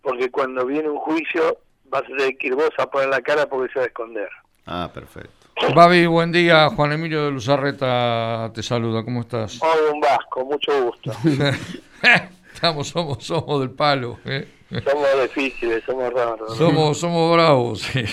porque 0.00 0.30
cuando 0.30 0.64
viene 0.64 0.88
un 0.88 0.98
juicio 0.98 1.58
vas 1.86 2.02
a 2.02 2.06
tener 2.06 2.36
que 2.38 2.46
ir 2.48 2.54
vos 2.54 2.70
a 2.78 2.86
poner 2.86 3.08
la 3.08 3.20
cara 3.20 3.46
porque 3.46 3.72
se 3.72 3.78
va 3.80 3.84
a 3.84 3.88
esconder. 3.88 4.28
Ah, 4.66 4.90
perfecto. 4.94 5.43
Babi, 5.74 6.06
buen 6.06 6.32
día. 6.32 6.68
Juan 6.70 6.92
Emilio 6.92 7.24
de 7.26 7.30
Luzarreta 7.30 8.50
te 8.54 8.62
saluda. 8.62 9.04
¿Cómo 9.04 9.20
estás? 9.20 9.60
Hoy 9.62 9.92
un 9.92 10.00
vasco, 10.00 10.44
mucho 10.44 10.84
gusto. 10.84 11.12
Estamos, 12.54 12.88
somos, 12.88 13.24
somos 13.24 13.60
del 13.60 13.70
palo. 13.70 14.18
¿eh? 14.24 14.46
Somos 14.84 15.08
difíciles, 15.22 15.82
somos 15.84 16.12
raros. 16.12 16.56
Somos, 16.56 16.98
somos 16.98 17.32
bravos. 17.34 17.80
sí. 17.82 18.04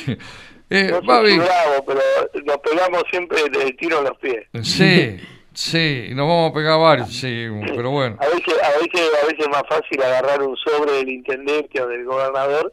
Eh, 0.69 0.87
No 0.89 1.01
Babi, 1.01 1.37
bravo, 1.37 1.83
pero 1.85 1.99
nos 2.45 2.57
pegamos 2.59 3.03
siempre 3.11 3.41
del 3.49 3.75
tiro 3.75 3.97
en 3.99 4.03
los 4.05 4.17
pies. 4.19 4.47
sí, 4.63 5.17
sí, 5.53 6.07
nos 6.11 6.27
vamos 6.29 6.51
a 6.51 6.53
pegar 6.53 6.79
varios, 6.79 7.09
sí, 7.13 7.47
pero 7.75 7.89
bueno. 7.91 8.15
A 8.21 8.25
veces, 8.27 8.53
a 8.63 8.69
veces, 8.79 9.09
a 9.21 9.25
veces 9.25 9.39
es 9.39 9.49
más 9.49 9.63
fácil 9.67 10.01
agarrar 10.01 10.41
un 10.41 10.55
sobre 10.55 10.93
del 10.93 11.09
intendente 11.09 11.81
o 11.81 11.87
del 11.87 12.05
gobernador 12.05 12.71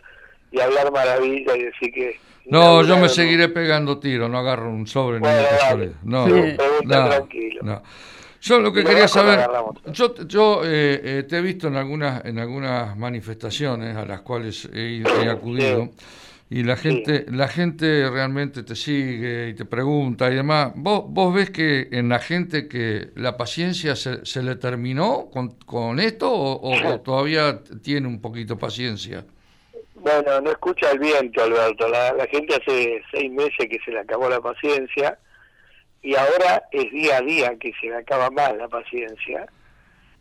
y 0.52 0.60
hablar 0.60 0.92
maravilla 0.92 1.56
y 1.56 1.64
decir 1.64 1.92
que 1.92 2.20
No, 2.50 2.82
yo 2.82 2.96
me 2.98 3.08
seguiré 3.08 3.48
pegando 3.48 3.98
tiros, 3.98 4.30
no 4.30 4.38
agarro 4.38 4.70
un 4.70 4.86
sobre 4.86 5.20
ni 5.20 5.26
una. 5.26 5.92
No, 6.02 6.26
Sí. 6.26 6.56
no, 6.84 7.08
tranquilo. 7.08 7.60
no. 7.62 7.82
Yo 8.40 8.60
lo 8.60 8.72
que 8.72 8.82
no 8.84 8.88
quería 8.90 9.08
saber, 9.08 9.40
yo, 9.92 10.14
yo 10.26 10.62
eh, 10.64 11.00
eh, 11.02 11.22
te 11.28 11.38
he 11.38 11.42
visto 11.42 11.66
en 11.66 11.74
algunas, 11.76 12.24
en 12.24 12.38
algunas 12.38 12.96
manifestaciones 12.96 13.96
a 13.96 14.04
las 14.06 14.20
cuales 14.20 14.68
he 14.72 15.02
acudido 15.28 15.90
y 16.48 16.62
la 16.62 16.76
gente, 16.76 17.26
la 17.30 17.48
gente 17.48 18.08
realmente 18.08 18.62
te 18.62 18.76
sigue 18.76 19.48
y 19.50 19.54
te 19.54 19.64
pregunta 19.64 20.30
y 20.30 20.36
demás. 20.36 20.70
¿Vos, 20.76 21.02
vos 21.08 21.34
ves 21.34 21.50
que 21.50 21.88
en 21.90 22.08
la 22.08 22.20
gente 22.20 22.68
que 22.68 23.10
la 23.16 23.36
paciencia 23.36 23.96
se, 23.96 24.24
se 24.24 24.42
le 24.44 24.54
terminó 24.54 25.28
con, 25.32 25.50
con 25.66 25.98
esto 25.98 26.30
o, 26.32 26.52
o- 26.54 26.94
o 26.94 27.00
todavía 27.00 27.60
tiene 27.82 28.06
un 28.06 28.20
poquito 28.20 28.56
paciencia? 28.56 29.26
Bueno, 30.08 30.40
no 30.40 30.50
escucha 30.50 30.90
el 30.90 30.98
viento, 31.00 31.42
Alberto. 31.42 31.86
La, 31.88 32.12
la 32.12 32.26
gente 32.26 32.54
hace 32.54 33.02
seis 33.12 33.30
meses 33.30 33.68
que 33.68 33.78
se 33.84 33.90
le 33.90 34.00
acabó 34.00 34.28
la 34.28 34.40
paciencia 34.40 35.18
y 36.00 36.14
ahora 36.14 36.64
es 36.72 36.90
día 36.90 37.18
a 37.18 37.20
día 37.20 37.56
que 37.58 37.72
se 37.80 37.88
le 37.88 37.96
acaba 37.96 38.30
más 38.30 38.56
la 38.56 38.68
paciencia. 38.68 39.46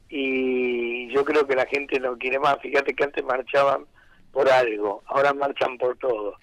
Y 0.10 1.08
yo 1.14 1.24
creo 1.24 1.48
que 1.48 1.56
la 1.56 1.66
gente 1.68 2.00
no 2.00 2.18
quiere 2.18 2.40
más. 2.40 2.58
Fíjate 2.62 2.94
que 2.94 3.04
antes 3.04 3.24
marchaban 3.24 3.86
por 4.32 4.50
algo, 4.50 5.04
ahora 5.08 5.34
marchan 5.34 5.78
por 5.78 5.98
todo. 5.98 6.36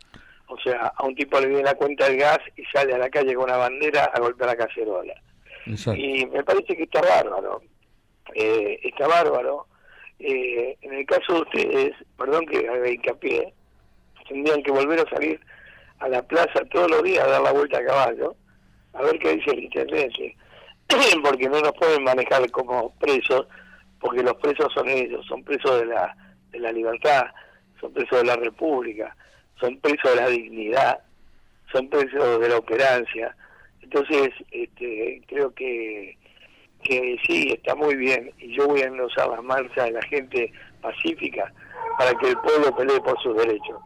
O 0.48 0.58
sea, 0.60 0.92
a 0.96 1.04
un 1.04 1.14
tipo 1.14 1.38
le 1.38 1.48
viene 1.48 1.64
la 1.64 1.74
cuenta 1.74 2.06
del 2.06 2.18
gas 2.18 2.38
y 2.56 2.64
sale 2.66 2.94
a 2.94 2.98
la 2.98 3.10
calle 3.10 3.34
con 3.34 3.44
una 3.44 3.56
bandera 3.56 4.04
a 4.04 4.20
golpear 4.20 4.50
la 4.50 4.56
cacerola. 4.56 5.14
Y 5.66 6.26
me 6.26 6.42
parece 6.44 6.76
que 6.76 6.84
está 6.84 7.00
bárbaro. 7.00 7.62
Eh, 8.34 8.78
está 8.82 9.06
bárbaro. 9.06 9.66
Eh, 10.18 10.76
en 10.80 10.94
el 10.94 11.06
caso 11.06 11.34
de 11.34 11.40
ustedes, 11.40 11.92
perdón 12.16 12.46
que 12.46 12.68
haga 12.68 12.88
hincapié, 12.88 13.52
tendrían 14.28 14.62
que 14.62 14.70
volver 14.70 15.00
a 15.00 15.10
salir 15.10 15.40
a 15.98 16.08
la 16.08 16.22
plaza 16.22 16.64
todos 16.70 16.90
los 16.90 17.02
días 17.02 17.24
a 17.24 17.30
dar 17.30 17.42
la 17.42 17.52
vuelta 17.52 17.78
a 17.78 17.84
caballo, 17.84 18.36
a 18.92 19.02
ver 19.02 19.18
qué 19.18 19.36
dice 19.36 19.50
el 19.50 19.64
intendente, 19.64 20.36
porque 21.22 21.48
no 21.48 21.60
nos 21.60 21.72
pueden 21.72 22.04
manejar 22.04 22.48
como 22.50 22.94
presos, 22.96 23.46
porque 24.00 24.22
los 24.22 24.34
presos 24.36 24.72
son 24.72 24.88
ellos, 24.88 25.24
son 25.26 25.42
presos 25.42 25.80
de 25.80 25.86
la, 25.86 26.16
de 26.50 26.60
la 26.60 26.72
libertad, 26.72 27.26
son 27.80 27.92
presos 27.92 28.18
de 28.18 28.24
la 28.24 28.36
república, 28.36 29.16
son 29.60 29.78
presos 29.78 30.14
de 30.14 30.16
la 30.16 30.28
dignidad, 30.28 30.98
son 31.72 31.88
presos 31.88 32.40
de 32.40 32.48
la 32.48 32.58
operancia. 32.58 33.36
Entonces, 33.82 34.30
este, 34.50 35.22
creo 35.26 35.54
que 35.54 36.16
que 36.84 37.16
sí, 37.26 37.48
está 37.52 37.74
muy 37.74 37.96
bien, 37.96 38.30
y 38.38 38.54
yo 38.56 38.68
voy 38.68 38.82
a 38.82 38.86
enlosar 38.86 39.28
las 39.28 39.42
marchas 39.42 39.86
de 39.86 39.92
la 39.92 40.02
gente 40.02 40.52
pacífica 40.80 41.52
para 41.98 42.14
que 42.14 42.28
el 42.30 42.36
pueblo 42.38 42.76
pelee 42.76 43.00
por 43.00 43.20
sus 43.22 43.36
derechos. 43.36 43.78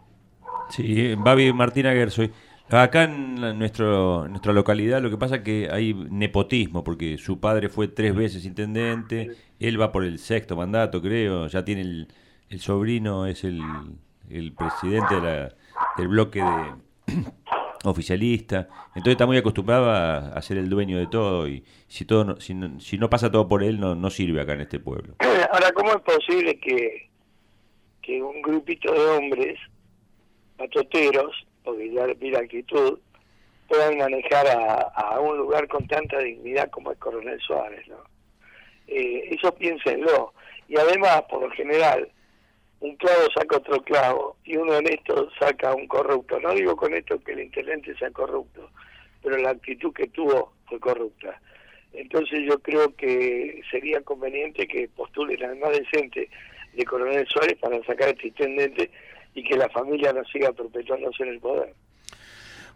Sí, 0.71 1.15
Babi 1.17 1.53
Martín 1.53 1.87
Aguersoy. 1.87 2.31
Acá 2.71 3.05
en 3.05 3.37
nuestro, 3.59 4.29
nuestra 4.29 4.53
localidad 4.53 5.01
lo 5.01 5.09
que 5.09 5.17
pasa 5.17 5.37
es 5.37 5.43
que 5.43 5.71
hay 5.73 5.95
nepotismo, 5.95 6.85
porque 6.85 7.17
su 7.17 7.41
padre 7.41 7.71
fue 7.71 7.89
tres 7.89 8.15
veces 8.15 8.45
intendente, 8.45 9.31
él 9.59 9.81
va 9.81 9.91
por 9.91 10.05
el 10.05 10.19
sexto 10.19 10.55
mandato, 10.55 11.01
creo, 11.01 11.47
ya 11.47 11.65
tiene 11.65 11.81
el, 11.81 12.09
el 12.51 12.61
sobrino, 12.61 13.25
es 13.25 13.45
el, 13.45 13.63
el 14.29 14.53
presidente 14.53 15.15
de 15.15 15.21
la- 15.23 15.55
del 15.97 16.09
bloque 16.09 16.41
de 16.43 17.23
oficialista, 17.85 18.69
entonces 18.89 19.13
está 19.13 19.27
muy 19.27 19.37
acostumbrado 19.37 19.91
a, 19.91 20.41
ser 20.43 20.59
el 20.59 20.69
dueño 20.69 20.99
de 20.99 21.07
todo 21.07 21.49
y 21.49 21.65
si 21.87 22.05
todo 22.05 22.25
no, 22.25 22.41
si, 22.41 22.55
no, 22.55 22.81
si 22.81 22.99
no 22.99 23.11
pasa 23.11 23.31
todo 23.31 23.49
por 23.49 23.63
él 23.63 23.81
no, 23.81 24.11
sirve 24.11 24.41
acá 24.41 24.55
en 24.55 24.63
este 24.63 24.79
pueblo. 24.79 25.15
Ahora, 25.53 25.73
¿cómo 25.73 25.93
es 25.93 26.01
posible 26.03 26.59
que, 26.59 27.09
que 28.03 28.23
un 28.23 28.43
grupito 28.43 28.93
de 28.93 29.01
hombres 29.01 29.59
patoteros, 30.57 31.47
porque 31.65 31.93
ya 31.93 32.07
vi 32.07 32.31
la 32.31 32.41
actitud, 32.41 32.99
puedan 33.69 33.99
manejar 33.99 34.47
a, 34.49 34.75
a 34.95 35.21
un 35.21 35.37
lugar 35.37 35.69
con 35.69 35.87
tanta 35.87 36.19
dignidad 36.19 36.71
como 36.71 36.91
el 36.91 36.99
Coronel 36.99 37.41
Suárez? 37.41 37.87
¿no? 37.89 37.97
Eh, 38.89 39.29
eso 39.31 39.55
piénsenlo. 39.55 40.33
Y 40.69 40.79
además, 40.79 41.23
por 41.31 41.43
lo 41.43 41.51
general, 41.51 42.11
un 42.81 42.97
clavo 42.97 43.23
saca 43.35 43.57
otro 43.57 43.83
clavo 43.83 44.37
y 44.45 44.57
uno 44.57 44.77
honesto 44.77 45.29
saca 45.39 45.75
un 45.75 45.87
corrupto. 45.89 46.39
No 46.41 46.55
digo 46.55 46.77
con 46.77 46.95
esto 46.95 47.19
que 47.21 47.33
el 47.33 47.41
intendente 47.41 47.97
sea 47.97 48.11
corrupto, 48.11 48.71
pero 49.23 49.37
la 49.37 49.51
actitud 49.51 49.93
que 49.93 50.07
tuvo 50.09 50.53
fue 50.69 50.79
corrupta. 50.79 51.41
Entonces 51.93 52.41
yo 52.47 52.59
creo 52.61 52.95
que 52.95 53.61
sería 53.71 54.01
conveniente 54.03 54.67
que 54.69 54.89
postulen 54.89 55.43
al 55.45 55.57
más 55.59 55.71
decente 55.73 56.29
de 56.75 56.85
Coronel 56.85 57.27
Suárez 57.29 57.57
para 57.59 57.83
sacar 57.85 58.09
a 58.09 58.11
este 58.13 58.29
intendente 58.29 58.91
y 59.35 59.43
que 59.43 59.57
la 59.57 59.69
familia 59.71 60.13
no 60.13 60.23
siga 60.25 60.53
perpetuándose 60.53 61.23
en 61.25 61.31
el 61.31 61.41
poder. 61.41 61.75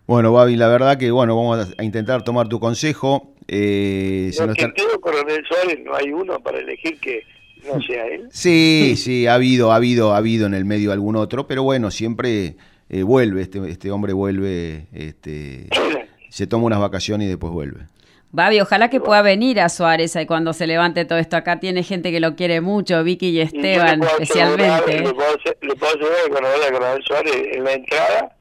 Bueno, 0.07 0.33
Babi, 0.33 0.57
la 0.57 0.66
verdad 0.69 0.99
que 0.99 1.11
bueno, 1.12 1.37
vamos 1.37 1.74
a 1.79 1.85
intentar 1.85 2.24
tomar 2.24 2.49
tu 2.49 2.59
consejo. 2.59 3.35
Eh, 3.47 4.31
se 4.33 4.41
No, 4.41 4.49
nos 4.49 4.57
que 4.57 4.65
está- 4.65 4.99
Coronel 5.01 5.45
Suárez 5.47 5.79
no 5.85 5.95
hay 5.95 6.11
uno 6.11 6.41
para 6.41 6.59
elegir 6.59 6.99
que 7.01 7.23
no 7.66 7.80
sea 7.82 8.06
él. 8.06 8.28
Sí, 8.32 8.94
sí, 8.97 9.26
ha 9.26 9.34
habido, 9.34 9.72
ha 9.72 9.76
habido, 9.76 10.12
ha 10.14 10.16
habido 10.18 10.47
en 10.47 10.55
el 10.55 10.64
medio 10.64 10.93
algún 10.93 11.16
otro, 11.16 11.47
pero 11.47 11.62
bueno, 11.62 11.90
siempre 11.90 12.56
eh, 12.89 13.02
vuelve, 13.02 13.43
este, 13.43 13.59
este 13.70 13.90
hombre 13.90 14.12
vuelve, 14.12 14.86
este, 14.93 15.68
se 16.30 16.47
toma 16.47 16.64
unas 16.66 16.80
vacaciones 16.80 17.26
y 17.26 17.28
después 17.28 17.52
vuelve. 17.52 17.80
Babi, 18.34 18.60
ojalá 18.60 18.89
que 18.89 18.98
pueda 18.98 19.20
venir 19.20 19.60
a 19.60 19.68
Suárez 19.68 20.16
ahí 20.16 20.24
cuando 20.24 20.55
se 20.55 20.66
levante 20.66 21.05
todo 21.05 21.18
esto. 21.18 21.36
Acá 21.36 21.60
tiene 21.60 21.82
gente 21.82 22.10
que 22.10 22.18
lo 22.18 22.34
quiere 22.34 22.62
mucho, 22.62 23.05
Vicky 23.05 23.28
y 23.28 23.40
Esteban 23.43 24.01
le 24.01 24.06
puedo 24.06 24.12
especialmente. 24.20 24.64
asegurar- 24.72 25.05
Le 25.06 25.12
puedo, 25.14 25.28
ase- 25.28 25.56
le 25.60 25.74
puedo 25.76 25.90
asegurar 25.93 26.16
que 26.24 26.30
cuando 26.30 26.48
vaya 26.48 26.66
a 26.68 26.72
Coronel 26.72 27.02
Suárez 27.06 27.34
en 27.52 27.64
la 27.64 27.72
entrada 27.74 28.36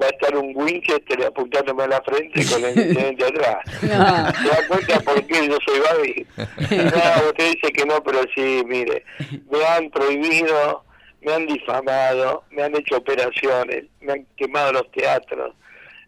va 0.00 0.06
a 0.06 0.10
estar 0.10 0.36
un 0.36 0.52
Winchester 0.54 1.24
apuntándome 1.24 1.84
a 1.84 1.88
la 1.88 2.02
frente 2.02 2.44
con 2.46 2.64
el 2.64 2.70
intendente 2.78 3.24
atrás. 3.24 3.58
¿Se 3.80 3.86
da 3.88 4.68
cuenta 4.68 5.00
por 5.00 5.26
qué 5.26 5.48
yo 5.48 5.56
soy 5.66 5.80
Babi? 5.80 6.26
No, 6.76 7.28
usted 7.28 7.52
dice 7.52 7.72
que 7.72 7.84
no, 7.86 8.02
pero 8.02 8.20
sí, 8.34 8.62
mire, 8.66 9.04
me 9.50 9.64
han 9.64 9.90
prohibido, 9.90 10.84
me 11.22 11.32
han 11.34 11.46
difamado, 11.46 12.44
me 12.50 12.62
han 12.62 12.76
hecho 12.76 12.96
operaciones, 12.96 13.84
me 14.00 14.12
han 14.12 14.26
quemado 14.36 14.72
los 14.72 14.90
teatros, 14.92 15.54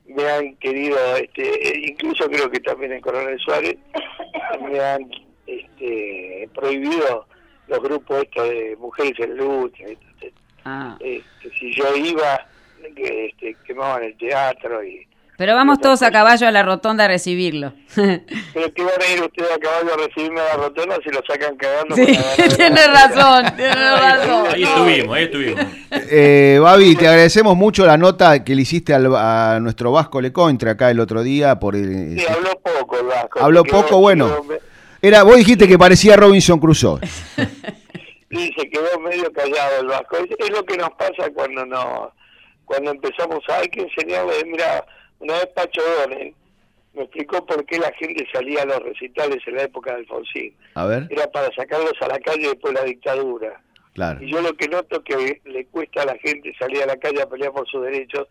me 0.07 0.29
han 0.29 0.57
querido, 0.57 0.99
este, 1.17 1.81
incluso 1.89 2.29
creo 2.29 2.51
que 2.51 2.61
también 2.61 2.93
en 2.93 3.01
Coronel 3.01 3.39
Suárez, 3.39 3.77
me 4.71 4.81
han 4.81 5.11
este, 5.47 6.49
prohibido 6.55 7.27
los 7.69 7.83
grupos 7.83 8.23
estos 8.23 8.49
de 8.49 8.77
mujeres 8.79 9.19
en 9.19 9.37
lucha. 9.37 9.85
Entonces, 9.87 10.33
Ah. 10.65 10.99
este, 11.01 11.51
si 11.59 11.73
yo 11.75 11.97
iba, 11.97 12.47
que, 12.95 13.27
este, 13.27 13.57
quemaban 13.67 14.03
el 14.05 14.17
teatro 14.17 14.83
y... 14.85 15.07
Pero 15.37 15.55
vamos 15.55 15.79
todos 15.81 16.03
a 16.03 16.11
caballo 16.11 16.49
a 16.49 16.51
la 16.51 16.65
rotonda 16.65 17.05
a 17.05 17.09
recibirlo. 17.09 17.73
Pero 17.95 18.75
que 18.75 18.83
van 18.83 19.01
a 19.01 19.13
ir 19.15 19.23
ustedes 19.23 19.53
a 19.53 19.59
caballo 19.61 19.95
a 19.95 20.07
recibirme 20.09 20.41
a 20.41 20.45
la 20.45 20.55
rotonda 20.65 20.97
si 21.05 21.11
lo 21.11 21.21
sacan 21.25 21.57
cagando. 21.57 21.95
Sí, 21.95 22.07
tiene 22.57 22.87
razón, 22.89 23.45
tiene 23.57 23.75
razón. 24.01 24.47
Ahí 24.53 24.65
estuvimos, 24.65 25.17
ahí 25.17 25.25
estuvimos. 25.25 25.65
Eh, 26.11 26.59
Babi, 26.61 26.97
te 26.97 27.07
agradecemos 27.07 27.55
mucho 27.57 27.87
la 27.87 27.97
nota 27.97 28.43
que 28.43 28.57
le 28.57 28.63
hiciste 28.63 28.93
al- 28.93 29.15
a 29.15 29.61
nuestro 29.61 29.93
Vasco 29.93 30.21
Lecointre 30.21 30.71
acá 30.71 30.91
el 30.91 30.99
otro 30.99 31.23
día 31.23 31.61
por 31.61 31.77
el, 31.77 32.19
Sí, 32.19 32.27
habló 32.29 32.51
poco 32.61 32.99
el 32.99 33.07
Vasco. 33.07 33.39
habló 33.41 33.63
poco, 33.63 33.99
bueno. 34.01 34.43
me- 34.43 34.57
Era, 35.01 35.23
vos 35.23 35.37
dijiste 35.37 35.69
que 35.69 35.79
parecía 35.79 36.17
Robinson 36.17 36.59
Crusoe. 36.59 36.99
Sí, 38.31 38.53
se 38.59 38.69
quedó 38.69 38.99
medio 39.01 39.33
callado 39.33 39.81
el 39.83 39.87
Vasco. 39.87 40.17
Es, 40.17 40.31
es 40.37 40.51
lo 40.51 40.65
que 40.65 40.77
nos 40.77 40.91
pasa 40.91 41.31
cuando 41.33 41.65
no, 41.65 42.13
cuando 42.69 42.91
empezamos 42.91 43.41
a 43.49 43.59
hay 43.61 43.69
que 43.69 43.81
enseñarle, 43.81 44.45
mira, 44.45 44.85
una 45.19 45.33
vez 45.35 45.47
Pacho 45.57 45.81
Donel 46.01 46.35
me 46.95 47.03
explicó 47.03 47.45
por 47.47 47.65
qué 47.65 47.79
la 47.79 47.91
gente 47.95 48.27
salía 48.33 48.63
a 48.63 48.67
los 48.67 48.81
recitales 48.81 49.39
en 49.47 49.55
la 49.57 49.63
época 49.63 49.93
de 49.93 49.99
Alfonsín. 50.01 50.55
A 50.75 50.87
ver, 50.87 51.07
Era 51.11 51.31
para 51.31 51.53
sacarlos 51.55 51.95
a 52.01 52.09
la 52.09 52.19
calle 52.21 52.49
después 52.49 52.75
de 52.75 52.81
la 52.81 52.87
dictadura. 52.87 53.61
claro. 53.95 54.23
Y 54.23 54.31
yo 54.31 54.41
lo 54.43 54.53
que 54.55 54.69
noto 54.69 55.03
que 55.03 55.41
le 55.45 55.67
cuesta 55.67 56.03
a 56.03 56.07
la 56.07 56.19
gente 56.19 56.53
salir 56.59 56.83
a 56.83 56.87
la 56.87 56.97
calle 56.97 57.23
a 57.23 57.29
pelear 57.29 57.53
por 57.53 57.67
sus 57.69 57.83
derechos 57.85 58.27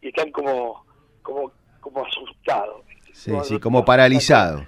y 0.00 0.08
están 0.08 0.30
como 0.32 0.84
como 1.22 1.52
como 1.80 2.06
asustados. 2.06 2.82
Sí, 3.12 3.32
sí, 3.44 3.60
como 3.60 3.84
paralizado. 3.84 4.66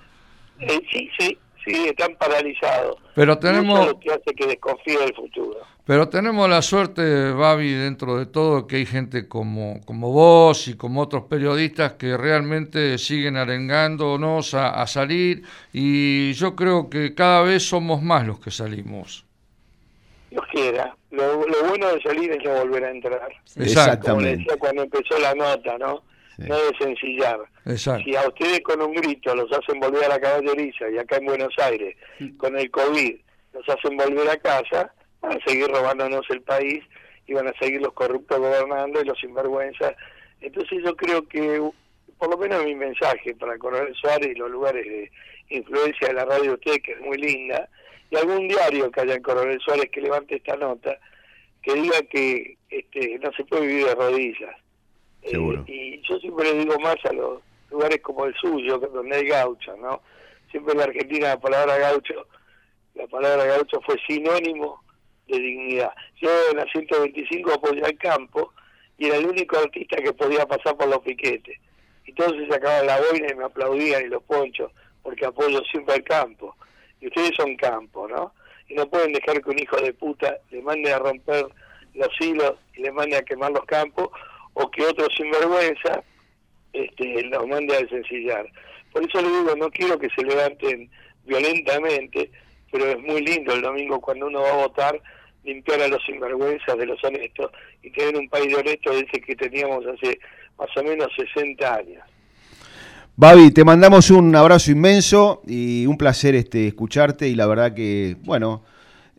Eh, 0.60 0.80
sí, 0.93 1.10
sí, 1.18 1.38
sí, 1.66 1.88
están 1.88 2.16
paralizados. 2.16 2.97
Pero 3.14 3.38
tenemos... 3.38 3.86
lo 3.86 4.01
que 4.01 4.12
hace 4.12 4.34
que 4.34 4.47
desconfíe 4.47 4.98
del 4.98 5.14
futuro. 5.14 5.59
Pero 5.84 6.09
tenemos 6.09 6.48
la 6.48 6.62
suerte, 6.62 7.32
Babi, 7.32 7.72
dentro 7.72 8.18
de 8.18 8.26
todo, 8.26 8.66
que 8.66 8.76
hay 8.76 8.86
gente 8.86 9.28
como, 9.28 9.80
como 9.84 10.10
vos 10.10 10.66
y 10.68 10.76
como 10.76 11.02
otros 11.02 11.24
periodistas 11.24 11.93
que 11.93 12.16
realmente 12.16 12.98
siguen 12.98 13.36
arengándonos 13.36 14.55
a, 14.55 14.70
a 14.70 14.86
salir 14.86 15.43
y 15.72 16.32
yo 16.32 16.56
creo 16.56 16.90
que 16.90 17.14
cada 17.14 17.43
vez 17.43 17.68
somos 17.68 18.02
más 18.02 18.26
los 18.26 18.40
que 18.40 18.51
salimos. 18.51 19.26
Dios 20.30 20.44
quiera. 20.51 20.97
Lo, 21.10 21.38
bueno 21.68 21.94
de 21.94 22.02
salir 22.02 22.30
es 22.32 22.44
no 22.44 22.52
volver 22.52 22.84
a 22.84 22.90
entrar. 22.90 23.28
Exactamente. 23.56 24.05
Como 24.09 24.20
decía 24.20 24.56
cuando 24.59 24.82
empezó 24.82 25.18
la 25.18 25.34
nota, 25.34 25.78
¿no? 25.78 26.02
No 26.39 26.57
de 26.57 26.77
sencillar. 26.79 27.41
Si 28.05 28.15
a 28.17 28.29
ustedes 28.29 28.61
con 28.61 28.83
un 28.83 28.93
grito 28.93 29.35
los 29.35 29.51
hacen 29.53 29.81
volver 29.81 30.05
a 30.05 30.09
la 30.09 30.21
caballeriza 30.21 30.91
y 30.91 30.99
acá 30.99 31.17
en 31.17 31.27
Buenos 31.27 31.55
Aires, 31.59 31.97
con 32.37 32.59
el 32.59 32.71
COVID, 32.71 33.17
los 33.55 33.69
hacen 33.69 33.97
volver 33.97 34.29
a 34.29 34.37
casa, 34.37 34.93
van 35.23 35.39
a 35.41 35.45
seguir 35.45 35.69
robándonos 35.69 36.29
el 36.31 36.43
país 36.43 36.85
y 37.27 37.33
van 37.33 37.49
a 37.49 37.55
seguir 37.59 37.81
los 37.81 37.93
corruptos 37.95 38.39
gobernando 38.39 39.01
y 39.01 39.05
los 39.05 39.19
sinvergüenzas. 39.19 39.95
Entonces 40.41 40.83
yo 40.85 40.95
creo 40.95 41.27
que, 41.27 41.63
por 42.19 42.31
lo 42.31 42.39
menos 42.39 42.65
mi 42.65 42.75
mensaje 42.75 43.35
para 43.35 43.59
Coronel 43.59 43.95
Suárez 43.95 44.31
y 44.31 44.39
los 44.39 44.51
lugares 44.51 44.85
de 44.85 45.11
influencia 45.49 46.09
de 46.09 46.15
la 46.15 46.25
radio 46.25 46.51
de 46.51 46.55
ustedes, 46.55 46.83
que 46.83 46.93
es 46.93 47.01
muy 47.01 47.17
linda, 47.17 47.69
y 48.11 48.17
algún 48.17 48.47
diario 48.47 48.91
que 48.91 49.01
haya 49.01 49.15
en 49.15 49.23
Coronel 49.23 49.61
Suárez 49.61 49.91
que 49.91 50.01
levante 50.01 50.37
esta 50.37 50.57
nota, 50.57 50.99
que 51.63 51.75
diga 51.75 52.01
que 52.11 52.57
este, 52.71 53.19
no 53.19 53.33
se 53.33 53.45
puede 53.45 53.67
vivir 53.67 53.87
de 53.87 53.95
rodillas. 53.95 54.55
Eh, 55.27 55.65
y 55.66 56.03
yo 56.03 56.19
siempre 56.19 56.53
le 56.53 56.61
digo 56.61 56.78
más 56.78 56.97
a 57.05 57.12
los 57.12 57.40
lugares 57.70 58.01
como 58.03 58.24
el 58.27 58.35
suyo, 58.35 58.78
donde 58.78 59.16
hay 59.16 59.27
gaucho, 59.27 59.77
¿no? 59.77 60.03
Siempre 60.51 60.73
en 60.73 60.78
la 60.78 60.85
Argentina 60.85 61.28
la 61.28 61.40
palabra 61.40 61.78
gaucho, 61.78 62.27
la 62.94 63.07
palabra 63.07 63.44
gaucho 63.44 63.81
fue 63.82 63.97
sinónimo 64.07 64.82
de 65.27 65.39
dignidad. 65.39 65.93
Yo 66.20 66.31
en 66.51 66.59
la 66.59 66.65
125 66.66 67.53
apoyé 67.53 67.82
al 67.85 67.98
campo 67.98 68.53
y 68.97 69.07
era 69.07 69.16
el 69.16 69.27
único 69.27 69.59
artista 69.59 69.97
que 69.97 70.12
podía 70.12 70.47
pasar 70.47 70.77
por 70.77 70.89
los 70.89 71.01
piquetes. 71.01 71.59
Y 72.07 72.12
todos 72.12 72.32
se 72.36 72.48
sacaban 72.48 72.86
la 72.86 73.01
boina 73.01 73.27
y 73.31 73.35
me 73.35 73.44
aplaudían 73.44 74.07
y 74.07 74.09
los 74.09 74.23
ponchos, 74.23 74.70
porque 75.03 75.27
apoyo 75.27 75.61
siempre 75.70 75.94
al 75.94 76.05
campo 76.05 76.55
y 77.01 77.09
ustedes 77.09 77.32
son 77.36 77.57
campo, 77.57 78.09
¿no? 78.09 78.32
Y 78.69 78.74
no 78.74 78.89
pueden 78.89 79.12
dejar 79.12 79.40
que 79.43 79.51
un 79.51 79.59
hijo 79.59 79.77
de 79.77 79.93
puta 79.93 80.39
le 80.51 80.62
mande 80.62 80.93
a 80.93 80.98
romper 80.98 81.47
los 81.94 82.09
hilos 82.20 82.55
y 82.74 82.82
le 82.82 82.93
mande 82.93 83.16
a 83.16 83.23
quemar 83.23 83.53
los 83.53 83.65
campos, 83.65 84.09
o 84.59 84.70
que 84.70 84.83
otro 84.83 85.07
sinvergüenza 85.15 86.03
este, 86.73 87.23
los 87.24 87.47
mande 87.47 87.77
a 87.77 87.81
desencillar. 87.81 88.47
Por 88.91 89.07
eso 89.07 89.20
le 89.20 89.28
digo, 89.28 89.55
no 89.57 89.70
quiero 89.70 89.99
que 89.99 90.09
se 90.16 90.23
levanten 90.23 90.91
violentamente, 91.27 92.31
pero 92.73 92.87
es 92.87 92.99
muy 93.01 93.20
lindo 93.20 93.53
el 93.53 93.61
domingo 93.61 94.01
cuando 94.01 94.27
uno 94.27 94.41
va 94.41 94.51
a 94.51 94.66
votar 94.66 95.01
limpiar 95.45 95.83
a 95.83 95.89
los 95.89 96.03
sinvergüenzas 96.05 96.77
de 96.78 96.87
los 96.87 97.03
honestos 97.05 97.51
y 97.83 97.91
tener 97.91 98.16
un 98.16 98.28
país 98.31 98.49
de 98.49 98.57
honestos 98.57 98.97
ese 98.97 99.20
que 99.20 99.37
teníamos 99.37 99.85
hace 99.87 100.19
más 100.59 100.74
o 100.74 100.83
menos 100.83 101.09
60 101.16 101.74
años. 101.74 102.03
Babi, 103.15 103.51
te 103.51 103.62
mandamos 103.62 104.11
un 104.11 104.35
abrazo 104.35 104.70
inmenso 104.70 105.43
y 105.47 105.85
un 105.87 105.99
placer 105.99 106.35
este, 106.35 106.66
escucharte 106.66 107.28
y 107.28 107.35
la 107.35 107.47
verdad 107.47 107.74
que, 107.74 108.16
bueno, 108.24 108.65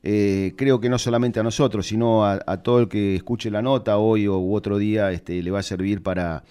eh, 0.03 0.53
creo 0.55 0.79
que 0.79 0.89
no 0.89 0.97
solamente 0.97 1.39
a 1.39 1.43
nosotros, 1.43 1.87
sino 1.87 2.25
a, 2.25 2.39
todo 2.63 2.79
el 2.79 2.87
que 2.87 3.15
escuche 3.15 3.49
la 3.49 3.61
nota 3.61 3.97
hoy 3.97 4.27
o 4.27 4.37
u 4.37 4.55
otro 4.55 4.77
día 4.77 5.11
este, 5.11 5.41
le 5.41 5.51
va 5.51 5.59
a 5.59 5.63
servir 5.63 6.03
para 6.03 6.43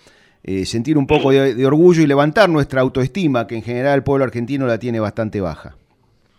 eh, 0.43 0.65
sentir 0.67 0.99
un 0.99 1.07
poco 1.07 1.31
de, 1.31 1.67
orgullo 1.67 2.03
y 2.03 2.07
levantar 2.07 2.49
nuestra 2.49 2.81
autoestima, 2.81 3.47
que 3.47 3.57
en 3.57 3.63
general 3.63 3.97
el 3.97 4.03
pueblo 4.03 4.25
argentino 4.25 4.67
la 4.67 4.79
tiene 4.79 5.01
bastante 5.01 5.41
baja. 5.41 5.77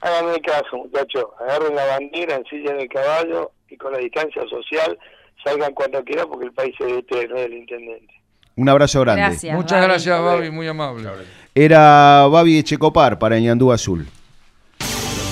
Háganme 0.01 0.39
caso, 0.41 0.77
muchachos, 0.77 1.25
agarren 1.39 1.75
la 1.75 1.85
bandera, 1.85 2.35
ensillen 2.35 2.79
el 2.79 2.87
caballo 2.89 3.51
y 3.69 3.77
con 3.77 3.91
la 3.91 3.97
distancia 3.97 4.43
social 4.49 4.97
salgan 5.43 5.73
cuando 5.73 6.03
quieran 6.03 6.27
porque 6.29 6.45
el 6.45 6.53
país 6.53 6.75
es 6.79 6.87
de 6.87 6.97
ustedes, 6.97 7.29
no 7.29 7.35
del 7.35 7.53
intendente. 7.53 8.13
Un 8.55 8.69
abrazo 8.69 9.01
grande. 9.01 9.21
Gracias, 9.21 9.55
Muchas 9.55 9.81
gracias, 9.81 10.21
Babi, 10.21 10.51
muy 10.51 10.67
amable. 10.67 11.07
Era 11.53 12.27
Babi 12.27 12.59
Echecopar 12.59 13.19
para 13.19 13.37
el 13.37 13.43
Ñandú 13.43 13.71
Azul. 13.71 14.07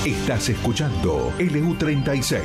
Estás 0.05 0.49
escuchando 0.49 1.33
LU36. 1.39 2.43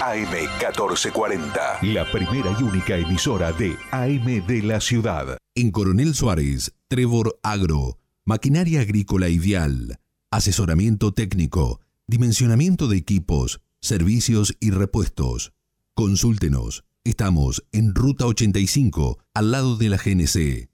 AM1440. 0.00 1.82
La 1.94 2.10
primera 2.10 2.56
y 2.58 2.62
única 2.64 2.96
emisora 2.96 3.52
de 3.52 3.76
AM 3.92 4.44
de 4.46 4.62
la 4.62 4.80
ciudad. 4.80 5.38
En 5.54 5.70
Coronel 5.70 6.14
Suárez, 6.14 6.74
Trevor 6.88 7.38
Agro. 7.44 7.98
Maquinaria 8.24 8.80
agrícola 8.80 9.28
ideal. 9.28 10.00
Asesoramiento 10.32 11.14
técnico. 11.14 11.80
Dimensionamiento 12.08 12.88
de 12.88 12.96
equipos, 12.96 13.60
servicios 13.80 14.56
y 14.58 14.70
repuestos. 14.70 15.52
Consúltenos 15.94 16.84
Estamos 17.04 17.62
en 17.70 17.94
Ruta 17.94 18.24
85, 18.24 19.18
al 19.34 19.50
lado 19.50 19.76
de 19.76 19.90
la 19.90 19.98
GNC. 19.98 20.70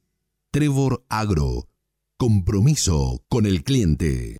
Trevor 0.52 1.04
Agro. 1.08 1.68
Compromiso 2.16 3.24
con 3.28 3.46
el 3.46 3.64
cliente. 3.64 4.38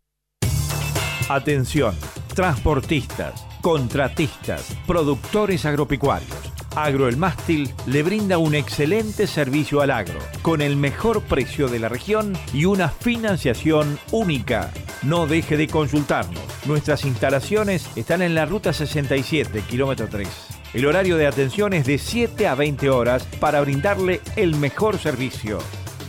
Atención, 1.31 1.94
transportistas, 2.35 3.47
contratistas, 3.61 4.77
productores 4.85 5.65
agropecuarios. 5.65 6.36
Agro 6.74 7.07
El 7.07 7.19
Mástil 7.19 7.73
le 7.86 8.02
brinda 8.02 8.39
un 8.39 8.57
excelente 8.57 9.28
servicio 9.28 9.81
al 9.81 9.93
agro, 9.93 10.19
con 10.43 10.61
el 10.61 10.74
mejor 10.74 11.23
precio 11.23 11.69
de 11.69 11.78
la 11.78 11.89
región 11.89 12.32
y 12.52 12.65
una 12.65 12.89
financiación 12.89 13.97
única. 14.11 14.73
No 15.02 15.28
deje 15.28 15.57
de 15.57 15.69
consultarnos. 15.69 16.43
Nuestras 16.66 17.05
instalaciones 17.05 17.89
están 17.94 18.23
en 18.23 18.35
la 18.35 18.44
ruta 18.44 18.73
67, 18.73 19.62
kilómetro 19.70 20.09
3. 20.09 20.28
El 20.74 20.85
horario 20.85 21.16
de 21.16 21.28
atención 21.28 21.74
es 21.74 21.86
de 21.86 21.98
7 21.98 22.48
a 22.48 22.57
20 22.57 22.90
horas 22.90 23.24
para 23.39 23.61
brindarle 23.61 24.20
el 24.35 24.57
mejor 24.57 24.98
servicio. 24.98 25.61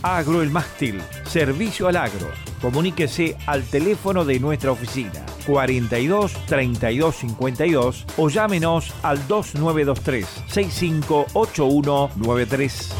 Agro 0.02 0.42
El 0.42 0.50
Mástil, 0.50 1.00
servicio 1.26 1.86
al 1.86 1.94
agro. 1.94 2.51
Comuníquese 2.62 3.36
al 3.46 3.64
teléfono 3.64 4.24
de 4.24 4.40
nuestra 4.40 4.72
oficina 4.72 5.12
42 5.46 6.32
32 6.46 7.16
52 7.16 8.06
o 8.16 8.30
llámenos 8.30 8.94
al 9.02 9.28
2923 9.28 10.26
658193. 10.46 12.94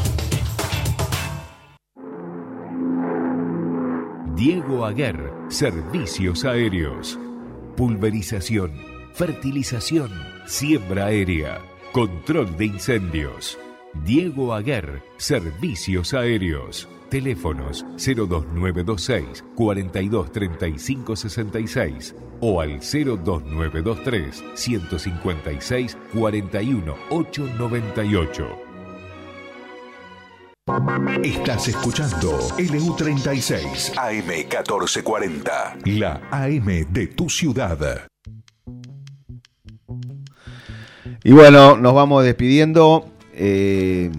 Diego 4.35 4.85
Aguer, 4.85 5.31
Servicios 5.47 6.43
Aéreos. 6.43 7.17
Pulverización, 7.77 8.73
fertilización 9.13 10.11
Siembra 10.45 11.05
aérea, 11.05 11.61
control 11.93 12.57
de 12.57 12.65
incendios. 12.65 13.57
Diego 14.03 14.53
Aguer, 14.53 15.01
Servicios 15.15 16.13
Aéreos. 16.13 16.89
Teléfonos 17.13 17.85
02926 17.97 19.45
423566 19.53 22.15
o 22.41 22.59
al 22.59 22.79
02923 22.79 24.43
156 24.55 25.95
41898. 26.11 28.47
Estás 31.23 31.67
escuchando 31.67 32.39
LU36 32.57 33.93
AM1440, 33.93 35.85
la 35.85 36.19
AM 36.31 36.65
de 36.91 37.05
tu 37.15 37.29
ciudad. 37.29 38.07
Y 41.23 41.31
bueno, 41.31 41.77
nos 41.77 41.93
vamos 41.93 42.23
despidiendo 42.23 43.11
eh, 43.33 44.09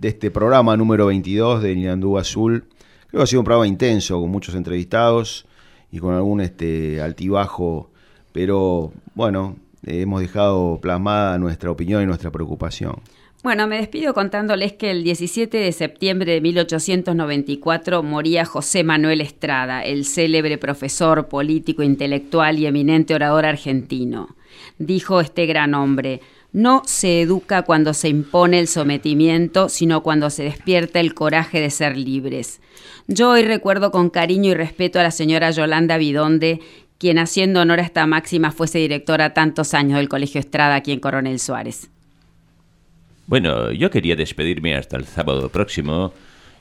de 0.00 0.08
este 0.08 0.30
programa 0.30 0.78
número 0.78 1.06
22 1.06 1.62
de 1.62 1.76
Niandú 1.76 2.16
Azul. 2.16 2.64
Creo 3.08 3.20
que 3.20 3.22
ha 3.22 3.26
sido 3.26 3.40
un 3.40 3.44
programa 3.44 3.66
intenso, 3.66 4.18
con 4.18 4.30
muchos 4.30 4.54
entrevistados 4.54 5.46
y 5.92 5.98
con 5.98 6.14
algún 6.14 6.40
este, 6.40 7.02
altibajo, 7.02 7.90
pero 8.32 8.92
bueno, 9.14 9.56
hemos 9.84 10.22
dejado 10.22 10.78
plasmada 10.80 11.38
nuestra 11.38 11.70
opinión 11.70 12.02
y 12.02 12.06
nuestra 12.06 12.30
preocupación. 12.30 12.94
Bueno, 13.42 13.66
me 13.66 13.76
despido 13.76 14.14
contándoles 14.14 14.72
que 14.74 14.90
el 14.90 15.02
17 15.02 15.56
de 15.56 15.72
septiembre 15.72 16.32
de 16.32 16.40
1894 16.40 18.02
moría 18.02 18.44
José 18.44 18.84
Manuel 18.84 19.20
Estrada, 19.20 19.82
el 19.82 20.04
célebre 20.04 20.56
profesor, 20.56 21.28
político, 21.28 21.82
intelectual 21.82 22.58
y 22.58 22.66
eminente 22.66 23.14
orador 23.14 23.44
argentino. 23.46 24.36
Dijo 24.78 25.20
este 25.20 25.46
gran 25.46 25.74
hombre, 25.74 26.20
no 26.52 26.82
se 26.84 27.22
educa 27.22 27.62
cuando 27.62 27.94
se 27.94 28.08
impone 28.08 28.58
el 28.58 28.66
sometimiento, 28.66 29.68
sino 29.68 30.02
cuando 30.02 30.30
se 30.30 30.44
despierta 30.44 31.00
el 31.00 31.14
coraje 31.14 31.60
de 31.60 31.70
ser 31.70 31.96
libres. 31.96 32.60
Yo 33.06 33.30
hoy 33.30 33.42
recuerdo 33.42 33.90
con 33.90 34.10
cariño 34.10 34.50
y 34.50 34.54
respeto 34.54 34.98
a 34.98 35.02
la 35.02 35.10
señora 35.10 35.50
Yolanda 35.50 35.96
Vidonde, 35.98 36.60
quien 36.98 37.18
haciendo 37.18 37.60
honor 37.60 37.80
a 37.80 37.84
esta 37.84 38.06
máxima 38.06 38.52
fuese 38.52 38.78
directora 38.78 39.32
tantos 39.32 39.74
años 39.74 39.98
del 39.98 40.08
Colegio 40.08 40.40
Estrada 40.40 40.74
aquí 40.74 40.92
en 40.92 41.00
Coronel 41.00 41.38
Suárez. 41.38 41.88
Bueno, 43.26 43.70
yo 43.70 43.90
quería 43.90 44.16
despedirme 44.16 44.74
hasta 44.74 44.96
el 44.96 45.04
sábado 45.04 45.48
próximo 45.50 46.12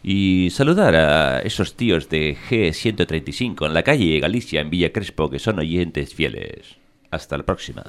y 0.03 0.49
saludar 0.51 0.95
a 0.95 1.39
esos 1.39 1.75
tíos 1.75 2.07
de 2.09 2.37
G135 2.49 3.65
en 3.65 3.73
la 3.73 3.83
calle 3.83 4.19
Galicia, 4.19 4.61
en 4.61 4.69
Villa 4.69 4.93
Crespo, 4.93 5.29
que 5.29 5.39
son 5.39 5.59
oyentes 5.59 6.13
fieles. 6.13 6.77
Hasta 7.11 7.37
la 7.37 7.43
próxima. 7.43 7.83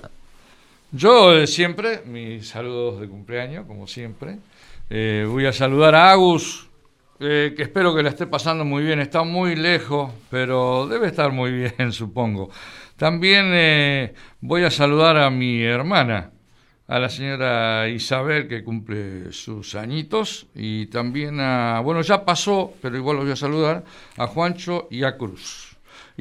Yo 0.93 1.33
eh, 1.37 1.47
siempre, 1.47 2.03
mis 2.05 2.49
saludos 2.49 3.01
de 3.01 3.09
cumpleaños, 3.09 3.65
como 3.65 3.87
siempre. 3.87 4.39
Eh, 4.89 5.25
voy 5.29 5.47
a 5.47 5.53
saludar 5.53 5.95
a 5.95 6.11
Agus, 6.11 6.69
eh, 7.21 7.55
que 7.57 7.63
espero 7.63 7.95
que 7.95 8.03
la 8.03 8.09
esté 8.09 8.27
pasando 8.27 8.65
muy 8.65 8.83
bien. 8.83 8.99
Está 8.99 9.23
muy 9.23 9.55
lejos, 9.55 10.13
pero 10.31 10.89
debe 10.89 11.07
estar 11.07 11.31
muy 11.31 11.53
bien, 11.53 11.93
supongo. 11.93 12.51
También 12.97 14.13
voy 14.41 14.65
a 14.65 14.71
saludar 14.71 15.17
a 15.17 15.31
mi 15.31 15.63
hermana, 15.63 16.33
a 16.89 16.99
la 16.99 17.09
señora 17.09 17.89
Isabel, 17.89 18.49
que 18.49 18.65
cumple 18.65 19.33
sus 19.33 19.77
añitos, 19.77 20.49
y 20.57 20.87
también 20.87 21.39
a, 21.39 21.81
bueno, 21.85 22.03
ya 22.03 22.25
pasó, 22.25 22.75
pero 22.83 22.97
igual 22.97 23.17
los 23.17 23.27
voy 23.27 23.33
a 23.33 23.37
saludar, 23.37 23.85
a 24.17 24.27
Juancho 24.27 24.89
y 24.91 25.05
a 25.05 25.17
Cruz. 25.17 25.70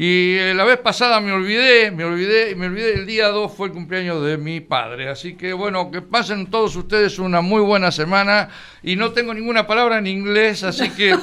Y 0.01 0.37
eh, 0.37 0.53
la 0.53 0.63
vez 0.63 0.77
pasada 0.77 1.19
me 1.19 1.33
olvidé, 1.33 1.91
me 1.91 2.05
olvidé, 2.05 2.55
me 2.55 2.67
olvidé, 2.67 2.93
el 2.93 3.05
día 3.05 3.27
2 3.27 3.53
fue 3.53 3.67
el 3.67 3.73
cumpleaños 3.73 4.23
de 4.25 4.37
mi 4.37 4.61
padre. 4.61 5.09
Así 5.09 5.35
que 5.35 5.51
bueno, 5.51 5.91
que 5.91 6.01
pasen 6.01 6.49
todos 6.49 6.73
ustedes 6.77 7.19
una 7.19 7.41
muy 7.41 7.59
buena 7.59 7.91
semana. 7.91 8.47
Y 8.81 8.95
no 8.95 9.11
tengo 9.11 9.33
ninguna 9.33 9.67
palabra 9.67 9.97
en 9.97 10.07
inglés, 10.07 10.63
así 10.63 10.89
que 10.91 11.17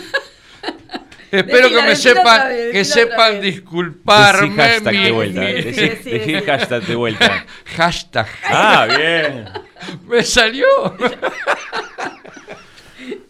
espero 1.31 1.71
que 1.71 1.83
me 1.85 1.97
sepan, 1.97 2.51
que 2.71 2.85
sepan 2.85 3.41
disculparme. 3.41 4.55
hashtag 4.55 5.05
de 5.05 5.11
vuelta. 5.11 5.41
Decí, 5.41 6.35
hashtag 6.45 6.83
de 6.83 6.95
vuelta. 6.97 7.47
hashtag. 7.77 8.29
Ah, 8.45 8.87
bien. 8.95 9.49
me 10.07 10.23
salió. 10.23 10.67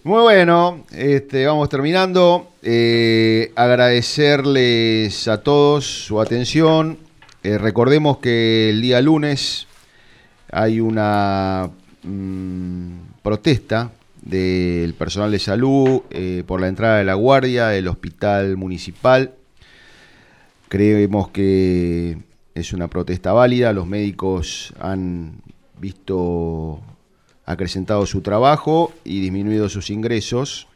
Muy 0.07 0.23
bueno, 0.23 0.85
este, 0.93 1.47
vamos 1.47 1.69
terminando. 1.69 2.53
Eh, 2.63 3.51
agradecerles 3.57 5.27
a 5.27 5.43
todos 5.43 5.85
su 5.85 6.21
atención. 6.21 6.97
Eh, 7.43 7.59
recordemos 7.59 8.19
que 8.19 8.71
el 8.71 8.83
día 8.83 9.01
lunes 9.01 9.67
hay 10.53 10.79
una 10.79 11.71
mm, 12.05 12.91
protesta 13.21 13.91
del 14.23 14.95
personal 14.95 15.33
de 15.33 15.41
salud 15.41 16.03
eh, 16.11 16.45
por 16.47 16.61
la 16.61 16.69
entrada 16.69 16.99
de 16.99 17.05
la 17.05 17.15
guardia 17.15 17.67
del 17.67 17.89
hospital 17.89 18.57
municipal. 18.57 19.35
Creemos 20.69 21.31
que 21.31 22.17
es 22.55 22.73
una 22.73 22.87
protesta 22.87 23.33
válida. 23.33 23.73
Los 23.73 23.89
médicos 23.89 24.73
han 24.79 25.43
visto 25.81 26.81
acrecentado 27.47 28.05
su 28.05 28.21
trabajo 28.21 28.93
y 29.05 29.21
disminuido 29.21 29.69
sus 29.69 29.89
ingresos. 29.89 30.67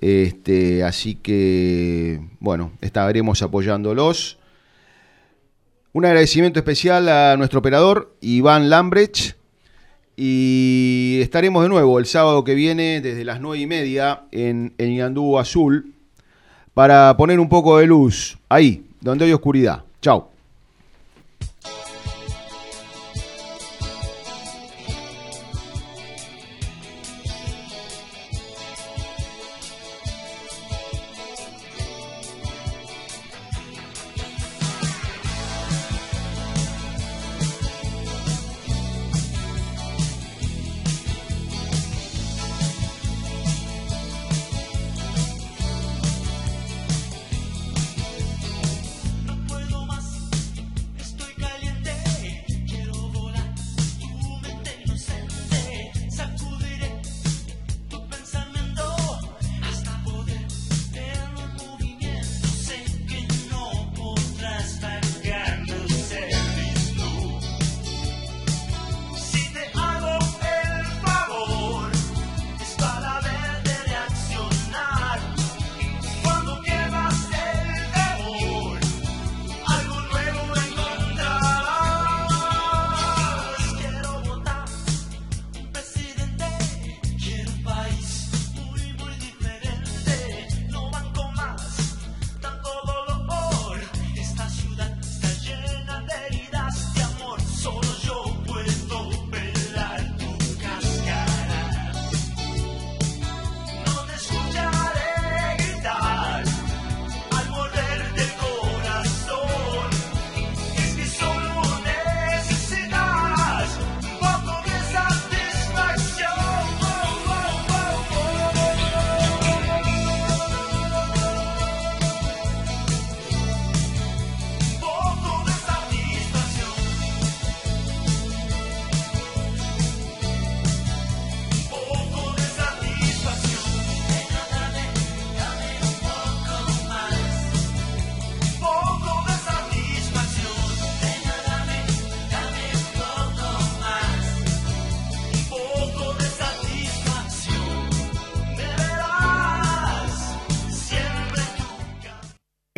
Este, 0.00 0.82
así 0.82 1.14
que, 1.14 2.20
bueno, 2.40 2.72
estaremos 2.80 3.42
apoyándolos. 3.42 4.38
Un 5.92 6.04
agradecimiento 6.04 6.58
especial 6.58 7.08
a 7.08 7.36
nuestro 7.36 7.60
operador, 7.60 8.14
Iván 8.20 8.68
Lambrecht. 8.68 9.36
Y 10.16 11.18
estaremos 11.20 11.62
de 11.62 11.68
nuevo 11.68 11.98
el 11.98 12.06
sábado 12.06 12.42
que 12.42 12.54
viene, 12.54 13.02
desde 13.02 13.24
las 13.24 13.40
nueve 13.40 13.62
y 13.62 13.66
media, 13.66 14.22
en 14.32 14.74
el 14.78 14.94
Ñandú 14.96 15.38
Azul, 15.38 15.92
para 16.72 17.14
poner 17.18 17.38
un 17.38 17.50
poco 17.50 17.78
de 17.78 17.86
luz 17.86 18.38
ahí, 18.48 18.86
donde 19.00 19.26
hay 19.26 19.32
oscuridad. 19.32 19.84
Chao. 20.00 20.35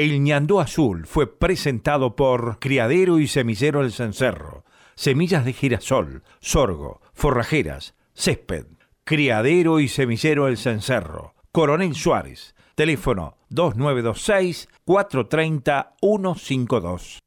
El 0.09 0.23
ñandú 0.23 0.59
azul 0.59 1.07
fue 1.07 1.27
presentado 1.27 2.17
por 2.17 2.59
Criadero 2.61 3.19
y 3.19 3.29
Semillero 3.29 3.83
El 3.83 3.93
Cencerro. 3.93 4.65
Semillas 4.95 5.45
de 5.45 5.53
girasol, 5.53 6.23
sorgo, 6.41 7.03
forrajeras, 7.13 7.95
césped. 8.15 8.65
Criadero 9.05 9.81
y 9.81 9.89
Semillero 9.89 10.49
El 10.49 10.57
Cencerro. 10.57 11.35
Coronel 11.53 11.95
Suárez. 11.95 12.55
Teléfono 12.75 13.37
2926 13.51 14.69
430 14.87 15.95
152. 16.01 17.19